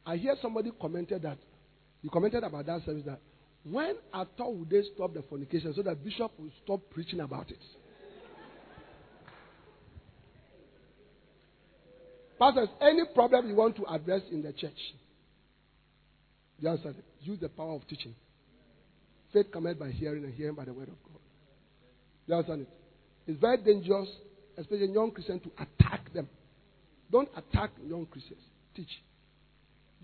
I 0.06 0.18
hear 0.18 0.36
somebody 0.42 0.72
commented 0.80 1.24
that, 1.24 1.38
he 2.02 2.10
commented 2.10 2.44
about 2.44 2.66
that 2.68 2.86
service 2.86 3.04
that, 3.06 3.20
when 3.64 3.96
I 4.14 4.24
thought 4.38 4.54
would 4.54 4.70
they 4.70 4.84
stop 4.96 5.14
the 5.14 5.24
fornication 5.24 5.74
so 5.76 5.82
that 5.82 6.04
Bishop 6.04 6.32
will 6.38 6.52
stop 6.64 6.82
preaching 6.92 7.20
about 7.20 7.50
it? 7.50 7.60
Pastors, 12.40 12.70
any 12.82 13.04
problem 13.14 13.50
you 13.50 13.56
want 13.56 13.76
to 13.78 13.86
address 13.86 14.22
in 14.32 14.44
the 14.44 14.54
church, 14.54 14.78
the 16.62 16.70
answer 16.70 16.94
use 17.22 17.40
the 17.40 17.50
power 17.50 17.74
of 17.74 17.88
teaching. 17.88 18.16
Faith 19.34 19.52
comes 19.52 19.76
by 19.76 19.90
hearing 19.90 20.24
and 20.24 20.34
hearing 20.34 20.56
by 20.56 20.66
the 20.66 20.74
word 20.74 20.88
of 20.88 20.96
God. 21.04 21.22
You 22.28 22.36
understand 22.36 22.62
it? 22.62 22.70
It's 23.28 23.40
very 23.40 23.58
dangerous, 23.58 24.08
especially 24.58 24.92
young 24.92 25.12
Christians, 25.12 25.42
to 25.44 25.52
attack 25.62 26.14
them. 26.14 26.30
Don't 27.12 27.30
attack 27.36 27.72
young 27.86 28.06
Christians. 28.06 28.42
Teach. 28.76 29.02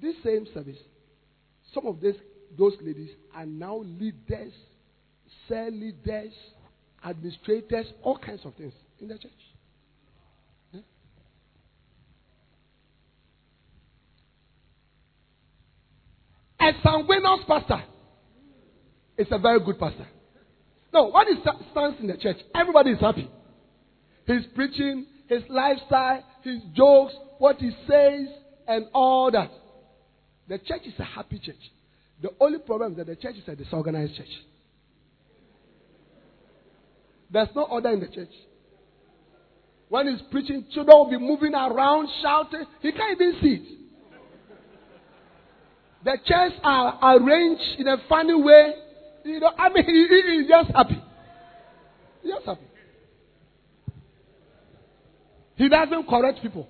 This 0.02 0.16
same 0.24 0.48
service, 0.54 0.78
some 1.74 1.86
of 1.88 2.02
this, 2.02 2.16
those 2.58 2.74
ladies 2.82 3.10
are 3.34 3.46
now 3.46 3.78
leaders, 3.78 4.54
cell 5.48 5.72
leaders, 5.72 6.34
administrators, 7.06 7.88
all 8.02 8.18
kinds 8.18 8.42
of 8.46 8.54
things 8.56 8.74
in 9.00 9.08
the 9.08 9.18
church. 9.18 9.32
A 16.64 16.72
sanguineous 16.82 17.42
pastor 17.46 17.84
is 19.18 19.28
a 19.32 19.38
very 19.38 19.60
good 19.60 19.78
pastor. 19.78 20.08
No, 20.94 21.10
when 21.10 21.28
he 21.28 21.42
stands 21.72 22.00
in 22.00 22.08
the 22.08 22.16
church, 22.16 22.38
everybody 22.56 22.92
is 22.92 23.02
happy. 23.02 23.30
His 24.26 24.46
preaching, 24.56 25.06
his 25.28 25.44
lifestyle, 25.50 26.24
his 26.42 26.60
jokes, 26.74 27.14
what 27.38 27.58
he 27.58 27.72
says, 27.86 28.28
and 28.66 28.86
all 28.94 29.30
that. 29.32 29.52
The 30.48 30.58
church 30.60 30.84
is 30.86 30.94
a 31.00 31.04
happy 31.04 31.40
church. 31.40 31.56
The 32.22 32.30
only 32.40 32.60
problem 32.60 32.94
is 32.94 32.98
that 32.98 33.08
the 33.08 33.18
church 33.18 33.36
is 33.36 33.48
a 33.48 33.56
disorganized 33.58 34.16
church. 34.16 34.28
There's 37.30 37.50
no 37.54 37.64
order 37.64 37.90
in 37.90 38.00
the 38.00 38.08
church. 38.08 38.32
When 39.90 40.08
he's 40.08 40.22
preaching, 40.32 40.66
children 40.74 40.96
will 40.96 41.10
be 41.10 41.18
moving 41.18 41.54
around, 41.54 42.08
shouting. 42.22 42.64
He 42.82 42.94
can't 42.94 43.20
even 43.20 43.36
see 43.42 43.54
it. 43.56 43.83
The 46.04 46.18
chairs 46.26 46.54
are 46.64 47.18
arranged 47.18 47.80
in 47.80 47.88
a 47.88 47.98
funny 48.10 48.34
way. 48.34 48.74
You 49.24 49.40
know, 49.40 49.52
I 49.58 49.70
mean, 49.70 49.86
he, 49.86 50.22
he's 50.40 50.50
just 50.50 50.72
happy. 50.72 51.02
He's 52.22 52.34
just 52.34 52.46
happy. 52.46 52.62
He 55.56 55.70
doesn't 55.70 56.08
correct 56.08 56.42
people. 56.42 56.68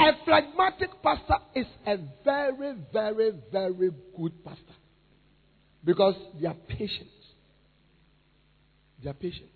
A 0.00 0.12
phlegmatic 0.24 0.90
pastor 1.02 1.36
is 1.54 1.66
a 1.86 1.96
very, 2.24 2.74
very, 2.92 3.32
very 3.50 3.90
good 4.16 4.44
pastor. 4.44 4.60
Because 5.84 6.14
they 6.40 6.46
are 6.46 6.56
patient. 6.68 7.08
They 9.02 9.10
are 9.10 9.14
patient. 9.14 9.48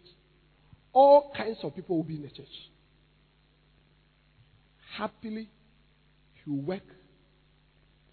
All 0.93 1.33
kinds 1.37 1.59
of 1.63 1.75
people 1.75 1.97
will 1.97 2.05
be 2.05 2.17
in 2.17 2.23
the 2.23 2.29
church. 2.29 2.47
Happily, 4.99 5.49
you 6.45 6.55
work 6.55 6.83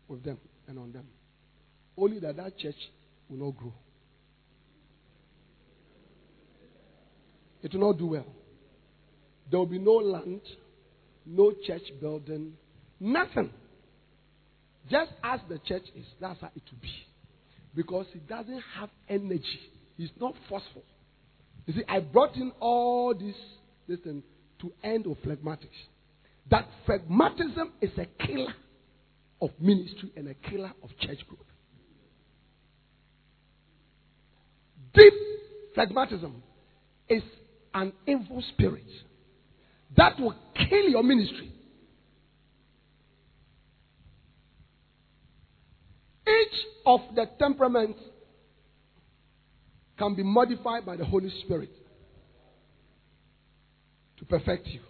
with 0.08 0.24
them 0.24 0.38
and 0.68 0.78
on 0.78 0.92
them. 0.92 1.08
Only 1.98 2.20
that 2.20 2.38
that 2.38 2.60
church 2.60 2.76
will 3.28 3.44
not 3.44 3.58
grow. 3.58 3.74
It 7.64 7.74
will 7.74 7.92
not 7.92 7.98
do 7.98 8.06
well. 8.06 8.26
There 9.50 9.58
will 9.58 9.66
be 9.66 9.80
no 9.80 9.94
land, 9.94 10.42
no 11.26 11.54
church 11.66 11.82
building, 12.00 12.54
nothing. 13.00 13.50
Just 14.88 15.12
as 15.24 15.40
the 15.50 15.58
church 15.60 15.86
is, 15.96 16.06
that's 16.22 16.40
how 16.40 16.52
it 16.56 16.62
will 16.72 16.82
be. 16.84 16.94
Because 17.76 18.06
it 18.14 18.28
doesn't 18.28 18.62
have 18.78 18.90
energy. 19.10 19.60
It's 19.98 20.14
not 20.22 20.36
forceful. 20.48 20.84
You 21.66 21.74
see, 21.74 21.84
I 21.90 22.00
brought 22.00 22.36
in 22.36 22.52
all 22.60 23.16
this, 23.16 23.36
listen, 23.88 24.22
to 24.62 24.72
end 24.84 25.08
of 25.08 25.18
phlegmatics. 25.26 25.70
That 26.50 26.68
phlegmatism 26.88 27.72
is 27.82 27.92
a 27.98 28.06
killer 28.26 28.54
of 29.42 29.50
ministry 29.60 30.12
and 30.16 30.28
a 30.28 30.34
killer 30.34 30.72
of 30.84 30.90
church 31.00 31.20
growth. 31.28 31.40
Deep 34.94 35.14
phlegmatism 35.76 36.34
is 37.10 37.24
an 37.74 37.92
evil 38.08 38.44
spirit 38.54 38.86
that 39.98 40.20
will 40.20 40.36
kill 40.56 40.90
your 40.90 41.04
ministry. 41.04 41.52
Each 46.28 46.66
of 46.86 47.02
the 47.16 47.30
temperaments 47.40 48.00
can 49.98 50.16
be 50.16 50.24
modified 50.24 50.86
by 50.86 50.96
the 50.96 51.06
Holy 51.06 51.32
Spirit 51.44 51.72
to 54.18 54.26
perfect 54.26 54.68
you. 54.68 54.82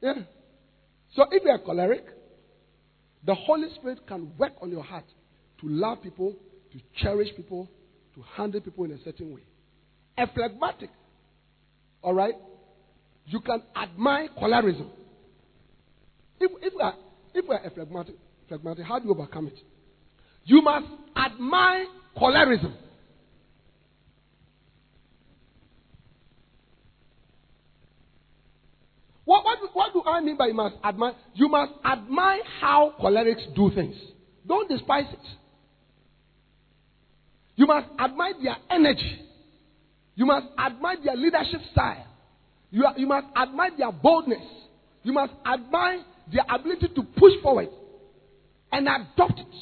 Yeah. 0.00 0.14
So 1.14 1.24
if 1.30 1.42
you 1.44 1.50
are 1.50 1.58
choleric, 1.58 2.04
the 3.24 3.34
Holy 3.34 3.68
Spirit 3.74 4.06
can 4.06 4.32
work 4.38 4.52
on 4.62 4.70
your 4.70 4.82
heart 4.82 5.04
to 5.60 5.68
love 5.68 6.02
people, 6.02 6.34
to 6.72 6.80
cherish 7.02 7.28
people, 7.36 7.68
to 8.14 8.24
handle 8.34 8.60
people 8.60 8.84
in 8.84 8.92
a 8.92 9.02
certain 9.04 9.34
way. 9.34 9.42
A 10.16 10.26
phlegmatic, 10.26 10.90
all 12.02 12.14
right, 12.14 12.34
you 13.26 13.40
can 13.40 13.62
admire 13.76 14.28
cholerism. 14.38 14.90
If, 16.38 16.50
if, 16.62 16.72
we 16.74 16.80
are, 16.82 16.94
if 17.34 17.46
we 17.46 17.54
are 17.54 17.64
a 17.64 17.70
phlegmatic, 17.70 18.14
phlegmatic. 18.48 18.86
How 18.86 18.98
do 18.98 19.06
you 19.06 19.14
overcome 19.14 19.48
it? 19.48 19.58
You 20.44 20.62
must 20.62 20.86
admire 21.16 21.84
cholerism. 22.16 22.74
What, 29.30 29.44
what, 29.44 29.58
what 29.74 29.92
do 29.92 30.02
I 30.10 30.20
mean 30.20 30.36
by 30.36 30.48
you 30.48 30.54
must 30.54 30.74
admire? 30.84 31.12
You 31.34 31.48
must 31.48 31.70
admire 31.84 32.40
how 32.60 32.94
cholerics 33.00 33.54
do 33.54 33.70
things. 33.72 33.94
Don't 34.44 34.68
despise 34.68 35.04
it. 35.08 35.26
You 37.54 37.68
must 37.68 37.86
admire 37.96 38.32
their 38.42 38.56
energy. 38.68 39.20
You 40.16 40.26
must 40.26 40.46
admire 40.58 40.96
their 41.04 41.14
leadership 41.14 41.60
style. 41.70 42.08
You, 42.72 42.84
you 42.96 43.06
must 43.06 43.28
admire 43.40 43.70
their 43.78 43.92
boldness. 43.92 44.42
You 45.04 45.12
must 45.12 45.32
admire 45.46 46.02
their 46.32 46.44
ability 46.52 46.88
to 46.88 47.02
push 47.16 47.34
forward 47.40 47.68
and 48.72 48.88
adopt 48.88 49.38
it. 49.38 49.54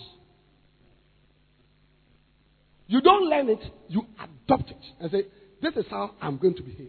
You 2.86 3.02
don't 3.02 3.28
learn 3.28 3.50
it, 3.50 3.60
you 3.88 4.06
adopt 4.18 4.70
it 4.70 4.82
and 4.98 5.10
say, 5.10 5.24
This 5.60 5.74
is 5.76 5.84
how 5.90 6.12
I'm 6.22 6.38
going 6.38 6.54
to 6.54 6.62
behave. 6.62 6.88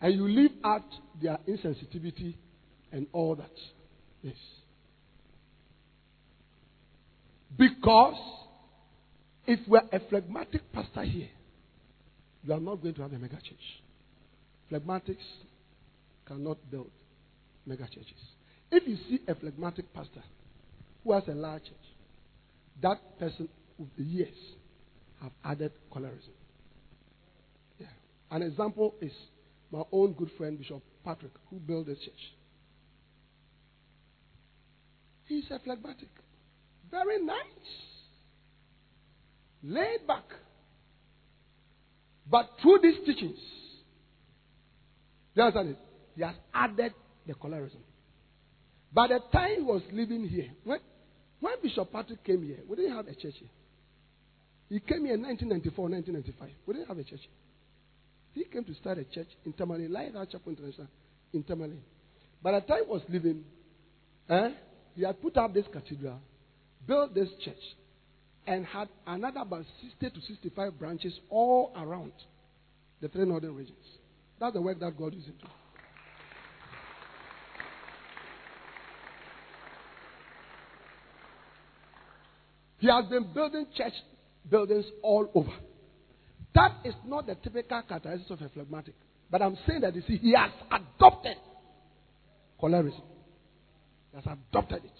And 0.00 0.14
you 0.14 0.28
leave 0.28 0.52
out 0.64 0.84
their 1.20 1.38
insensitivity 1.48 2.34
and 2.92 3.06
all 3.12 3.34
that. 3.36 3.50
Yes. 4.22 4.36
Because 7.56 8.14
if 9.46 9.60
we're 9.66 9.80
a 9.92 10.00
phlegmatic 10.08 10.60
pastor 10.72 11.02
here, 11.02 11.28
you 12.44 12.52
are 12.52 12.60
not 12.60 12.82
going 12.82 12.94
to 12.94 13.02
have 13.02 13.12
a 13.12 13.18
mega 13.18 13.36
church. 13.36 13.82
Phlegmatics 14.70 15.16
cannot 16.26 16.58
build 16.70 16.90
mega 17.64 17.84
churches. 17.84 18.20
If 18.70 18.86
you 18.86 18.96
see 19.08 19.20
a 19.28 19.34
phlegmatic 19.34 19.92
pastor 19.94 20.22
who 21.04 21.12
has 21.12 21.22
a 21.28 21.34
large 21.34 21.62
church, 21.62 21.72
that 22.82 23.18
person 23.18 23.48
with 23.78 23.88
the 23.96 24.04
years 24.04 24.36
have 25.22 25.32
added 25.44 25.72
cholerism. 25.90 26.34
Yeah. 27.78 27.86
An 28.30 28.42
example 28.42 28.94
is 29.00 29.12
my 29.70 29.82
own 29.92 30.12
good 30.12 30.30
friend 30.36 30.58
Bishop 30.58 30.82
Patrick, 31.04 31.32
who 31.50 31.58
built 31.58 31.86
this 31.86 31.98
church. 31.98 32.14
He's 35.24 35.44
a 35.50 35.58
phlegmatic. 35.58 36.08
Very 36.90 37.24
nice. 37.24 37.36
Laid 39.62 40.06
back. 40.06 40.24
But 42.30 42.50
through 42.62 42.78
these 42.82 43.04
teachings, 43.04 43.38
you 45.34 45.42
understand 45.42 45.70
it? 45.70 45.78
He 46.14 46.22
has 46.22 46.34
added 46.54 46.92
the 47.26 47.34
cholerism. 47.34 47.80
By 48.92 49.08
the 49.08 49.20
time 49.32 49.56
he 49.56 49.62
was 49.62 49.82
living 49.92 50.26
here, 50.28 50.50
when, 50.64 50.78
when 51.40 51.54
Bishop 51.62 51.92
Patrick 51.92 52.24
came 52.24 52.42
here, 52.42 52.58
we 52.68 52.76
didn't 52.76 52.96
have 52.96 53.06
a 53.06 53.14
church 53.14 53.34
here. 53.38 53.48
He 54.68 54.80
came 54.80 55.04
here 55.04 55.14
in 55.14 55.22
1994, 55.22 55.88
1995. 55.90 56.50
We 56.66 56.74
didn't 56.74 56.88
have 56.88 56.98
a 56.98 57.04
church 57.04 57.20
here. 57.20 57.45
He 58.36 58.44
came 58.44 58.64
to 58.64 58.74
start 58.74 58.98
a 58.98 59.04
church 59.04 59.28
in 59.46 59.54
Tamale, 59.54 59.88
Lighthouse 59.88 60.26
Chapel 60.30 60.52
International 60.52 60.88
in 61.32 61.42
Tamale. 61.42 61.80
By 62.42 62.52
the 62.52 62.60
time 62.60 62.84
he 62.84 62.90
was 62.90 63.00
living, 63.08 63.42
eh, 64.28 64.50
he 64.94 65.04
had 65.04 65.22
put 65.22 65.38
up 65.38 65.54
this 65.54 65.64
cathedral, 65.72 66.20
built 66.86 67.14
this 67.14 67.30
church, 67.42 67.54
and 68.46 68.66
had 68.66 68.90
another 69.06 69.40
about 69.40 69.64
60 69.80 70.10
to 70.10 70.26
65 70.26 70.78
branches 70.78 71.18
all 71.30 71.72
around 71.78 72.12
the 73.00 73.08
three 73.08 73.24
northern 73.24 73.54
regions. 73.54 73.78
That's 74.38 74.52
the 74.52 74.60
work 74.60 74.80
that 74.80 74.98
God 74.98 75.14
is 75.14 75.24
into. 75.24 75.46
He 82.80 82.88
has 82.88 83.06
been 83.06 83.32
building 83.32 83.66
church 83.74 83.94
buildings 84.50 84.84
all 85.02 85.30
over. 85.34 85.52
That 86.56 86.72
is 86.84 86.94
not 87.06 87.26
the 87.26 87.34
typical 87.34 87.82
characteristic 87.82 88.30
of 88.30 88.40
a 88.40 88.48
phlegmatic. 88.48 88.94
But 89.30 89.42
I'm 89.42 89.58
saying 89.68 89.82
that 89.82 89.94
you 89.94 90.02
see, 90.08 90.16
he 90.16 90.32
has 90.32 90.50
adopted 90.70 91.36
cholerism. 92.58 93.02
He 94.10 94.16
has 94.16 94.24
adopted 94.24 94.84
it. 94.84 94.90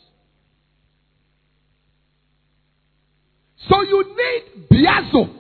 So 3.71 3.81
you 3.83 4.05
need 4.05 4.69
biazo, 4.69 5.35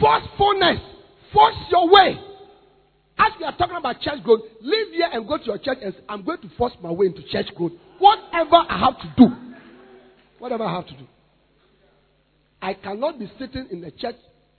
forcefulness, 0.00 0.80
force 1.34 1.54
your 1.70 1.90
way. 1.90 2.18
As 3.18 3.32
we 3.38 3.44
are 3.44 3.56
talking 3.58 3.76
about 3.76 4.00
church 4.00 4.22
growth, 4.24 4.40
leave 4.62 4.92
here 4.94 5.08
and 5.12 5.28
go 5.28 5.36
to 5.36 5.44
your 5.44 5.58
church 5.58 5.78
and 5.82 5.92
say, 5.92 6.00
I'm 6.08 6.24
going 6.24 6.40
to 6.40 6.48
force 6.56 6.72
my 6.82 6.90
way 6.90 7.06
into 7.06 7.22
church 7.30 7.54
growth. 7.54 7.72
Whatever 7.98 8.56
I 8.56 8.78
have 8.78 8.98
to 9.00 9.14
do. 9.18 9.36
Whatever 10.38 10.64
I 10.64 10.76
have 10.76 10.86
to 10.86 10.94
do. 10.94 11.06
I 12.62 12.72
cannot 12.72 13.18
be 13.18 13.30
sitting 13.38 13.68
in 13.70 13.82
the 13.82 13.90
church 13.90 14.16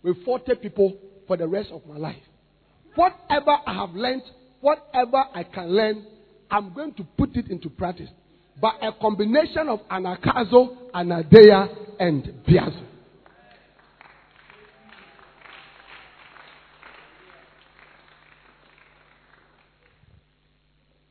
with 0.07 0.23
40 0.23 0.55
people 0.55 0.97
for 1.27 1.35
the 1.35 1.45
rest 1.45 1.69
of 1.69 1.85
my 1.85 1.97
life. 1.97 2.15
Whatever 2.95 3.57
I 3.67 3.73
have 3.73 3.89
learned, 3.93 4.23
whatever 4.61 5.25
I 5.35 5.43
can 5.43 5.67
learn, 5.69 6.05
I'm 6.49 6.73
going 6.73 6.93
to 6.93 7.03
put 7.17 7.35
it 7.35 7.49
into 7.49 7.69
practice. 7.69 8.09
By 8.61 8.71
a 8.81 8.93
combination 8.93 9.67
of 9.67 9.81
anagkazo, 9.91 10.91
anadeia, 10.93 11.67
and 11.99 12.23
biazo. 12.47 12.83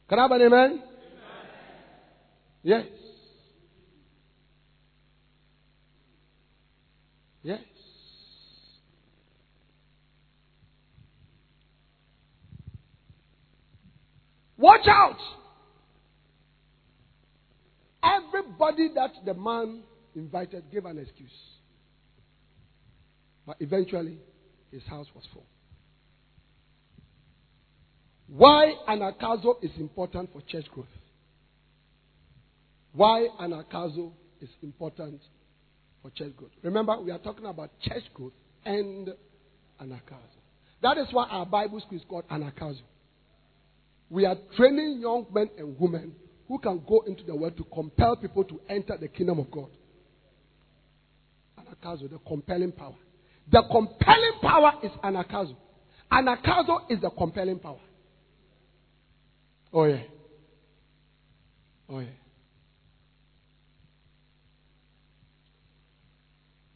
Can 0.08 0.18
I 0.18 0.22
have 0.22 0.30
an 0.30 0.40
amen? 0.40 0.50
amen? 0.52 0.82
Yes. 2.62 2.86
Yes. 7.42 7.75
Watch 14.56 14.86
out! 14.88 15.18
Everybody 18.02 18.90
that 18.94 19.10
the 19.24 19.34
man 19.34 19.82
invited 20.14 20.64
gave 20.72 20.84
an 20.84 20.98
excuse. 20.98 21.30
But 23.46 23.56
eventually, 23.60 24.18
his 24.70 24.82
house 24.84 25.06
was 25.14 25.24
full. 25.32 25.46
Why 28.28 28.74
an 28.88 29.00
anagkazo 29.00 29.62
is 29.62 29.70
important 29.78 30.32
for 30.32 30.40
church 30.42 30.66
growth. 30.72 30.86
Why 32.92 33.28
an 33.38 33.52
anagkazo 33.52 34.10
is 34.40 34.48
important 34.62 35.20
for 36.02 36.10
church 36.10 36.36
growth. 36.36 36.50
Remember, 36.62 37.00
we 37.00 37.10
are 37.10 37.18
talking 37.18 37.46
about 37.46 37.70
church 37.80 38.02
growth 38.14 38.32
and 38.64 39.08
an 39.78 39.90
anagkazo. 39.90 40.40
That 40.82 40.98
is 40.98 41.06
why 41.12 41.26
our 41.28 41.46
Bible 41.46 41.80
school 41.80 41.98
is 41.98 42.04
called 42.08 42.24
an 42.30 42.42
anagkazo. 42.42 42.80
We 44.08 44.24
are 44.24 44.36
training 44.56 45.00
young 45.00 45.26
men 45.32 45.50
and 45.58 45.78
women 45.78 46.14
who 46.48 46.58
can 46.58 46.82
go 46.86 47.02
into 47.06 47.24
the 47.24 47.34
world 47.34 47.56
to 47.56 47.64
compel 47.64 48.16
people 48.16 48.44
to 48.44 48.60
enter 48.68 48.96
the 48.96 49.08
kingdom 49.08 49.40
of 49.40 49.50
God. 49.50 49.68
Anagkazo, 51.58 52.10
the 52.10 52.18
compelling 52.26 52.72
power. 52.72 52.94
The 53.50 53.62
compelling 53.70 54.38
power 54.40 54.72
is 54.82 54.92
anagkazo. 55.02 55.56
Anagkazo 56.12 56.90
is 56.90 57.00
the 57.00 57.10
compelling 57.10 57.58
power. 57.58 57.80
Oh, 59.72 59.84
yeah. 59.84 60.02
Oh, 61.88 61.98
yeah. 61.98 62.06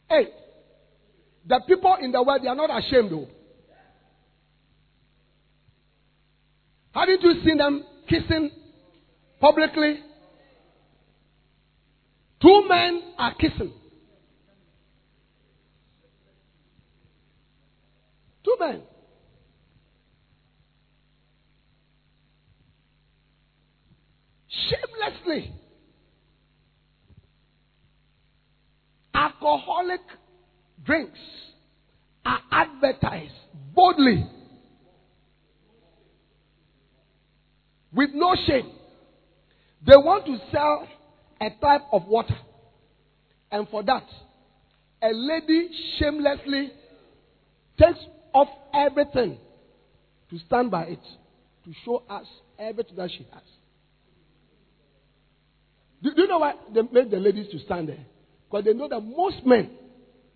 Hey, 0.09 0.27
the 1.47 1.61
people 1.65 1.95
in 2.01 2.11
the 2.11 2.21
world, 2.21 2.41
they 2.43 2.49
are 2.49 2.55
not 2.55 2.69
ashamed 2.77 3.11
though. 3.11 3.27
Haven't 6.93 7.21
you 7.21 7.33
seen 7.45 7.57
them 7.57 7.83
kissing 8.09 8.51
publicly? 9.39 9.99
Two 12.41 12.65
men 12.67 13.01
are 13.17 13.33
kissing. 13.35 13.71
Two 18.43 18.55
men. 18.59 18.81
Shamelessly. 24.49 25.53
Alcoholic 29.13 30.01
drinks 30.83 31.19
are 32.25 32.39
advertised 32.51 33.33
boldly 33.73 34.27
with 37.93 38.11
no 38.13 38.35
shame. 38.47 38.71
They 39.85 39.95
want 39.95 40.25
to 40.25 40.37
sell 40.51 40.87
a 41.41 41.49
type 41.61 41.81
of 41.91 42.05
water. 42.07 42.37
And 43.51 43.67
for 43.69 43.83
that, 43.83 44.05
a 45.01 45.09
lady 45.11 45.69
shamelessly 45.97 46.71
takes 47.79 47.99
off 48.33 48.47
everything 48.73 49.37
to 50.29 50.39
stand 50.47 50.71
by 50.71 50.83
it, 50.83 51.03
to 51.65 51.73
show 51.83 52.03
us 52.09 52.25
everything 52.57 52.95
that 52.95 53.09
she 53.09 53.27
has. 53.33 53.43
Do, 56.01 56.13
do 56.13 56.21
you 56.21 56.27
know 56.27 56.39
why 56.39 56.53
they 56.73 56.81
made 56.91 57.11
the 57.11 57.17
ladies 57.17 57.47
to 57.51 57.59
stand 57.59 57.89
there? 57.89 58.05
Because 58.49 58.65
they 58.65 58.73
know 58.73 58.87
that 58.87 59.01
most 59.01 59.45
men 59.45 59.71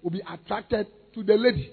will 0.01 0.11
be 0.11 0.21
attracted 0.21 0.87
to 1.13 1.23
the 1.23 1.35
lady. 1.35 1.71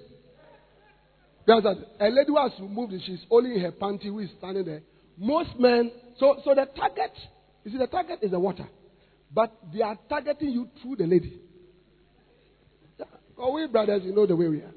Because 1.44 1.64
a 1.98 2.04
lady 2.04 2.28
who 2.28 2.36
has 2.36 2.52
removed 2.60 2.94
she's 3.04 3.24
only 3.30 3.56
in 3.56 3.60
her 3.60 3.72
panty 3.72 4.04
who 4.04 4.20
is 4.20 4.30
standing 4.38 4.64
there. 4.64 4.82
Most 5.16 5.50
men, 5.58 5.90
so, 6.18 6.40
so 6.44 6.54
the 6.54 6.66
target, 6.76 7.12
you 7.64 7.72
see, 7.72 7.78
the 7.78 7.86
target 7.86 8.18
is 8.22 8.30
the 8.30 8.38
water. 8.40 8.66
But 9.34 9.56
they 9.72 9.82
are 9.82 9.98
targeting 10.08 10.50
you 10.50 10.68
through 10.80 10.96
the 10.96 11.06
lady. 11.06 11.40
Oh, 13.38 13.54
we 13.54 13.66
brothers, 13.66 14.02
you 14.04 14.14
know 14.14 14.26
the 14.26 14.36
way 14.36 14.48
we 14.48 14.58
are. 14.58 14.72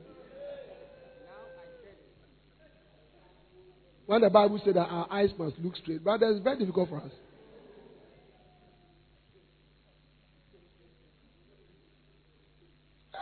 When 4.05 4.21
the 4.21 4.29
Bible 4.29 4.61
said 4.63 4.75
that 4.75 4.87
our 4.87 5.07
eyes 5.11 5.31
must 5.37 5.57
look 5.59 5.75
straight, 5.75 6.03
brothers, 6.03 6.35
it's 6.37 6.43
very 6.43 6.59
difficult 6.59 6.89
for 6.89 6.97
us. 6.97 7.11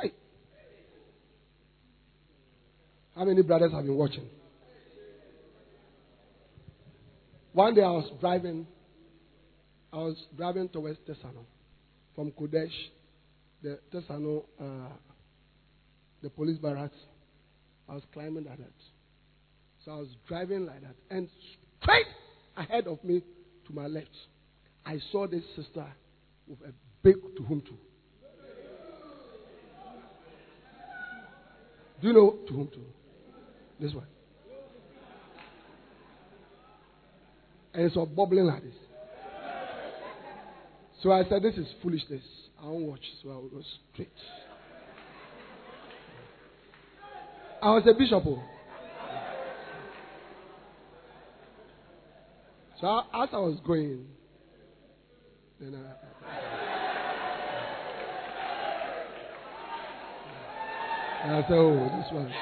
Hey. 0.02 0.14
How 3.16 3.24
many 3.24 3.42
brothers 3.44 3.72
have 3.72 3.86
been 3.86 3.96
watching? 3.96 4.28
One 7.54 7.76
day 7.76 7.84
I 7.84 7.92
was 7.92 8.10
driving, 8.20 8.66
I 9.92 9.98
was 9.98 10.18
driving 10.36 10.70
towards 10.70 10.98
Tesano 11.08 11.46
from 12.16 12.32
Qodesh, 12.32 12.72
the 13.62 13.80
Tesano, 13.94 14.44
uh, 14.60 14.90
the 16.24 16.32
police 16.32 16.58
barracks. 16.58 16.98
I 17.88 17.94
was 17.94 18.04
climbing 18.12 18.46
like 18.46 18.58
that. 18.58 18.74
So 19.86 19.92
I 19.92 19.96
was 19.98 20.08
driving 20.28 20.66
like 20.66 20.82
that. 20.82 20.96
And 21.12 21.30
straight 21.80 22.08
ahead 22.58 22.88
of 22.88 23.04
me 23.04 23.22
to 23.68 23.74
my 23.74 23.86
left, 23.86 24.10
I 24.84 25.00
saw 25.12 25.28
this 25.28 25.44
sister 25.56 25.86
with 26.48 26.60
a 26.62 26.74
big 27.04 27.16
to. 27.36 27.46
Do 32.02 32.08
you 32.08 32.14
know 32.14 32.40
to? 32.48 32.70
This 33.80 33.94
one. 33.94 34.08
And 37.74 37.86
it's 37.86 37.98
all 37.98 38.06
bubbling 38.06 38.46
like 38.46 38.64
this. 38.64 38.74
So 41.02 41.12
I 41.12 41.24
said, 41.28 41.42
This 41.44 41.56
is 41.56 41.68
foolishness. 41.82 42.22
I 42.62 42.66
won't 42.66 42.86
watch. 42.86 43.02
So 43.22 43.30
I 43.30 43.36
will 43.36 43.50
go 43.50 43.62
straight. 43.94 44.10
I 47.62 47.72
was 47.72 47.84
a 47.88 47.94
bishop. 47.94 48.24
Oh. 48.26 48.44
So 52.80 53.00
as 53.14 53.30
I 53.32 53.38
was 53.38 53.60
going, 53.66 54.06
then 55.60 55.76
I, 55.76 55.80
I 61.26 61.42
said, 61.44 61.52
Oh, 61.52 61.90
this 61.98 62.12
one. 62.12 62.34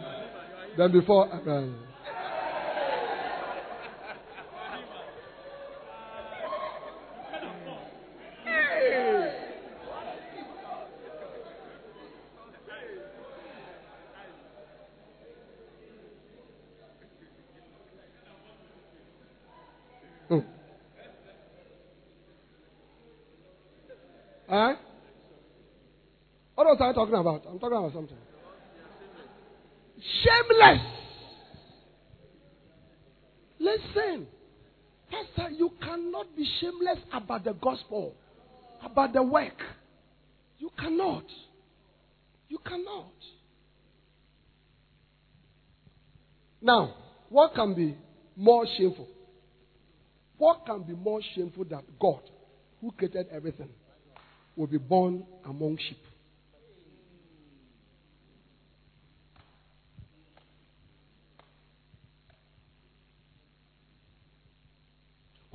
then 0.76 0.92
before. 0.92 1.32
Uh, 1.32 1.66
Hmm. 20.26 20.38
Huh? 24.48 24.74
What 26.54 26.66
was 26.66 26.78
I 26.80 26.92
talking 26.94 27.14
about? 27.14 27.44
I'm 27.46 27.58
talking 27.58 27.76
about 27.76 27.92
something. 27.92 28.16
Shameless. 30.48 30.80
Listen, 33.58 34.26
Pastor, 35.10 35.50
you 35.50 35.70
cannot 35.80 36.26
be 36.36 36.46
shameless 36.60 36.98
about 37.12 37.44
the 37.44 37.52
gospel, 37.54 38.14
about 38.84 39.12
the 39.12 39.22
work. 39.22 39.58
You 40.58 40.70
cannot. 40.78 41.24
You 42.48 42.58
cannot. 42.58 43.12
Now, 46.60 46.94
what 47.28 47.54
can 47.54 47.74
be 47.74 47.96
more 48.36 48.66
shameful? 48.76 49.08
What 50.38 50.66
can 50.66 50.82
be 50.82 50.94
more 50.94 51.20
shameful 51.34 51.64
than 51.64 51.82
God, 52.00 52.20
who 52.80 52.90
created 52.92 53.26
everything, 53.30 53.68
will 54.56 54.66
be 54.66 54.78
born 54.78 55.24
among 55.44 55.78
sheep? 55.78 55.98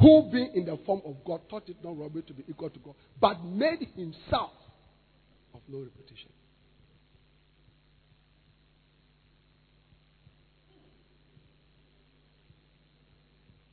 Who 0.10 0.32
being 0.32 0.52
in 0.56 0.66
the 0.66 0.78
form 0.86 1.02
of 1.06 1.16
God 1.24 1.42
thought 1.50 1.70
it 1.70 1.78
not 1.84 1.98
robbery 1.98 2.24
to 2.24 2.34
be 2.34 2.44
equal 2.50 2.70
to 2.70 2.80
God, 2.80 2.96
but 3.22 3.44
made 3.44 3.88
himself 3.96 4.52
of 5.54 5.62
no 5.68 5.80
reputation. 5.80 6.32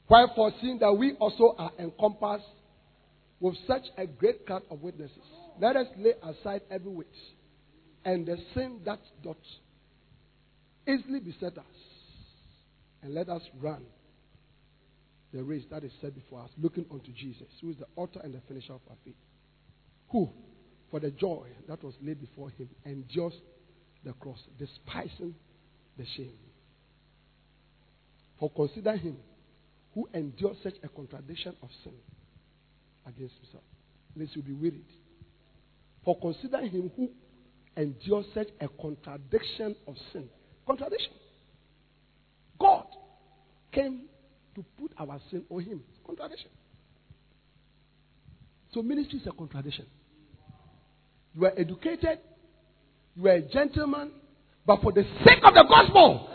While 0.08 0.30
foreseeing 0.36 0.78
that 0.80 0.92
we 0.92 1.14
also 1.14 1.56
are 1.58 1.72
encompassed 1.78 2.44
with 3.40 3.56
such 3.66 3.82
a 3.98 4.06
great 4.06 4.46
cloud 4.46 4.62
of 4.70 4.80
witnesses, 4.82 5.16
let 5.60 5.74
us 5.74 5.86
lay 5.98 6.12
aside 6.22 6.60
every 6.70 6.92
weight 6.92 7.06
and 8.04 8.24
the 8.26 8.36
sin 8.54 8.80
that 8.84 9.00
doth 9.24 9.36
easily 10.86 11.18
beset 11.18 11.58
us, 11.58 11.64
and 13.02 13.14
let 13.14 13.28
us 13.28 13.42
run 13.60 13.82
the 15.32 15.42
race 15.42 15.64
that 15.70 15.84
is 15.84 15.92
set 16.00 16.14
before 16.14 16.40
us, 16.40 16.50
looking 16.58 16.86
unto 16.90 17.12
Jesus, 17.12 17.48
who 17.60 17.70
is 17.70 17.76
the 17.76 17.86
author 17.96 18.20
and 18.22 18.34
the 18.34 18.40
finisher 18.48 18.72
of 18.72 18.80
our 18.88 18.96
faith. 19.04 19.14
Who, 20.10 20.30
for 20.90 21.00
the 21.00 21.10
joy 21.10 21.46
that 21.68 21.82
was 21.82 21.94
laid 22.00 22.20
before 22.20 22.50
him, 22.50 22.68
endures 22.84 23.34
the 24.04 24.12
cross, 24.14 24.38
despising 24.58 25.34
the 25.98 26.04
shame. 26.16 26.32
For 28.38 28.50
consider 28.50 28.96
him 28.96 29.16
who 29.94 30.08
endured 30.14 30.56
such 30.62 30.74
a 30.82 30.88
contradiction 30.88 31.54
of 31.62 31.70
sin 31.82 31.94
against 33.06 33.34
himself, 33.42 33.64
lest 34.14 34.36
you 34.36 34.42
be 34.42 34.52
wearied. 34.52 34.84
For 36.04 36.18
consider 36.20 36.60
him 36.60 36.90
who 36.96 37.10
endured 37.76 38.26
such 38.34 38.48
a 38.60 38.68
contradiction 38.68 39.74
of 39.88 39.94
sin. 40.12 40.28
Contradiction. 40.66 41.12
God 42.58 42.86
came 43.72 44.02
to 44.56 44.64
put 44.80 44.90
our 44.98 45.20
sin 45.30 45.44
on 45.48 45.62
him. 45.62 45.82
Contradiction. 46.04 46.50
So 48.72 48.82
ministry 48.82 49.20
is 49.20 49.26
a 49.26 49.32
contradiction. 49.32 49.86
You 51.34 51.44
are 51.46 51.52
educated, 51.56 52.18
you 53.14 53.26
are 53.28 53.34
a 53.34 53.42
gentleman, 53.42 54.10
but 54.66 54.82
for 54.82 54.92
the 54.92 55.04
sake 55.24 55.40
of 55.44 55.54
the 55.54 55.64
gospel, 55.68 56.28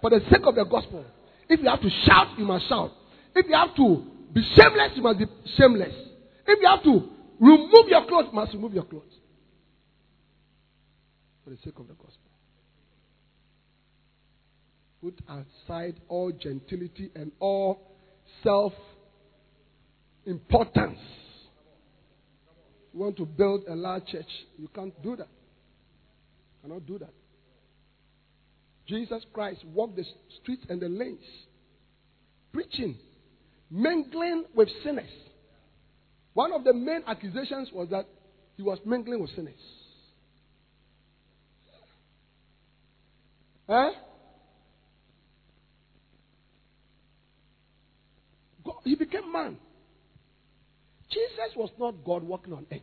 for 0.00 0.10
the 0.10 0.20
sake 0.30 0.42
of 0.44 0.54
the 0.54 0.64
gospel, 0.64 1.04
if 1.48 1.60
you 1.60 1.68
have 1.68 1.80
to 1.80 1.90
shout, 2.06 2.38
you 2.38 2.44
must 2.44 2.68
shout. 2.68 2.92
If 3.34 3.46
you 3.48 3.54
have 3.54 3.74
to 3.76 4.04
be 4.32 4.42
shameless, 4.56 4.92
you 4.94 5.02
must 5.02 5.18
be 5.18 5.26
shameless. 5.56 5.94
If 6.46 6.60
you 6.60 6.68
have 6.68 6.82
to 6.84 7.08
remove 7.40 7.88
your 7.88 8.06
clothes, 8.06 8.26
you 8.30 8.34
must 8.34 8.52
remove 8.52 8.74
your 8.74 8.84
clothes. 8.84 9.12
For 11.44 11.50
the 11.50 11.56
sake 11.56 11.78
of 11.78 11.88
the 11.88 11.94
gospel. 11.94 12.33
Put 15.04 15.20
aside 15.28 16.00
all 16.08 16.32
gentility 16.32 17.10
and 17.14 17.30
all 17.38 17.78
self 18.42 18.72
importance. 20.24 20.98
You 22.94 23.00
want 23.00 23.18
to 23.18 23.26
build 23.26 23.64
a 23.68 23.74
large 23.74 24.06
church, 24.06 24.24
you 24.56 24.66
can't 24.74 24.94
do 25.02 25.14
that. 25.16 25.28
You 25.28 26.68
cannot 26.68 26.86
do 26.86 26.98
that. 27.00 27.12
Jesus 28.88 29.22
Christ 29.34 29.62
walked 29.74 29.96
the 29.96 30.06
streets 30.40 30.64
and 30.70 30.80
the 30.80 30.88
lanes, 30.88 31.18
preaching, 32.54 32.96
mingling 33.70 34.44
with 34.54 34.70
sinners. 34.82 35.10
One 36.32 36.50
of 36.50 36.64
the 36.64 36.72
main 36.72 37.02
accusations 37.06 37.68
was 37.74 37.88
that 37.90 38.06
he 38.56 38.62
was 38.62 38.78
mingling 38.86 39.20
with 39.20 39.30
sinners. 39.36 39.52
Huh? 43.68 43.90
God, 48.64 48.73
he 48.84 48.94
became 48.94 49.32
man. 49.32 49.56
Jesus 51.10 51.56
was 51.56 51.70
not 51.78 52.04
God 52.04 52.22
walking 52.22 52.52
on 52.52 52.66
earth. 52.72 52.80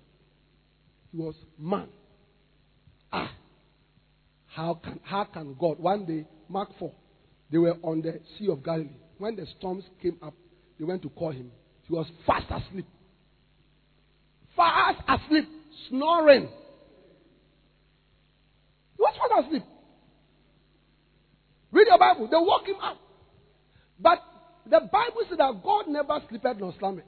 He 1.11 1.17
was 1.17 1.35
man. 1.57 1.87
Ah. 3.11 3.31
How 4.47 4.73
can, 4.83 4.99
how 5.03 5.23
can 5.25 5.55
God? 5.59 5.79
One 5.79 6.05
day, 6.05 6.25
Mark 6.49 6.69
4, 6.77 6.91
they 7.51 7.57
were 7.57 7.75
on 7.83 8.01
the 8.01 8.19
Sea 8.37 8.49
of 8.49 8.63
Galilee. 8.63 8.89
When 9.17 9.35
the 9.35 9.45
storms 9.57 9.83
came 10.01 10.17
up, 10.21 10.33
they 10.77 10.85
went 10.85 11.01
to 11.03 11.09
call 11.09 11.31
him. 11.31 11.51
He 11.87 11.93
was 11.93 12.07
fast 12.25 12.45
asleep. 12.49 12.87
Fast 14.55 15.01
asleep, 15.07 15.47
snoring. 15.89 16.49
He 18.97 18.99
was 18.99 19.13
fast 19.17 19.45
asleep. 19.47 19.63
Read 21.71 21.87
your 21.87 21.99
Bible. 21.99 22.27
They 22.29 22.37
woke 22.37 22.67
him 22.67 22.75
up. 22.81 22.97
But 23.99 24.19
the 24.69 24.79
Bible 24.91 25.21
said 25.29 25.39
that 25.39 25.61
God 25.63 25.87
never 25.87 26.19
slept 26.29 26.59
nor 26.59 26.73
slumbered. 26.79 27.05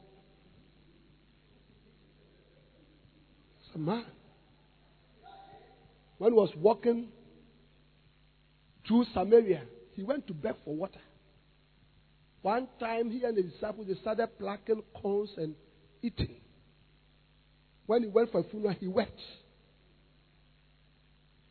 It's 3.65 3.75
a 3.75 3.79
man. 3.79 4.05
When 6.17 6.31
he 6.31 6.37
was 6.37 6.51
walking 6.57 7.09
through 8.87 9.05
Samaria, 9.13 9.63
he 9.93 10.03
went 10.03 10.27
to 10.27 10.33
beg 10.33 10.55
for 10.63 10.75
water. 10.75 10.99
One 12.41 12.67
time, 12.79 13.09
he 13.09 13.23
and 13.23 13.37
the 13.37 13.43
disciples 13.43 13.87
they 13.87 13.95
started 13.95 14.27
plucking 14.37 14.83
corns 15.01 15.29
and 15.37 15.55
eating. 16.01 16.35
When 17.85 18.03
he 18.03 18.09
went 18.09 18.31
for 18.31 18.41
a 18.41 18.43
funeral, 18.43 18.75
he 18.79 18.87
wept. 18.87 19.19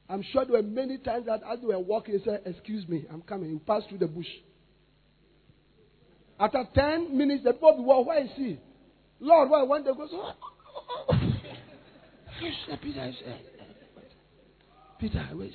I'm 0.08 0.22
sure 0.32 0.44
there 0.44 0.56
were 0.60 0.62
many 0.62 0.98
times 0.98 1.26
that 1.26 1.40
as 1.50 1.60
they 1.60 1.66
were 1.66 1.78
walking, 1.78 2.18
he 2.18 2.24
said, 2.24 2.42
Excuse 2.44 2.86
me, 2.86 3.06
I'm 3.10 3.22
coming. 3.22 3.50
He 3.50 3.58
passed 3.58 3.88
through 3.88 3.98
the 3.98 4.06
bush. 4.06 4.26
After 6.42 6.64
10 6.74 7.16
minutes, 7.16 7.44
the 7.44 7.52
people 7.52 7.84
will 7.84 8.04
where 8.04 8.20
is 8.24 8.30
he? 8.34 8.58
Lord, 9.20 9.48
why? 9.48 9.62
When 9.62 9.84
they 9.84 9.92
go, 9.92 10.08
so, 10.10 10.32
Peter, 12.82 13.12
Peter, 14.98 15.28
where 15.34 15.46
is 15.46 15.54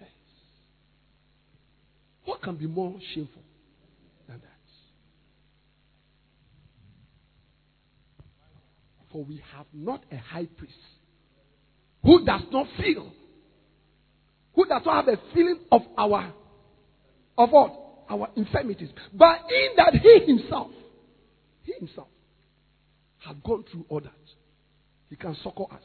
Eh, 0.00 0.02
eh. 0.02 0.06
What 2.24 2.42
can 2.42 2.56
be 2.56 2.66
more 2.66 2.96
shameful 3.14 3.42
than 4.26 4.40
that? 4.40 4.50
For 9.12 9.24
we 9.24 9.40
have 9.56 9.66
not 9.72 10.02
a 10.10 10.16
high 10.16 10.46
priest 10.58 10.74
who 12.02 12.24
does 12.24 12.42
not 12.50 12.66
feel, 12.80 13.12
who 14.56 14.66
does 14.66 14.82
not 14.84 15.04
have 15.04 15.14
a 15.14 15.20
feeling 15.32 15.60
of 15.70 15.82
our, 15.96 16.32
of 17.38 17.50
what? 17.50 17.74
Our 18.08 18.28
infirmities. 18.36 18.90
But 19.12 19.40
in 19.50 19.76
that 19.76 19.94
he 19.94 20.24
himself, 20.26 20.70
he 21.62 21.72
himself, 21.78 22.08
had 23.18 23.42
gone 23.42 23.64
through 23.70 23.84
all 23.88 24.00
that. 24.00 24.12
He 25.10 25.16
can 25.16 25.36
succor 25.42 25.64
us. 25.72 25.82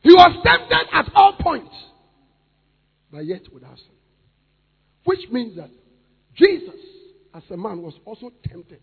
He 0.00 0.12
was 0.12 0.42
tempted 0.44 0.86
at 0.92 1.10
all 1.14 1.36
points, 1.40 1.74
but 3.10 3.26
yet 3.26 3.42
without 3.52 3.76
sin. 3.76 3.86
Which 5.04 5.30
means 5.30 5.56
that 5.56 5.70
Jesus, 6.36 6.74
as 7.34 7.42
a 7.50 7.56
man, 7.56 7.82
was 7.82 7.94
also 8.04 8.30
tempted 8.48 8.80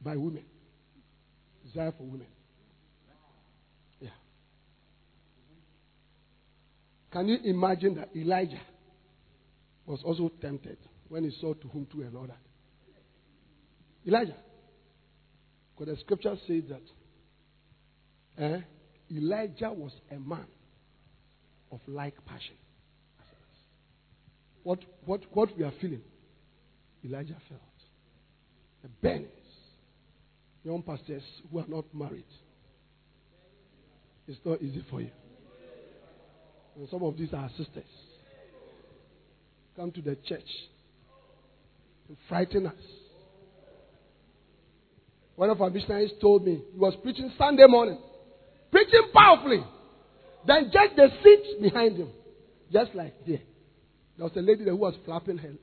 by 0.00 0.16
women. 0.16 0.44
Desire 1.66 1.92
for 1.96 2.04
women. 2.04 2.26
Yeah. 4.00 4.10
Can 7.14 7.28
you 7.28 7.38
imagine 7.44 7.94
that 7.94 8.08
Elijah 8.16 8.60
was 9.86 10.02
also 10.04 10.32
tempted 10.40 10.78
when 11.08 11.22
he 11.22 11.30
saw 11.40 11.54
to 11.54 11.68
whom 11.68 11.86
to 11.92 12.02
and 12.02 12.16
all 12.16 12.26
that? 12.26 12.40
Elijah. 14.04 14.34
Because 15.78 15.94
the 15.94 16.00
scripture 16.00 16.34
says 16.48 16.64
that 16.70 18.42
eh, 18.44 18.60
Elijah 19.12 19.70
was 19.72 19.92
a 20.10 20.18
man 20.18 20.46
of 21.70 21.78
like 21.86 22.16
passion. 22.26 22.56
What, 24.64 24.80
what, 25.04 25.20
what 25.32 25.56
we 25.56 25.62
are 25.62 25.72
feeling, 25.80 26.02
Elijah 27.04 27.36
felt. 27.48 27.60
The 28.82 28.88
burnings. 29.00 29.28
Young 30.64 30.82
pastors 30.82 31.22
who 31.48 31.60
are 31.60 31.68
not 31.68 31.84
married. 31.94 32.24
It's 34.26 34.40
not 34.44 34.60
easy 34.60 34.84
for 34.90 35.00
you. 35.00 35.10
And 36.76 36.88
some 36.90 37.02
of 37.02 37.16
these 37.16 37.32
are 37.32 37.48
sisters. 37.56 37.84
Come 39.76 39.92
to 39.92 40.00
the 40.00 40.16
church 40.26 40.48
to 42.08 42.16
frighten 42.28 42.66
us. 42.66 42.74
One 45.36 45.50
of 45.50 45.60
our 45.60 45.70
missionaries 45.70 46.12
told 46.20 46.44
me 46.44 46.62
he 46.72 46.78
was 46.78 46.94
preaching 47.02 47.32
Sunday 47.36 47.66
morning, 47.66 47.98
preaching 48.70 49.10
powerfully. 49.12 49.64
Then 50.46 50.70
just 50.72 50.94
the 50.96 51.08
seat 51.22 51.62
behind 51.62 51.96
him, 51.96 52.10
just 52.72 52.94
like 52.94 53.14
there. 53.26 53.40
There 54.16 54.24
was 54.24 54.32
a 54.36 54.40
lady 54.40 54.64
who 54.64 54.76
was 54.76 54.94
flapping 55.04 55.38
her 55.38 55.48
legs. 55.48 55.60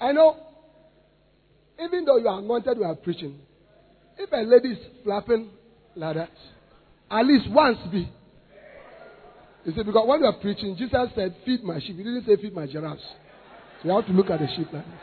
I 0.00 0.10
know, 0.10 0.36
even 1.80 2.04
though 2.04 2.16
you 2.16 2.26
are 2.26 2.40
anointed, 2.40 2.76
you 2.76 2.84
are 2.84 2.96
preaching. 2.96 3.38
If 4.22 4.32
a 4.32 4.42
lady 4.48 4.68
is 4.68 4.78
flapping 5.04 5.50
like 5.96 6.16
that, 6.16 6.30
at 7.10 7.26
least 7.26 7.50
once 7.50 7.78
be 7.90 8.08
you 9.64 9.72
see, 9.72 9.82
because 9.82 10.08
when 10.08 10.20
you 10.20 10.26
are 10.26 10.32
preaching, 10.40 10.76
Jesus 10.76 11.08
said, 11.14 11.36
Feed 11.46 11.62
my 11.62 11.78
sheep. 11.78 11.96
He 11.96 12.02
didn't 12.02 12.24
say, 12.26 12.36
Feed 12.36 12.54
my 12.54 12.66
giraffes. 12.66 13.02
So 13.80 13.88
you 13.88 13.94
have 13.94 14.06
to 14.06 14.12
look 14.12 14.30
at 14.30 14.40
the 14.40 14.48
sheep 14.56 14.72
like 14.72 14.84
this. 14.84 14.94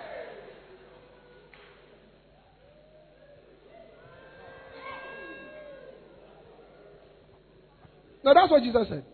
No, 8.22 8.34
that's 8.34 8.52
what 8.52 8.64
Jesus 8.64 8.88
said. 8.90 9.06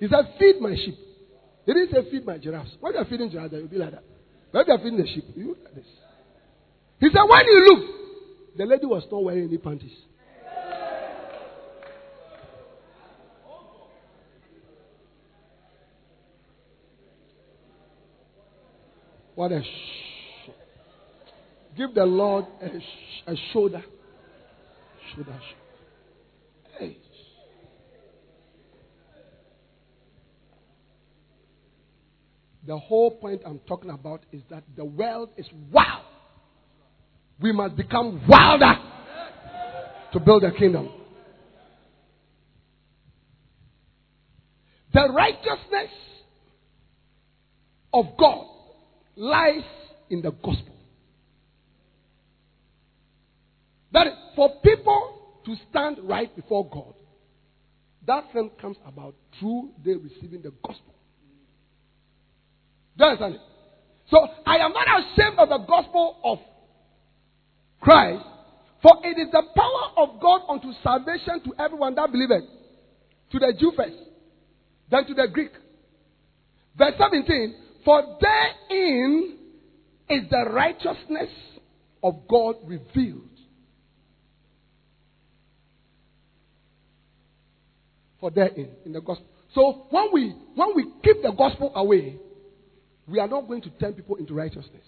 He 0.00 0.08
said, 0.08 0.34
Feed 0.40 0.60
my 0.60 0.74
sheep. 0.74 0.98
He 1.66 1.72
didn't 1.72 1.92
say, 1.92 2.10
Feed 2.10 2.26
my 2.26 2.38
giraffes. 2.38 2.72
When 2.80 2.94
you're 2.94 3.04
feeding 3.04 3.30
giraffes, 3.30 3.52
you'll 3.52 3.68
be 3.68 3.78
like 3.78 3.92
that. 3.92 4.02
When 4.50 4.64
you're 4.66 4.78
feeding 4.78 4.98
the 4.98 5.06
sheep, 5.06 5.24
you 5.36 5.48
look 5.48 5.58
like 5.64 5.76
this. 5.76 5.86
He 6.98 7.06
said, 7.10 7.22
When 7.22 7.46
you 7.46 7.60
look, 7.64 8.03
the 8.56 8.64
lady 8.64 8.86
was 8.86 9.04
not 9.10 9.22
wearing 9.24 9.48
any 9.48 9.58
panties. 9.58 9.96
What 19.34 19.50
a 19.50 19.62
sh- 19.62 20.50
Give 21.76 21.92
the 21.92 22.04
Lord 22.04 22.44
a, 22.62 22.68
sh- 22.68 23.22
a 23.26 23.34
shoulder. 23.52 23.82
Shoulder. 25.14 25.40
Hey. 26.78 26.98
The 32.66 32.78
whole 32.78 33.10
point 33.10 33.42
I'm 33.44 33.58
talking 33.66 33.90
about 33.90 34.22
is 34.32 34.42
that 34.50 34.62
the 34.76 34.84
world 34.84 35.30
is 35.36 35.46
wild. 35.70 36.03
We 37.40 37.52
must 37.52 37.76
become 37.76 38.22
wilder 38.28 38.74
to 40.12 40.20
build 40.20 40.44
a 40.44 40.52
kingdom. 40.52 40.90
The 44.92 45.08
righteousness 45.12 45.90
of 47.92 48.06
God 48.16 48.46
lies 49.16 49.64
in 50.08 50.22
the 50.22 50.30
gospel. 50.30 50.74
That 53.92 54.06
is, 54.08 54.12
for 54.36 54.50
people 54.62 55.40
to 55.46 55.56
stand 55.70 55.98
right 56.02 56.34
before 56.34 56.68
God, 56.68 56.94
that 58.06 58.32
thing 58.32 58.50
comes 58.60 58.76
about 58.86 59.14
through 59.38 59.70
they 59.84 59.94
receiving 59.94 60.42
the 60.42 60.52
gospel. 60.64 60.94
Do 62.96 63.04
you 63.04 63.10
understand 63.10 63.34
it? 63.34 63.40
So 64.10 64.18
I 64.46 64.58
am 64.58 64.72
not 64.72 64.86
ashamed 65.00 65.38
of 65.38 65.48
the 65.48 65.58
gospel 65.66 66.18
of 66.22 66.38
Christ, 67.84 68.24
for 68.80 68.92
it 69.04 69.18
is 69.18 69.30
the 69.30 69.42
power 69.54 70.04
of 70.04 70.18
God 70.18 70.40
unto 70.48 70.72
salvation 70.82 71.42
to 71.44 71.62
everyone 71.62 71.94
that 71.96 72.10
believeth. 72.10 72.44
To 73.32 73.38
the 73.38 73.52
Jew 73.58 73.72
first, 73.76 73.96
then 74.90 75.06
to 75.06 75.14
the 75.14 75.28
Greek. 75.30 75.50
Verse 76.78 76.94
17, 76.98 77.54
for 77.84 78.18
therein 78.20 79.36
is 80.08 80.22
the 80.30 80.50
righteousness 80.50 81.30
of 82.02 82.14
God 82.26 82.56
revealed. 82.64 83.28
For 88.18 88.30
therein, 88.30 88.70
in 88.86 88.92
the 88.92 89.00
gospel. 89.02 89.26
So 89.54 89.86
when 89.90 90.08
we 90.12 90.34
when 90.54 90.74
we 90.74 90.84
keep 91.02 91.22
the 91.22 91.32
gospel 91.32 91.70
away, 91.74 92.16
we 93.06 93.18
are 93.18 93.28
not 93.28 93.46
going 93.46 93.60
to 93.62 93.70
turn 93.70 93.92
people 93.92 94.16
into 94.16 94.32
righteousness. 94.32 94.86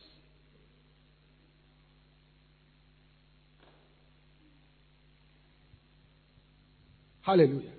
Hallelujah. 7.26 7.72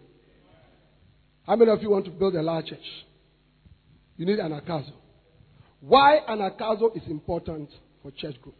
How 1.44 1.56
many 1.56 1.72
of 1.72 1.82
you 1.82 1.90
want 1.90 2.04
to 2.04 2.12
build 2.12 2.36
a 2.36 2.42
large 2.42 2.66
church? 2.66 3.06
You 4.18 4.26
need 4.26 4.40
anagkazo. 4.40 4.92
Why 5.80 6.20
anagkazo 6.30 6.98
is 6.98 7.04
important 7.10 7.70
for 8.02 8.12
church 8.12 8.36
growth. 8.42 8.56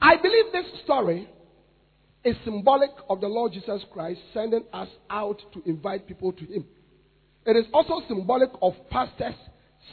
I 0.00 0.16
believe 0.16 0.46
this 0.52 0.66
story 0.82 1.28
is 2.24 2.34
symbolic 2.44 2.90
of 3.08 3.20
the 3.20 3.28
Lord 3.28 3.52
Jesus 3.52 3.82
Christ 3.92 4.18
sending 4.34 4.64
us 4.72 4.88
out 5.08 5.40
to 5.54 5.62
invite 5.64 6.08
people 6.08 6.32
to 6.32 6.44
Him. 6.44 6.64
It 7.46 7.56
is 7.56 7.66
also 7.72 8.04
symbolic 8.08 8.50
of 8.60 8.72
pastors 8.90 9.34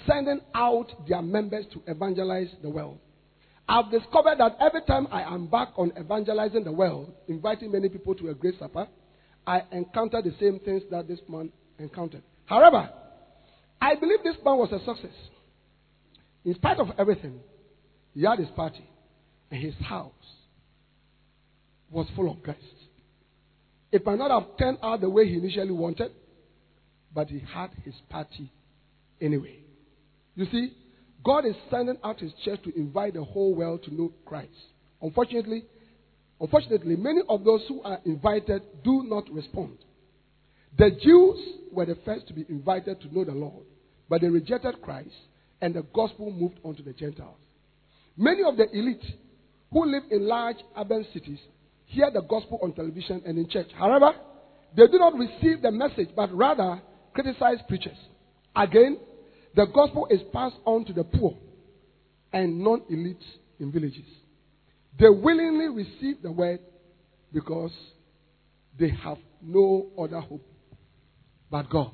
sending 0.07 0.41
out 0.55 0.87
their 1.07 1.21
members 1.21 1.65
to 1.73 1.81
evangelize 1.85 2.49
the 2.63 2.71
world. 2.71 2.97
I've 3.69 3.91
discovered 3.91 4.39
that 4.39 4.57
every 4.59 4.81
time 4.81 5.07
I 5.11 5.31
embark 5.33 5.69
on 5.77 5.91
evangelizing 5.97 6.63
the 6.63 6.71
world, 6.71 7.13
inviting 7.27 7.71
many 7.71 7.87
people 7.87 8.15
to 8.15 8.29
a 8.29 8.33
great 8.33 8.57
supper, 8.57 8.87
I 9.45 9.61
encounter 9.71 10.23
the 10.23 10.33
same 10.39 10.59
things 10.59 10.81
that 10.89 11.07
this 11.07 11.19
man 11.29 11.51
encountered. 11.77 12.23
However, 12.47 12.89
I 13.79 13.93
believe 13.93 14.23
this 14.23 14.37
man 14.43 14.57
was 14.57 14.71
a 14.71 14.79
success. 14.83 15.15
In 16.43 16.55
spite 16.55 16.79
of 16.79 16.87
everything, 16.97 17.41
he 18.15 18.23
had 18.23 18.39
his 18.39 18.49
party, 18.55 18.89
and 19.51 19.61
his 19.61 19.75
house 19.85 20.13
was 21.91 22.07
full 22.15 22.31
of 22.31 22.43
guests. 22.43 22.63
It 23.91 24.03
might 24.03 24.17
not 24.17 24.31
have 24.31 24.57
turned 24.57 24.79
out 24.81 25.01
the 25.01 25.11
way 25.11 25.27
he 25.27 25.35
initially 25.35 25.71
wanted, 25.71 26.11
but 27.13 27.29
he 27.29 27.39
had 27.53 27.69
his 27.85 27.93
party 28.09 28.51
anyway. 29.21 29.59
You 30.35 30.47
see, 30.51 30.73
God 31.23 31.45
is 31.45 31.55
sending 31.69 31.97
out 32.03 32.19
his 32.19 32.31
church 32.45 32.61
to 32.63 32.75
invite 32.75 33.13
the 33.13 33.23
whole 33.23 33.53
world 33.53 33.83
to 33.83 33.93
know 33.93 34.11
Christ. 34.25 34.49
Unfortunately, 35.01 35.63
unfortunately, 36.39 36.95
many 36.95 37.21
of 37.27 37.43
those 37.43 37.61
who 37.67 37.81
are 37.81 37.99
invited 38.05 38.61
do 38.83 39.03
not 39.03 39.29
respond. 39.31 39.77
The 40.77 40.91
Jews 40.91 41.39
were 41.71 41.85
the 41.85 41.97
first 42.05 42.27
to 42.27 42.33
be 42.33 42.45
invited 42.49 43.01
to 43.01 43.13
know 43.13 43.25
the 43.25 43.31
Lord, 43.31 43.65
but 44.07 44.21
they 44.21 44.27
rejected 44.27 44.81
Christ 44.81 45.15
and 45.61 45.73
the 45.73 45.81
gospel 45.93 46.31
moved 46.31 46.59
on 46.63 46.75
to 46.75 46.83
the 46.83 46.93
Gentiles. 46.93 47.35
Many 48.15 48.43
of 48.43 48.57
the 48.57 48.69
elite 48.71 49.03
who 49.71 49.85
live 49.85 50.03
in 50.11 50.27
large 50.27 50.57
urban 50.77 51.05
cities 51.13 51.39
hear 51.85 52.09
the 52.11 52.21
gospel 52.21 52.59
on 52.61 52.73
television 52.73 53.21
and 53.25 53.37
in 53.37 53.49
church. 53.49 53.67
However, 53.77 54.13
they 54.75 54.87
do 54.87 54.99
not 54.99 55.13
receive 55.15 55.61
the 55.61 55.71
message, 55.71 56.09
but 56.15 56.33
rather 56.33 56.81
criticize 57.13 57.57
preachers. 57.67 57.97
Again, 58.55 58.97
the 59.55 59.65
gospel 59.65 60.07
is 60.09 60.21
passed 60.31 60.55
on 60.65 60.85
to 60.85 60.93
the 60.93 61.03
poor 61.03 61.37
and 62.31 62.59
non 62.59 62.81
elites 62.91 63.25
in 63.59 63.71
villages. 63.71 64.05
They 64.99 65.09
willingly 65.09 65.69
receive 65.69 66.21
the 66.21 66.31
word 66.31 66.59
because 67.33 67.71
they 68.77 68.89
have 68.89 69.17
no 69.41 69.87
other 69.97 70.19
hope 70.19 70.45
but 71.49 71.69
God. 71.69 71.91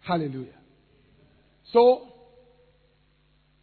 Hallelujah. 0.00 0.48
So, 1.72 2.08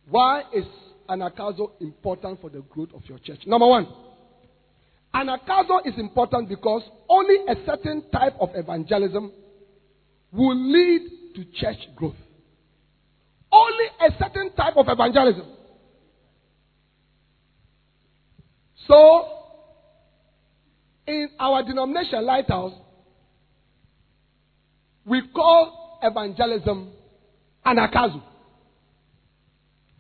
why 0.10 0.44
is 0.54 0.64
anagkazo 1.10 1.72
important 1.82 2.40
for 2.40 2.50
the 2.50 2.62
growth 2.62 2.90
of 2.94 3.02
your 3.08 3.20
church? 3.20 3.42
Number 3.46 3.68
one, 3.68 3.88
anagkazo 5.18 5.86
is 5.86 5.98
important 5.98 6.48
because 6.48 6.84
only 7.10 7.36
a 7.48 7.56
certain 7.66 8.04
type 8.12 8.36
of 8.40 8.50
evangelism 8.54 9.32
will 10.32 10.56
lead 10.56 11.02
to 11.36 11.44
church 11.60 11.80
growth. 11.96 12.16
Only 13.52 13.86
a 14.00 14.12
certain 14.20 14.54
type 14.54 14.76
of 14.76 14.86
evangelism. 14.88 15.46
So, 18.88 19.26
in 21.08 21.30
our 21.40 21.64
denomination, 21.64 22.24
Lighthouse, 22.26 22.74
we 25.06 25.22
call 25.34 26.00
evangelism 26.04 26.92
anagkazo. 27.66 28.22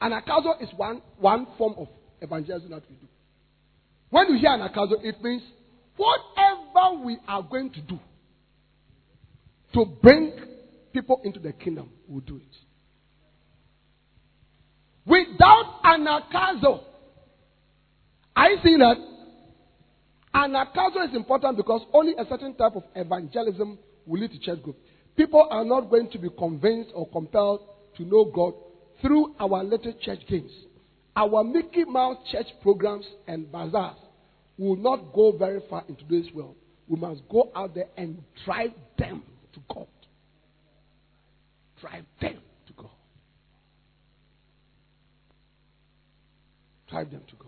Anagkazo 0.01 0.61
is 0.61 0.69
one, 0.75 1.01
one 1.17 1.47
form 1.57 1.73
of 1.77 1.87
evangelism 2.21 2.69
that 2.69 2.83
we 2.89 2.95
do. 2.95 3.07
When 4.09 4.27
you 4.29 4.39
hear 4.39 4.51
an 4.51 4.61
anagkazo, 4.61 5.03
it 5.03 5.21
means 5.21 5.43
whatever 5.95 7.03
we 7.03 7.17
are 7.27 7.43
going 7.43 7.71
to 7.71 7.81
do 7.81 7.99
to 9.73 9.85
bring 10.01 10.33
people 10.93 11.21
into 11.23 11.39
the 11.39 11.51
kingdom, 11.51 11.89
we'll 12.07 12.21
do 12.21 12.37
it. 12.37 12.43
Without 15.05 15.81
anagkazo, 15.83 16.81
are 18.35 18.49
you 18.51 18.57
seeing 18.63 18.79
that? 18.79 18.97
an 20.33 20.51
Anagkazo 20.51 21.09
is 21.09 21.15
important 21.15 21.57
because 21.57 21.81
only 21.93 22.13
a 22.17 22.25
certain 22.29 22.53
type 22.53 22.75
of 22.75 22.83
evangelism 22.95 23.79
will 24.05 24.21
lead 24.21 24.31
to 24.31 24.39
church 24.39 24.61
growth. 24.61 24.75
People 25.15 25.47
are 25.49 25.65
not 25.65 25.89
going 25.89 26.09
to 26.11 26.19
be 26.19 26.29
convinced 26.37 26.91
or 26.93 27.07
compelled 27.09 27.61
to 27.97 28.03
know 28.03 28.25
God 28.25 28.53
through 29.01 29.33
our 29.39 29.63
little 29.63 29.93
church 30.01 30.19
games. 30.29 30.51
Our 31.17 31.43
Mickey 31.43 31.83
Mouse 31.83 32.17
church 32.31 32.45
programs 32.61 33.07
and 33.27 33.51
bazaars 33.51 33.97
will 34.55 34.75
not 34.75 35.13
go 35.15 35.35
very 35.35 35.59
far 35.67 35.83
into 35.89 36.03
this 36.07 36.31
world. 36.31 36.53
We 36.87 36.99
must 36.99 37.27
go 37.27 37.51
out 37.55 37.73
there 37.73 37.87
and 37.97 38.21
drive 38.45 38.69
them 38.99 39.23
to 39.53 39.59
God. 39.67 39.87
Drive 41.81 42.05
them 42.21 42.37
to 42.67 42.73
God. 42.73 42.91
Drive 46.87 47.09
them 47.09 47.23
to 47.27 47.35
God. 47.35 47.47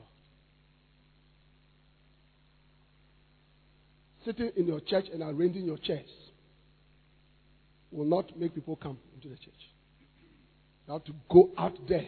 Sitting 4.26 4.50
in 4.58 4.66
your 4.66 4.80
church 4.80 5.06
and 5.14 5.22
arranging 5.22 5.66
your 5.66 5.78
chairs 5.78 6.10
will 7.92 8.06
not 8.06 8.36
make 8.36 8.56
people 8.56 8.76
come 8.78 8.98
into 9.14 9.30
the 9.30 9.36
church. 9.36 9.70
You 10.88 10.94
have 10.94 11.04
to 11.04 11.14
go 11.30 11.52
out 11.56 11.78
there. 11.88 12.08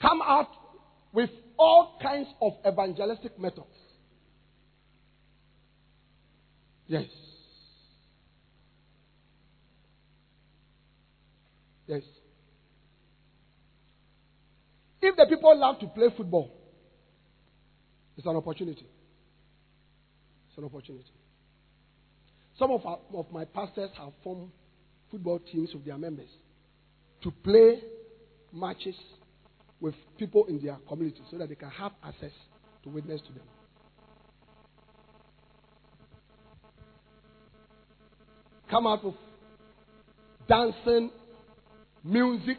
Come 0.00 0.22
out 0.22 0.48
with 1.12 1.30
all 1.58 1.98
kinds 2.02 2.28
of 2.40 2.52
evangelistic 2.66 3.38
methods. 3.38 3.66
Yes. 6.86 7.04
Yes. 11.86 12.02
If 15.02 15.16
the 15.16 15.26
people 15.28 15.58
love 15.58 15.78
to 15.80 15.86
play 15.88 16.08
football, 16.16 16.50
it's 18.16 18.26
an 18.26 18.36
opportunity. 18.36 18.86
It's 20.48 20.58
an 20.58 20.64
opportunity. 20.64 21.04
Some 22.58 22.70
of, 22.70 22.84
our, 22.84 22.98
of 23.14 23.26
my 23.32 23.44
pastors 23.44 23.90
have 23.96 24.12
formed 24.22 24.50
football 25.10 25.38
teams 25.38 25.70
with 25.72 25.84
their 25.84 25.96
members 25.96 26.28
to 27.22 27.30
play 27.30 27.80
matches 28.52 28.94
with 29.80 29.94
people 30.18 30.44
in 30.46 30.60
their 30.62 30.76
community 30.88 31.20
so 31.30 31.38
that 31.38 31.48
they 31.48 31.54
can 31.54 31.70
have 31.70 31.92
access 32.04 32.32
to 32.84 32.90
witness 32.90 33.20
to 33.22 33.32
them. 33.32 33.42
Come 38.70 38.86
out 38.86 39.04
with 39.04 39.14
dancing, 40.48 41.10
music, 42.04 42.58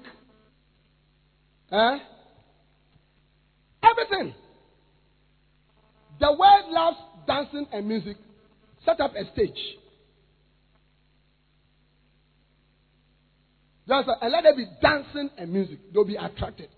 eh? 1.72 1.98
everything. 3.84 4.34
The 6.20 6.32
world 6.32 6.70
loves 6.70 6.98
dancing 7.28 7.66
and 7.72 7.88
music. 7.88 8.18
Set 8.86 9.00
up 9.00 9.14
a 9.16 9.32
stage. 9.34 9.58
Just, 13.88 14.10
and 14.22 14.32
let 14.32 14.44
there 14.44 14.56
be 14.56 14.66
dancing 14.82 15.30
and 15.38 15.52
music. 15.52 15.80
They'll 15.94 16.06
be 16.06 16.16
attracted. 16.16 16.70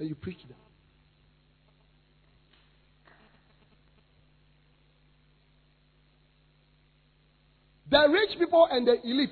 Then 0.00 0.08
you 0.08 0.14
preach 0.14 0.38
them. 0.48 0.56
The 7.90 8.08
rich 8.10 8.38
people 8.38 8.66
and 8.70 8.86
the 8.86 8.94
elite 9.04 9.28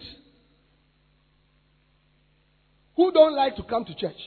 who 2.96 3.10
don't 3.12 3.34
like 3.34 3.56
to 3.56 3.62
come 3.62 3.86
to 3.86 3.94
church 3.94 4.18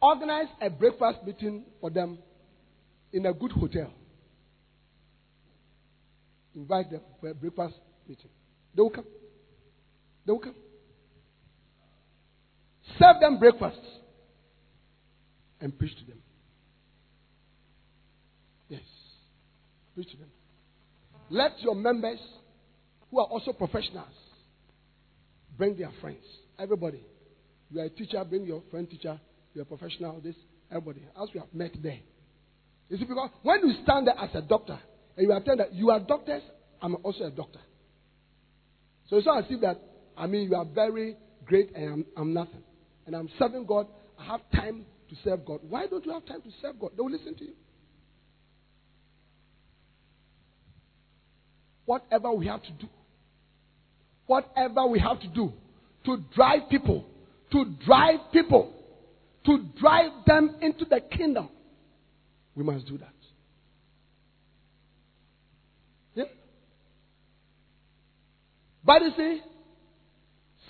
organize 0.00 0.46
a 0.60 0.70
breakfast 0.70 1.18
meeting 1.26 1.64
for 1.80 1.90
them 1.90 2.18
in 3.12 3.26
a 3.26 3.32
good 3.32 3.50
hotel. 3.50 3.90
Invite 6.54 6.92
them 6.92 7.00
for 7.20 7.30
a 7.30 7.34
breakfast 7.34 7.74
meeting. 8.06 8.30
They 8.76 8.82
will 8.82 8.90
come. 8.90 9.06
They 10.24 10.32
will 10.32 10.38
come. 10.38 10.54
Serve 12.96 13.16
them 13.20 13.40
breakfast 13.40 13.80
and 15.64 15.76
preach 15.78 15.96
to 15.98 16.04
them. 16.04 16.18
Yes. 18.68 18.82
Preach 19.94 20.10
to 20.10 20.16
them. 20.18 20.28
Let 21.30 21.52
your 21.62 21.74
members, 21.74 22.18
who 23.10 23.18
are 23.18 23.26
also 23.26 23.54
professionals, 23.54 24.12
bring 25.56 25.76
their 25.76 25.90
friends. 26.02 26.22
Everybody. 26.58 27.00
You 27.70 27.80
are 27.80 27.84
a 27.84 27.88
teacher, 27.88 28.22
bring 28.28 28.44
your 28.44 28.62
friend 28.70 28.88
teacher. 28.88 29.18
You 29.54 29.62
are 29.62 29.64
a 29.64 29.66
professional, 29.66 30.20
this, 30.20 30.34
everybody. 30.70 31.00
As 31.20 31.30
we 31.32 31.40
have 31.40 31.52
met 31.54 31.72
there. 31.82 32.00
You 32.90 32.98
see, 32.98 33.04
because 33.04 33.30
when 33.42 33.60
you 33.66 33.74
stand 33.84 34.06
there 34.06 34.18
as 34.18 34.30
a 34.34 34.42
doctor 34.42 34.78
and 35.16 35.26
you 35.26 35.32
are 35.32 35.40
telling 35.40 35.58
that 35.58 35.72
you 35.72 35.88
are 35.90 35.98
doctors, 35.98 36.42
I'm 36.82 36.96
also 37.02 37.24
a 37.24 37.30
doctor. 37.30 37.60
So 39.08 39.16
it's 39.16 39.24
not 39.24 39.38
as 39.38 39.44
if 39.48 39.62
that, 39.62 39.80
I 40.14 40.26
mean, 40.26 40.50
you 40.50 40.56
are 40.56 40.66
very 40.66 41.16
great 41.46 41.74
and 41.74 41.90
I'm, 41.90 42.06
I'm 42.18 42.34
nothing. 42.34 42.62
And 43.06 43.16
I'm 43.16 43.30
serving 43.38 43.64
God. 43.64 43.86
I 44.18 44.26
have 44.26 44.40
time 44.54 44.84
to 45.08 45.16
serve 45.22 45.44
God. 45.44 45.60
Why 45.68 45.86
don't 45.86 46.04
you 46.04 46.12
have 46.12 46.24
time 46.26 46.42
to 46.42 46.50
serve 46.60 46.78
God? 46.78 46.92
They 46.96 47.02
will 47.02 47.10
listen 47.10 47.34
to 47.36 47.44
you. 47.44 47.54
Whatever 51.86 52.32
we 52.32 52.46
have 52.46 52.62
to 52.62 52.72
do, 52.72 52.88
whatever 54.26 54.86
we 54.86 54.98
have 54.98 55.20
to 55.20 55.28
do 55.28 55.52
to 56.04 56.18
drive 56.34 56.68
people, 56.70 57.04
to 57.52 57.64
drive 57.84 58.20
people, 58.32 58.72
to 59.46 59.58
drive 59.78 60.10
them 60.26 60.56
into 60.60 60.84
the 60.84 61.00
kingdom, 61.00 61.48
we 62.54 62.64
must 62.64 62.86
do 62.86 62.98
that. 62.98 63.08
Yeah? 66.14 66.24
But 68.84 69.02
you 69.02 69.10
see, 69.16 69.40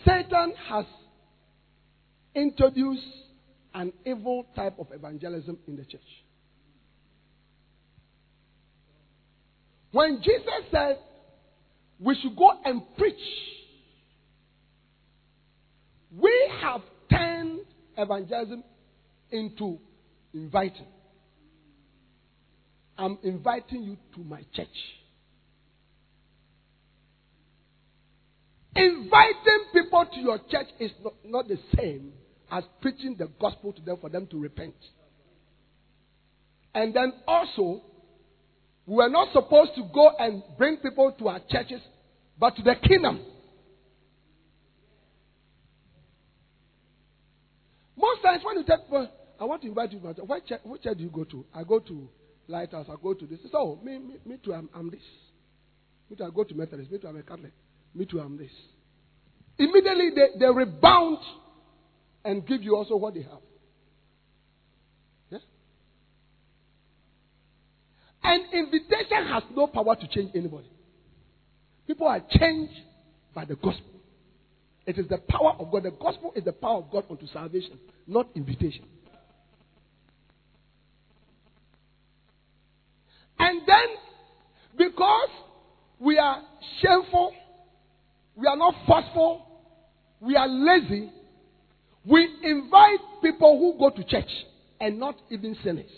Satan 0.05 0.55
has 0.69 0.85
introduced 2.35 3.03
an 3.75 3.93
evil 4.07 4.47
type 4.55 4.79
of 4.79 4.87
evangelism 4.93 5.59
in 5.67 5.77
the 5.77 5.85
church. 5.85 6.01
When 9.91 10.19
Jesus 10.23 10.71
said 10.71 10.99
we 11.99 12.17
should 12.21 12.37
go 12.37 12.53
and 12.65 12.83
preach, 12.97 13.15
we 16.17 16.51
have 16.63 16.81
turned 17.11 17.61
evangelism 17.97 18.63
into 19.31 19.79
inviting. 20.33 20.87
I'm 22.97 23.19
inviting 23.23 23.83
you 23.83 23.97
to 24.15 24.21
my 24.21 24.43
church. 24.55 24.69
Inviting 28.77 29.65
people 29.73 30.07
to 30.13 30.21
your 30.21 30.39
church 30.51 30.69
is 30.79 30.91
not, 31.03 31.15
not 31.25 31.49
the 31.49 31.59
same 31.77 32.13
as 32.55 32.63
preaching 32.81 33.17
the 33.19 33.29
gospel 33.41 33.73
to 33.73 33.83
them 33.83 33.97
for 34.01 34.09
them 34.09 34.29
to 34.29 34.39
repent. 34.39 34.77
And 36.73 36.95
then 36.95 37.13
also, 37.27 37.83
we 38.87 39.03
are 39.03 39.09
not 39.09 39.33
supposed 39.33 39.73
to 39.75 39.83
go 39.93 40.11
and 40.17 40.41
bring 40.57 40.77
people 40.77 41.13
to 41.19 41.29
our 41.29 41.41
churches, 41.51 41.81
but 42.39 42.55
to 42.55 42.63
the 42.63 42.77
kingdom. 42.87 43.21
Most 47.97 48.23
times 48.23 48.43
when 48.45 48.59
you 48.59 48.65
tell 48.65 48.79
people, 48.79 49.11
I 49.41 49.45
want 49.45 49.63
to 49.63 49.69
invite 49.69 49.91
you, 49.93 49.99
to 49.99 50.23
what 50.23 50.47
church, 50.47 50.61
what 50.63 50.81
church 50.81 50.99
do 50.99 51.03
you 51.03 51.11
go 51.11 51.25
to? 51.25 51.45
I 51.53 51.65
go 51.65 51.81
to 51.81 52.09
Lighthouse, 52.47 52.87
I 52.89 52.95
go 53.03 53.15
to 53.15 53.27
this. 53.27 53.41
So, 53.51 53.81
me, 53.83 53.99
me, 53.99 54.15
me 54.25 54.37
too, 54.45 54.55
I'm, 54.55 54.69
I'm 54.73 54.91
this. 54.91 55.01
Me 56.09 56.17
too, 56.17 56.25
I 56.25 56.31
go 56.33 56.45
to 56.45 56.55
Methodist. 56.55 56.93
Me 56.93 56.99
too, 56.99 57.09
I'm 57.09 57.17
a 57.17 57.23
Catholic. 57.23 57.53
Me 57.97 58.05
too, 58.05 58.21
I'm 58.21 58.37
this. 58.37 58.51
Immediately 59.59 60.11
they, 60.15 60.39
they 60.39 60.47
rebound 60.47 61.19
and 62.25 62.47
give 62.47 62.63
you 62.63 62.77
also 62.77 62.97
what 62.97 63.15
they 63.15 63.23
have. 63.23 63.43
Yes? 65.31 65.41
And 68.23 68.45
invitation 68.53 69.27
has 69.29 69.43
no 69.55 69.67
power 69.67 69.95
to 69.97 70.09
change 70.09 70.31
anybody. 70.35 70.69
People 71.87 72.07
are 72.07 72.23
changed 72.31 72.75
by 73.35 73.45
the 73.45 73.57
gospel. 73.57 73.91
It 74.87 74.99
is 74.99 75.09
the 75.09 75.19
power 75.19 75.55
of 75.59 75.71
God. 75.71 75.85
The 75.85 75.91
gospel 75.91 76.33
is 76.35 76.45
the 76.45 76.53
power 76.53 76.79
of 76.79 76.91
God 76.91 77.05
unto 77.11 77.27
salvation, 77.27 77.79
not 78.07 78.29
invitation. 78.35 78.85
And 83.39 83.63
then, 83.67 83.87
because 84.77 85.29
we 85.99 86.19
are 86.19 86.43
shameful, 86.81 87.33
we 88.37 88.47
are 88.47 88.57
not 88.57 88.75
forceful, 88.87 89.47
we 90.21 90.37
are 90.37 90.49
lazy, 90.49 91.11
we 92.05 92.29
invite 92.43 93.01
people 93.23 93.59
who 93.59 93.79
go 93.79 93.95
to 93.95 94.05
church 94.05 94.31
and 94.81 94.99
not 94.99 95.17
even 95.31 95.57
sinners. 95.65 95.91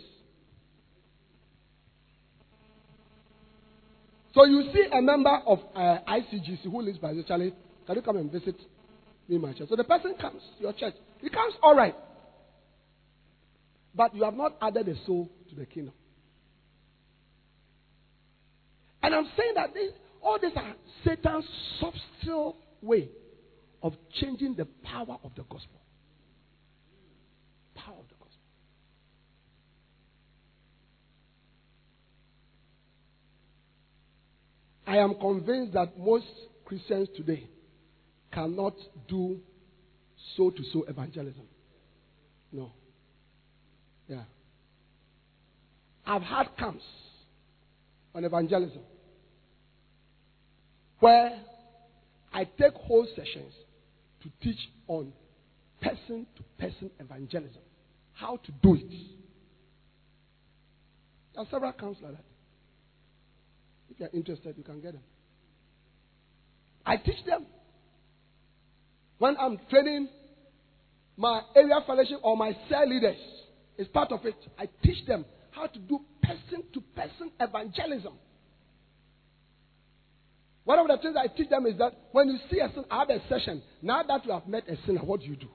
So 4.34 4.44
you 4.44 4.70
see 4.72 4.84
a 4.92 5.00
member 5.00 5.34
of 5.46 5.60
uh, 5.74 5.98
ICGC 6.06 6.64
who 6.64 6.82
lives 6.82 6.98
by 6.98 7.14
the 7.14 7.22
Charlie, 7.22 7.54
can 7.86 7.96
you 7.96 8.02
come 8.02 8.18
and 8.18 8.30
visit 8.30 8.56
me 9.28 9.38
my 9.38 9.54
church? 9.54 9.70
So 9.70 9.76
the 9.76 9.84
person 9.84 10.14
comes 10.20 10.42
to 10.58 10.62
your 10.62 10.72
church. 10.74 10.94
He 11.22 11.30
comes 11.30 11.54
all 11.62 11.74
right. 11.74 11.94
But 13.94 14.14
you 14.14 14.24
have 14.24 14.34
not 14.34 14.56
added 14.60 14.88
a 14.88 15.06
soul 15.06 15.30
to 15.48 15.54
the 15.54 15.64
kingdom. 15.64 15.94
And 19.02 19.14
I'm 19.14 19.28
saying 19.38 19.52
that 19.54 19.72
this, 19.72 19.92
all 20.20 20.38
these 20.40 20.52
are 20.54 20.74
Satan's 21.04 21.46
subtle 21.80 22.56
way 22.82 23.08
of 23.82 23.94
changing 24.20 24.54
the 24.54 24.66
power 24.82 25.16
of 25.24 25.30
the 25.34 25.44
gospel. 25.44 25.80
Power 27.74 27.94
of 27.94 28.08
the 28.08 28.14
gospel. 28.14 28.40
I 34.86 34.98
am 34.98 35.14
convinced 35.14 35.72
that 35.72 35.98
most 35.98 36.26
Christians 36.64 37.08
today 37.16 37.48
cannot 38.32 38.74
do 39.08 39.38
so 40.36 40.50
to 40.50 40.62
so 40.72 40.84
evangelism. 40.88 41.46
No. 42.52 42.70
Yeah. 44.08 44.22
I've 46.06 46.22
had 46.22 46.56
camps 46.56 46.84
on 48.14 48.24
evangelism 48.24 48.82
where 51.00 51.40
I 52.32 52.44
take 52.44 52.74
whole 52.74 53.06
sessions 53.16 53.52
to 54.22 54.30
teach 54.40 54.58
on 54.86 55.12
person 55.82 56.26
to 56.36 56.42
person 56.58 56.90
evangelism. 57.00 57.62
How 58.14 58.36
to 58.36 58.52
do 58.62 58.74
it. 58.74 58.90
There 61.34 61.42
are 61.42 61.46
several 61.50 61.72
camps 61.72 61.98
like 62.02 62.12
that. 62.12 62.24
If 63.96 64.00
you're 64.00 64.20
interested, 64.20 64.54
you 64.58 64.62
can 64.62 64.80
get 64.80 64.92
them. 64.92 65.02
I 66.84 66.98
teach 66.98 67.24
them. 67.26 67.46
When 69.18 69.36
I'm 69.38 69.58
training 69.70 70.08
my 71.16 71.40
area 71.56 71.80
fellowship 71.86 72.18
or 72.22 72.36
my 72.36 72.52
cell 72.68 72.86
leaders, 72.86 73.16
it's 73.78 73.88
part 73.88 74.12
of 74.12 74.24
it. 74.26 74.36
I 74.58 74.68
teach 74.82 75.06
them 75.06 75.24
how 75.50 75.66
to 75.66 75.78
do 75.78 76.00
person 76.22 76.62
to 76.74 76.80
person 76.94 77.30
evangelism. 77.40 78.12
One 80.64 80.78
of 80.78 80.88
the 80.88 80.98
things 80.98 81.16
I 81.18 81.28
teach 81.28 81.48
them 81.48 81.64
is 81.64 81.78
that 81.78 81.92
when 82.12 82.28
you 82.28 82.38
see 82.50 82.58
a 82.58 82.70
sin, 82.74 82.84
I 82.90 82.98
have 82.98 83.10
a 83.10 83.20
session. 83.28 83.62
Now 83.80 84.02
that 84.02 84.26
you 84.26 84.32
have 84.32 84.46
met 84.46 84.68
a 84.68 84.76
sinner, 84.84 85.00
what 85.00 85.20
do 85.20 85.26
you 85.26 85.36
do? 85.36 85.48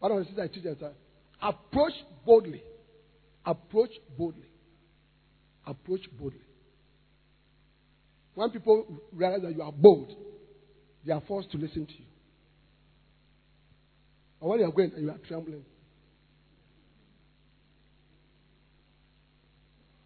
One 0.00 0.10
of 0.10 0.18
the 0.18 0.24
things 0.24 0.38
I 0.38 0.48
teach 0.48 0.64
them 0.64 0.72
is 0.72 0.80
that 0.80 0.94
approach 1.40 1.92
boldly. 2.26 2.62
Approach 3.44 3.90
boldly. 4.18 4.48
Approach 5.66 6.00
boldly. 6.18 6.40
When 8.34 8.50
people 8.50 8.86
realize 9.12 9.42
that 9.42 9.54
you 9.54 9.62
are 9.62 9.72
bold, 9.72 10.12
they 11.04 11.12
are 11.12 11.22
forced 11.26 11.50
to 11.52 11.58
listen 11.58 11.86
to 11.86 11.92
you. 11.92 12.04
Or 14.40 14.50
when 14.50 14.60
you 14.60 14.66
are 14.66 14.72
going 14.72 14.92
and 14.94 15.04
you 15.04 15.10
are 15.10 15.18
trembling. 15.26 15.64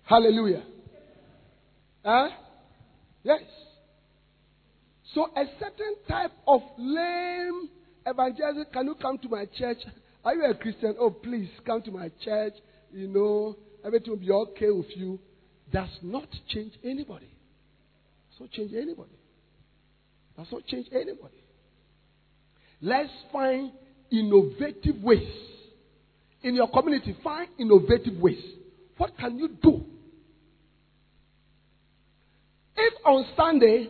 Hallelujah. 0.05 0.65
Huh? 2.05 2.29
Yes. 3.23 3.41
So 5.15 5.27
a 5.37 5.45
certain 5.59 5.97
type 6.09 6.33
of 6.47 6.61
lame 6.77 7.69
evangelism, 8.05 8.67
can 8.73 8.87
you 8.87 8.95
come 8.97 9.19
to 9.19 9.29
my 9.29 9.47
church? 9.57 9.79
Are 10.25 10.35
you 10.35 10.45
a 10.45 10.55
Christian? 10.55 10.97
Oh, 10.99 11.11
please 11.11 11.49
come 11.65 11.83
to 11.83 11.91
my 11.91 12.11
church. 12.23 12.55
You 12.93 13.09
know, 13.09 13.57
everything 13.85 14.11
will 14.11 14.19
be 14.19 14.31
okay 14.31 14.71
with 14.71 14.95
you. 14.95 15.19
Does 15.73 15.89
not 16.03 16.29
change 16.49 16.73
anybody. 16.85 17.29
Not 18.41 18.51
change 18.51 18.73
anybody. 18.73 19.11
Does 20.37 20.47
not 20.51 20.67
change 20.67 20.87
anybody. 20.93 21.43
Let's 22.81 23.11
find 23.33 23.73
innovative 24.11 25.03
ways. 25.03 25.29
In 26.43 26.55
your 26.55 26.69
community, 26.69 27.17
find 27.23 27.49
innovative 27.59 28.19
ways. 28.19 28.43
What 28.97 29.17
can 29.19 29.39
you 29.39 29.49
do? 29.63 29.85
If 32.77 32.95
on 33.07 33.25
Sunday 33.37 33.89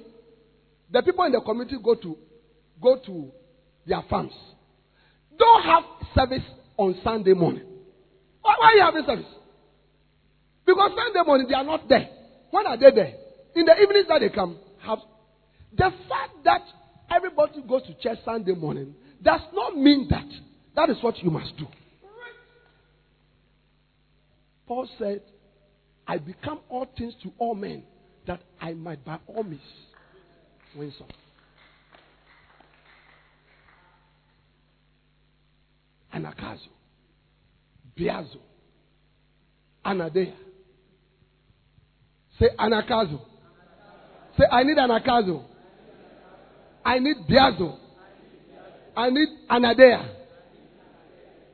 the 0.90 1.02
people 1.02 1.24
in 1.24 1.32
the 1.32 1.40
community 1.40 1.76
go 1.82 1.94
to 1.94 2.16
go 2.80 2.96
to 3.06 3.30
their 3.86 4.02
farms. 4.08 4.32
Don't 5.38 5.62
have 5.64 5.82
service 6.14 6.44
on 6.76 6.96
Sunday 7.02 7.32
morning. 7.32 7.64
Why 8.42 8.54
are 8.62 8.74
you 8.74 8.82
having 8.82 9.04
service? 9.04 9.32
Because 10.64 10.92
Sunday 10.96 11.26
morning 11.26 11.48
they 11.48 11.54
are 11.54 11.64
not 11.64 11.88
there. 11.88 12.08
When 12.50 12.66
are 12.66 12.76
they 12.76 12.90
there? 12.94 13.14
In 13.54 13.64
the 13.64 13.80
evenings 13.80 14.06
that 14.08 14.20
they 14.20 14.30
come, 14.30 14.58
have 14.82 14.98
the 15.76 15.90
fact 16.08 16.44
that 16.44 16.62
everybody 17.14 17.62
goes 17.68 17.82
to 17.86 17.94
church 17.94 18.18
Sunday 18.24 18.52
morning 18.52 18.94
does 19.22 19.40
not 19.52 19.76
mean 19.76 20.08
that 20.10 20.26
that 20.76 20.90
is 20.90 20.96
what 21.02 21.18
you 21.22 21.30
must 21.30 21.56
do. 21.56 21.66
Paul 24.66 24.88
said, 24.98 25.20
I 26.06 26.18
become 26.18 26.60
all 26.68 26.86
things 26.96 27.14
to 27.22 27.32
all 27.38 27.54
men 27.54 27.84
that 28.26 28.40
I 28.60 28.74
might 28.74 29.04
by 29.04 29.18
all 29.26 29.42
means 29.42 29.60
win 30.76 30.92
some. 30.98 31.06
Anagkazo, 36.14 36.68
Biazo, 37.98 38.38
Anadeia. 39.84 40.34
Say 42.38 42.48
Anagkazo. 42.58 43.20
Say, 44.38 44.44
I 44.50 44.62
need 44.64 44.76
an 44.78 44.90
Anagkazo. 44.90 45.44
I 46.84 46.98
need 46.98 47.16
Biazo. 47.28 47.78
I 48.96 49.10
need 49.10 49.28
Anadeia. 49.50 50.08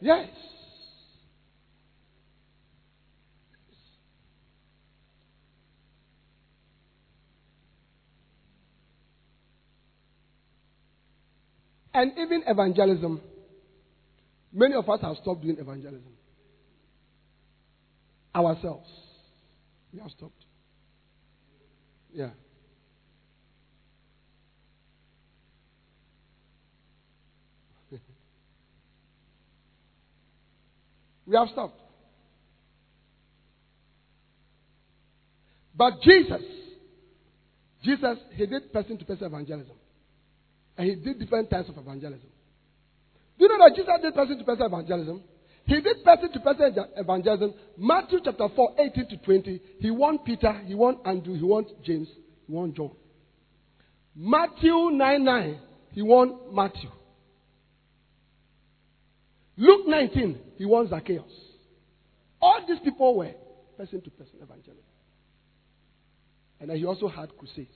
Yes. 0.01 0.29
And 11.93 12.13
even 12.19 12.45
evangelism, 12.47 13.21
many 14.53 14.75
of 14.75 14.89
us 14.89 15.01
have 15.03 15.17
stopped 15.17 15.43
doing 15.43 15.59
evangelism. 15.59 16.13
Ourselves. 18.35 18.89
We 19.93 19.99
have 20.01 20.11
stopped. 20.13 20.45
Yeah. 22.13 22.31
We 31.31 31.37
have 31.37 31.49
stopped. 31.49 31.81
But 35.77 36.01
Jesus, 36.03 36.43
Jesus, 37.85 38.19
he 38.33 38.47
did 38.47 38.73
person 38.73 38.99
to 38.99 39.05
person 39.05 39.27
evangelism. 39.27 39.77
And 40.77 40.89
he 40.89 40.97
did 40.97 41.21
different 41.21 41.49
types 41.49 41.69
of 41.69 41.79
evangelism. 41.79 42.29
Do 43.39 43.45
you 43.45 43.49
know 43.49 43.65
that 43.65 43.77
Jesus 43.77 43.95
did 44.03 44.15
person 44.15 44.39
to 44.39 44.45
person 44.45 44.67
evangelism? 44.67 45.23
He 45.67 45.81
did 45.81 46.03
person 46.05 46.33
to 46.33 46.41
person 46.41 46.75
evangelism. 46.97 47.55
Matthew 47.79 48.19
chapter 48.25 48.49
4, 48.55 48.75
18 48.81 49.09
to 49.09 49.17
20. 49.19 49.63
He 49.79 49.91
won 49.93 50.19
Peter, 50.19 50.53
he 50.67 50.75
won 50.75 50.99
Andrew, 51.05 51.35
he 51.35 51.45
won 51.45 51.65
James, 51.85 52.09
he 52.47 52.53
won 52.53 52.75
John. 52.75 52.91
Matthew 54.17 54.91
9 54.91 55.25
9, 55.25 55.61
he 55.93 56.03
won 56.03 56.41
Matthew. 56.53 56.91
Luke 59.61 59.87
19, 59.87 60.39
he 60.57 60.65
won 60.65 60.89
Zacchaeus. 60.89 61.31
All 62.41 62.65
these 62.67 62.79
people 62.83 63.15
were 63.15 63.33
person 63.77 64.01
to 64.01 64.11
person 64.11 64.37
evangelism. 64.43 64.83
And 66.59 66.71
he 66.73 66.87
also 66.87 67.09
had 67.09 67.37
crusades 67.37 67.69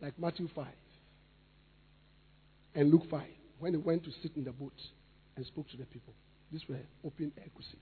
like 0.00 0.18
Matthew 0.18 0.48
5 0.52 0.66
and 2.74 2.90
Luke 2.90 3.04
5, 3.08 3.22
when 3.60 3.74
he 3.74 3.78
went 3.78 4.02
to 4.04 4.10
sit 4.22 4.32
in 4.34 4.42
the 4.42 4.50
boat 4.50 4.72
and 5.36 5.46
spoke 5.46 5.70
to 5.70 5.76
the 5.76 5.84
people. 5.84 6.14
These 6.50 6.62
were 6.68 6.80
open 7.04 7.30
air 7.38 7.46
crusades. 7.54 7.78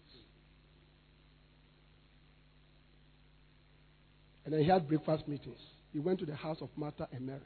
And 4.45 4.53
then 4.53 4.61
he 4.61 4.69
had 4.69 4.87
breakfast 4.87 5.27
meetings. 5.27 5.59
He 5.95 6.01
went 6.01 6.19
to 6.19 6.27
the 6.27 6.35
house 6.35 6.59
of 6.61 6.69
Martha 6.77 7.09
and 7.12 7.27
Mary. 7.27 7.41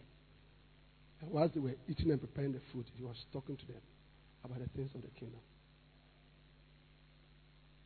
And 1.20 1.30
whilst 1.30 1.54
they 1.54 1.60
were 1.60 1.74
eating 1.88 2.10
and 2.10 2.20
preparing 2.20 2.52
the 2.52 2.60
food, 2.72 2.84
he 2.96 3.02
was 3.02 3.16
talking 3.32 3.56
to 3.56 3.66
them 3.66 3.80
about 4.44 4.58
the 4.58 4.68
things 4.76 4.90
of 4.94 5.02
the 5.02 5.08
kingdom. 5.18 5.40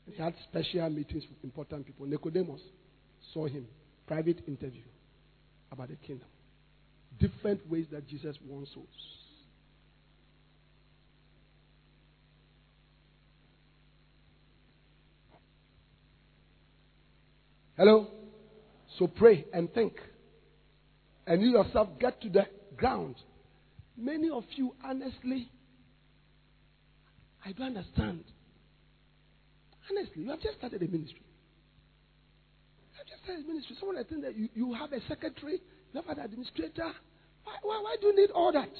And 0.06 0.14
he 0.14 0.22
had 0.22 0.34
special 0.50 0.88
meetings 0.90 1.24
with 1.28 1.42
important 1.44 1.86
people. 1.86 2.06
Nicodemus 2.06 2.60
saw 3.32 3.46
him, 3.46 3.66
private 4.06 4.42
interview 4.46 4.82
about 5.70 5.88
the 5.88 5.96
kingdom 5.96 6.28
different 7.18 7.68
ways 7.70 7.86
that 7.92 8.06
Jesus 8.08 8.36
won 8.46 8.66
souls. 8.72 8.86
Hello? 17.76 18.08
So 18.98 19.06
pray 19.06 19.46
and 19.52 19.72
think. 19.72 19.94
And 21.26 21.40
you 21.42 21.50
yourself 21.50 21.90
get 22.00 22.20
to 22.22 22.28
the 22.28 22.46
ground. 22.78 23.16
Many 23.96 24.30
of 24.30 24.44
you, 24.54 24.74
honestly, 24.84 25.50
I 27.44 27.52
don't 27.52 27.76
understand. 27.76 28.24
Honestly, 29.90 30.22
you 30.22 30.30
have 30.30 30.40
just 30.40 30.58
started 30.58 30.82
a 30.82 30.86
ministry. 30.86 31.22
You 32.92 32.98
have 32.98 33.06
just 33.06 33.24
started 33.24 33.44
a 33.44 33.48
ministry. 33.48 33.76
Someone 33.78 33.98
I 33.98 34.04
think 34.04 34.22
that 34.22 34.36
you, 34.36 34.48
you 34.54 34.74
have 34.74 34.92
a 34.92 35.00
secretary, 35.08 35.60
you 35.92 36.00
have 36.00 36.16
an 36.16 36.24
administrator, 36.24 36.92
why, 37.44 37.54
why, 37.62 37.80
why 37.82 37.96
do 38.00 38.08
you 38.08 38.16
need 38.16 38.30
all 38.30 38.52
that? 38.52 38.70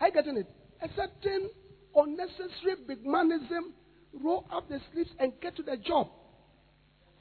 I 0.00 0.10
getting 0.10 0.36
it. 0.38 0.48
A 0.82 0.88
certain 0.96 1.50
unnecessary 1.94 2.76
big 2.86 3.04
manism, 3.04 3.72
roll 4.22 4.46
up 4.52 4.68
the 4.68 4.80
sleeves 4.92 5.10
and 5.18 5.32
get 5.40 5.56
to 5.56 5.62
the 5.62 5.76
job. 5.76 6.08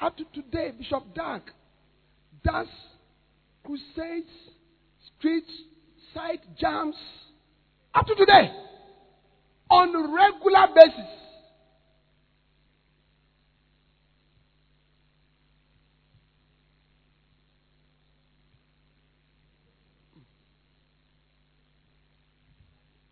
Up 0.02 0.16
to 0.18 0.24
today, 0.34 0.72
Bishop 0.78 1.14
Dag 1.14 1.42
does 2.44 2.68
crusades, 3.64 4.30
streets, 5.18 5.52
side 6.14 6.40
jams. 6.60 6.96
Up 7.94 8.06
to 8.06 8.16
today, 8.16 8.52
on 9.70 9.96
a 9.96 10.14
regular 10.14 10.68
basis. 10.76 11.20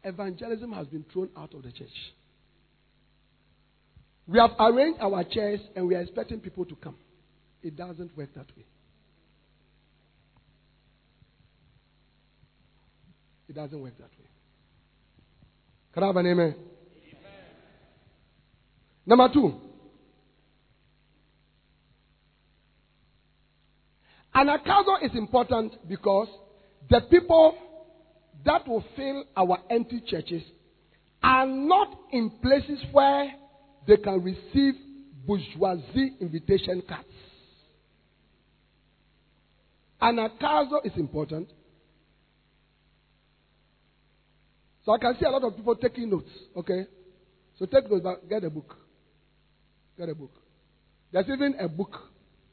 evangelism 0.07 0.71
has 0.71 0.87
been 0.87 1.05
thrown 1.11 1.29
out 1.37 1.53
of 1.53 1.63
the 1.63 1.71
church. 1.71 1.89
We 4.25 4.39
have 4.39 4.51
arranged 4.59 4.99
our 5.01 5.23
chairs 5.23 5.59
and 5.75 5.87
we 5.87 5.95
are 5.95 6.01
expecting 6.01 6.39
people 6.39 6.65
to 6.65 6.75
come. 6.75 6.95
It 7.61 7.75
doesn't 7.75 8.15
work 8.17 8.29
that 8.35 8.47
way. 8.55 8.65
It 13.49 13.55
doesn't 13.55 13.79
work 13.79 13.97
that 13.97 14.03
way. 14.03 14.27
Can 15.93 16.03
I 16.03 16.07
have 16.07 16.15
an 16.17 16.27
amen? 16.27 16.55
amen. 16.55 17.33
Number 19.05 19.29
two. 19.33 19.61
Anagkazo 24.35 25.03
is 25.03 25.11
important 25.15 25.73
because 25.87 26.27
the 26.89 27.01
people 27.09 27.57
that 28.45 28.67
will 28.67 28.83
fill 28.95 29.23
our 29.35 29.57
empty 29.69 30.01
churches 30.05 30.43
are 31.23 31.47
not 31.47 31.97
in 32.11 32.29
places 32.41 32.79
where 32.91 33.33
they 33.87 33.97
can 33.97 34.21
receive 34.23 34.75
bourgeoisie 35.25 36.13
invitation 36.21 36.83
cards. 36.87 37.07
Anagkazo 40.01 40.85
is 40.85 40.91
important. 40.97 41.49
So 44.87 44.93
I 44.93 44.99
can 44.99 45.17
see 45.19 45.25
a 45.25 45.29
lot 45.29 45.43
of 45.43 45.53
people 45.53 45.75
taking 45.75 46.09
notes. 46.09 46.29
Okay? 46.55 46.85
So 47.59 47.65
take 47.65 47.91
notes, 47.91 48.03
but 48.05 48.29
get 48.29 48.45
a 48.45 48.49
book. 48.49 48.73
Get 49.97 50.07
a 50.07 50.15
book. 50.15 50.31
There's 51.11 51.25
even 51.25 51.55
a 51.59 51.67
book, 51.67 51.93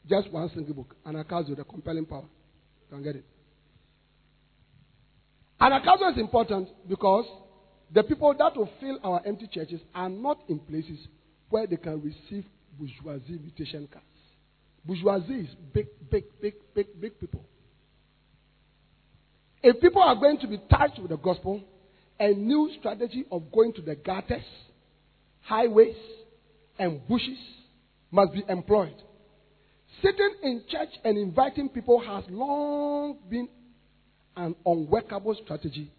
just 0.09 0.32
one 0.32 0.51
single 0.52 0.74
book, 0.74 0.97
Anagkazo, 1.06 1.56
the 1.56 1.62
compelling 1.62 2.06
power. 2.06 2.24
You 2.90 2.97
can 2.97 3.05
get 3.05 3.15
it. 3.15 3.24
Anagkazo 5.61 6.11
is 6.11 6.19
important 6.19 6.70
because 6.89 7.24
the 7.93 8.02
people 8.02 8.35
that 8.36 8.56
will 8.56 8.69
fill 8.81 8.98
our 9.05 9.23
empty 9.24 9.47
churches 9.47 9.81
are 9.94 10.09
not 10.09 10.39
in 10.48 10.59
places 10.59 10.98
where 11.51 11.69
they 11.69 11.77
can 11.77 12.02
receive 12.02 12.44
bourgeoisie 12.77 13.35
invitation 13.35 13.86
cards. 13.93 14.06
Bourgeoisie 14.85 15.43
is 15.43 15.51
big, 15.73 15.86
big, 16.11 16.24
big, 16.40 16.55
big, 16.74 17.01
big 17.01 17.20
people. 17.20 17.44
If 19.62 19.81
people 19.81 20.02
are 20.02 20.16
going 20.16 20.39
to 20.40 20.48
be 20.48 20.59
touched 20.69 20.98
with 20.98 21.11
the 21.11 21.16
gospel, 21.16 21.62
a 22.20 22.28
new 22.28 22.70
strategy 22.78 23.24
of 23.30 23.50
going 23.52 23.72
to 23.74 23.82
the 23.82 23.94
gutters, 23.94 24.44
highways, 25.42 25.96
and 26.78 27.06
bushes 27.08 27.38
must 28.10 28.32
be 28.32 28.42
employed. 28.48 28.94
Sitting 30.02 30.34
in 30.42 30.62
church 30.68 30.90
and 31.04 31.18
inviting 31.18 31.68
people 31.68 32.00
has 32.00 32.24
long 32.28 33.18
been 33.28 33.48
an 34.36 34.54
unworkable 34.66 35.36
strategy 35.44 35.90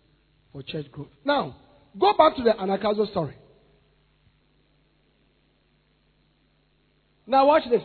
for 0.51 0.61
church 0.63 0.91
growth. 0.91 1.07
Now, 1.23 1.55
go 1.99 2.13
back 2.17 2.35
to 2.37 2.43
the 2.43 2.51
Anagkazo 2.51 3.09
story. 3.11 3.35
Now, 7.27 7.47
watch 7.47 7.63
this. 7.69 7.81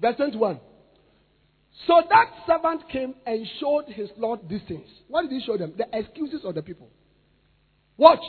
Verse 0.00 0.16
21. 0.16 0.60
So 1.86 2.02
that 2.10 2.26
servant 2.46 2.88
came 2.88 3.14
and 3.24 3.46
showed 3.60 3.84
his 3.86 4.10
Lord 4.16 4.40
these 4.48 4.60
things. 4.68 4.86
What 5.06 5.22
did 5.22 5.32
he 5.32 5.40
show 5.46 5.56
them? 5.56 5.74
The 5.76 5.86
excuses 5.96 6.40
of 6.44 6.54
the 6.54 6.62
people. 6.62 6.90
Watch. 7.98 8.22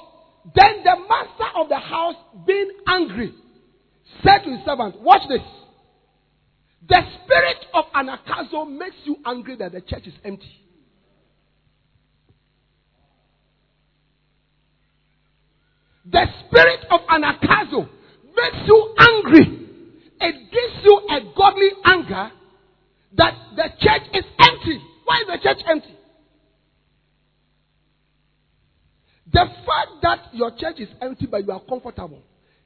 Then 0.55 0.83
the 0.83 0.95
master 1.07 1.57
of 1.57 1.69
the 1.69 1.77
house, 1.77 2.15
being 2.45 2.71
angry, 2.87 3.33
said 4.23 4.39
to 4.39 4.51
his 4.51 4.65
servant, 4.65 4.99
Watch 5.01 5.21
this. 5.29 5.41
The 6.87 7.01
spirit 7.23 7.65
of 7.73 7.85
Anagkazo 7.95 8.77
makes 8.77 8.95
you 9.05 9.17
angry 9.25 9.55
that 9.57 9.71
the 9.71 9.81
church 9.81 10.07
is 10.07 10.13
empty. 10.25 10.59
The 16.11 16.25
spirit 16.45 16.85
of 16.89 17.01
anagkazo 17.01 17.87
makes 18.35 18.67
you 18.67 18.95
angry. 18.97 19.67
It 20.21 20.51
gives 20.51 20.83
you 20.83 21.01
a 21.09 21.19
godly 21.37 21.69
anger 21.85 22.31
that 23.17 23.33
the 23.55 23.69
church 23.79 24.01
is 24.13 24.23
empty. 24.39 24.81
Why 25.05 25.21
is 25.21 25.27
the 25.27 25.39
church 25.43 25.63
empty? 25.67 25.95
The 29.31 29.45
fact 29.45 30.01
that 30.01 30.33
your 30.33 30.51
church 30.51 30.79
is 30.79 30.89
empty 31.01 31.25
but 31.25 31.45
you 31.45 31.51
are 31.51 31.61
comfortable 31.61 32.21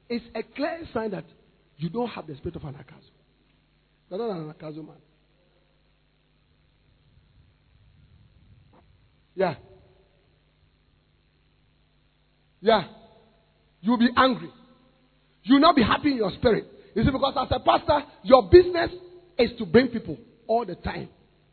is 0.08 0.22
a 0.34 0.42
clear 0.42 0.80
sign 0.92 1.10
that 1.10 1.24
you 1.76 1.88
don't 1.90 2.08
have 2.08 2.26
the 2.26 2.36
spirit 2.36 2.56
of 2.56 2.62
anagkazo. 2.62 3.10
You're 4.10 4.18
not 4.18 4.30
an 4.30 4.86
man. 4.86 4.96
Yeah. 9.34 9.54
Yeah. 12.60 12.84
You'll 13.80 13.98
be 13.98 14.08
angry. 14.16 14.50
You'll 15.42 15.60
not 15.60 15.76
be 15.76 15.82
happy 15.82 16.12
in 16.12 16.16
your 16.16 16.32
spirit. 16.38 16.66
You 16.94 17.02
see, 17.02 17.10
because 17.10 17.34
as 17.38 17.48
a 17.50 17.60
pastor, 17.60 18.06
your 18.22 18.48
business 18.48 18.90
is 19.38 19.50
to 19.58 19.66
bring 19.66 19.88
people 19.88 20.16
all 20.46 20.64
the 20.64 20.76
time. 20.76 21.08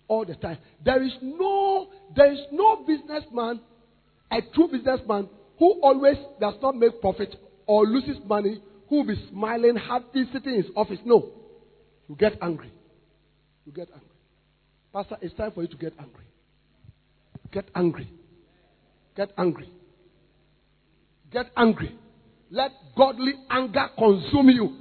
All 0.07 0.25
the 0.25 0.35
time. 0.35 0.57
There 0.85 1.01
is 1.03 1.13
no, 1.21 1.89
there 2.15 2.31
is 2.31 2.39
no 2.51 2.85
businessman, 2.85 3.59
a 4.31 4.41
true 4.53 4.69
businessman, 4.71 5.29
who 5.59 5.79
always 5.81 6.17
does 6.39 6.55
not 6.61 6.75
make 6.75 6.99
profit 7.01 7.35
or 7.67 7.85
loses 7.85 8.17
money, 8.25 8.61
who 8.89 8.97
will 8.97 9.07
be 9.07 9.27
smiling, 9.29 9.75
happy, 9.75 10.25
sitting 10.33 10.55
in 10.55 10.63
his 10.63 10.71
office. 10.75 10.99
No. 11.05 11.29
You 12.09 12.15
get 12.15 12.33
angry. 12.41 12.71
You 13.65 13.71
get 13.71 13.89
angry. 13.93 14.07
Pastor, 14.93 15.17
it's 15.21 15.35
time 15.35 15.51
for 15.51 15.61
you 15.61 15.67
to 15.67 15.77
get 15.77 15.93
angry. 15.99 16.25
Get 17.51 17.65
angry. 17.75 18.09
Get 19.15 19.31
angry. 19.37 19.69
Get 21.31 21.47
angry. 21.55 21.95
Let 22.49 22.71
godly 22.97 23.33
anger 23.49 23.87
consume 23.97 24.49
you. 24.49 24.77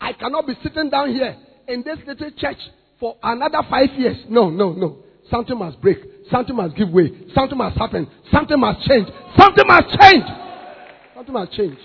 I 0.00 0.12
cannot 0.12 0.46
be 0.46 0.54
sitting 0.62 0.90
down 0.90 1.12
here 1.14 1.36
in 1.68 1.82
this 1.82 1.98
little 2.06 2.30
church 2.36 2.58
for 2.98 3.16
another 3.22 3.60
five 3.70 3.90
years. 3.96 4.16
No, 4.28 4.50
no, 4.50 4.72
no. 4.72 4.98
Something 5.30 5.58
must 5.58 5.80
break. 5.80 5.98
Something 6.30 6.56
must 6.56 6.76
give 6.76 6.90
way. 6.90 7.10
Something 7.34 7.58
must 7.58 7.76
happen. 7.76 8.08
Something 8.32 8.60
must 8.60 8.86
change. 8.86 9.08
Something 9.36 9.66
must 9.66 10.00
change. 10.00 10.24
Something 11.14 11.34
must 11.34 11.52
change. 11.52 11.78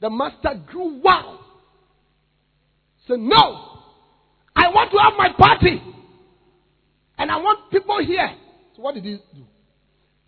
The 0.00 0.10
master 0.10 0.60
grew 0.66 1.00
wild. 1.00 1.40
Said, 3.06 3.18
No, 3.18 3.78
I 4.56 4.68
want 4.70 4.90
to 4.92 4.98
have 4.98 5.12
my 5.16 5.32
party. 5.38 5.82
And 7.18 7.30
I 7.30 7.36
want 7.36 7.70
people 7.70 7.98
here. 8.04 8.34
So 8.76 8.82
what 8.82 8.94
did 8.94 9.04
he 9.04 9.16
do? 9.34 9.44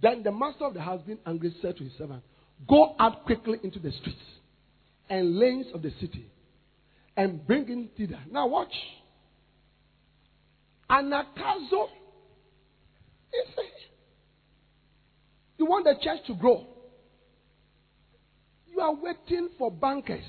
Then 0.01 0.23
the 0.23 0.33
master 0.33 0.65
of 0.65 0.75
the 0.75 0.81
house, 0.81 1.01
being 1.07 1.19
angry, 1.27 1.55
said 1.63 1.77
to 1.79 1.85
his 1.85 1.93
servant, 1.97 2.23
Go 2.69 2.95
out 2.99 3.25
quickly 3.25 3.59
into 3.63 3.79
the 3.79 3.91
streets 3.93 4.19
and 5.09 5.39
lanes 5.39 5.67
of 5.75 5.83
the 5.83 5.91
city 6.01 6.27
and 7.17 7.45
bring 7.47 7.69
in 7.69 7.89
thither. 7.97 8.21
Now 8.31 8.47
watch. 8.47 8.73
Anagkazo 10.91 11.89
you 15.59 15.67
want 15.67 15.85
the 15.85 15.95
church 16.03 16.27
to 16.27 16.35
grow. 16.35 16.67
You 18.71 18.81
are 18.81 18.95
waiting 18.95 19.51
for 19.59 19.71
bankers. 19.71 20.25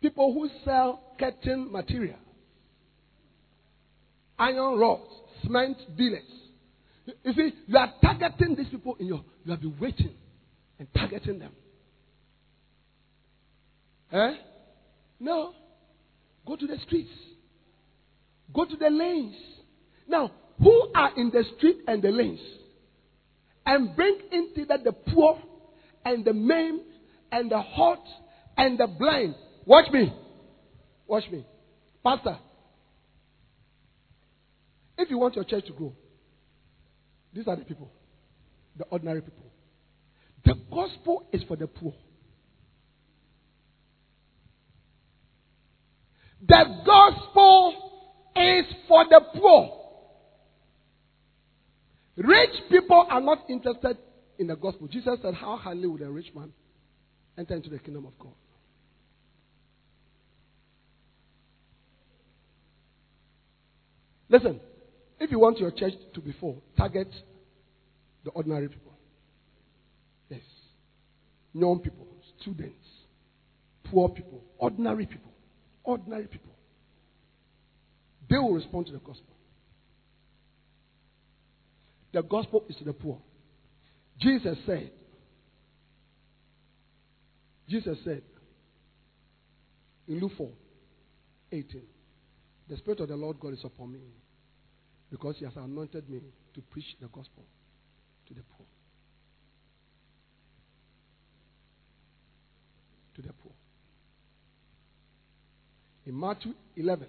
People 0.00 0.32
who 0.32 0.48
sell 0.64 1.02
curtain 1.18 1.70
material, 1.70 2.16
iron 4.38 4.78
rods, 4.78 5.04
cement 5.42 5.76
dealers. 5.96 6.22
You 7.24 7.32
see, 7.34 7.52
you 7.66 7.76
are 7.76 7.92
targeting 8.00 8.56
these 8.56 8.68
people 8.68 8.96
in 8.98 9.06
your, 9.06 9.24
you 9.44 9.50
have 9.50 9.60
been 9.60 9.76
waiting 9.78 10.12
and 10.78 10.88
targeting 10.94 11.38
them. 11.38 11.52
Eh? 14.12 14.34
No. 15.18 15.52
Go 16.46 16.56
to 16.56 16.66
the 16.66 16.78
streets. 16.86 17.10
Go 18.52 18.64
to 18.64 18.76
the 18.76 18.90
lanes. 18.90 19.36
Now, 20.08 20.30
who 20.62 20.90
are 20.94 21.12
in 21.16 21.30
the 21.30 21.44
street 21.56 21.78
and 21.86 22.02
the 22.02 22.10
lanes? 22.10 22.40
And 23.64 23.94
bring 23.94 24.18
into 24.32 24.64
that 24.66 24.84
the 24.84 24.92
poor 24.92 25.38
and 26.04 26.24
the 26.24 26.32
maimed 26.32 26.80
and 27.30 27.50
the 27.50 27.60
hot 27.60 28.02
and 28.56 28.78
the 28.78 28.86
blind 28.86 29.34
Watch 29.66 29.92
me. 29.92 30.12
Watch 31.06 31.24
me. 31.30 31.46
Pastor, 32.02 32.38
if 34.98 35.10
you 35.10 35.18
want 35.18 35.36
your 35.36 35.44
church 35.44 35.66
to 35.66 35.72
grow, 35.72 35.92
these 37.32 37.46
are 37.46 37.56
the 37.56 37.64
people, 37.64 37.90
the 38.76 38.84
ordinary 38.84 39.20
people. 39.20 39.44
The 40.44 40.54
gospel 40.70 41.28
is 41.32 41.42
for 41.46 41.56
the 41.56 41.66
poor. 41.66 41.94
The 46.46 46.64
gospel 46.84 47.74
is 48.36 48.64
for 48.88 49.04
the 49.04 49.20
poor. 49.38 49.76
Rich 52.16 52.70
people 52.70 53.06
are 53.08 53.20
not 53.20 53.48
interested 53.48 53.98
in 54.38 54.46
the 54.46 54.56
gospel. 54.56 54.88
Jesus 54.88 55.18
said, 55.22 55.34
How 55.34 55.56
highly 55.56 55.86
would 55.86 56.02
a 56.02 56.10
rich 56.10 56.32
man 56.34 56.52
enter 57.38 57.54
into 57.54 57.70
the 57.70 57.78
kingdom 57.78 58.06
of 58.06 58.18
God? 58.18 58.32
Listen, 64.28 64.60
if 65.18 65.30
you 65.30 65.38
want 65.38 65.58
your 65.58 65.70
church 65.70 65.94
to 66.14 66.20
be 66.20 66.32
full, 66.38 66.62
target 66.76 67.08
the 68.24 68.30
ordinary 68.30 68.68
people. 68.68 68.92
Yes. 70.28 70.40
Young 71.52 71.80
people, 71.80 72.06
students, 72.40 72.86
poor 73.84 74.08
people, 74.08 74.40
ordinary 74.58 75.06
people. 75.06 75.29
Ordinary 75.84 76.26
people. 76.26 76.52
They 78.28 78.38
will 78.38 78.54
respond 78.54 78.86
to 78.86 78.92
the 78.92 78.98
gospel. 78.98 79.34
The 82.12 82.22
gospel 82.22 82.64
is 82.68 82.76
to 82.76 82.84
the 82.84 82.92
poor. 82.92 83.18
Jesus 84.20 84.58
said, 84.66 84.90
Jesus 87.68 87.98
said 88.04 88.22
in 90.08 90.20
Luke 90.20 90.32
4 90.36 90.50
18, 91.52 91.82
the 92.68 92.76
Spirit 92.76 93.00
of 93.00 93.08
the 93.08 93.16
Lord 93.16 93.38
God 93.40 93.52
is 93.54 93.64
upon 93.64 93.92
me 93.92 94.00
because 95.10 95.36
He 95.38 95.44
has 95.44 95.54
anointed 95.56 96.08
me 96.08 96.20
to 96.54 96.60
preach 96.62 96.96
the 97.00 97.06
gospel 97.06 97.44
to 98.28 98.34
the 98.34 98.42
poor. 98.56 98.66
To 103.16 103.22
the 103.22 103.32
poor. 103.32 103.52
In 106.06 106.18
Matthew 106.18 106.54
11, 106.76 107.06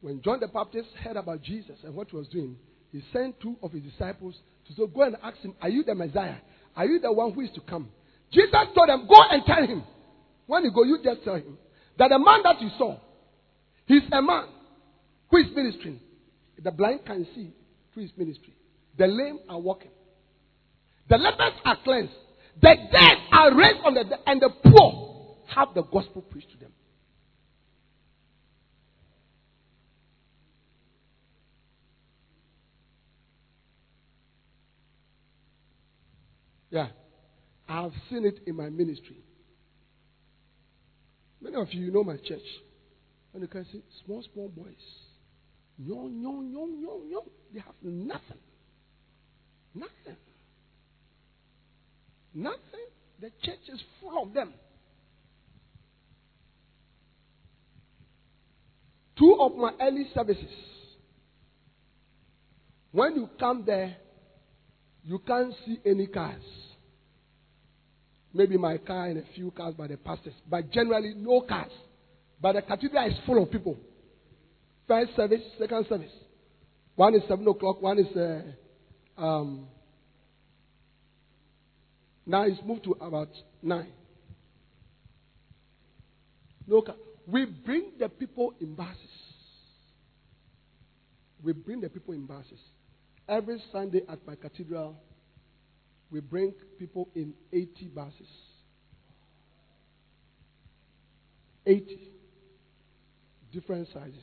when 0.00 0.20
John 0.22 0.40
the 0.40 0.48
Baptist 0.48 0.88
heard 1.02 1.16
about 1.16 1.42
Jesus 1.42 1.76
and 1.84 1.94
what 1.94 2.10
he 2.10 2.16
was 2.16 2.28
doing, 2.28 2.56
he 2.92 3.02
sent 3.12 3.40
two 3.40 3.56
of 3.62 3.72
his 3.72 3.82
disciples 3.82 4.34
to 4.68 4.86
Go 4.88 5.02
and 5.02 5.16
ask 5.22 5.38
him, 5.38 5.54
Are 5.62 5.68
you 5.68 5.84
the 5.84 5.94
Messiah? 5.94 6.36
Are 6.76 6.86
you 6.86 6.98
the 6.98 7.12
one 7.12 7.32
who 7.32 7.40
is 7.42 7.50
to 7.54 7.60
come? 7.60 7.88
Jesus 8.32 8.50
told 8.74 8.88
them, 8.88 9.06
Go 9.08 9.16
and 9.30 9.42
tell 9.46 9.66
him. 9.66 9.84
When 10.46 10.64
you 10.64 10.72
go, 10.72 10.84
you 10.84 10.98
just 11.02 11.24
tell 11.24 11.36
him 11.36 11.58
that 11.98 12.08
the 12.08 12.18
man 12.18 12.42
that 12.44 12.60
you 12.60 12.68
saw, 12.78 12.98
He's 13.86 14.02
a 14.12 14.20
man 14.20 14.46
who 15.30 15.38
is 15.38 15.46
ministering. 15.54 16.00
The 16.62 16.70
blind 16.70 17.04
can 17.06 17.26
see 17.34 17.52
through 17.92 18.04
his 18.04 18.12
ministry. 18.16 18.54
The 18.98 19.06
lame 19.06 19.38
are 19.48 19.60
walking. 19.60 19.90
The 21.08 21.16
lepers 21.18 21.52
are 21.64 21.76
cleansed. 21.84 22.12
The 22.60 22.74
dead 22.90 23.16
are 23.32 23.56
raised 23.56 23.84
the 23.84 24.04
dead. 24.08 24.18
And 24.26 24.40
the 24.40 24.50
poor 24.64 25.36
have 25.54 25.68
the 25.74 25.82
gospel 25.82 26.22
preached 26.22 26.50
to 26.52 26.58
them. 26.58 26.72
Yeah. 36.70 36.88
I 37.68 37.82
have 37.82 37.92
seen 38.10 38.24
it 38.24 38.40
in 38.46 38.56
my 38.56 38.68
ministry. 38.68 39.18
Many 41.40 41.56
of 41.56 41.72
you 41.72 41.90
know 41.92 42.04
my 42.04 42.16
church. 42.16 42.42
And 43.32 43.42
you 43.42 43.48
can 43.48 43.66
see 43.70 43.82
small, 44.04 44.24
small 44.32 44.48
boys. 44.48 44.74
Young, 45.78 46.20
young, 46.22 46.50
young, 46.50 46.80
young, 46.80 47.08
young. 47.10 47.26
They 47.52 47.60
have 47.60 47.74
nothing. 47.82 48.38
Nothing. 49.74 50.16
Nothing. 52.34 52.86
The 53.20 53.30
church 53.42 53.60
is 53.72 53.80
full 54.00 54.22
of 54.22 54.32
them. 54.32 54.54
Two 59.18 59.36
of 59.40 59.56
my 59.56 59.72
early 59.80 60.06
services. 60.14 60.44
When 62.92 63.16
you 63.16 63.28
come 63.38 63.64
there, 63.66 63.96
you 65.06 65.20
can't 65.20 65.54
see 65.64 65.78
any 65.86 66.08
cars. 66.08 66.42
Maybe 68.34 68.58
my 68.58 68.76
car 68.78 69.06
and 69.06 69.18
a 69.18 69.22
few 69.34 69.50
cars 69.52 69.74
by 69.74 69.86
the 69.86 69.96
pastors, 69.96 70.34
but 70.50 70.70
generally 70.72 71.14
no 71.16 71.42
cars. 71.42 71.70
But 72.40 72.56
the 72.56 72.62
cathedral 72.62 73.06
is 73.06 73.14
full 73.24 73.42
of 73.42 73.50
people. 73.50 73.78
First 74.88 75.16
service, 75.16 75.40
second 75.58 75.86
service. 75.88 76.10
One 76.96 77.14
is 77.14 77.22
7 77.28 77.46
o'clock, 77.46 77.80
one 77.80 77.98
is. 77.98 78.16
Uh, 78.16 78.42
um, 79.16 79.68
now 82.26 82.42
it's 82.42 82.60
moved 82.64 82.84
to 82.84 82.96
about 83.00 83.28
9. 83.62 83.86
No, 86.66 86.84
we 87.26 87.44
bring 87.44 87.92
the 87.98 88.08
people 88.08 88.54
in 88.60 88.74
buses. 88.74 88.96
We 91.42 91.52
bring 91.52 91.80
the 91.80 91.88
people 91.88 92.12
in 92.14 92.26
buses. 92.26 92.58
Every 93.28 93.60
Sunday 93.72 94.02
at 94.08 94.24
my 94.26 94.36
cathedral, 94.36 94.96
we 96.10 96.20
bring 96.20 96.54
people 96.78 97.08
in 97.14 97.34
80 97.52 97.88
buses. 97.94 98.28
80 101.66 102.12
different 103.52 103.88
sizes. 103.92 104.14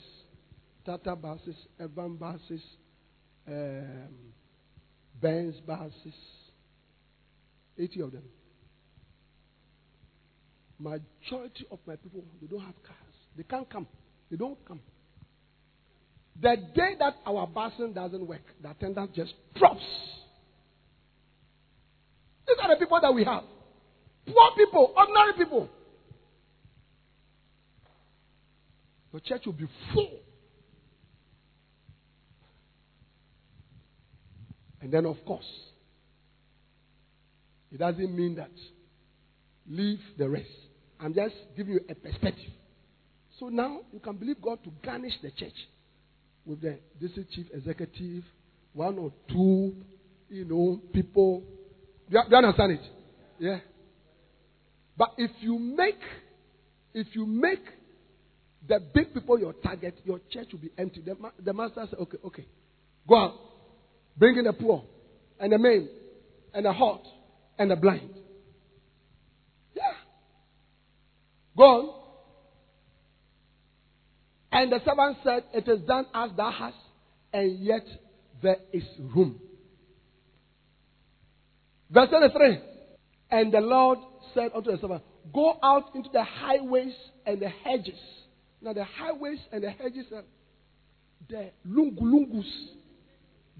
Tata 0.85 1.15
buses, 1.15 1.55
Evan 1.79 2.15
buses, 2.15 2.61
um, 3.47 4.09
Benz 5.21 5.55
buses. 5.67 6.15
80 7.77 8.01
of 8.01 8.11
them. 8.13 8.23
Majority 10.79 11.65
of 11.71 11.79
my 11.85 11.95
people, 11.97 12.23
they 12.41 12.47
don't 12.47 12.61
have 12.61 12.81
cars. 12.83 12.97
They 13.35 13.43
can't 13.43 13.69
come. 13.69 13.87
They 14.31 14.37
don't 14.37 14.63
come. 14.65 14.79
The 16.41 16.55
day 16.75 16.95
that 16.99 17.15
our 17.25 17.47
busing 17.47 17.93
doesn't 17.93 18.27
work, 18.27 18.41
the 18.61 18.71
attendance 18.71 19.11
just 19.15 19.33
drops. 19.55 19.83
These 22.47 22.57
are 22.61 22.69
the 22.69 22.79
people 22.79 22.99
that 23.01 23.13
we 23.13 23.23
have. 23.23 23.43
Poor 24.25 24.51
people, 24.57 24.93
ordinary 24.97 25.33
people. 25.37 25.69
The 29.13 29.19
church 29.19 29.45
will 29.45 29.53
be 29.53 29.67
full. 29.93 30.19
And 34.81 34.91
then, 34.91 35.05
of 35.05 35.17
course, 35.25 35.45
it 37.71 37.77
doesn't 37.77 38.15
mean 38.15 38.35
that 38.35 38.51
leave 39.69 39.99
the 40.17 40.27
rest. 40.27 40.49
I'm 40.99 41.13
just 41.13 41.35
giving 41.55 41.73
you 41.73 41.79
a 41.87 41.95
perspective. 41.95 42.51
So 43.39 43.49
now 43.49 43.81
you 43.91 43.99
can 43.99 44.17
believe 44.17 44.41
God 44.41 44.59
to 44.63 44.71
garnish 44.85 45.13
the 45.21 45.31
church 45.31 45.53
with 46.45 46.61
the 46.61 46.77
district 46.99 47.31
chief 47.31 47.47
executive, 47.53 48.23
one 48.73 48.97
or 48.97 49.11
two, 49.29 49.75
you 50.29 50.45
know, 50.45 50.81
people. 50.93 51.43
Do 52.09 52.17
you, 52.17 52.23
do 52.23 52.29
you 52.31 52.37
understand 52.37 52.71
it? 52.73 52.81
Yeah. 53.39 53.59
But 54.97 55.13
if 55.17 55.31
you 55.39 55.57
make, 55.57 55.99
if 56.93 57.07
you 57.15 57.25
make 57.25 57.63
the 58.67 58.79
big 58.93 59.13
people 59.13 59.39
your 59.39 59.53
target, 59.53 59.99
your 60.05 60.19
church 60.29 60.47
will 60.51 60.59
be 60.59 60.71
empty. 60.77 61.01
The, 61.01 61.15
the 61.43 61.53
master 61.53 61.85
said, 61.89 61.99
okay, 61.99 62.17
okay, 62.25 62.45
go 63.07 63.15
out, 63.15 63.33
bring 64.17 64.37
in 64.37 64.45
the 64.45 64.53
poor, 64.53 64.83
and 65.39 65.51
the 65.51 65.57
maimed, 65.57 65.89
and 66.53 66.65
the 66.65 66.73
hot, 66.73 67.03
and 67.57 67.71
the 67.71 67.75
blind. 67.75 68.09
Yeah. 69.75 69.93
Go 71.57 71.63
on. 71.63 72.02
And 74.53 74.71
the 74.71 74.79
servant 74.85 75.17
said, 75.23 75.43
It 75.51 75.67
is 75.67 75.81
done 75.87 76.05
as 76.13 76.29
thou 76.37 76.51
hast, 76.51 76.75
and 77.33 77.59
yet 77.59 77.85
there 78.41 78.57
is 78.71 78.83
room. 78.99 79.39
Verse 81.89 82.09
23. 82.09 82.59
And 83.31 83.51
the 83.51 83.61
Lord 83.61 83.97
said 84.35 84.51
unto 84.55 84.71
the 84.71 84.77
servant, 84.79 85.01
Go 85.33 85.57
out 85.63 85.95
into 85.95 86.09
the 86.13 86.23
highways 86.23 86.93
and 87.25 87.41
the 87.41 87.49
hedges. 87.49 87.99
Now, 88.61 88.73
the 88.73 88.83
highways 88.83 89.39
and 89.51 89.63
the 89.63 89.71
hedges 89.71 90.05
are 90.13 90.23
the 91.27 91.49
lungulungus, 91.67 92.45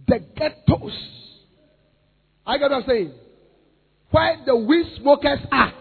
the 0.08 0.20
ghettos. 0.38 0.92
I 2.46 2.58
get 2.60 2.70
what 2.70 2.84
I'm 2.84 2.88
saying? 2.88 3.14
Where 4.12 4.38
the 4.46 4.56
weed 4.56 4.86
smokers 5.00 5.40
are, 5.52 5.74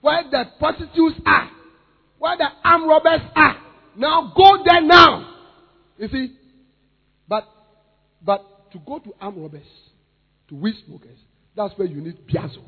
where 0.00 0.24
the 0.28 0.44
prostitutes 0.58 1.20
are, 1.24 1.50
where 2.18 2.36
the 2.36 2.48
armed 2.64 2.88
robbers 2.88 3.20
are. 3.36 3.59
Now 4.00 4.32
go 4.34 4.64
there 4.64 4.80
now. 4.80 5.30
You 5.98 6.08
see? 6.08 6.32
But 7.28 7.44
but 8.24 8.72
to 8.72 8.78
go 8.78 8.98
to 8.98 9.12
armed 9.20 9.36
robbers, 9.36 9.66
to 10.48 10.54
weed 10.54 10.74
smokers, 10.86 11.18
that's 11.54 11.76
where 11.78 11.86
you 11.86 12.00
need 12.00 12.26
biazo. 12.26 12.62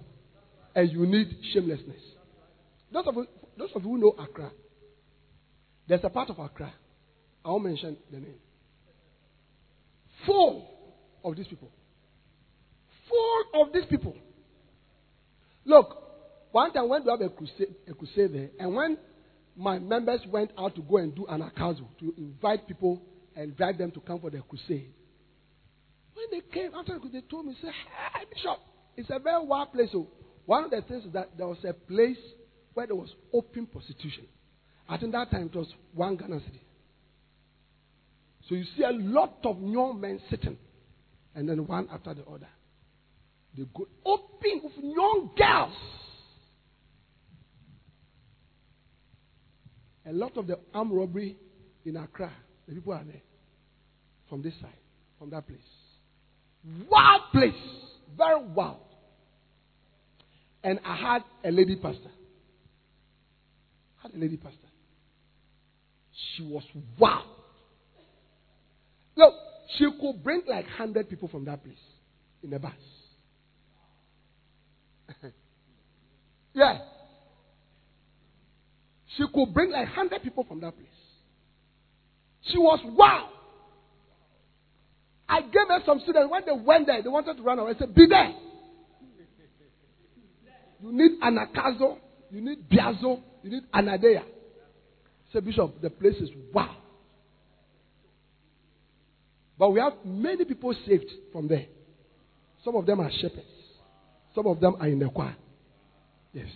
And 0.75 0.93
you 0.93 1.07
need 1.07 1.35
shamelessness. 1.55 2.03
Those 2.93 3.07
of, 3.07 3.15
you, 3.15 3.27
those 3.57 3.71
of 3.75 3.83
you 3.83 3.89
who 3.89 3.99
know 3.99 4.15
Accra, 4.19 4.51
there's 5.89 6.05
a 6.05 6.11
part 6.11 6.29
of 6.29 6.39
Accra. 6.39 6.71
I 7.43 7.49
won't 7.49 7.65
mention 7.65 7.97
the 8.11 8.19
name. 8.19 8.39
Full 10.27 10.69
of 11.25 11.35
these 11.35 11.47
people. 11.47 11.71
Full 13.09 13.63
of 13.63 13.73
these 13.73 13.87
people. 13.89 14.15
Look, 15.65 15.97
one 16.53 16.73
time 16.75 16.91
when 16.91 17.05
we 17.05 17.11
have 17.11 17.21
a 17.23 17.31
crusade, 17.31 17.75
a 17.89 17.95
crusade 17.95 18.35
there, 18.35 18.51
and 18.59 18.75
when 18.75 18.99
my 19.57 19.79
members 19.79 20.21
went 20.29 20.51
out 20.59 20.75
to 20.77 20.83
go 20.83 20.99
and 20.99 21.15
do 21.15 21.27
anagkazo 21.31 21.87
to 22.01 22.15
invite 22.17 22.67
people 22.67 23.03
and 23.37 23.57
drive 23.57 23.79
them 23.79 23.91
to 23.91 24.01
come 24.01 24.21
for 24.21 24.31
the 24.31 24.41
crusade. 24.41 24.93
When 26.15 26.27
they 26.31 26.41
came 26.53 26.73
after 26.75 26.99
the 26.99 27.09
they 27.09 27.21
told 27.23 27.47
me, 27.47 27.57
say, 27.61 27.69
Hey 27.69 28.25
Bishop, 28.33 28.59
it's 28.97 29.11
a 29.11 29.19
very 29.19 29.45
wild 29.45 29.73
place. 29.73 29.89
So 29.93 30.09
one 30.47 30.65
of 30.65 30.71
the 30.71 30.83
things 30.83 31.05
is 31.05 31.13
that 31.13 31.31
there 31.37 31.47
was 31.47 31.59
a 31.69 31.73
place 31.73 32.19
where 32.75 32.87
there 32.87 32.97
was 32.97 33.11
open 33.33 33.67
prostitution. 33.67 34.27
I 34.89 34.99
think 34.99 35.13
that 35.13 35.31
time 35.31 35.51
it 35.53 35.57
was 35.57 35.69
one 35.95 36.17
Ghana 36.17 36.41
city. 36.41 36.61
So 38.49 38.55
you 38.55 38.65
see 38.77 38.83
a 38.83 38.91
lot 38.93 39.39
of 39.45 39.61
young 39.63 39.99
men 40.01 40.21
sitting, 40.29 40.59
and 41.35 41.49
then 41.49 41.67
one 41.67 41.89
after 41.93 42.13
the 42.15 42.25
other. 42.25 42.49
They 43.57 43.65
go 43.75 43.87
open 44.05 44.61
with 44.65 44.73
young 44.83 45.31
girls. 45.37 45.73
A 50.07 50.13
lot 50.13 50.37
of 50.37 50.47
the 50.47 50.59
armed 50.75 50.93
robbery 50.93 51.37
in 51.85 51.97
Accra, 51.97 52.31
the 52.67 52.75
people 52.75 52.93
are 52.93 53.05
there. 53.05 53.23
From 54.29 54.43
this 54.43 54.55
side, 54.61 54.71
from 55.19 55.31
that 55.31 55.47
place. 55.47 55.61
Wild 56.89 57.23
place. 57.33 57.55
Very 58.17 58.45
wild. 58.45 58.79
And 60.65 60.81
I 60.85 60.97
had 60.97 61.25
a 61.45 61.51
lady 61.51 61.77
pastor. 61.77 62.11
I 63.99 64.03
had 64.03 64.15
a 64.15 64.19
lady 64.19 64.37
pastor. 64.37 64.59
She 66.37 66.43
was 66.45 66.63
wild. 66.99 67.27
Look, 69.17 69.35
she 69.77 69.87
could 70.01 70.23
bring 70.23 70.43
like 70.49 70.65
100 70.65 71.09
people 71.09 71.29
from 71.29 71.45
that 71.47 71.63
place 71.63 71.77
in 72.43 72.53
a 72.53 72.59
bus. 72.59 72.73
yeah. 76.55 76.79
She 79.17 79.25
could 79.33 79.53
bring 79.53 79.71
like 79.71 79.87
100 79.87 80.23
people 80.23 80.45
from 80.45 80.61
that 80.61 80.75
place. 80.75 80.89
She 82.51 82.59
was 82.59 82.81
wow. 82.85 83.29
I 85.29 85.43
gave 85.43 85.69
her 85.69 85.81
some 85.87 86.01
students. 86.01 86.31
When 86.31 86.43
they 86.45 86.53
went 86.53 86.87
there, 86.87 87.03
they 87.03 87.09
wanted 87.09 87.37
to 87.37 87.43
run 87.43 87.59
away. 87.59 87.73
I 87.75 87.79
said, 87.79 87.95
Be 87.95 88.07
there. 88.07 88.35
You 90.83 90.93
need 90.93 91.21
anagkazo. 91.23 91.99
You 92.31 92.41
need 92.41 92.69
biazo. 92.69 93.23
You 93.43 93.51
need 93.51 93.63
anadeia. 93.73 94.25
Said, 95.33 95.45
Bishop, 95.45 95.81
the 95.81 95.91
place 95.91 96.17
is 96.17 96.29
wow. 96.53 96.77
But 99.59 99.71
we 99.71 99.81
have 99.81 99.93
many 100.05 100.45
people 100.45 100.75
saved 100.87 101.11
from 101.33 101.49
there. 101.49 101.67
Some 102.65 102.77
of 102.77 102.85
them 102.85 103.01
are 103.01 103.11
shepherds. 103.21 103.47
Some 104.35 104.47
of 104.47 104.61
them 104.61 104.77
are 104.81 104.89
in 104.89 104.99
the 104.99 105.09
choir. 105.09 105.37
Yes. 106.33 106.49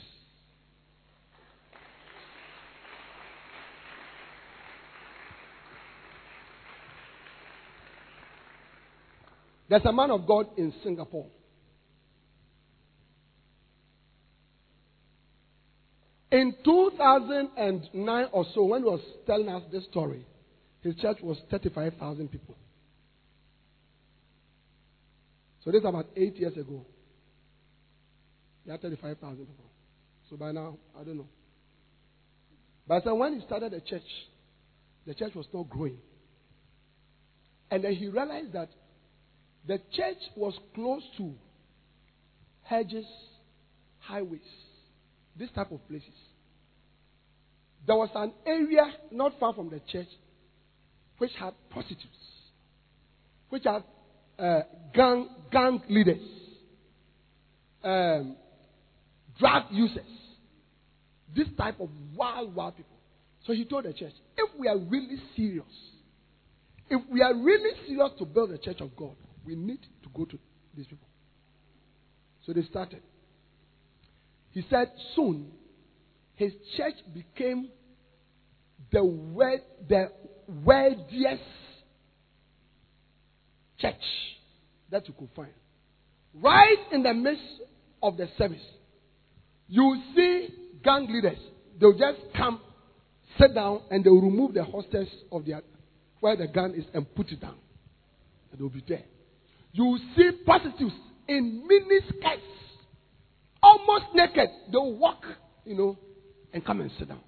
There's 9.69 9.85
a 9.85 9.93
man 9.93 10.11
of 10.11 10.27
God 10.27 10.47
in 10.57 10.73
Singapore. 10.83 11.27
In 16.31 16.55
2009 16.65 18.27
or 18.33 18.47
so, 18.55 18.65
when 18.65 18.83
he 18.83 18.89
was 18.89 19.01
telling 19.27 19.49
us 19.49 19.63
this 19.73 19.85
story, 19.85 20.25
his 20.83 20.95
church 20.97 21.19
was 21.23 21.39
35,000 21.51 22.29
people. 22.29 22.57
So 25.65 25.71
this 25.73 25.81
is 25.81 25.87
about 25.87 26.07
eight 26.17 26.37
years 26.37 26.57
ago. 26.57 26.85
He 28.65 28.71
had 28.71 28.83
35,000 28.83 29.37
people. 29.39 29.65
So 30.31 30.37
by 30.37 30.53
now, 30.53 30.77
I 30.99 31.03
don't 31.05 31.17
know. 31.17 31.29
But 32.87 33.03
so 33.05 33.15
when 33.15 33.35
he 33.35 33.47
started 33.47 33.73
the 33.73 33.81
church, 33.81 34.03
the 35.07 35.15
church 35.15 35.35
was 35.35 35.47
not 35.53 35.69
growing. 35.69 35.99
And 37.71 37.83
then 37.83 37.95
he 37.95 38.09
realized 38.09 38.53
that 38.53 38.69
the 39.67 39.79
church 39.93 40.19
was 40.37 40.55
close 40.75 41.03
to 41.19 41.33
hedges, 42.63 43.07
highways, 43.99 44.41
this 45.39 45.51
type 45.55 45.73
of 45.73 45.87
places. 45.89 46.09
There 47.87 47.97
was 47.97 48.11
an 48.15 48.33
area 48.45 48.85
not 49.13 49.39
far 49.39 49.55
from 49.55 49.71
the 49.71 49.81
church 49.91 50.09
which 51.19 51.33
had 51.39 51.55
prostitutes. 51.71 52.07
which 53.49 53.65
had 53.65 53.85
uh, 54.39 54.61
gang, 54.95 55.29
gang 55.51 55.83
leaders, 55.89 56.21
um, 57.83 58.37
drug 59.39 59.65
users, 59.71 60.03
this 61.35 61.47
type 61.57 61.81
of 61.81 61.89
wild, 62.15 62.55
wild 62.55 62.77
people. 62.77 62.97
So 63.47 63.53
he 63.53 63.65
told 63.65 63.85
the 63.85 63.93
church, 63.93 64.13
if 64.37 64.51
we 64.59 64.69
are 64.69 64.77
really 64.77 65.17
serious, 65.37 65.65
if 66.91 67.01
we 67.11 67.23
are 67.23 67.35
really 67.35 67.71
serious 67.87 68.11
to 68.19 68.25
build 68.25 68.51
the 68.51 68.59
church 68.59 68.81
of 68.81 68.95
God, 68.97 69.15
we 69.47 69.55
need 69.55 69.81
to 70.03 70.09
go 70.15 70.25
to 70.25 70.39
these 70.77 70.87
people. 70.87 71.09
So 72.45 72.53
they 72.53 72.63
started. 72.63 73.03
He 74.53 74.65
said 74.71 74.91
soon 75.15 75.51
his 76.35 76.53
church 76.77 76.95
became 77.13 77.69
the 78.93 79.05
word, 79.05 79.61
the 79.89 80.11
wordiest 80.65 81.43
church 83.79 83.95
that 84.91 85.09
you 85.09 85.15
could 85.19 85.29
find. 85.35 85.51
Right 86.35 86.79
in 86.93 87.03
the 87.03 87.15
midst 87.15 87.43
of 88.03 88.17
the 88.17 88.29
service, 88.39 88.63
you 89.69 90.03
see 90.15 90.49
gang 90.85 91.09
leaders. 91.11 91.39
They'll 91.81 91.93
just 91.93 92.21
come, 92.37 92.61
sit 93.39 93.55
down, 93.55 93.83
and 93.91 94.05
they'll 94.05 94.21
remove 94.21 94.55
the 94.55 94.65
hostess 94.65 95.09
of 95.33 95.45
their 95.45 95.63
where 96.21 96.37
the 96.37 96.47
gun 96.47 96.75
is 96.75 96.85
and 96.95 97.13
put 97.15 97.31
it 97.31 97.41
down. 97.41 97.57
And 98.51 98.61
they'll 98.61 98.69
be 98.69 98.83
there. 98.89 99.05
You 99.77 99.99
see 100.17 100.31
prostitutes 100.47 100.95
in 101.29 101.67
mini 101.69 102.01
skirts, 102.09 102.41
almost 103.63 104.07
naked. 104.15 104.49
They'll 104.73 104.95
walk, 104.95 105.23
you 105.67 105.77
know, 105.77 105.99
and 106.55 106.65
come 106.65 106.81
and 106.81 106.91
sit 106.99 107.09
down. 107.09 107.21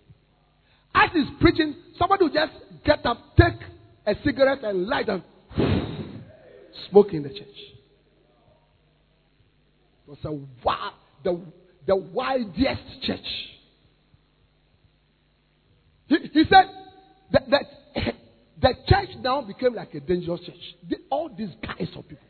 As 0.94 1.10
he's 1.12 1.26
preaching, 1.42 1.76
somebody 1.98 2.24
will 2.24 2.32
just 2.32 2.52
get 2.86 3.04
up, 3.04 3.18
take 3.36 3.60
a 4.06 4.14
cigarette 4.24 4.64
and 4.64 4.86
light 4.86 5.10
and 5.10 5.22
smoke 6.88 7.12
in 7.12 7.22
the 7.22 7.28
church. 7.28 7.58
It 10.06 10.16
was 10.24 10.24
a 10.24 11.24
the, 11.24 11.38
the 11.86 11.96
wildest 11.96 13.02
church. 13.02 13.18
He, 16.06 16.16
he 16.32 16.44
said 16.44 16.64
that, 17.32 17.50
that 17.50 17.64
the 18.62 18.74
church 18.88 19.10
now 19.20 19.42
became 19.42 19.74
like 19.74 19.92
a 19.92 20.00
dangerous 20.00 20.40
church. 20.40 20.98
All 21.10 21.28
these 21.28 21.50
guys 21.62 21.88
of 21.94 22.08
people. 22.08 22.24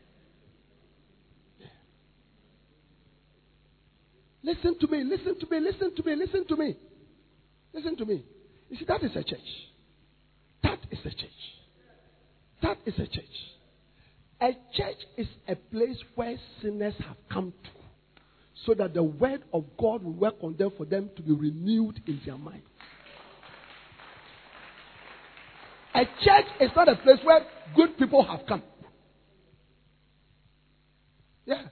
Listen 4.43 4.77
to 4.79 4.87
me, 4.87 5.03
listen 5.03 5.39
to 5.39 5.47
me, 5.49 5.59
listen 5.59 5.95
to 5.95 6.03
me, 6.03 6.15
listen 6.15 6.47
to 6.47 6.55
me. 6.55 6.77
Listen 7.73 7.95
to 7.97 8.05
me. 8.05 8.23
You 8.69 8.77
see, 8.77 8.85
that 8.85 9.03
is 9.03 9.11
a 9.11 9.23
church. 9.23 9.39
That 10.63 10.79
is 10.91 10.99
a 10.99 11.09
church. 11.09 11.29
That 12.61 12.77
is 12.85 12.93
a 12.95 13.07
church. 13.07 13.23
A 14.41 14.51
church 14.73 14.97
is 15.17 15.27
a 15.47 15.55
place 15.55 15.97
where 16.15 16.37
sinners 16.61 16.93
have 17.05 17.17
come 17.31 17.53
to 17.63 17.69
so 18.65 18.73
that 18.73 18.93
the 18.93 19.03
word 19.03 19.43
of 19.53 19.65
God 19.77 20.03
will 20.03 20.13
work 20.13 20.35
on 20.41 20.55
them 20.57 20.71
for 20.77 20.85
them 20.85 21.09
to 21.15 21.21
be 21.21 21.33
renewed 21.33 22.01
in 22.07 22.21
their 22.25 22.37
mind. 22.37 22.61
A 25.95 26.05
church 26.05 26.45
is 26.61 26.69
not 26.75 26.87
a 26.87 26.95
place 26.97 27.17
where 27.23 27.45
good 27.75 27.97
people 27.97 28.23
have 28.23 28.45
come. 28.47 28.63
Yeah. 31.45 31.63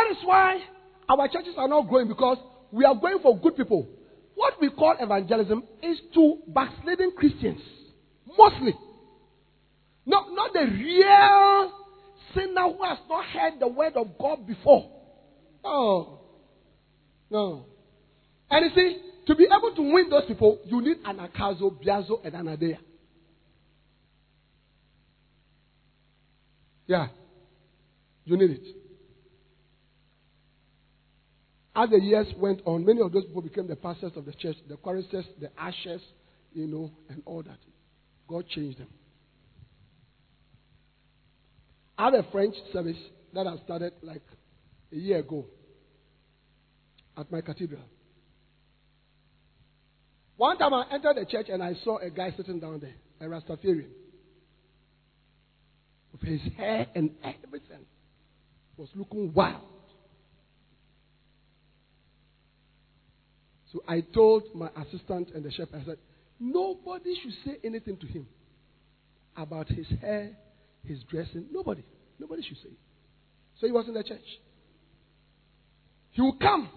That 0.00 0.12
is 0.12 0.24
why 0.24 0.60
our 1.08 1.28
churches 1.28 1.54
are 1.58 1.68
not 1.68 1.88
growing 1.88 2.08
because 2.08 2.38
we 2.72 2.84
are 2.84 2.94
going 2.94 3.18
for 3.22 3.38
good 3.38 3.56
people. 3.56 3.86
What 4.34 4.54
we 4.60 4.70
call 4.70 4.94
evangelism 4.98 5.62
is 5.82 5.98
to 6.14 6.38
backsliding 6.48 7.12
Christians. 7.16 7.60
Mostly. 8.38 8.74
Not, 10.06 10.28
not 10.32 10.52
the 10.54 10.60
real 10.60 11.72
sinner 12.34 12.72
who 12.72 12.82
has 12.82 12.98
not 13.08 13.24
heard 13.26 13.60
the 13.60 13.68
word 13.68 13.92
of 13.96 14.16
God 14.18 14.46
before. 14.46 14.90
No. 15.62 16.20
No. 17.30 17.66
And 18.50 18.70
you 18.70 18.74
see, 18.74 18.98
to 19.26 19.34
be 19.34 19.44
able 19.44 19.74
to 19.76 19.82
win 19.82 20.08
those 20.08 20.24
people, 20.26 20.58
you 20.64 20.80
need 20.80 21.04
Anagkazo, 21.04 21.76
Biazo, 21.84 22.24
and 22.24 22.34
Anadeia. 22.34 22.78
Yeah. 26.86 27.08
You 28.24 28.38
need 28.38 28.50
it. 28.50 28.79
As 31.80 31.88
the 31.88 31.98
years 31.98 32.26
went 32.36 32.60
on, 32.66 32.84
many 32.84 33.00
of 33.00 33.10
those 33.10 33.24
people 33.24 33.40
became 33.40 33.66
the 33.66 33.74
pastors 33.74 34.12
of 34.14 34.26
the 34.26 34.32
church, 34.32 34.56
the 34.68 34.76
choristers, 34.76 35.24
the 35.40 35.48
ushers, 35.58 36.02
you 36.52 36.66
know, 36.66 36.90
and 37.08 37.22
all 37.24 37.42
that. 37.42 37.56
God 38.28 38.44
changed 38.50 38.78
them. 38.78 38.88
I 41.96 42.06
had 42.06 42.14
a 42.16 42.26
French 42.30 42.54
service 42.74 42.98
that 43.32 43.46
I 43.46 43.56
started 43.64 43.94
like 44.02 44.20
a 44.92 44.96
year 44.96 45.20
ago 45.20 45.46
at 47.16 47.32
my 47.32 47.40
cathedral. 47.40 47.80
One 50.36 50.58
time 50.58 50.74
I 50.74 50.84
entered 50.92 51.16
the 51.16 51.24
church 51.24 51.46
and 51.48 51.62
I 51.62 51.72
saw 51.82 51.96
a 51.96 52.10
guy 52.10 52.34
sitting 52.36 52.60
down 52.60 52.80
there, 52.80 52.96
a 53.22 53.24
Rastafarian, 53.24 53.88
with 56.12 56.20
his 56.20 56.40
hair 56.58 56.88
and 56.94 57.12
everything. 57.24 57.86
Was 58.76 58.90
looking 58.94 59.32
wild. 59.32 59.62
So 63.72 63.82
I 63.86 64.00
told 64.00 64.44
my 64.54 64.68
assistant 64.76 65.30
and 65.34 65.44
the 65.44 65.50
shepherd, 65.50 65.80
I 65.82 65.84
said, 65.84 65.98
nobody 66.38 67.14
should 67.22 67.32
say 67.44 67.58
anything 67.62 67.96
to 67.98 68.06
him 68.06 68.26
about 69.36 69.68
his 69.68 69.86
hair, 70.00 70.32
his 70.84 70.98
dressing. 71.04 71.46
Nobody. 71.52 71.84
Nobody 72.18 72.42
should 72.42 72.56
say. 72.58 72.70
So 73.60 73.66
he 73.66 73.72
was 73.72 73.86
in 73.86 73.94
the 73.94 74.02
church. 74.02 74.18
He 76.12 76.22
would 76.22 76.40
come 76.40 76.68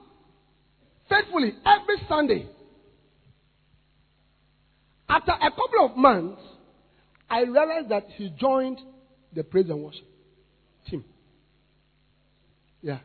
faithfully 1.10 1.53
every 1.65 1.95
Sunday. 2.07 2.48
After 5.10 5.32
a 5.32 5.49
couple 5.49 5.86
of 5.91 5.98
months, 5.98 6.41
I 7.30 7.41
realized 7.41 7.90
that 7.90 8.07
he 8.15 8.30
joined 8.40 8.80
the 9.34 9.44
praise 9.44 9.70
and 9.70 9.84
worship 9.84 10.06
team. 10.90 11.03
Yeah. 12.82 12.99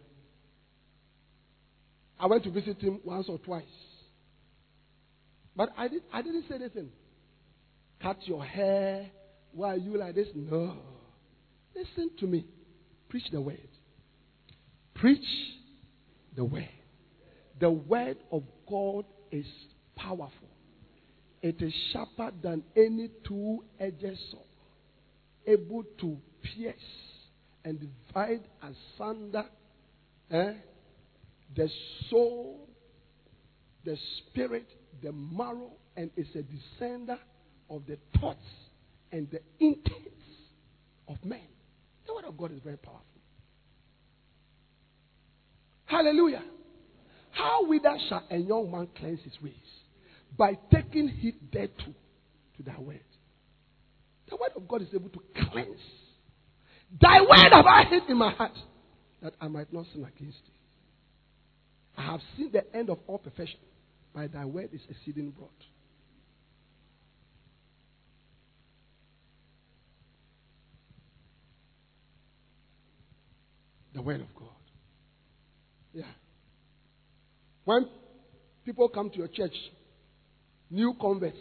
I 2.21 2.27
went 2.27 2.45
to 2.45 2.51
visit 2.51 2.81
him 2.81 3.01
once 3.05 3.27
or 3.29 3.39
twice. 3.39 3.65
But 5.55 5.71
I, 5.77 5.89
did, 5.89 6.03
I 6.13 6.23
didn't 6.23 6.45
say 6.49 6.57
anything. 6.57 6.91
Cut 8.01 8.17
your 8.27 8.45
hair. 8.45 9.11
Why 9.53 9.75
are 9.75 9.77
you 9.77 9.97
like 9.97 10.15
this? 10.15 10.29
No. 10.35 10.77
Listen 11.75 12.11
to 12.21 12.27
me. 12.27 12.45
Preach 13.09 13.25
the 13.33 13.41
word. 13.41 13.69
Preach 14.95 15.25
the 16.37 16.45
word. 16.45 16.69
The 17.61 17.71
word 17.71 18.19
of 18.31 18.43
God 18.69 19.05
is 19.33 19.47
powerful. 19.97 20.49
It 21.43 21.61
is 21.63 21.73
sharper 21.93 22.33
than 22.43 22.63
any 22.77 23.11
two 23.27 23.65
edged 23.79 24.19
sword, 24.31 24.45
able 25.47 25.85
to 26.01 26.17
pierce 26.43 26.77
and 27.65 27.81
divide 27.81 28.43
asunder 28.63 29.45
eh, 30.31 30.53
the 31.57 31.69
soul, 32.11 32.69
the 33.85 33.97
spirit, 34.19 34.69
the 35.03 35.13
marrow, 35.13 35.73
and 35.97 36.11
is 36.17 36.29
a 36.35 36.39
descender 36.39 37.19
of 37.71 37.83
the 37.87 37.99
thoughts 38.21 38.39
and 39.13 39.29
the 39.31 39.41
intents 39.59 39.97
of 41.09 41.17
men. 41.25 41.41
The 42.07 42.15
word 42.15 42.25
of 42.25 42.37
God 42.37 42.53
is 42.53 42.61
very 42.63 42.77
powerful. 42.77 43.03
Hallelujah. 45.87 46.43
How 47.31 47.67
wither 47.67 47.97
shall 48.09 48.25
a 48.31 48.37
young 48.37 48.71
man 48.71 48.89
cleanse 48.99 49.21
his 49.23 49.41
ways? 49.43 49.55
By 50.37 50.59
taking 50.73 51.09
heed 51.09 51.37
thereto 51.53 51.95
to 52.57 52.63
thy 52.63 52.79
word. 52.79 53.01
The 54.29 54.37
word 54.37 54.53
of 54.57 54.69
God 54.69 54.83
is 54.83 54.89
able 54.95 55.09
to 55.09 55.21
cleanse. 55.51 55.81
Thy 57.01 57.21
word 57.21 57.53
have 57.53 57.67
I 57.67 57.85
hid 57.85 58.03
in 58.09 58.17
my 58.17 58.31
heart 58.33 58.53
that 59.23 59.35
I 59.41 59.49
might 59.49 59.73
not 59.73 59.87
sin 59.93 60.05
against 60.05 60.39
thee. 60.47 60.58
I 61.99 62.03
have 62.03 62.21
seen 62.37 62.51
the 62.53 62.63
end 62.75 62.91
of 62.91 62.99
all 63.09 63.19
perfection. 63.19 63.59
By 64.15 64.29
thy 64.29 64.45
word 64.45 64.71
is 64.73 64.81
exceeding 64.89 65.31
broad. 65.31 65.51
The 73.95 74.01
word 74.01 74.21
of 74.21 74.35
God. 74.37 74.49
Yeah. 75.93 76.05
When 77.65 77.89
people 78.65 78.89
come 78.89 79.11
to 79.11 79.17
your 79.17 79.29
church, 79.29 79.55
new 80.71 80.95
converts, 81.01 81.37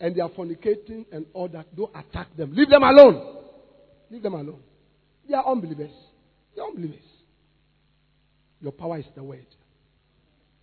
and 0.00 0.14
they 0.14 0.20
are 0.20 0.28
fornicating 0.28 1.06
and 1.10 1.24
all 1.32 1.48
that, 1.48 1.74
don't 1.74 1.90
attack 1.96 2.28
them. 2.36 2.52
Leave 2.54 2.68
them 2.68 2.82
alone. 2.82 3.36
Leave 4.10 4.22
them 4.22 4.34
alone. 4.34 4.60
They 5.26 5.34
are 5.34 5.46
unbelievers. 5.50 5.90
They 6.54 6.60
are 6.60 6.68
unbelievers. 6.68 7.00
Your 8.60 8.72
power 8.72 8.98
is 8.98 9.06
the 9.16 9.22
word. 9.22 9.46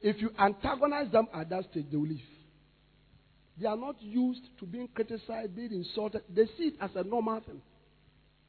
If 0.02 0.22
you 0.22 0.30
antagonize 0.40 1.12
them 1.12 1.28
at 1.34 1.50
that 1.50 1.66
stage, 1.72 1.86
they 1.92 1.98
will 1.98 2.08
leave. 2.08 2.22
They 3.60 3.68
are 3.68 3.78
not 3.78 3.96
used 4.02 4.42
to 4.60 4.66
being 4.66 4.90
criticized, 4.94 5.56
being 5.56 5.72
insulted. 5.72 6.22
They 6.30 6.46
see 6.58 6.66
it 6.66 6.76
as 6.82 6.92
a 6.96 7.04
normal 7.04 7.40
thing. 7.40 7.62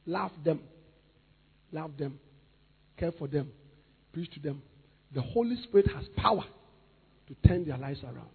Love 0.05 0.31
them. 0.43 0.61
Love 1.71 1.91
them. 1.97 2.19
Care 2.97 3.13
for 3.13 3.27
them. 3.27 3.51
Preach 4.11 4.31
to 4.33 4.39
them. 4.39 4.61
The 5.13 5.21
Holy 5.21 5.55
Spirit 5.63 5.87
has 5.95 6.05
power 6.17 6.43
to 7.27 7.47
turn 7.47 7.65
their 7.65 7.77
lives 7.77 8.03
around. 8.03 8.29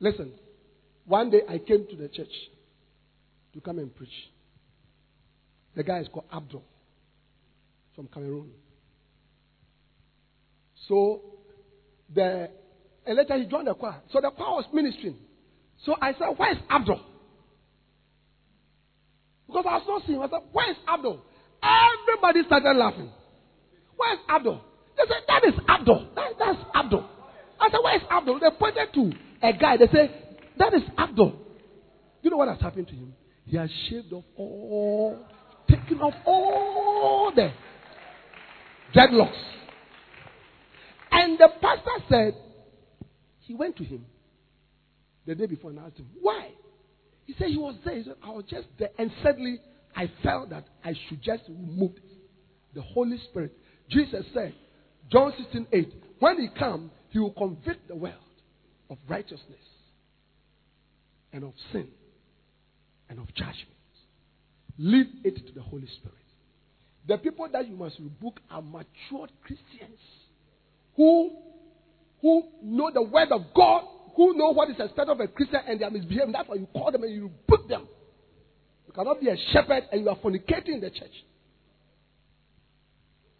Listen, 0.00 0.32
one 1.06 1.30
day 1.30 1.40
I 1.48 1.58
came 1.58 1.86
to 1.90 1.96
the 1.96 2.08
church 2.08 2.28
to 3.54 3.60
come 3.60 3.78
and 3.78 3.94
preach. 3.94 4.10
The 5.78 5.84
guy 5.84 6.00
is 6.00 6.08
called 6.12 6.24
Abdul 6.34 6.64
from 7.94 8.08
Cameroon. 8.08 8.50
So 10.88 11.20
the 12.12 12.50
and 13.06 13.16
later 13.16 13.38
he 13.38 13.46
joined 13.46 13.68
the 13.68 13.74
choir. 13.74 14.02
So 14.12 14.20
the 14.20 14.32
choir 14.32 14.56
was 14.56 14.64
ministering. 14.72 15.14
So 15.84 15.94
I 16.02 16.14
said, 16.14 16.30
Where's 16.36 16.56
Abdul? 16.68 17.00
Because 19.46 19.64
I 19.68 19.74
was 19.76 19.84
not 19.86 20.02
seeing 20.04 20.18
him. 20.18 20.22
I 20.22 20.28
said, 20.28 20.48
Where's 20.50 20.76
Abdul? 20.88 21.22
Everybody 21.62 22.42
started 22.44 22.76
laughing. 22.76 23.12
Where's 23.96 24.18
Abdul? 24.28 24.60
They 24.96 25.04
said, 25.06 25.22
That 25.28 25.44
is 25.44 25.54
Abdul. 25.68 26.08
That, 26.16 26.32
that's 26.40 26.58
Abdul. 26.74 27.08
I 27.60 27.70
said, 27.70 27.80
Where's 27.84 28.02
Abdul? 28.10 28.40
They 28.40 28.50
pointed 28.58 28.92
to 28.94 29.12
a 29.46 29.52
guy. 29.52 29.76
They 29.76 29.86
said, 29.92 30.38
That 30.58 30.74
is 30.74 30.82
Abdul. 30.98 31.38
You 32.22 32.30
know 32.30 32.38
what 32.38 32.48
has 32.48 32.60
happened 32.60 32.88
to 32.88 32.94
him? 32.94 33.14
He 33.46 33.56
has 33.56 33.70
shaved 33.88 34.12
off 34.12 34.24
all, 34.36 35.24
off 35.96 36.14
all 36.26 37.32
the 37.34 37.50
dreadlocks. 38.94 39.32
And 41.10 41.38
the 41.38 41.48
pastor 41.60 42.04
said, 42.08 42.34
he 43.40 43.54
went 43.54 43.76
to 43.78 43.84
him 43.84 44.04
the 45.26 45.34
day 45.34 45.46
before 45.46 45.70
and 45.70 45.78
asked 45.78 45.96
him, 45.96 46.06
Why? 46.20 46.50
He 47.24 47.34
said 47.38 47.48
he 47.48 47.56
was 47.56 47.76
there. 47.84 47.96
He 47.96 48.04
said, 48.04 48.14
I 48.22 48.30
was 48.30 48.44
just 48.48 48.66
there. 48.78 48.90
And 48.98 49.10
suddenly 49.22 49.58
I 49.96 50.10
felt 50.22 50.50
that 50.50 50.66
I 50.84 50.94
should 51.08 51.22
just 51.22 51.42
remove. 51.48 51.92
The 52.74 52.82
Holy 52.82 53.18
Spirit. 53.30 53.56
Jesus 53.88 54.24
said, 54.34 54.54
John 55.10 55.32
16, 55.38 55.66
8, 55.72 55.94
when 56.18 56.40
he 56.40 56.48
comes, 56.58 56.90
he 57.08 57.18
will 57.18 57.32
convict 57.32 57.88
the 57.88 57.96
world 57.96 58.14
of 58.90 58.98
righteousness 59.08 59.42
and 61.32 61.44
of 61.44 61.54
sin 61.72 61.88
and 63.08 63.18
of 63.18 63.26
judgment. 63.34 63.77
Leave 64.78 65.06
it 65.24 65.46
to 65.46 65.52
the 65.52 65.60
Holy 65.60 65.86
Spirit. 65.86 66.14
The 67.06 67.18
people 67.18 67.48
that 67.52 67.66
you 67.66 67.74
must 67.74 67.98
rebuke 67.98 68.40
are 68.50 68.62
matured 68.62 69.32
Christians 69.42 69.98
who, 70.96 71.32
who 72.20 72.44
know 72.62 72.90
the 72.92 73.02
word 73.02 73.32
of 73.32 73.42
God, 73.54 73.84
who 74.14 74.34
know 74.34 74.50
what 74.50 74.68
is 74.68 74.76
expected 74.78 75.08
of 75.08 75.20
a 75.20 75.28
Christian 75.28 75.60
and 75.66 75.80
they 75.80 75.84
are 75.84 75.90
misbehaving. 75.90 76.32
That's 76.32 76.48
why 76.48 76.56
you 76.56 76.66
call 76.72 76.92
them 76.92 77.02
and 77.02 77.12
you 77.14 77.30
rebuke 77.48 77.68
them. 77.68 77.88
You 78.86 78.92
cannot 78.92 79.20
be 79.20 79.28
a 79.28 79.36
shepherd 79.52 79.84
and 79.90 80.02
you 80.02 80.08
are 80.08 80.16
fornicating 80.16 80.74
in 80.74 80.80
the 80.80 80.90
church. 80.90 81.12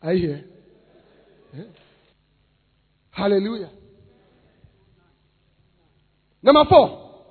Are 0.03 0.13
you 0.13 0.29
here? 0.29 0.45
Yeah. 1.55 1.65
Hallelujah. 3.11 3.71
Number 6.43 6.65
four. 6.69 7.25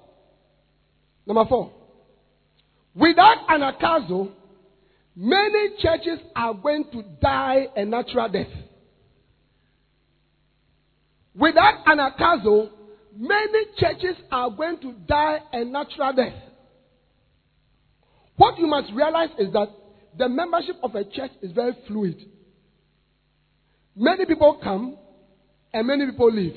Number 1.25 1.45
four. 1.47 1.71
Without 2.97 3.47
anagkazo, 3.47 4.31
many 5.15 5.69
churches 5.79 6.19
are 6.35 6.55
going 6.55 6.85
to 6.91 7.03
die 7.21 7.67
a 7.75 7.85
natural 7.85 8.27
death. 8.29 8.47
Without 11.35 11.85
anagkazo, 11.85 12.71
many 13.15 13.65
churches 13.77 14.15
are 14.31 14.49
going 14.49 14.79
to 14.79 14.93
die 15.07 15.39
a 15.53 15.63
natural 15.63 16.13
death. 16.13 16.33
What 18.35 18.57
you 18.57 18.65
must 18.65 18.91
realize 18.93 19.29
is 19.37 19.53
that 19.53 19.69
the 20.17 20.27
membership 20.27 20.77
of 20.81 20.95
a 20.95 21.03
church 21.03 21.31
is 21.43 21.51
very 21.51 21.77
fluid. 21.87 22.17
Many 23.95 24.25
people 24.25 24.59
come 24.63 24.97
and 25.71 25.85
many 25.85 26.07
people 26.07 26.31
leave. 26.31 26.55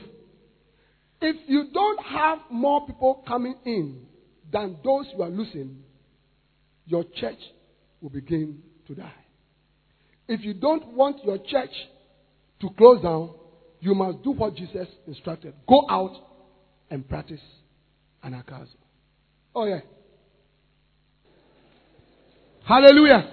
If 1.21 1.37
you 1.47 1.67
don't 1.73 2.03
have 2.03 2.39
more 2.51 2.87
people 2.87 3.23
coming 3.29 3.57
in 3.67 4.07
than 4.51 4.79
those 4.83 5.07
you 5.15 5.23
are 5.23 5.29
losing, 5.29 5.85
your 6.91 7.05
church 7.05 7.39
will 8.01 8.11
begin 8.11 8.59
to 8.89 8.95
die. 8.95 9.12
If 10.27 10.43
you 10.43 10.55
don't 10.55 10.89
want 10.89 11.25
your 11.25 11.39
church 11.39 11.71
to 12.61 12.71
close 12.77 13.03
down, 13.03 13.31
you 13.81 13.95
must 13.95 14.23
do 14.23 14.33
what 14.33 14.57
Jesus 14.57 14.89
instructed. 15.07 15.55
Go 15.69 15.87
out 15.89 16.12
and 16.91 17.09
practice 17.09 17.41
anagkazo. 18.25 18.75
Oh, 19.55 19.65
yeah. 19.67 19.81
Hallelujah. 22.67 23.31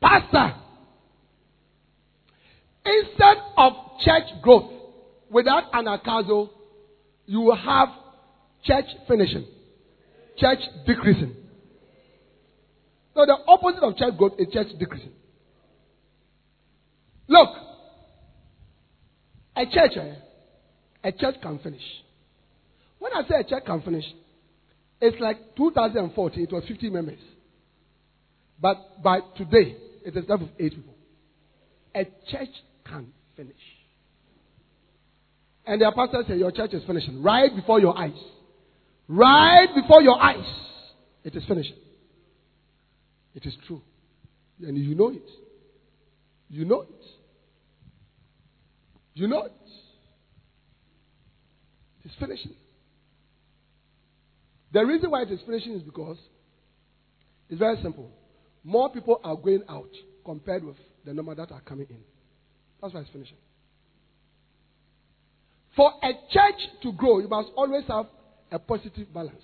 Pastor, 0.00 0.54
instead 2.84 3.36
of 3.56 3.72
church 4.04 4.42
growth 4.42 4.70
without 5.30 5.72
anagkazo, 5.72 6.50
you 7.26 7.40
will 7.40 7.56
have 7.56 7.88
church 8.64 8.86
finishing, 9.06 9.46
church 10.38 10.58
decreasing. 10.86 11.34
So 13.14 13.26
the 13.26 13.36
opposite 13.46 13.82
of 13.82 13.96
church 13.96 14.16
growth 14.16 14.34
is 14.38 14.48
church 14.52 14.68
decreasing. 14.78 15.12
Look, 17.26 17.48
a 19.56 19.66
church, 19.66 19.96
eh, 19.96 20.14
a 21.04 21.12
church 21.12 21.34
can 21.42 21.58
finish. 21.58 21.82
When 22.98 23.12
I 23.12 23.22
say 23.28 23.40
a 23.40 23.44
church 23.44 23.64
can 23.66 23.82
finish, 23.82 24.04
it's 25.00 25.20
like 25.20 25.56
2014, 25.56 26.42
it 26.42 26.52
was 26.52 26.64
50 26.66 26.90
members. 26.90 27.18
But 28.60 29.02
by 29.02 29.20
today, 29.36 29.76
it 30.04 30.16
is 30.16 30.24
left 30.28 30.42
with 30.42 30.50
8 30.58 30.70
people. 30.70 30.94
A 31.94 32.04
church 32.30 32.48
can 32.84 33.12
finish. 33.36 33.54
And 35.66 35.80
the 35.80 35.92
pastor 35.94 36.24
said, 36.26 36.38
Your 36.38 36.50
church 36.50 36.72
is 36.72 36.82
finishing 36.86 37.22
right 37.22 37.54
before 37.54 37.78
your 37.78 37.96
eyes. 37.96 38.16
Right 39.08 39.68
before 39.74 40.02
your 40.02 40.22
eyes. 40.22 40.44
It 41.24 41.34
is 41.34 41.42
finishing. 41.48 41.76
It 43.34 43.46
is 43.46 43.56
true. 43.66 43.82
And 44.60 44.76
you 44.76 44.94
know 44.94 45.08
it. 45.08 45.28
You 46.50 46.64
know 46.64 46.82
it. 46.82 47.04
You 49.14 49.26
know 49.26 49.44
it. 49.44 49.52
It's 52.04 52.14
finishing. 52.20 52.52
The 54.72 54.84
reason 54.84 55.10
why 55.10 55.22
it 55.22 55.30
is 55.30 55.40
finishing 55.46 55.74
is 55.74 55.82
because 55.82 56.18
it's 57.48 57.58
very 57.58 57.80
simple. 57.82 58.10
More 58.62 58.90
people 58.90 59.20
are 59.24 59.36
going 59.36 59.62
out 59.68 59.90
compared 60.24 60.62
with 60.64 60.76
the 61.04 61.14
number 61.14 61.34
that 61.34 61.50
are 61.50 61.60
coming 61.62 61.86
in. 61.88 62.00
That's 62.80 62.92
why 62.92 63.00
it's 63.00 63.10
finishing. 63.10 63.36
For 65.74 65.92
a 66.02 66.12
church 66.30 66.60
to 66.82 66.92
grow, 66.92 67.20
you 67.20 67.28
must 67.28 67.48
always 67.56 67.84
have 67.88 68.06
a 68.50 68.58
positive 68.58 69.12
balance. 69.12 69.42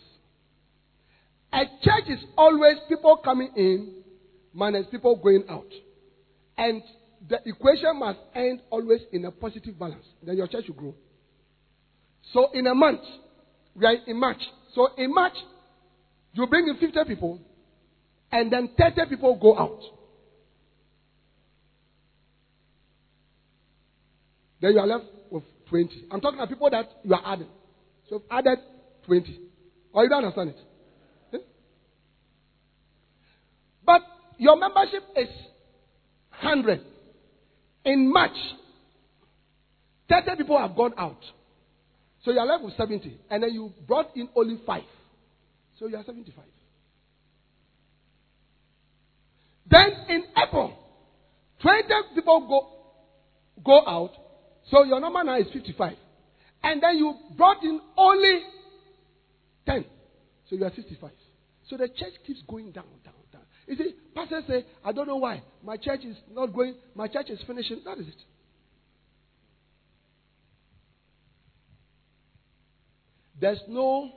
A 1.52 1.64
church 1.82 2.08
is 2.08 2.24
always 2.36 2.76
people 2.88 3.16
coming 3.24 3.50
in 3.56 4.02
minus 4.52 4.86
people 4.90 5.16
going 5.16 5.44
out. 5.48 5.68
And 6.56 6.82
the 7.28 7.40
equation 7.46 7.98
must 7.98 8.18
end 8.34 8.60
always 8.70 9.00
in 9.12 9.24
a 9.24 9.30
positive 9.30 9.78
balance. 9.78 10.04
Then 10.22 10.36
your 10.36 10.46
church 10.46 10.64
will 10.68 10.74
grow. 10.74 10.94
So 12.32 12.50
in 12.52 12.66
a 12.66 12.74
month, 12.74 13.00
we 13.74 13.86
are 13.86 13.94
in 14.06 14.18
March. 14.18 14.40
So 14.74 14.88
in 14.96 15.12
March, 15.12 15.34
you 16.32 16.46
bring 16.46 16.66
in 16.66 16.76
50 16.76 17.04
people, 17.06 17.40
and 18.32 18.52
then 18.52 18.70
30 18.76 19.08
people 19.08 19.36
go 19.40 19.56
out. 19.56 19.80
Then 24.60 24.72
you 24.72 24.78
are 24.80 24.86
left 24.86 25.04
with 25.30 25.44
20. 25.68 26.06
I'm 26.10 26.20
talking 26.20 26.38
about 26.38 26.48
people 26.48 26.70
that 26.70 26.88
you 27.04 27.14
are 27.14 27.22
adding. 27.24 27.48
So 28.08 28.16
you've 28.16 28.22
added 28.30 28.58
20. 29.06 29.40
Or 29.92 30.02
you 30.02 30.08
don't 30.08 30.24
understand 30.24 30.50
it? 30.50 30.58
Eh? 31.34 31.38
But 33.84 34.02
your 34.38 34.56
membership 34.56 35.02
is 35.16 35.28
100. 36.40 36.80
In 37.84 38.12
March, 38.12 38.36
30 40.08 40.36
people 40.36 40.58
have 40.58 40.74
gone 40.74 40.92
out. 40.96 41.18
So 42.24 42.30
you 42.30 42.38
are 42.38 42.46
left 42.46 42.64
with 42.64 42.74
70. 42.76 43.18
And 43.30 43.42
then 43.42 43.52
you 43.52 43.72
brought 43.86 44.16
in 44.16 44.28
only 44.34 44.58
5. 44.66 44.82
So 45.78 45.86
you 45.86 45.96
are 45.96 46.04
75. 46.04 46.44
Then 49.66 49.90
in 50.08 50.24
April, 50.36 50.72
20 51.62 51.82
people 52.14 52.46
go, 52.48 53.62
go 53.64 53.86
out. 53.86 54.12
So 54.70 54.84
your 54.84 55.00
number 55.00 55.22
now 55.24 55.38
is 55.38 55.46
55. 55.52 55.96
And 56.62 56.82
then 56.82 56.96
you 56.96 57.14
brought 57.36 57.62
in 57.62 57.80
only 57.96 58.40
10. 59.66 59.84
So 60.48 60.56
you 60.56 60.64
are 60.64 60.72
65. 60.74 61.10
So 61.68 61.76
the 61.76 61.88
church 61.88 62.14
keeps 62.26 62.42
going 62.46 62.70
down, 62.72 62.84
down, 63.04 63.14
down. 63.32 63.42
You 63.66 63.76
see, 63.76 63.94
pastors 64.14 64.44
say, 64.46 64.66
I 64.84 64.92
don't 64.92 65.08
know 65.08 65.16
why. 65.16 65.42
My 65.62 65.76
church 65.76 66.00
is 66.04 66.16
not 66.32 66.52
going, 66.52 66.74
my 66.94 67.08
church 67.08 67.30
is 67.30 67.40
finishing. 67.46 67.80
That 67.84 67.98
is 67.98 68.08
it. 68.08 68.14
There's 73.40 73.60
no 73.68 74.10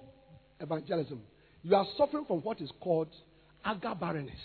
evangelism. 0.59 1.21
You 1.63 1.75
are 1.75 1.85
suffering 1.97 2.25
from 2.25 2.39
what 2.39 2.61
is 2.61 2.71
called 2.79 3.09
agar 3.65 3.95
barrenness. 3.95 4.35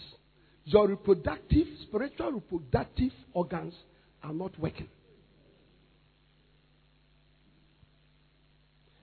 Your 0.65 0.89
reproductive, 0.89 1.67
spiritual 1.83 2.33
reproductive 2.33 3.13
organs 3.33 3.75
are 4.23 4.33
not 4.33 4.59
working. 4.59 4.89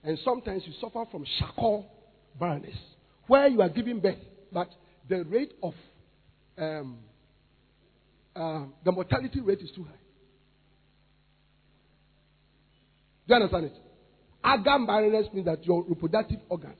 And 0.03 0.17
sometimes 0.23 0.63
you 0.65 0.73
suffer 0.79 1.05
from 1.11 1.25
shakur 1.39 1.85
barrenness, 2.39 2.77
where 3.27 3.47
you 3.47 3.61
are 3.61 3.69
giving 3.69 3.99
birth, 3.99 4.17
but 4.51 4.69
the 5.09 5.23
rate 5.25 5.53
of 5.61 5.73
um, 6.57 6.97
uh, 8.35 8.63
the 8.85 8.91
mortality 8.91 9.41
rate 9.41 9.59
is 9.59 9.71
too 9.75 9.83
high. 9.83 9.91
Do 13.27 13.33
you 13.33 13.35
understand 13.35 13.65
it? 13.65 13.73
Agar 14.45 14.85
barrenness 14.85 15.27
means 15.33 15.45
that 15.45 15.65
your 15.65 15.83
reproductive 15.83 16.39
organs 16.47 16.79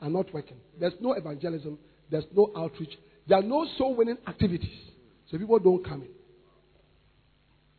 are 0.00 0.10
not 0.10 0.32
working. 0.34 0.56
There's 0.78 0.94
no 1.00 1.12
evangelism. 1.12 1.78
There's 2.10 2.24
no 2.36 2.50
outreach. 2.56 2.98
There 3.28 3.38
are 3.38 3.42
no 3.42 3.66
soul 3.78 3.94
winning 3.94 4.18
activities. 4.26 4.68
So 5.30 5.38
people 5.38 5.58
don't 5.60 5.84
come 5.84 6.02
in. 6.02 6.08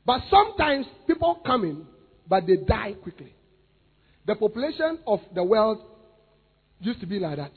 But 0.05 0.21
sometimes 0.29 0.85
people 1.05 1.41
come 1.45 1.63
in, 1.65 1.85
but 2.27 2.47
they 2.47 2.55
die 2.55 2.93
quickly. 3.03 3.35
The 4.25 4.35
population 4.35 4.99
of 5.07 5.19
the 5.33 5.43
world 5.43 5.79
used 6.79 6.99
to 7.01 7.05
be 7.05 7.19
like 7.19 7.37
that. 7.37 7.53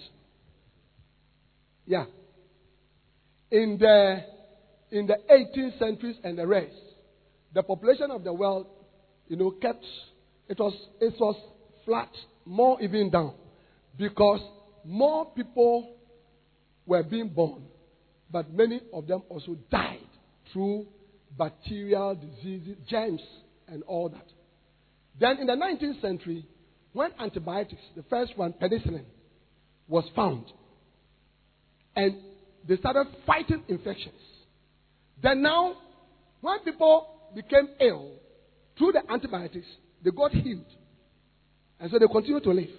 Yeah. 1.86 2.04
In 3.50 3.76
the 3.78 4.24
in 4.90 5.06
the 5.06 5.16
18th 5.30 5.78
centuries 5.78 6.16
and 6.22 6.38
the 6.38 6.46
rest, 6.46 6.74
the 7.52 7.62
population 7.62 8.10
of 8.10 8.24
the 8.24 8.32
world, 8.32 8.66
you 9.28 9.36
know, 9.36 9.50
kept 9.50 9.84
it 10.48 10.58
was 10.58 10.74
it 11.00 11.14
was 11.18 11.36
flat, 11.84 12.10
more 12.44 12.80
even 12.80 13.10
down, 13.10 13.34
because 13.98 14.40
more 14.84 15.26
people 15.34 15.94
were 16.86 17.02
being 17.02 17.28
born, 17.28 17.62
but 18.30 18.52
many 18.52 18.80
of 18.92 19.06
them 19.06 19.22
also 19.28 19.56
died 19.70 19.98
through 20.52 20.86
bacterial 21.38 22.14
diseases, 22.14 22.76
germs, 22.88 23.20
and 23.68 23.82
all 23.84 24.08
that. 24.08 24.26
Then 25.18 25.38
in 25.38 25.46
the 25.46 25.52
19th 25.52 26.00
century, 26.00 26.46
when 26.94 27.10
antibiotics, 27.20 27.82
the 27.94 28.04
first 28.04 28.38
one, 28.38 28.54
penicillin, 28.54 29.04
was 29.86 30.04
found, 30.16 30.44
and 31.94 32.16
they 32.66 32.76
started 32.76 33.06
fighting 33.26 33.62
infections. 33.68 34.14
Then 35.22 35.42
now, 35.42 35.74
when 36.40 36.60
people 36.60 37.08
became 37.34 37.68
ill 37.80 38.12
through 38.78 38.92
the 38.92 39.02
antibiotics, 39.12 39.66
they 40.02 40.10
got 40.10 40.30
healed. 40.30 40.64
And 41.80 41.90
so 41.90 41.98
they 41.98 42.06
continue 42.06 42.40
to 42.40 42.50
live. 42.50 42.70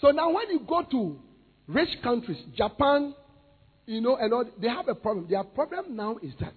So 0.00 0.10
now 0.12 0.30
when 0.30 0.48
you 0.50 0.60
go 0.66 0.82
to 0.82 1.18
rich 1.66 1.90
countries, 2.02 2.38
Japan, 2.56 3.14
you 3.86 4.00
know, 4.00 4.16
and 4.16 4.32
all, 4.32 4.44
they 4.60 4.68
have 4.68 4.88
a 4.88 4.94
problem. 4.94 5.26
Their 5.28 5.44
problem 5.44 5.96
now 5.96 6.16
is 6.22 6.32
that 6.40 6.54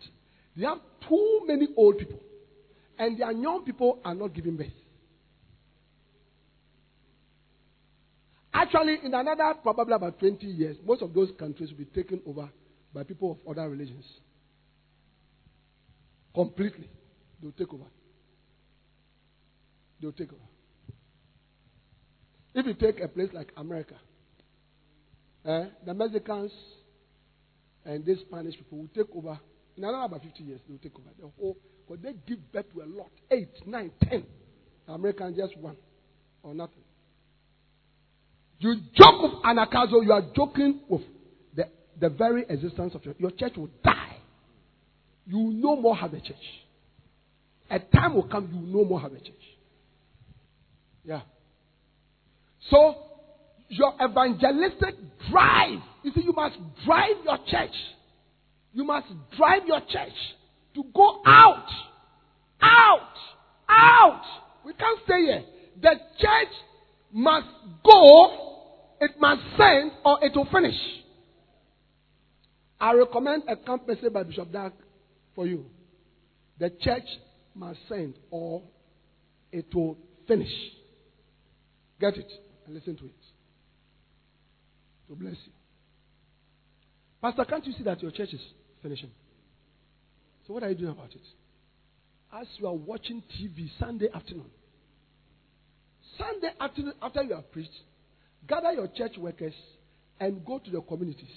they 0.55 0.65
have 0.65 0.77
too 1.09 1.41
many 1.45 1.67
old 1.75 1.97
people. 1.97 2.19
And 2.97 3.19
their 3.19 3.31
young 3.31 3.63
people 3.65 3.99
are 4.05 4.13
not 4.13 4.33
giving 4.33 4.55
birth. 4.55 4.67
Actually, 8.53 8.99
in 9.03 9.13
another 9.13 9.55
probably 9.63 9.93
about 9.93 10.19
20 10.19 10.45
years, 10.45 10.77
most 10.85 11.01
of 11.01 11.13
those 11.13 11.31
countries 11.39 11.71
will 11.71 11.77
be 11.79 11.85
taken 11.85 12.21
over 12.25 12.49
by 12.93 13.03
people 13.03 13.31
of 13.31 13.57
other 13.57 13.67
religions. 13.69 14.05
Completely. 16.35 16.89
They'll 17.41 17.51
take 17.51 17.73
over. 17.73 17.85
They'll 20.01 20.11
take 20.11 20.31
over. 20.31 20.41
If 22.53 22.65
you 22.67 22.73
take 22.75 23.01
a 23.01 23.07
place 23.07 23.29
like 23.33 23.51
America, 23.57 23.95
eh, 25.45 25.65
the 25.85 25.93
Mexicans 25.93 26.51
and 27.85 28.05
the 28.05 28.15
Spanish 28.27 28.55
people 28.55 28.77
will 28.77 28.89
take 28.95 29.13
over. 29.15 29.39
In 29.75 29.83
another 29.83 30.05
about 30.05 30.21
50 30.23 30.43
years, 30.43 30.61
they'll 30.67 30.77
take 30.77 30.95
over. 30.95 31.09
The 31.19 31.29
whole, 31.39 31.57
because 31.87 32.03
they 32.03 32.13
give 32.27 32.51
birth 32.51 32.71
to 32.73 32.81
a 32.83 32.85
lot. 32.85 33.09
Eight, 33.31 33.49
nine, 33.65 33.91
ten. 34.03 34.23
The 34.85 34.93
Americans 34.93 35.37
just 35.37 35.57
one 35.57 35.77
or 36.43 36.53
nothing. 36.53 36.82
You 38.63 38.75
joke 38.93 39.21
with 39.21 39.43
Anagkazo, 39.43 40.05
you 40.05 40.13
are 40.13 40.21
joking 40.33 40.79
with 40.87 41.01
the, 41.53 41.67
the 41.99 42.07
very 42.07 42.45
existence 42.47 42.95
of 42.95 43.03
your, 43.03 43.13
your 43.19 43.31
church 43.31 43.57
will 43.57 43.69
die. 43.83 44.15
You 45.27 45.37
will 45.37 45.51
no 45.51 45.75
more 45.75 45.93
have 45.97 46.13
a 46.13 46.21
church. 46.21 46.37
A 47.69 47.79
time 47.79 48.15
will 48.15 48.23
come, 48.23 48.49
you 48.53 48.59
will 48.61 48.83
no 48.83 48.89
more 48.89 49.01
have 49.01 49.11
a 49.11 49.17
church. 49.17 49.33
Yeah. 51.03 51.21
So, 52.69 52.95
your 53.67 53.95
evangelistic 54.01 54.95
drive, 55.29 55.79
you 56.03 56.13
see, 56.15 56.21
you 56.21 56.31
must 56.31 56.55
drive 56.85 57.17
your 57.25 57.39
church. 57.45 57.75
You 58.71 58.85
must 58.85 59.07
drive 59.35 59.63
your 59.67 59.81
church 59.81 60.15
to 60.75 60.83
go 60.95 61.21
out. 61.25 61.67
Out. 62.61 63.13
Out. 63.67 64.23
We 64.65 64.71
can't 64.73 64.99
stay 65.03 65.21
here. 65.25 65.43
The 65.81 65.95
church 66.17 66.53
must 67.11 67.47
go, 67.83 68.52
it 69.03 69.19
must 69.19 69.41
send, 69.57 69.91
or 70.05 70.19
it 70.23 70.35
will 70.35 70.47
finish. 70.51 70.75
I 72.79 72.93
recommend 72.93 73.43
a 73.47 73.55
camp 73.55 73.87
message 73.87 74.11
by 74.11 74.23
Bishop 74.23 74.51
Dag 74.51 74.73
for 75.35 75.47
you. 75.47 75.65
The 76.59 76.69
church 76.81 77.05
must 77.55 77.79
send, 77.87 78.15
or 78.29 78.61
it 79.51 79.73
will 79.73 79.97
finish. 80.27 80.51
Get 81.99 82.17
it 82.17 82.31
and 82.65 82.75
listen 82.75 82.95
to 82.97 83.05
it. 83.05 83.11
To 85.09 85.15
bless 85.15 85.35
you. 85.45 85.51
Pastor, 87.21 87.45
can't 87.45 87.65
you 87.65 87.73
see 87.73 87.83
that 87.83 88.01
your 88.01 88.11
church 88.11 88.33
is 88.33 88.41
finishing? 88.81 89.11
So, 90.45 90.53
what 90.53 90.63
are 90.63 90.69
you 90.69 90.75
doing 90.75 90.91
about 90.91 91.11
it? 91.11 91.21
As 92.33 92.47
you 92.57 92.67
are 92.67 92.73
watching 92.73 93.23
TV 93.39 93.69
Sunday 93.79 94.07
afternoon, 94.13 94.49
Sunday 96.17 96.51
afternoon, 96.59 96.93
after 97.01 97.23
you 97.23 97.35
have 97.35 97.49
preached, 97.51 97.71
gather 98.47 98.71
your 98.73 98.87
church 98.87 99.17
workers 99.17 99.53
and 100.19 100.45
go 100.45 100.59
to 100.59 100.69
the 100.71 100.81
communities. 100.81 101.31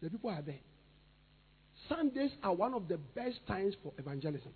The 0.00 0.10
people 0.10 0.30
are 0.30 0.42
there. 0.42 0.60
Sundays 1.88 2.30
are 2.42 2.54
one 2.54 2.74
of 2.74 2.88
the 2.88 2.98
best 2.98 3.38
times 3.46 3.74
for 3.82 3.92
evangelism. 3.98 4.52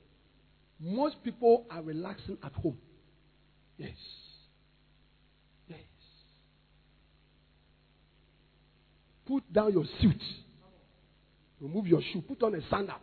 Most 0.81 1.23
people 1.24 1.64
are 1.70 1.82
relaxing 1.82 2.39
at 2.43 2.52
home. 2.52 2.78
Yes. 3.78 3.97
Yes. 5.68 5.78
Put 9.27 9.52
down 9.52 9.73
your 9.73 9.85
suit. 10.01 10.23
Remove 11.60 11.86
your 11.86 12.01
shoe. 12.12 12.23
Put 12.23 12.43
on 12.43 12.55
a 12.55 12.60
sandals. 12.68 13.01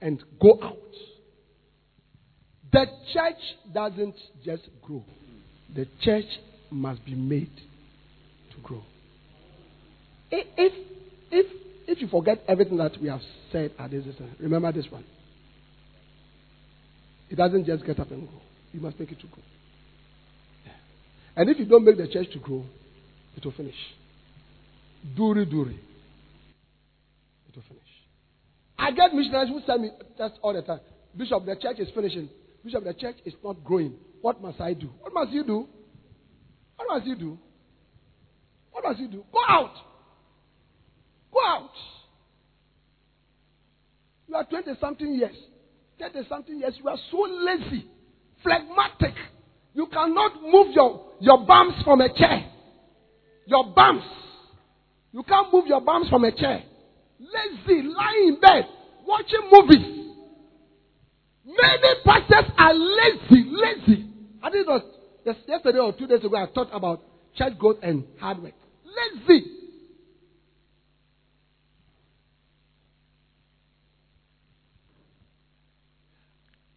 And 0.00 0.22
go 0.40 0.58
out. 0.62 0.76
The 2.72 2.86
church 3.12 3.72
doesn't 3.72 4.16
just 4.44 4.68
grow. 4.82 5.04
The 5.74 5.86
church 6.02 6.26
must 6.70 7.04
be 7.04 7.14
made 7.14 7.50
to 8.54 8.60
grow. 8.62 8.82
If, 10.30 10.72
if, 11.30 11.46
if 11.86 12.00
you 12.00 12.08
forget 12.08 12.42
everything 12.46 12.76
that 12.76 13.00
we 13.00 13.08
have 13.08 13.22
said 13.50 13.72
at 13.78 13.90
this 13.90 14.04
time, 14.04 14.36
remember 14.38 14.70
this 14.72 14.86
one. 14.90 15.04
It 17.30 17.36
doesn't 17.36 17.66
just 17.66 17.84
get 17.84 17.98
up 17.98 18.10
and 18.10 18.26
go. 18.26 18.34
You 18.72 18.80
must 18.80 18.98
make 18.98 19.10
it 19.12 19.20
to 19.20 19.26
grow. 19.26 19.42
Yeah. 20.64 20.72
And 21.36 21.50
if 21.50 21.58
you 21.58 21.64
don't 21.64 21.84
make 21.84 21.96
the 21.96 22.08
church 22.08 22.30
to 22.32 22.38
grow, 22.38 22.64
it 23.36 23.44
will 23.44 23.52
finish. 23.52 23.74
Duri 25.16 25.46
duri. 25.46 25.78
It 27.48 27.56
will 27.56 27.62
finish. 27.62 27.82
I 28.78 28.90
get 28.92 29.14
missionaries 29.14 29.48
who 29.48 29.60
tell 29.64 29.78
me 29.78 29.90
that's 30.18 30.34
all 30.42 30.52
the 30.52 30.62
time. 30.62 30.80
Bishop, 31.16 31.44
the 31.46 31.56
church 31.56 31.78
is 31.78 31.88
finishing. 31.94 32.28
Bishop, 32.68 32.84
the 32.84 32.92
church 32.92 33.16
is 33.24 33.32
not 33.42 33.64
growing. 33.64 33.94
What 34.20 34.42
must 34.42 34.60
I 34.60 34.74
do? 34.74 34.90
What 35.00 35.14
must 35.14 35.32
you 35.32 35.42
do? 35.42 35.66
What 36.76 36.86
must 36.86 37.06
you 37.06 37.16
do? 37.16 37.38
What 38.72 38.84
must 38.84 39.00
you 39.00 39.08
do? 39.08 39.24
Go 39.32 39.38
out. 39.48 39.72
Go 41.32 41.38
out. 41.46 41.70
You 44.28 44.34
are 44.34 44.44
20 44.44 44.70
something 44.78 45.14
years. 45.14 45.34
30 45.98 46.28
something 46.28 46.58
years. 46.58 46.74
You 46.76 46.90
are 46.90 46.98
so 47.10 47.26
lazy, 47.26 47.86
phlegmatic. 48.42 49.14
You 49.72 49.86
cannot 49.86 50.42
move 50.42 50.66
your, 50.74 51.06
your 51.20 51.46
bums 51.46 51.72
from 51.84 52.02
a 52.02 52.12
chair. 52.14 52.50
Your 53.46 53.72
bums. 53.74 54.02
You 55.12 55.22
can't 55.22 55.50
move 55.50 55.66
your 55.66 55.80
bums 55.80 56.10
from 56.10 56.24
a 56.24 56.32
chair. 56.36 56.64
Lazy, 57.18 57.88
lying 57.88 58.28
in 58.28 58.40
bed, 58.42 58.66
watching 59.06 59.48
movies. 59.50 59.97
Many 61.48 61.94
pastors 62.04 62.52
are 62.58 62.74
lazy, 62.74 63.50
lazy. 63.50 64.10
I 64.42 64.50
did 64.50 64.66
not 64.66 64.82
yesterday 65.46 65.78
or 65.78 65.92
two 65.94 66.06
days 66.06 66.22
ago. 66.22 66.36
I 66.36 66.46
talked 66.46 66.74
about 66.74 67.02
church 67.36 67.56
growth 67.58 67.78
and 67.82 68.04
hard 68.20 68.42
work. 68.42 68.52
crazy. 69.24 69.46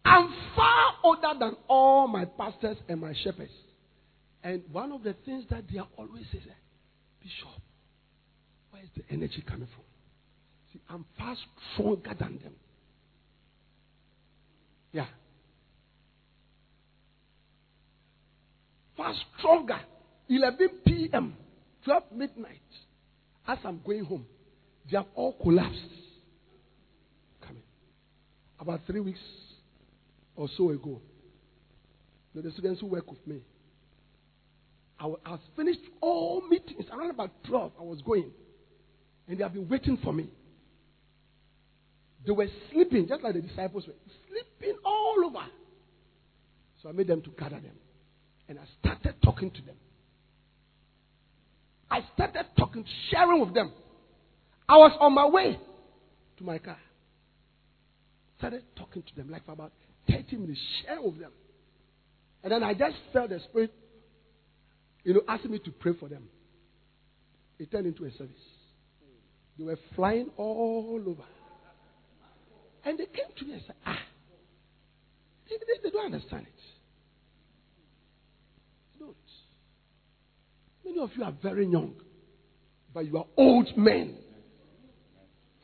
I'm 0.04 0.34
far 0.56 0.94
older 1.04 1.38
than 1.38 1.56
all 1.68 2.08
my 2.08 2.24
pastors 2.24 2.76
and 2.88 3.00
my 3.00 3.14
shepherds. 3.22 3.52
And 4.42 4.62
one 4.72 4.90
of 4.92 5.02
the 5.02 5.14
things 5.24 5.44
that 5.50 5.64
they 5.70 5.78
are 5.78 5.88
always 5.96 6.24
saying, 6.32 6.44
Bishop, 7.20 7.62
where 8.70 8.82
is 8.82 8.88
the 8.96 9.02
energy 9.10 9.44
coming 9.46 9.68
from? 9.74 9.84
See, 10.72 10.80
I'm 10.88 11.04
far 11.18 11.36
stronger 11.74 12.14
than 12.18 12.40
them. 12.42 12.54
Yeah. 14.92 15.06
Far 18.96 19.14
stronger. 19.38 19.80
11 20.28 20.68
p.m., 20.86 21.34
12 21.84 22.02
midnight, 22.14 22.60
as 23.46 23.58
I'm 23.64 23.80
going 23.84 24.04
home, 24.04 24.24
they 24.90 24.96
have 24.96 25.06
all 25.14 25.36
collapsed. 25.42 25.78
Coming. 27.44 27.62
About 28.58 28.80
three 28.86 29.00
weeks 29.00 29.18
or 30.36 30.48
so 30.56 30.70
ago, 30.70 31.00
the 32.34 32.50
students 32.52 32.80
who 32.80 32.86
work 32.86 33.10
with 33.10 33.26
me, 33.26 33.40
I 34.98 35.06
was, 35.06 35.40
finished 35.56 35.80
all 36.00 36.42
meetings 36.48 36.86
around 36.90 37.10
about 37.10 37.30
12. 37.48 37.72
I 37.78 37.82
was 37.82 38.00
going, 38.02 38.30
and 39.28 39.36
they 39.36 39.42
have 39.42 39.52
been 39.52 39.68
waiting 39.68 39.98
for 40.02 40.12
me. 40.12 40.30
They 42.24 42.32
were 42.32 42.48
sleeping, 42.70 43.08
just 43.08 43.22
like 43.22 43.34
the 43.34 43.40
disciples 43.40 43.86
were 43.86 43.94
sleeping 44.28 44.78
all 44.84 45.16
over. 45.24 45.44
So 46.82 46.88
I 46.88 46.92
made 46.92 47.06
them 47.06 47.22
to 47.22 47.30
gather 47.30 47.60
them. 47.60 47.76
And 48.48 48.58
I 48.58 48.64
started 48.80 49.14
talking 49.22 49.50
to 49.50 49.62
them. 49.62 49.76
I 51.90 52.00
started 52.14 52.46
talking, 52.56 52.84
sharing 53.10 53.40
with 53.40 53.54
them. 53.54 53.72
I 54.68 54.76
was 54.76 54.92
on 55.00 55.14
my 55.14 55.26
way 55.26 55.58
to 56.38 56.44
my 56.44 56.58
car. 56.58 56.78
Started 58.38 58.64
talking 58.76 59.02
to 59.02 59.14
them 59.16 59.30
like 59.30 59.44
for 59.44 59.52
about 59.52 59.72
30 60.10 60.36
minutes, 60.36 60.60
sharing 60.84 61.04
with 61.04 61.20
them. 61.20 61.32
And 62.42 62.52
then 62.52 62.62
I 62.62 62.74
just 62.74 62.96
felt 63.12 63.30
the 63.30 63.40
Spirit, 63.40 63.72
you 65.04 65.14
know, 65.14 65.22
asking 65.28 65.52
me 65.52 65.58
to 65.60 65.70
pray 65.70 65.92
for 65.98 66.08
them. 66.08 66.24
It 67.58 67.70
turned 67.70 67.86
into 67.86 68.04
a 68.04 68.10
service. 68.12 68.34
They 69.58 69.64
were 69.64 69.78
flying 69.94 70.30
all 70.36 71.00
over. 71.06 71.22
And 72.84 72.98
they 72.98 73.06
came 73.06 73.32
to 73.38 73.44
me 73.44 73.52
and 73.54 73.62
said, 73.66 73.76
ah, 73.86 73.98
they, 75.48 75.56
they, 75.56 75.82
they 75.84 75.90
don't 75.90 76.06
understand 76.06 76.42
it. 76.42 76.60
They 78.98 79.04
don't. 79.04 79.16
Many 80.84 80.98
of 80.98 81.10
you 81.16 81.24
are 81.24 81.34
very 81.42 81.66
young, 81.66 81.94
but 82.92 83.06
you 83.06 83.18
are 83.18 83.26
old 83.36 83.76
men. 83.76 84.16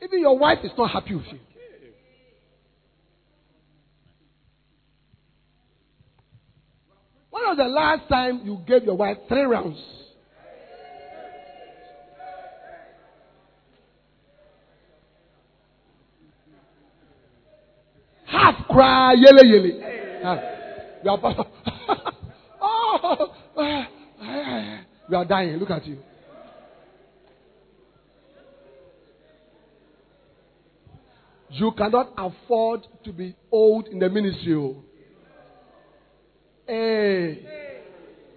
Even 0.01 0.21
your 0.21 0.37
wife 0.37 0.59
is 0.63 0.71
not 0.77 0.91
happy 0.91 1.15
with 1.15 1.25
you. 1.31 1.39
When 7.31 7.43
was 7.43 7.57
the 7.57 7.67
last 7.67 8.07
time 8.09 8.41
you 8.45 8.61
gave 8.65 8.85
your 8.85 8.95
wife 8.95 9.17
three 9.27 9.43
rounds? 9.43 9.77
Cry, 18.69 19.15
yele 19.15 19.43
yele. 19.47 20.21
Ah, 20.23 20.39
You 21.03 21.09
are, 21.11 21.19
oh, 22.61 23.33
ah, 23.57 23.87
ah, 24.21 24.79
you 25.09 25.15
are 25.17 25.25
dying. 25.25 25.57
Look 25.57 25.71
at 25.71 25.85
you. 25.87 25.97
You 31.51 31.71
cannot 31.71 32.13
afford 32.17 32.81
to 33.03 33.11
be 33.11 33.35
old 33.51 33.87
in 33.87 33.99
the 33.99 34.09
ministry. 34.09 34.53
oh. 34.55 34.83
Hey, 36.67 37.39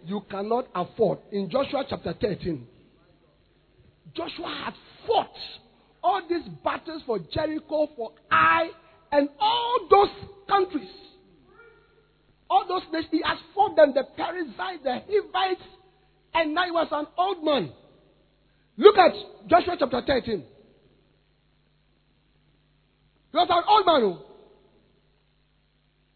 you 0.06 0.22
cannot 0.30 0.66
afford. 0.74 1.18
In 1.30 1.50
Joshua 1.50 1.84
chapter 1.88 2.14
13, 2.18 2.66
Joshua 4.14 4.62
had 4.64 4.74
fought 5.06 5.28
all 6.02 6.22
these 6.26 6.48
battles 6.64 7.02
for 7.04 7.18
Jericho, 7.18 7.88
for 7.94 8.12
Ai, 8.30 8.70
and 9.12 9.28
all 9.38 9.86
those 9.90 10.08
countries. 10.48 10.88
All 12.48 12.66
those 12.66 12.82
nations, 12.92 13.10
he 13.12 13.22
has 13.24 13.38
fought 13.54 13.76
them, 13.76 13.92
the 13.94 14.04
Perizzites, 14.16 14.82
the 14.82 15.00
Hivites, 15.06 15.62
and 16.34 16.54
now 16.54 16.64
he 16.64 16.70
was 16.70 16.88
an 16.90 17.06
old 17.16 17.44
man. 17.44 17.72
Look 18.76 18.96
at 18.96 19.12
Joshua 19.48 19.76
chapter 19.78 20.02
13. 20.06 20.44
He 23.30 23.36
was 23.36 23.48
an 23.48 23.62
old 23.68 23.86
man. 23.86 24.02
oh. 24.02 24.26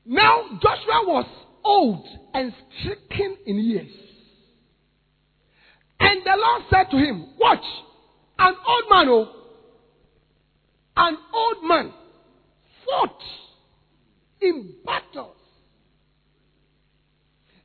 Now 0.06 0.58
Joshua 0.62 1.06
was 1.06 1.26
old 1.64 2.06
and 2.34 2.52
stricken 2.80 3.36
in 3.46 3.58
years. 3.58 3.90
And 5.98 6.20
the 6.24 6.36
Lord 6.36 6.62
said 6.70 6.90
to 6.90 6.96
him, 6.96 7.28
Watch, 7.38 7.64
an 8.38 8.54
old 8.66 8.84
man, 8.90 9.08
oh, 9.08 9.28
an 10.96 11.16
old 11.34 11.64
man 11.64 11.92
fought 12.86 13.20
in 14.40 14.74
battles. 14.84 15.36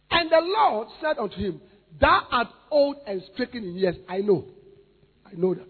And 0.09 0.29
the 0.29 0.41
Lord 0.41 0.87
said 1.01 1.17
unto 1.17 1.37
him, 1.37 1.61
Thou 1.99 2.27
art 2.31 2.47
old 2.69 2.97
and 3.07 3.21
stricken 3.33 3.63
in 3.63 3.75
years. 3.75 3.95
I 4.09 4.17
know. 4.19 4.45
I 5.25 5.31
know 5.35 5.53
that. 5.53 5.67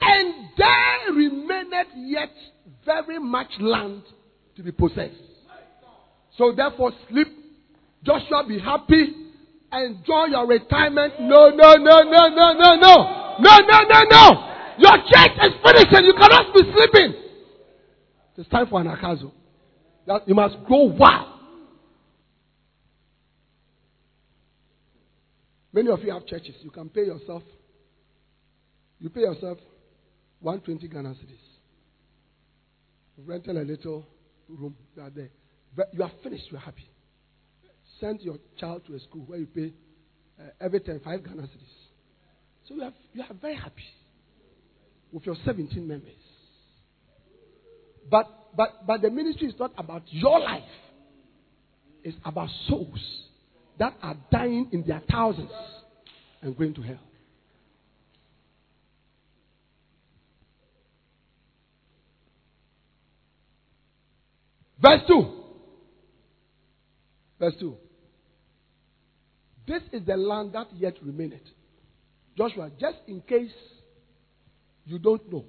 And 0.00 0.34
there 0.56 1.12
remaineth 1.14 1.88
yet 1.96 2.30
very 2.84 3.18
much 3.18 3.50
land 3.60 4.02
to 4.56 4.62
be 4.62 4.72
possessed. 4.72 5.14
So 6.36 6.52
therefore, 6.54 6.92
sleep. 7.10 7.28
Joshua, 8.02 8.44
be 8.46 8.58
happy. 8.58 9.14
Enjoy 9.72 10.26
your 10.26 10.46
retirement. 10.46 11.14
No, 11.20 11.48
no, 11.50 11.74
no, 11.74 12.02
no, 12.02 12.28
no, 12.28 12.52
no, 12.52 12.74
no. 12.76 13.36
No, 13.40 13.58
no, 13.58 13.80
no, 13.88 14.02
no. 14.10 14.53
Your 14.78 14.96
church 14.96 15.36
is 15.42 15.52
finished 15.62 15.92
and 15.92 16.06
You 16.06 16.14
cannot 16.14 16.54
be 16.54 16.60
sleeping. 16.72 17.14
It's 18.36 18.48
time 18.48 18.66
for 18.66 18.82
anagkazo. 18.82 19.30
You 20.26 20.34
must 20.34 20.56
grow 20.64 20.84
wild. 20.84 21.28
Many 25.72 25.90
of 25.90 26.00
you 26.02 26.12
have 26.12 26.26
churches. 26.26 26.54
You 26.62 26.70
can 26.70 26.88
pay 26.88 27.04
yourself. 27.04 27.42
You 29.00 29.10
pay 29.10 29.20
yourself 29.20 29.58
120 30.40 30.88
Ghana 30.88 31.10
cedis. 31.10 31.38
Rented 33.26 33.56
a 33.56 33.62
little 33.62 34.04
room. 34.48 34.76
You 34.96 35.02
are 35.02 35.10
there. 35.10 35.30
You 35.92 36.02
are 36.02 36.12
finished. 36.22 36.44
You 36.50 36.58
are 36.58 36.60
happy. 36.60 36.88
Send 38.00 38.20
your 38.20 38.38
child 38.58 38.82
to 38.86 38.94
a 38.94 39.00
school 39.00 39.22
where 39.26 39.38
you 39.38 39.46
pay 39.46 39.72
uh, 40.40 40.50
every 40.60 40.80
time 40.80 41.00
5 41.04 41.24
Ghana 41.24 41.42
cedis. 41.42 42.68
So 42.68 42.74
you 42.74 42.82
are, 42.82 42.92
you 43.12 43.22
are 43.22 43.34
very 43.40 43.56
happy 43.56 43.84
with 45.14 45.24
your 45.24 45.36
17 45.44 45.86
members. 45.86 46.10
But, 48.10 48.26
but, 48.56 48.84
but 48.84 49.00
the 49.00 49.10
ministry 49.10 49.46
is 49.46 49.54
not 49.58 49.70
about 49.78 50.02
your 50.08 50.40
life. 50.40 50.62
It's 52.02 52.16
about 52.24 52.48
souls 52.68 52.98
that 53.78 53.94
are 54.02 54.16
dying 54.30 54.68
in 54.72 54.84
their 54.86 55.00
thousands 55.08 55.52
and 56.42 56.56
going 56.58 56.74
to 56.74 56.82
hell. 56.82 56.98
Verse 64.82 65.00
2. 65.06 65.32
Verse 67.38 67.54
2. 67.60 67.76
This 69.66 69.82
is 69.92 70.04
the 70.04 70.16
land 70.16 70.52
that 70.54 70.66
yet 70.76 70.94
remaineth. 71.02 71.40
Joshua, 72.36 72.70
just 72.78 72.98
in 73.06 73.20
case 73.22 73.50
you 74.86 74.98
don't 74.98 75.32
know, 75.32 75.44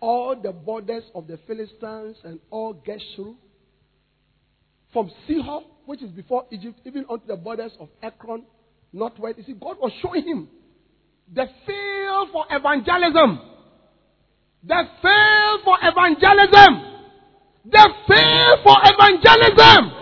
all 0.00 0.34
the 0.40 0.52
borders 0.52 1.04
of 1.14 1.26
the 1.26 1.38
Philistines 1.46 2.16
and 2.24 2.40
all 2.50 2.74
Geshur, 2.74 3.34
from 4.92 5.10
Sihor, 5.28 5.62
which 5.86 6.02
is 6.02 6.10
before 6.10 6.46
Egypt, 6.50 6.80
even 6.84 7.04
onto 7.04 7.26
the 7.26 7.36
borders 7.36 7.72
of 7.78 7.88
Ekron, 8.02 8.44
northwest. 8.92 9.38
You 9.38 9.44
see, 9.44 9.52
God 9.52 9.76
was 9.80 9.92
showing 10.02 10.24
him 10.24 10.48
the 11.32 11.46
field 11.66 12.28
for 12.32 12.44
evangelism. 12.50 13.40
The 14.64 14.82
field 15.00 15.60
for 15.64 15.76
evangelism. 15.80 16.82
The 17.66 17.88
field 18.08 18.58
for 18.64 18.76
evangelism. 18.82 19.92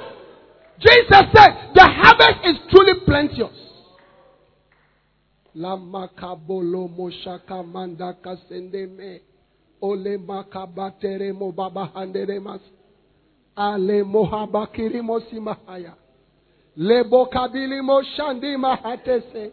Jesus 0.80 1.24
said, 1.35 1.74
the 1.74 1.85
harvest 1.85 2.39
is 2.44 2.56
truly 2.70 3.01
plenteous. 3.05 3.68
Lama 5.59 6.09
kabolo 6.09 6.89
moshaka 6.89 7.62
manda 7.62 8.12
kasende 8.12 8.86
me. 8.86 9.20
Ole 9.82 10.18
makabatere 10.18 11.32
mo 11.32 11.52
baba 11.52 11.90
handere 11.94 12.40
mas. 12.40 12.60
Ale 13.56 14.02
mohabakiri 14.02 15.02
mosimahaya. 15.02 15.94
Lebo 16.76 17.26
kabili 17.26 17.82
mo 17.82 18.02
mahatese. 18.56 19.52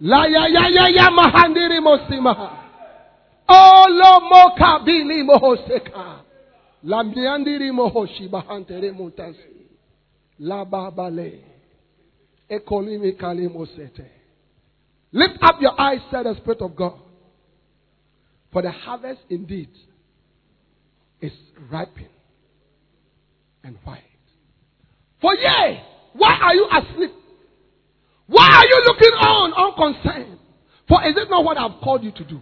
La 0.00 0.26
ya 0.26 0.48
ya 0.48 0.68
ya 0.68 0.88
ya 0.88 1.10
mahandiri 1.10 1.80
mo. 1.80 2.50
Olo 3.48 4.20
mo 4.20 4.50
kabili 4.56 5.22
mo 5.22 5.38
hoseka. 5.38 6.24
La 6.84 7.04
miandiri 7.04 7.70
mo 7.72 7.88
hoshi 7.88 8.28
mutasi. 8.92 9.68
La 10.38 10.64
babale. 10.64 11.40
Ekolimi 12.48 13.12
kalimo 13.12 13.66
sete. 13.66 14.13
Lift 15.14 15.38
up 15.42 15.60
your 15.60 15.80
eyes, 15.80 16.00
said 16.10 16.26
the 16.26 16.34
Spirit 16.38 16.60
of 16.60 16.74
God. 16.74 16.98
For 18.52 18.62
the 18.62 18.72
harvest 18.72 19.20
indeed 19.30 19.70
is 21.20 21.30
ripening 21.70 22.08
and 23.62 23.76
white. 23.84 24.02
For 25.20 25.32
yea, 25.36 25.82
why 26.14 26.36
are 26.42 26.54
you 26.54 26.66
asleep? 26.66 27.12
Why 28.26 28.44
are 28.44 28.66
you 28.66 28.82
looking 28.86 29.12
on 29.20 29.52
unconcerned? 29.54 30.38
For 30.88 31.06
is 31.06 31.14
it 31.16 31.30
not 31.30 31.44
what 31.44 31.58
I've 31.58 31.80
called 31.80 32.02
you 32.02 32.10
to 32.10 32.24
do? 32.24 32.40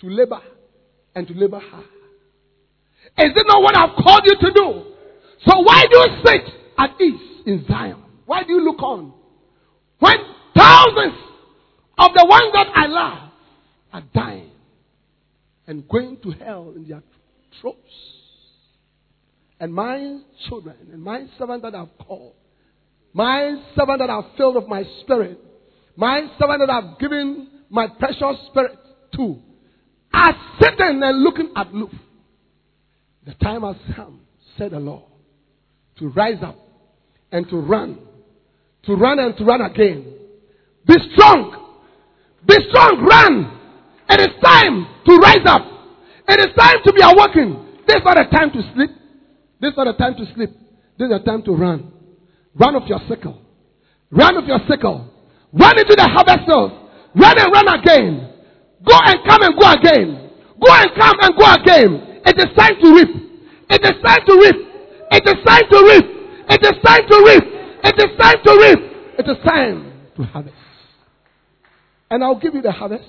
To 0.00 0.06
labor 0.08 0.40
and 1.16 1.26
to 1.26 1.34
labor 1.34 1.58
hard. 1.58 1.84
Is 3.18 3.32
it 3.34 3.46
not 3.48 3.60
what 3.60 3.76
I've 3.76 3.96
called 3.96 4.22
you 4.24 4.36
to 4.36 4.52
do? 4.52 4.84
So 5.46 5.58
why 5.60 5.84
do 5.90 5.98
you 5.98 6.06
sit 6.24 6.54
at 6.78 7.00
ease 7.00 7.42
in 7.44 7.66
Zion? 7.66 8.04
Why 8.24 8.44
do 8.44 8.52
you 8.52 8.64
look 8.64 8.80
on? 8.82 9.12
When 9.98 10.16
thousands 10.54 11.27
of 11.98 12.12
the 12.14 12.24
ones 12.24 12.52
that 12.54 12.68
I 12.74 12.86
love 12.86 13.30
are 13.92 14.02
dying 14.14 14.50
and 15.66 15.86
going 15.88 16.18
to 16.22 16.30
hell 16.30 16.72
in 16.74 16.88
their 16.88 17.02
throats. 17.60 17.78
And 19.60 19.74
my 19.74 20.20
children 20.48 20.76
and 20.92 21.02
my 21.02 21.26
servant 21.38 21.62
that 21.62 21.74
I've 21.74 21.98
called, 22.06 22.34
my 23.12 23.60
servant 23.76 23.98
that 23.98 24.10
I've 24.10 24.36
filled 24.36 24.54
with 24.54 24.68
my 24.68 24.84
spirit, 25.02 25.38
my 25.96 26.20
servant 26.38 26.60
that 26.60 26.70
I've 26.70 26.98
given 27.00 27.48
my 27.68 27.88
precious 27.98 28.46
spirit 28.50 28.78
to, 29.16 29.40
are 30.14 30.34
sitting 30.60 31.02
and 31.02 31.22
looking 31.22 31.52
at 31.56 31.66
aloof. 31.72 31.90
The 33.26 33.34
time 33.34 33.62
has 33.62 33.76
come, 33.96 34.20
said 34.56 34.70
the 34.70 34.78
Lord, 34.78 35.02
to 35.98 36.08
rise 36.08 36.42
up 36.42 36.56
and 37.32 37.48
to 37.50 37.56
run, 37.56 37.98
to 38.84 38.94
run 38.94 39.18
and 39.18 39.36
to 39.36 39.44
run 39.44 39.60
again. 39.60 40.14
Be 40.86 40.94
strong 41.12 41.67
be 42.46 42.54
strong, 42.68 43.04
run. 43.04 43.58
It 44.10 44.20
is 44.20 44.34
time 44.42 44.86
to 45.06 45.16
rise 45.16 45.44
up. 45.46 45.62
It 46.28 46.40
is 46.40 46.54
time 46.56 46.76
to 46.84 46.92
be 46.92 47.00
awakened. 47.02 47.84
This 47.86 47.96
is 47.96 48.04
not 48.04 48.20
a 48.20 48.28
time 48.30 48.50
to 48.52 48.62
sleep. 48.74 48.90
This 49.60 49.70
is 49.72 49.76
not 49.76 49.88
a 49.88 49.94
time 49.94 50.14
to 50.16 50.24
sleep. 50.34 50.50
This 50.98 51.06
is 51.08 51.14
a 51.14 51.24
time 51.24 51.42
to 51.42 51.52
run. 51.52 51.92
Run 52.54 52.74
with 52.74 52.88
your 52.88 53.00
sickle. 53.08 53.40
Run 54.10 54.36
with 54.36 54.46
your 54.46 54.60
sickle. 54.68 55.08
Run 55.52 55.78
into 55.78 55.94
the 55.96 56.08
harvest 56.08 56.46
field. 56.46 56.72
Run 57.14 57.38
and 57.38 57.52
run 57.52 57.68
again. 57.80 58.32
Go 58.84 58.94
and 58.94 59.18
come 59.28 59.42
and 59.42 59.54
go 59.58 59.66
again. 59.72 60.30
Go 60.60 60.68
and 60.72 60.90
come 60.98 61.16
and 61.22 61.32
go 61.36 61.46
again. 61.54 62.20
It 62.26 62.36
is 62.38 62.50
time 62.56 62.76
to 62.80 62.88
reap. 62.94 63.12
It 63.70 63.82
is 63.82 63.96
time 64.04 64.22
to 64.26 64.34
reap. 64.36 64.58
It 65.10 65.24
is 65.26 65.38
time 65.44 65.64
to 65.70 65.78
reap. 65.88 66.06
It 66.50 66.62
is 66.64 66.76
time 66.84 67.04
to 67.08 67.16
reap. 67.26 67.44
It 67.84 67.96
is 67.98 68.10
time 68.18 68.38
to 68.44 68.52
reap. 68.62 68.80
It 69.18 69.26
is 69.28 69.38
time 69.44 69.92
to 70.16 70.22
harvest. 70.24 70.54
And 72.10 72.24
I'll 72.24 72.38
give 72.38 72.54
you 72.54 72.62
the 72.62 72.72
harvest 72.72 73.04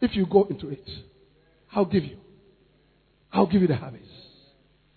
if 0.00 0.16
you 0.16 0.26
go 0.26 0.44
into 0.44 0.68
it. 0.68 0.88
I'll 1.72 1.84
give 1.84 2.04
you. 2.04 2.18
I'll 3.32 3.46
give 3.46 3.62
you 3.62 3.68
the 3.68 3.76
harvest. 3.76 4.04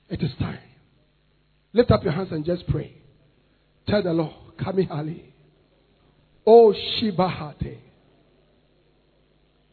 It 0.09 0.21
is 0.21 0.31
time. 0.39 0.59
Lift 1.73 1.91
up 1.91 2.03
your 2.03 2.13
hands 2.13 2.31
and 2.31 2.45
just 2.45 2.67
pray. 2.67 2.93
Tell 3.87 4.01
the 4.01 4.13
Lord, 4.13 4.33
Kami 4.57 4.87
Ali. 4.91 5.33
Oh 6.45 6.73
Shibahate. 6.73 7.79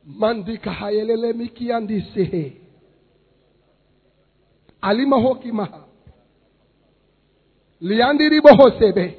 Hayelele 0.08 1.34
miki 1.34 1.70
andi 1.70 2.00
sehe. 2.14 2.56
Ali 4.82 5.06
mahoki 5.06 5.52
maha. 5.52 5.84
Liandi 7.80 8.28
riboho 8.28 8.78
sebe. 8.78 9.18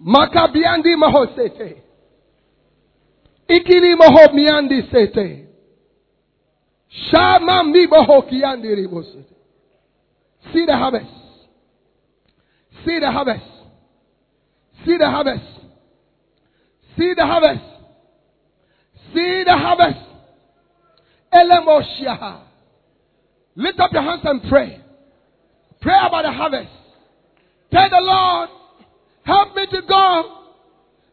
Makabiandi 0.00 0.96
mahosete. 0.96 1.81
Ikili 3.48 3.96
moho 3.96 4.32
miandi 4.32 4.82
sete. 4.90 5.46
Shama 6.88 7.62
mi 7.64 7.86
moho 7.86 8.22
kiandi 8.22 8.74
ribosete. 8.74 9.34
See 10.52 10.66
the 10.66 10.76
harvest. 10.76 11.06
See 12.84 12.98
the 12.98 13.10
harvest. 13.10 13.44
See 14.84 14.98
the 14.98 15.10
harvest. 15.10 15.44
See 16.96 17.14
the 17.14 17.26
harvest. 17.26 17.64
See 19.14 19.44
the 19.44 19.56
harvest. 19.56 20.06
Elemoshiaha. 21.32 22.40
Lift 23.56 23.80
up 23.80 23.92
your 23.92 24.02
hands 24.02 24.22
and 24.24 24.42
pray. 24.48 24.80
Pray 25.80 25.98
about 26.06 26.22
the 26.22 26.32
harvest. 26.32 26.70
Tell 27.70 27.88
the 27.88 28.00
Lord, 28.00 28.48
Help 29.24 29.54
me 29.54 29.66
to 29.66 29.82
go. 29.88 30.38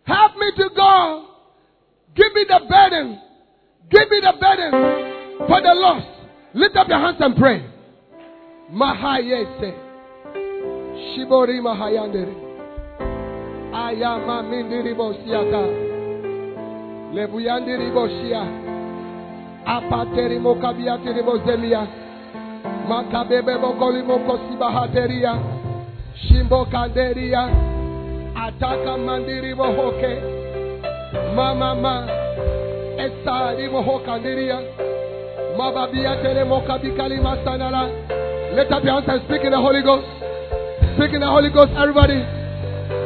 Help 0.03 0.38
me 0.38 0.51
to 0.57 0.69
go. 0.76 1.27
Give 2.19 2.33
me 2.35 2.43
the 2.49 2.59
burden. 2.67 3.21
Give 3.89 4.09
me 4.09 4.19
the 4.19 4.33
burden 4.39 4.71
for 5.47 5.61
the 5.61 5.73
lost. 5.73 6.07
Lift 6.53 6.75
up 6.75 6.89
your 6.89 6.99
hands 6.99 7.17
and 7.21 7.35
pray. 7.37 7.63
Mahayese. 8.73 9.71
Shibori 11.15 11.61
Mahayandere. 11.63 12.35
Ayama 13.71 14.43
Mindiri 14.43 14.93
Bosiaka. 14.99 15.63
Lebuyandiri 17.15 17.89
Bosia. 17.95 18.43
Apateri 19.65 20.39
Mokabiatiri 20.39 21.23
Bozemia. 21.23 21.87
Makabebe 22.89 23.55
Bokoli 23.61 24.03
Mokosibahateria. 24.03 25.39
Shimbo 26.27 26.65
Kanderia. 26.65 27.47
Ataka 28.35 28.97
mandiri 28.97 29.55
bohoke. 29.55 30.39
Mama 31.36 31.76
ma. 31.76 31.95
Esa 32.98 33.56
di 33.57 33.68
bohoka 33.68 34.18
ndiria. 34.18 34.60
Mababia 35.57 36.15
tere 36.22 36.44
moka 36.44 36.77
bikali 36.77 37.18
masanala. 37.19 37.90
Lift 38.56 38.72
up 38.72 38.84
your 38.84 38.94
hands 38.94 39.10
and 39.10 39.22
speak 39.23 39.44
in 39.44 39.52
the 39.52 39.57
Holy 39.57 39.81
Ghost. 39.81 40.07
Speak 40.95 41.14
in 41.14 41.19
the 41.22 41.27
Holy 41.27 41.49
Ghost, 41.49 41.72
everybody. 41.77 42.19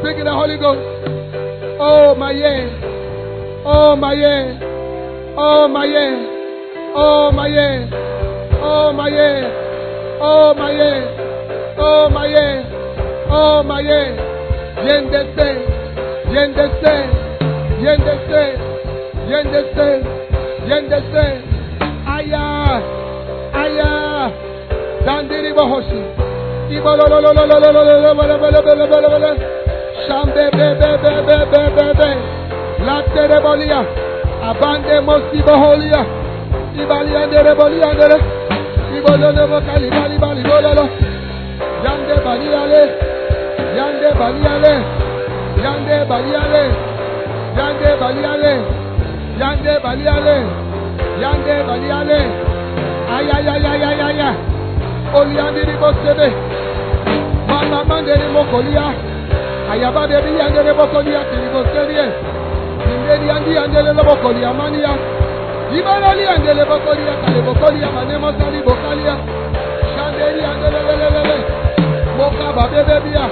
Speak 0.01 0.17
in 0.17 0.25
the 0.25 0.31
Holy 0.33 0.57
Ghost. 0.57 0.81
Oh 1.79 2.15
my 2.15 2.31
yeah. 2.31 2.67
Oh 3.65 3.95
my 3.95 4.13
yeah. 4.13 4.59
Oh 5.37 5.67
my 5.67 5.85
yeah. 5.85 6.29
Oh 6.95 7.31
my 7.31 7.47
yeah. 7.47 7.89
Oh 8.61 8.93
my 8.93 9.09
yeah. 9.09 9.49
Oh 10.21 10.53
my 10.53 10.71
yeah. 10.71 11.77
Oh 11.77 12.09
my 12.09 12.27
yeah. 12.27 12.63
Oh 13.29 13.63
my 13.63 13.81
yeah. 13.81 14.15
Yendese, 14.83 15.49
Yendese, 16.27 16.95
Yéndese, 17.83 18.43
yéndese, 19.29 19.87
yéndese. 20.69 21.25
Allá, 22.07 22.79
allá. 23.53 24.31
Dandiri 25.05 25.51
Bohosi. 25.51 26.01
Shambe, 30.07 30.45
be, 30.55 30.67
be, 30.79 30.89
be, 31.03 31.13
be, 31.27 31.37
be, 31.51 31.61
be, 31.75 31.87
be. 31.99 32.09
La 32.85 33.03
terebolia. 33.13 33.81
Abande 34.49 35.01
mosti 35.01 35.41
boholia. 35.43 36.01
Ibalia 36.81 37.27
bali. 37.59 37.79
Yande 41.83 42.15
baliale. 42.25 42.83
Yande 43.75 44.09
baliale. 44.19 44.73
Yande 45.63 45.97
baliale. 46.09 46.92
Yande 47.57 47.89
Baliale, 47.99 48.53
Yande 49.39 49.73
Baliale, 49.83 50.37
Yande 51.21 51.55
Baliale, 51.67 52.19
Ayayayayayaya, 53.13 54.29
Oliandiri 55.13 55.75
Bosebe, 55.77 56.29
Mama 57.47 57.83
Manderi 57.85 58.27
Mokolia, 58.33 58.93
Ayaba 59.71 60.07
Baby 60.07 60.31
Yandere 60.39 60.73
Bokolia, 60.73 61.21
Tiliboserie, 61.29 62.05
Inderi 62.91 63.29
Andi 63.29 63.57
Andele 63.57 63.93
Bokolia 64.03 64.53
Mania, 64.53 64.93
Ibalali 65.77 66.25
Andele 66.27 66.65
Bokolia, 66.65 67.13
Kalibokolia, 67.21 67.87
Manemo 67.91 68.31
Sali 68.39 68.61
Bokalia, 68.61 69.15
Shanderi 69.93 70.41
Andele 70.41 70.79
Moka 72.17 72.53
Babebia. 72.53 73.25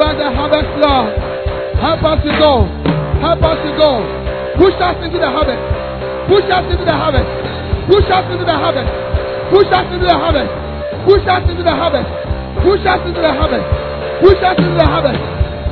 Us 0.00 0.14
the 0.18 0.30
harvest, 0.30 0.70
Lord. 0.78 1.08
Help 1.80 2.04
us 2.04 2.22
to 2.24 2.32
go. 2.38 2.52
Help 3.20 3.42
us 3.44 3.58
to 3.64 3.70
go. 3.76 4.00
Push 4.56 4.76
us 4.80 4.96
into 5.04 5.18
the 5.20 5.28
harvest. 5.28 5.60
Push 6.28 6.44
us 6.48 6.64
into 6.72 6.84
the 6.84 6.92
harvest. 6.96 7.28
Push 7.88 8.08
us 8.08 8.24
into 8.32 8.44
the 8.44 8.56
harvest. 8.56 8.90
Push 9.52 9.68
us 9.68 9.86
into 9.92 10.04
the 10.04 10.16
harvest. 10.16 10.50
Push 11.04 11.26
us 11.28 11.42
into 11.50 11.62
the 11.62 11.74
harvest. 11.76 12.08
Push 12.64 12.84
us 12.86 13.00
into 13.06 13.20
the 13.20 13.32
harvest. 13.32 13.66
Push 14.20 14.42
us 14.42 14.56
into 14.58 14.74
the 14.80 14.86
harvest. 14.88 15.20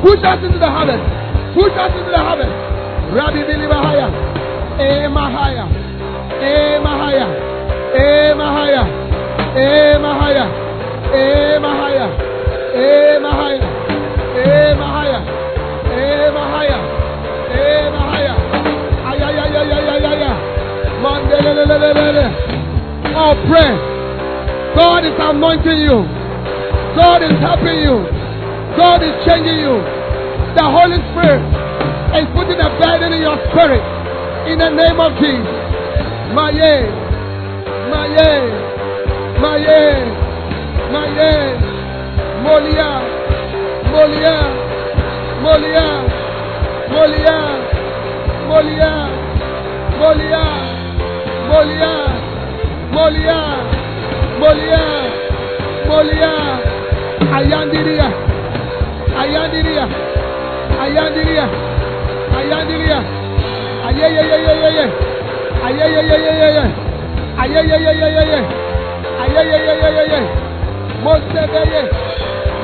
Push 0.03 0.23
us 0.25 0.39
into 0.45 0.59
the 0.59 0.71
harvest. 0.71 1.05
Push 1.55 1.75
us 1.77 1.93
into 1.97 2.11
the 2.11 2.23
harvest. 2.23 2.55
Rabbi 3.17 3.41
Bilibahaya. 3.49 4.09
Eh 4.79 5.09
Mahaya. 5.09 5.65
Eh 6.43 6.79
Mahaya. 6.85 7.27
Eh 7.97 8.35
Mahaya. 8.35 8.85
Eh 9.55 9.99
Mahaya. 10.05 10.49
Oh, 23.19 23.35
pray. 23.49 23.73
God 24.77 25.05
is 25.05 25.17
anointing 25.19 25.81
you. 25.83 26.07
God 26.95 27.23
is 27.23 27.35
helping 27.41 27.79
you. 27.83 28.05
God 28.77 29.03
is 29.03 29.15
changing 29.27 29.59
you. 29.59 29.83
The 30.55 30.65
Holy 30.65 31.01
Spirit 31.11 31.43
is 32.19 32.27
putting 32.35 32.61
a 32.61 32.71
burden 32.79 33.13
in 33.13 33.23
your 33.23 33.39
spirit. 33.51 33.83
In 34.51 34.59
the 34.59 34.71
name 34.71 35.01
of 35.01 35.13
Jesus. 35.19 35.59
My 36.37 36.51
yeah. 36.51 36.87
My 39.41 41.09
yeah. 41.17 41.79
Molia. 42.43 42.91
Molia. 43.93 44.37
Molia. 45.43 46.28
Molia, 46.93 47.39
Molia, 48.49 48.93
Molia, 50.01 50.43
Molia, 51.49 52.03
Goliath, 52.93 53.63
Goliath, 54.41 54.41
Goliath, 54.41 55.13
Goliath. 55.89 56.67
Ayandiriya, 57.39 58.09
Ayandiriya, 59.21 59.85
Ayandiriya, 60.83 61.47
Ayandiriya. 62.39 62.99
Ayeyeyeyeyeye, 63.89 64.85
ayeyeyeyeyeye, 65.67 66.65
ayeyeyeyeyeye, 67.43 68.41
ayeyeyeyeyeye. 69.23 70.21
Mosebeye, 71.05 71.81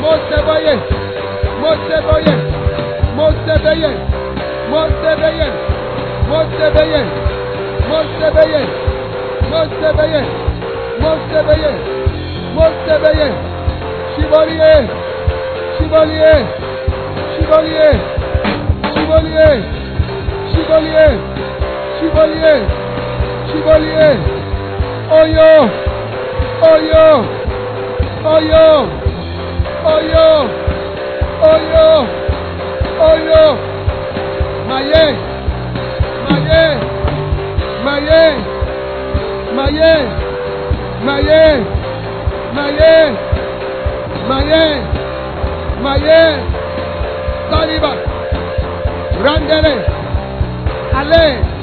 Mosebeye, 0.02 0.74
Mosebeye. 1.62 2.34
مجدبه 3.16 3.90
مجدبه 4.72 5.32
مجدبه 6.30 7.04
مجدبه 7.90 8.60
مجدبه 9.52 10.24
مجدبه 11.00 11.74
مجدبه 12.56 13.32
شیبالیه 14.16 14.88
شیبالیه 15.78 16.34
شیبالیه 17.36 17.92
شیبالیه 18.94 19.50
شیبالیه 20.54 21.08
شیبالیه 22.00 22.56
شیبالیه 23.52 24.16
آیا 25.10 25.68
آیا 26.62 27.24
آیا 28.24 28.86
آیا 29.84 30.46
آیا 31.42 32.23
Hoy 33.00 33.20
no. 33.24 33.44
Mayé. 34.68 35.04
Mayé. 36.30 36.64
Mayé. 37.84 38.24
Mayé. 39.54 39.94
Mayé. 41.04 41.64
Mayé. 42.54 42.94
Mayé. 44.28 44.64
Mayé. 45.82 46.22
Saliva. 47.50 47.92
Ale. 50.94 51.53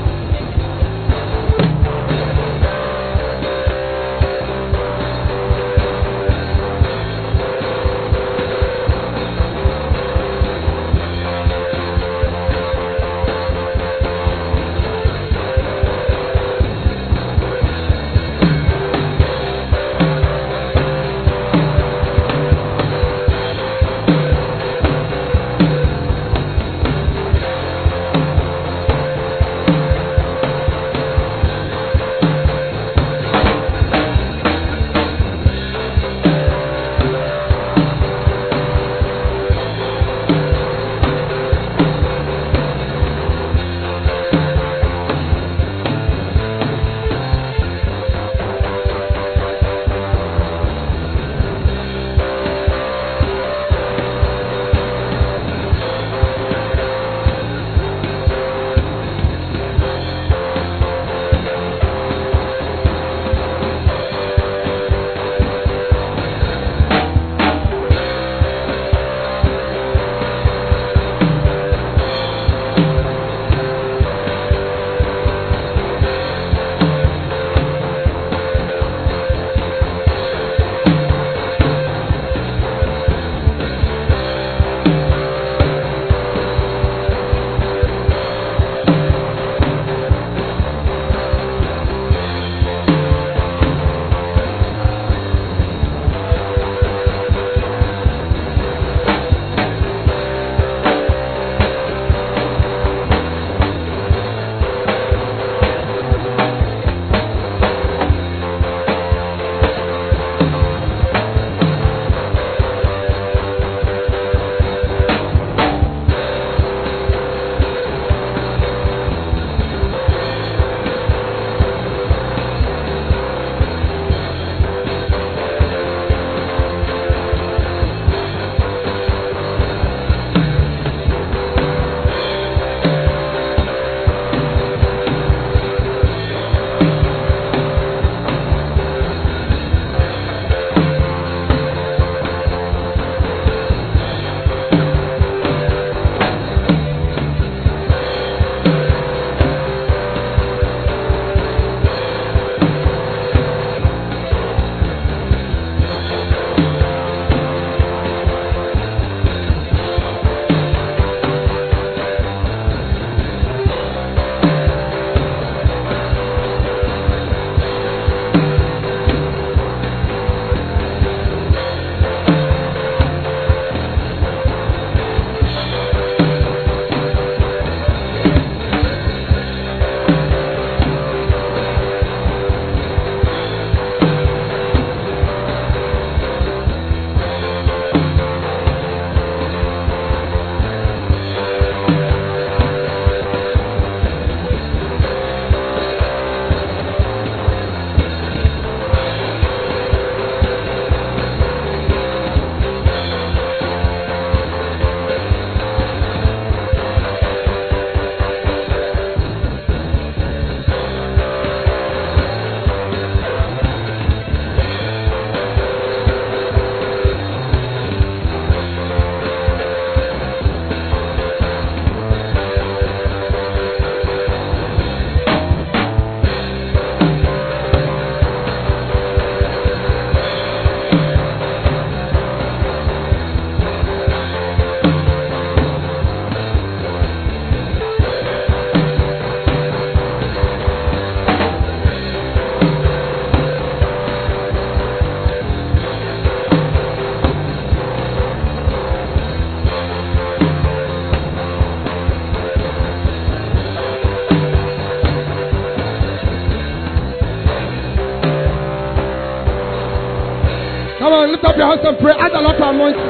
Lift 261.42 261.54
up 261.54 261.58
your 261.58 261.68
hands 261.68 261.82
and 261.84 261.98
pray. 261.98 262.14
Add 262.14 262.34
a 262.34 262.42
lot 262.42 262.54
of 262.54 262.62
anointing. 262.62 263.02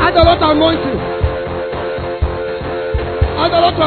Add 0.00 0.16
a 0.16 0.22
lot 0.24 0.42
of 0.42 0.56
anointing. 0.56 0.98
Add 3.36 3.52
a 3.52 3.60
lot 3.60 3.74
of 3.74 3.80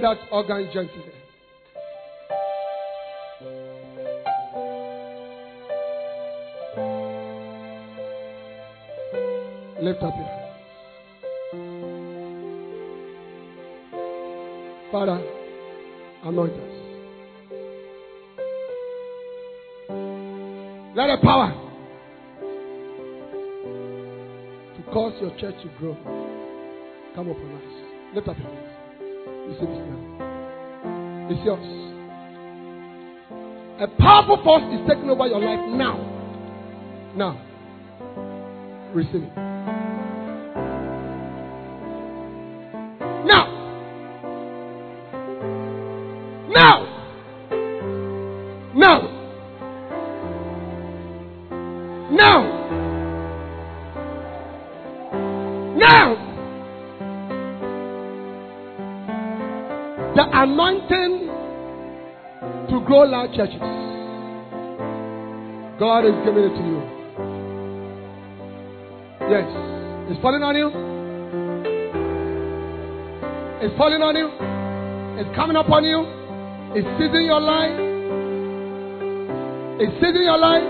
that 0.00 0.18
organ 0.30 0.70
gently. 0.72 1.02
Lift 9.82 10.02
up 10.02 10.14
your 10.14 10.26
hands. 10.26 10.40
Father, 14.92 15.20
anoint 16.24 16.52
us. 16.52 16.80
Let 20.96 21.06
the 21.06 21.18
power 21.22 21.52
to 24.76 24.82
cause 24.92 25.14
your 25.20 25.30
church 25.38 25.54
to 25.62 25.68
grow 25.78 25.96
It's 31.40 31.46
yours. 31.46 31.64
A 33.80 33.88
powerful 33.98 34.44
force 34.44 34.62
is 34.74 34.86
taking 34.86 35.08
over 35.08 35.26
your 35.26 35.40
life 35.40 35.70
now. 35.70 35.96
Now. 37.16 37.40
Receive 38.92 39.22
it. 39.22 39.49
Grow 63.00 63.08
large 63.10 63.34
churches. 63.34 63.60
God 65.78 66.04
is 66.04 66.14
giving 66.24 66.44
it 66.44 66.54
to 66.56 66.64
you. 66.68 66.80
Yes. 69.30 69.48
It's 70.10 70.20
falling 70.20 70.42
on 70.42 70.56
you. 70.56 70.68
It's 73.64 73.76
falling 73.78 74.02
on 74.02 74.16
you. 74.16 74.28
It's 75.20 75.34
coming 75.36 75.56
upon 75.56 75.84
you. 75.84 76.04
It's 76.76 76.88
seizing 76.98 77.24
your 77.24 77.40
life. 77.40 77.78
It's 79.80 79.94
seizing 79.94 80.24
your 80.24 80.38
life 80.38 80.68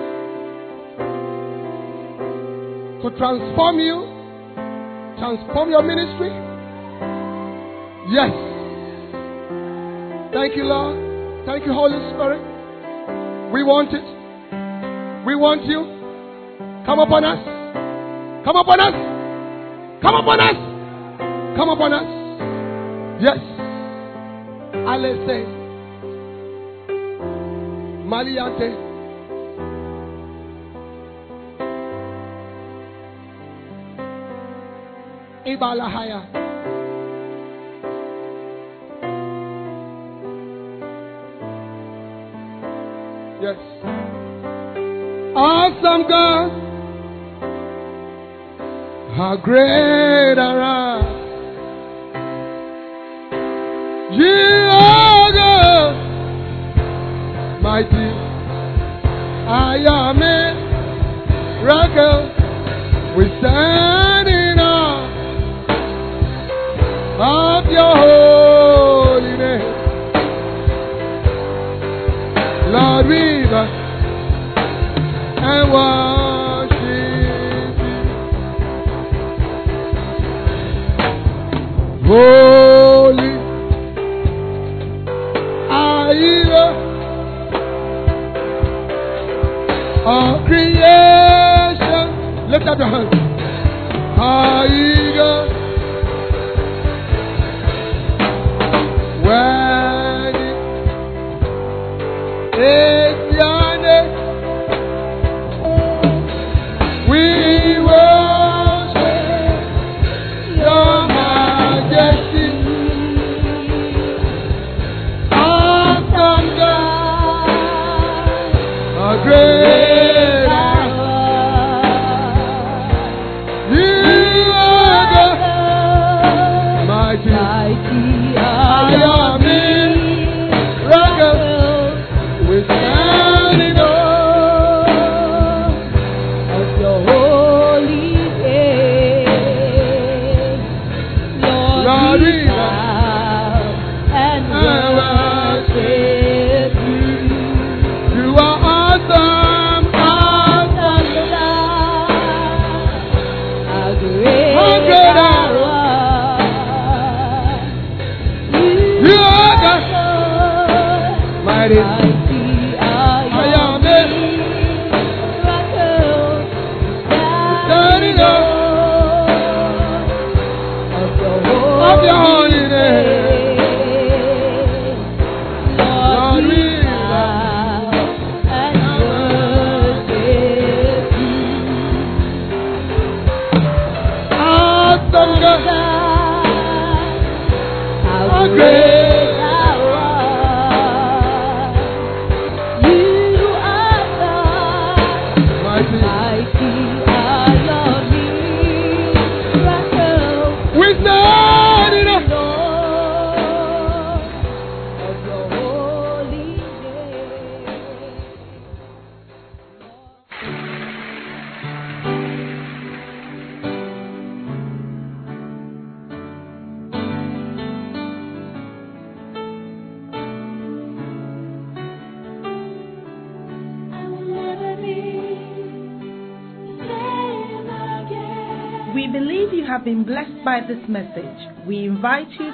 to 3.02 3.10
transform 3.18 3.78
you, 3.80 4.06
transform 5.18 5.70
your 5.70 5.82
ministry. 5.82 6.30
Yes. 8.14 8.30
Thank 10.32 10.56
you, 10.56 10.64
Lord. 10.64 11.09
Thank 11.46 11.66
you, 11.66 11.72
Holy 11.72 11.98
Spirit. 12.14 12.42
We 13.52 13.62
want 13.64 13.90
it. 13.92 14.04
We 15.26 15.34
want 15.34 15.64
you. 15.64 15.80
Come 16.86 16.98
upon 16.98 17.24
us. 17.24 17.38
Come 18.44 18.56
upon 18.56 18.80
us. 18.80 18.94
Come 20.02 20.14
upon 20.14 20.40
us. 20.40 20.56
Come 21.56 21.68
upon 21.68 21.92
us. 21.92 22.06
Yes. 23.20 23.38
Alese. 24.86 25.44
Maliante. 28.06 28.90
Ibalahaya. 35.46 36.49
Yes. 43.40 43.56
Awesome 45.34 46.02
God. 46.08 46.50
How 49.16 49.36
great 49.42 50.38
are 50.38 50.60
Jehovah, 54.12 55.94
mighty, 57.62 58.08
I 59.48 59.76
am 59.88 60.20
a 60.20 60.54
miracle. 61.62 62.22
We 63.16 63.24
stand 63.38 63.79
up 92.70 92.78
your 92.78 92.88
hands. 92.88 94.99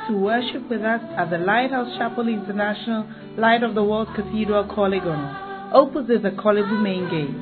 To 0.09 0.17
worship 0.17 0.71
with 0.71 0.83
us 0.83 1.01
at 1.19 1.31
the 1.31 1.39
Lighthouse 1.39 1.99
Chapel 1.99 2.29
International 2.29 3.09
Light 3.37 3.65
of 3.65 3.75
the 3.75 3.83
World 3.83 4.07
Cathedral, 4.15 4.63
Korle 4.67 5.01
Gonno, 5.03 5.75
opposite 5.75 6.23
the 6.23 6.31
Korle 6.31 6.63
Bu 6.63 6.79
main 6.79 7.11
gate. 7.11 7.35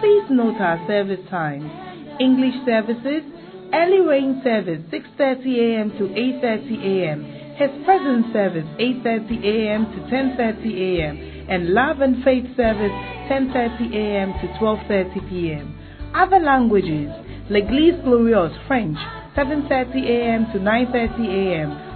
Please 0.00 0.24
note 0.30 0.58
our 0.58 0.80
service 0.86 1.20
times. 1.28 1.70
English 2.18 2.54
services, 2.64 3.20
early 3.74 4.00
rain 4.00 4.40
service 4.42 4.80
6:30 4.88 5.60
a.m. 5.60 5.90
to 5.98 6.04
8:30 6.08 6.84
a.m. 6.88 7.24
His 7.60 7.84
presence 7.84 8.32
service 8.32 8.68
8:30 8.80 9.44
a.m. 9.44 9.84
to 9.92 9.98
10:30 10.08 10.72
a.m. 10.88 11.46
and 11.50 11.74
Love 11.74 12.00
and 12.00 12.24
Faith 12.24 12.48
service 12.56 12.96
10:30 13.28 13.92
a.m. 13.92 14.32
to 14.40 14.46
12:30 14.58 15.28
p.m. 15.28 15.78
Other 16.14 16.40
languages 16.40 17.10
L'Église 17.50 18.02
Glorieuse 18.04 18.56
French 18.66 18.96
7:30 19.36 20.08
a.m. 20.08 20.46
to 20.52 20.58
9:30 20.58 21.28
a.m. 21.28 21.85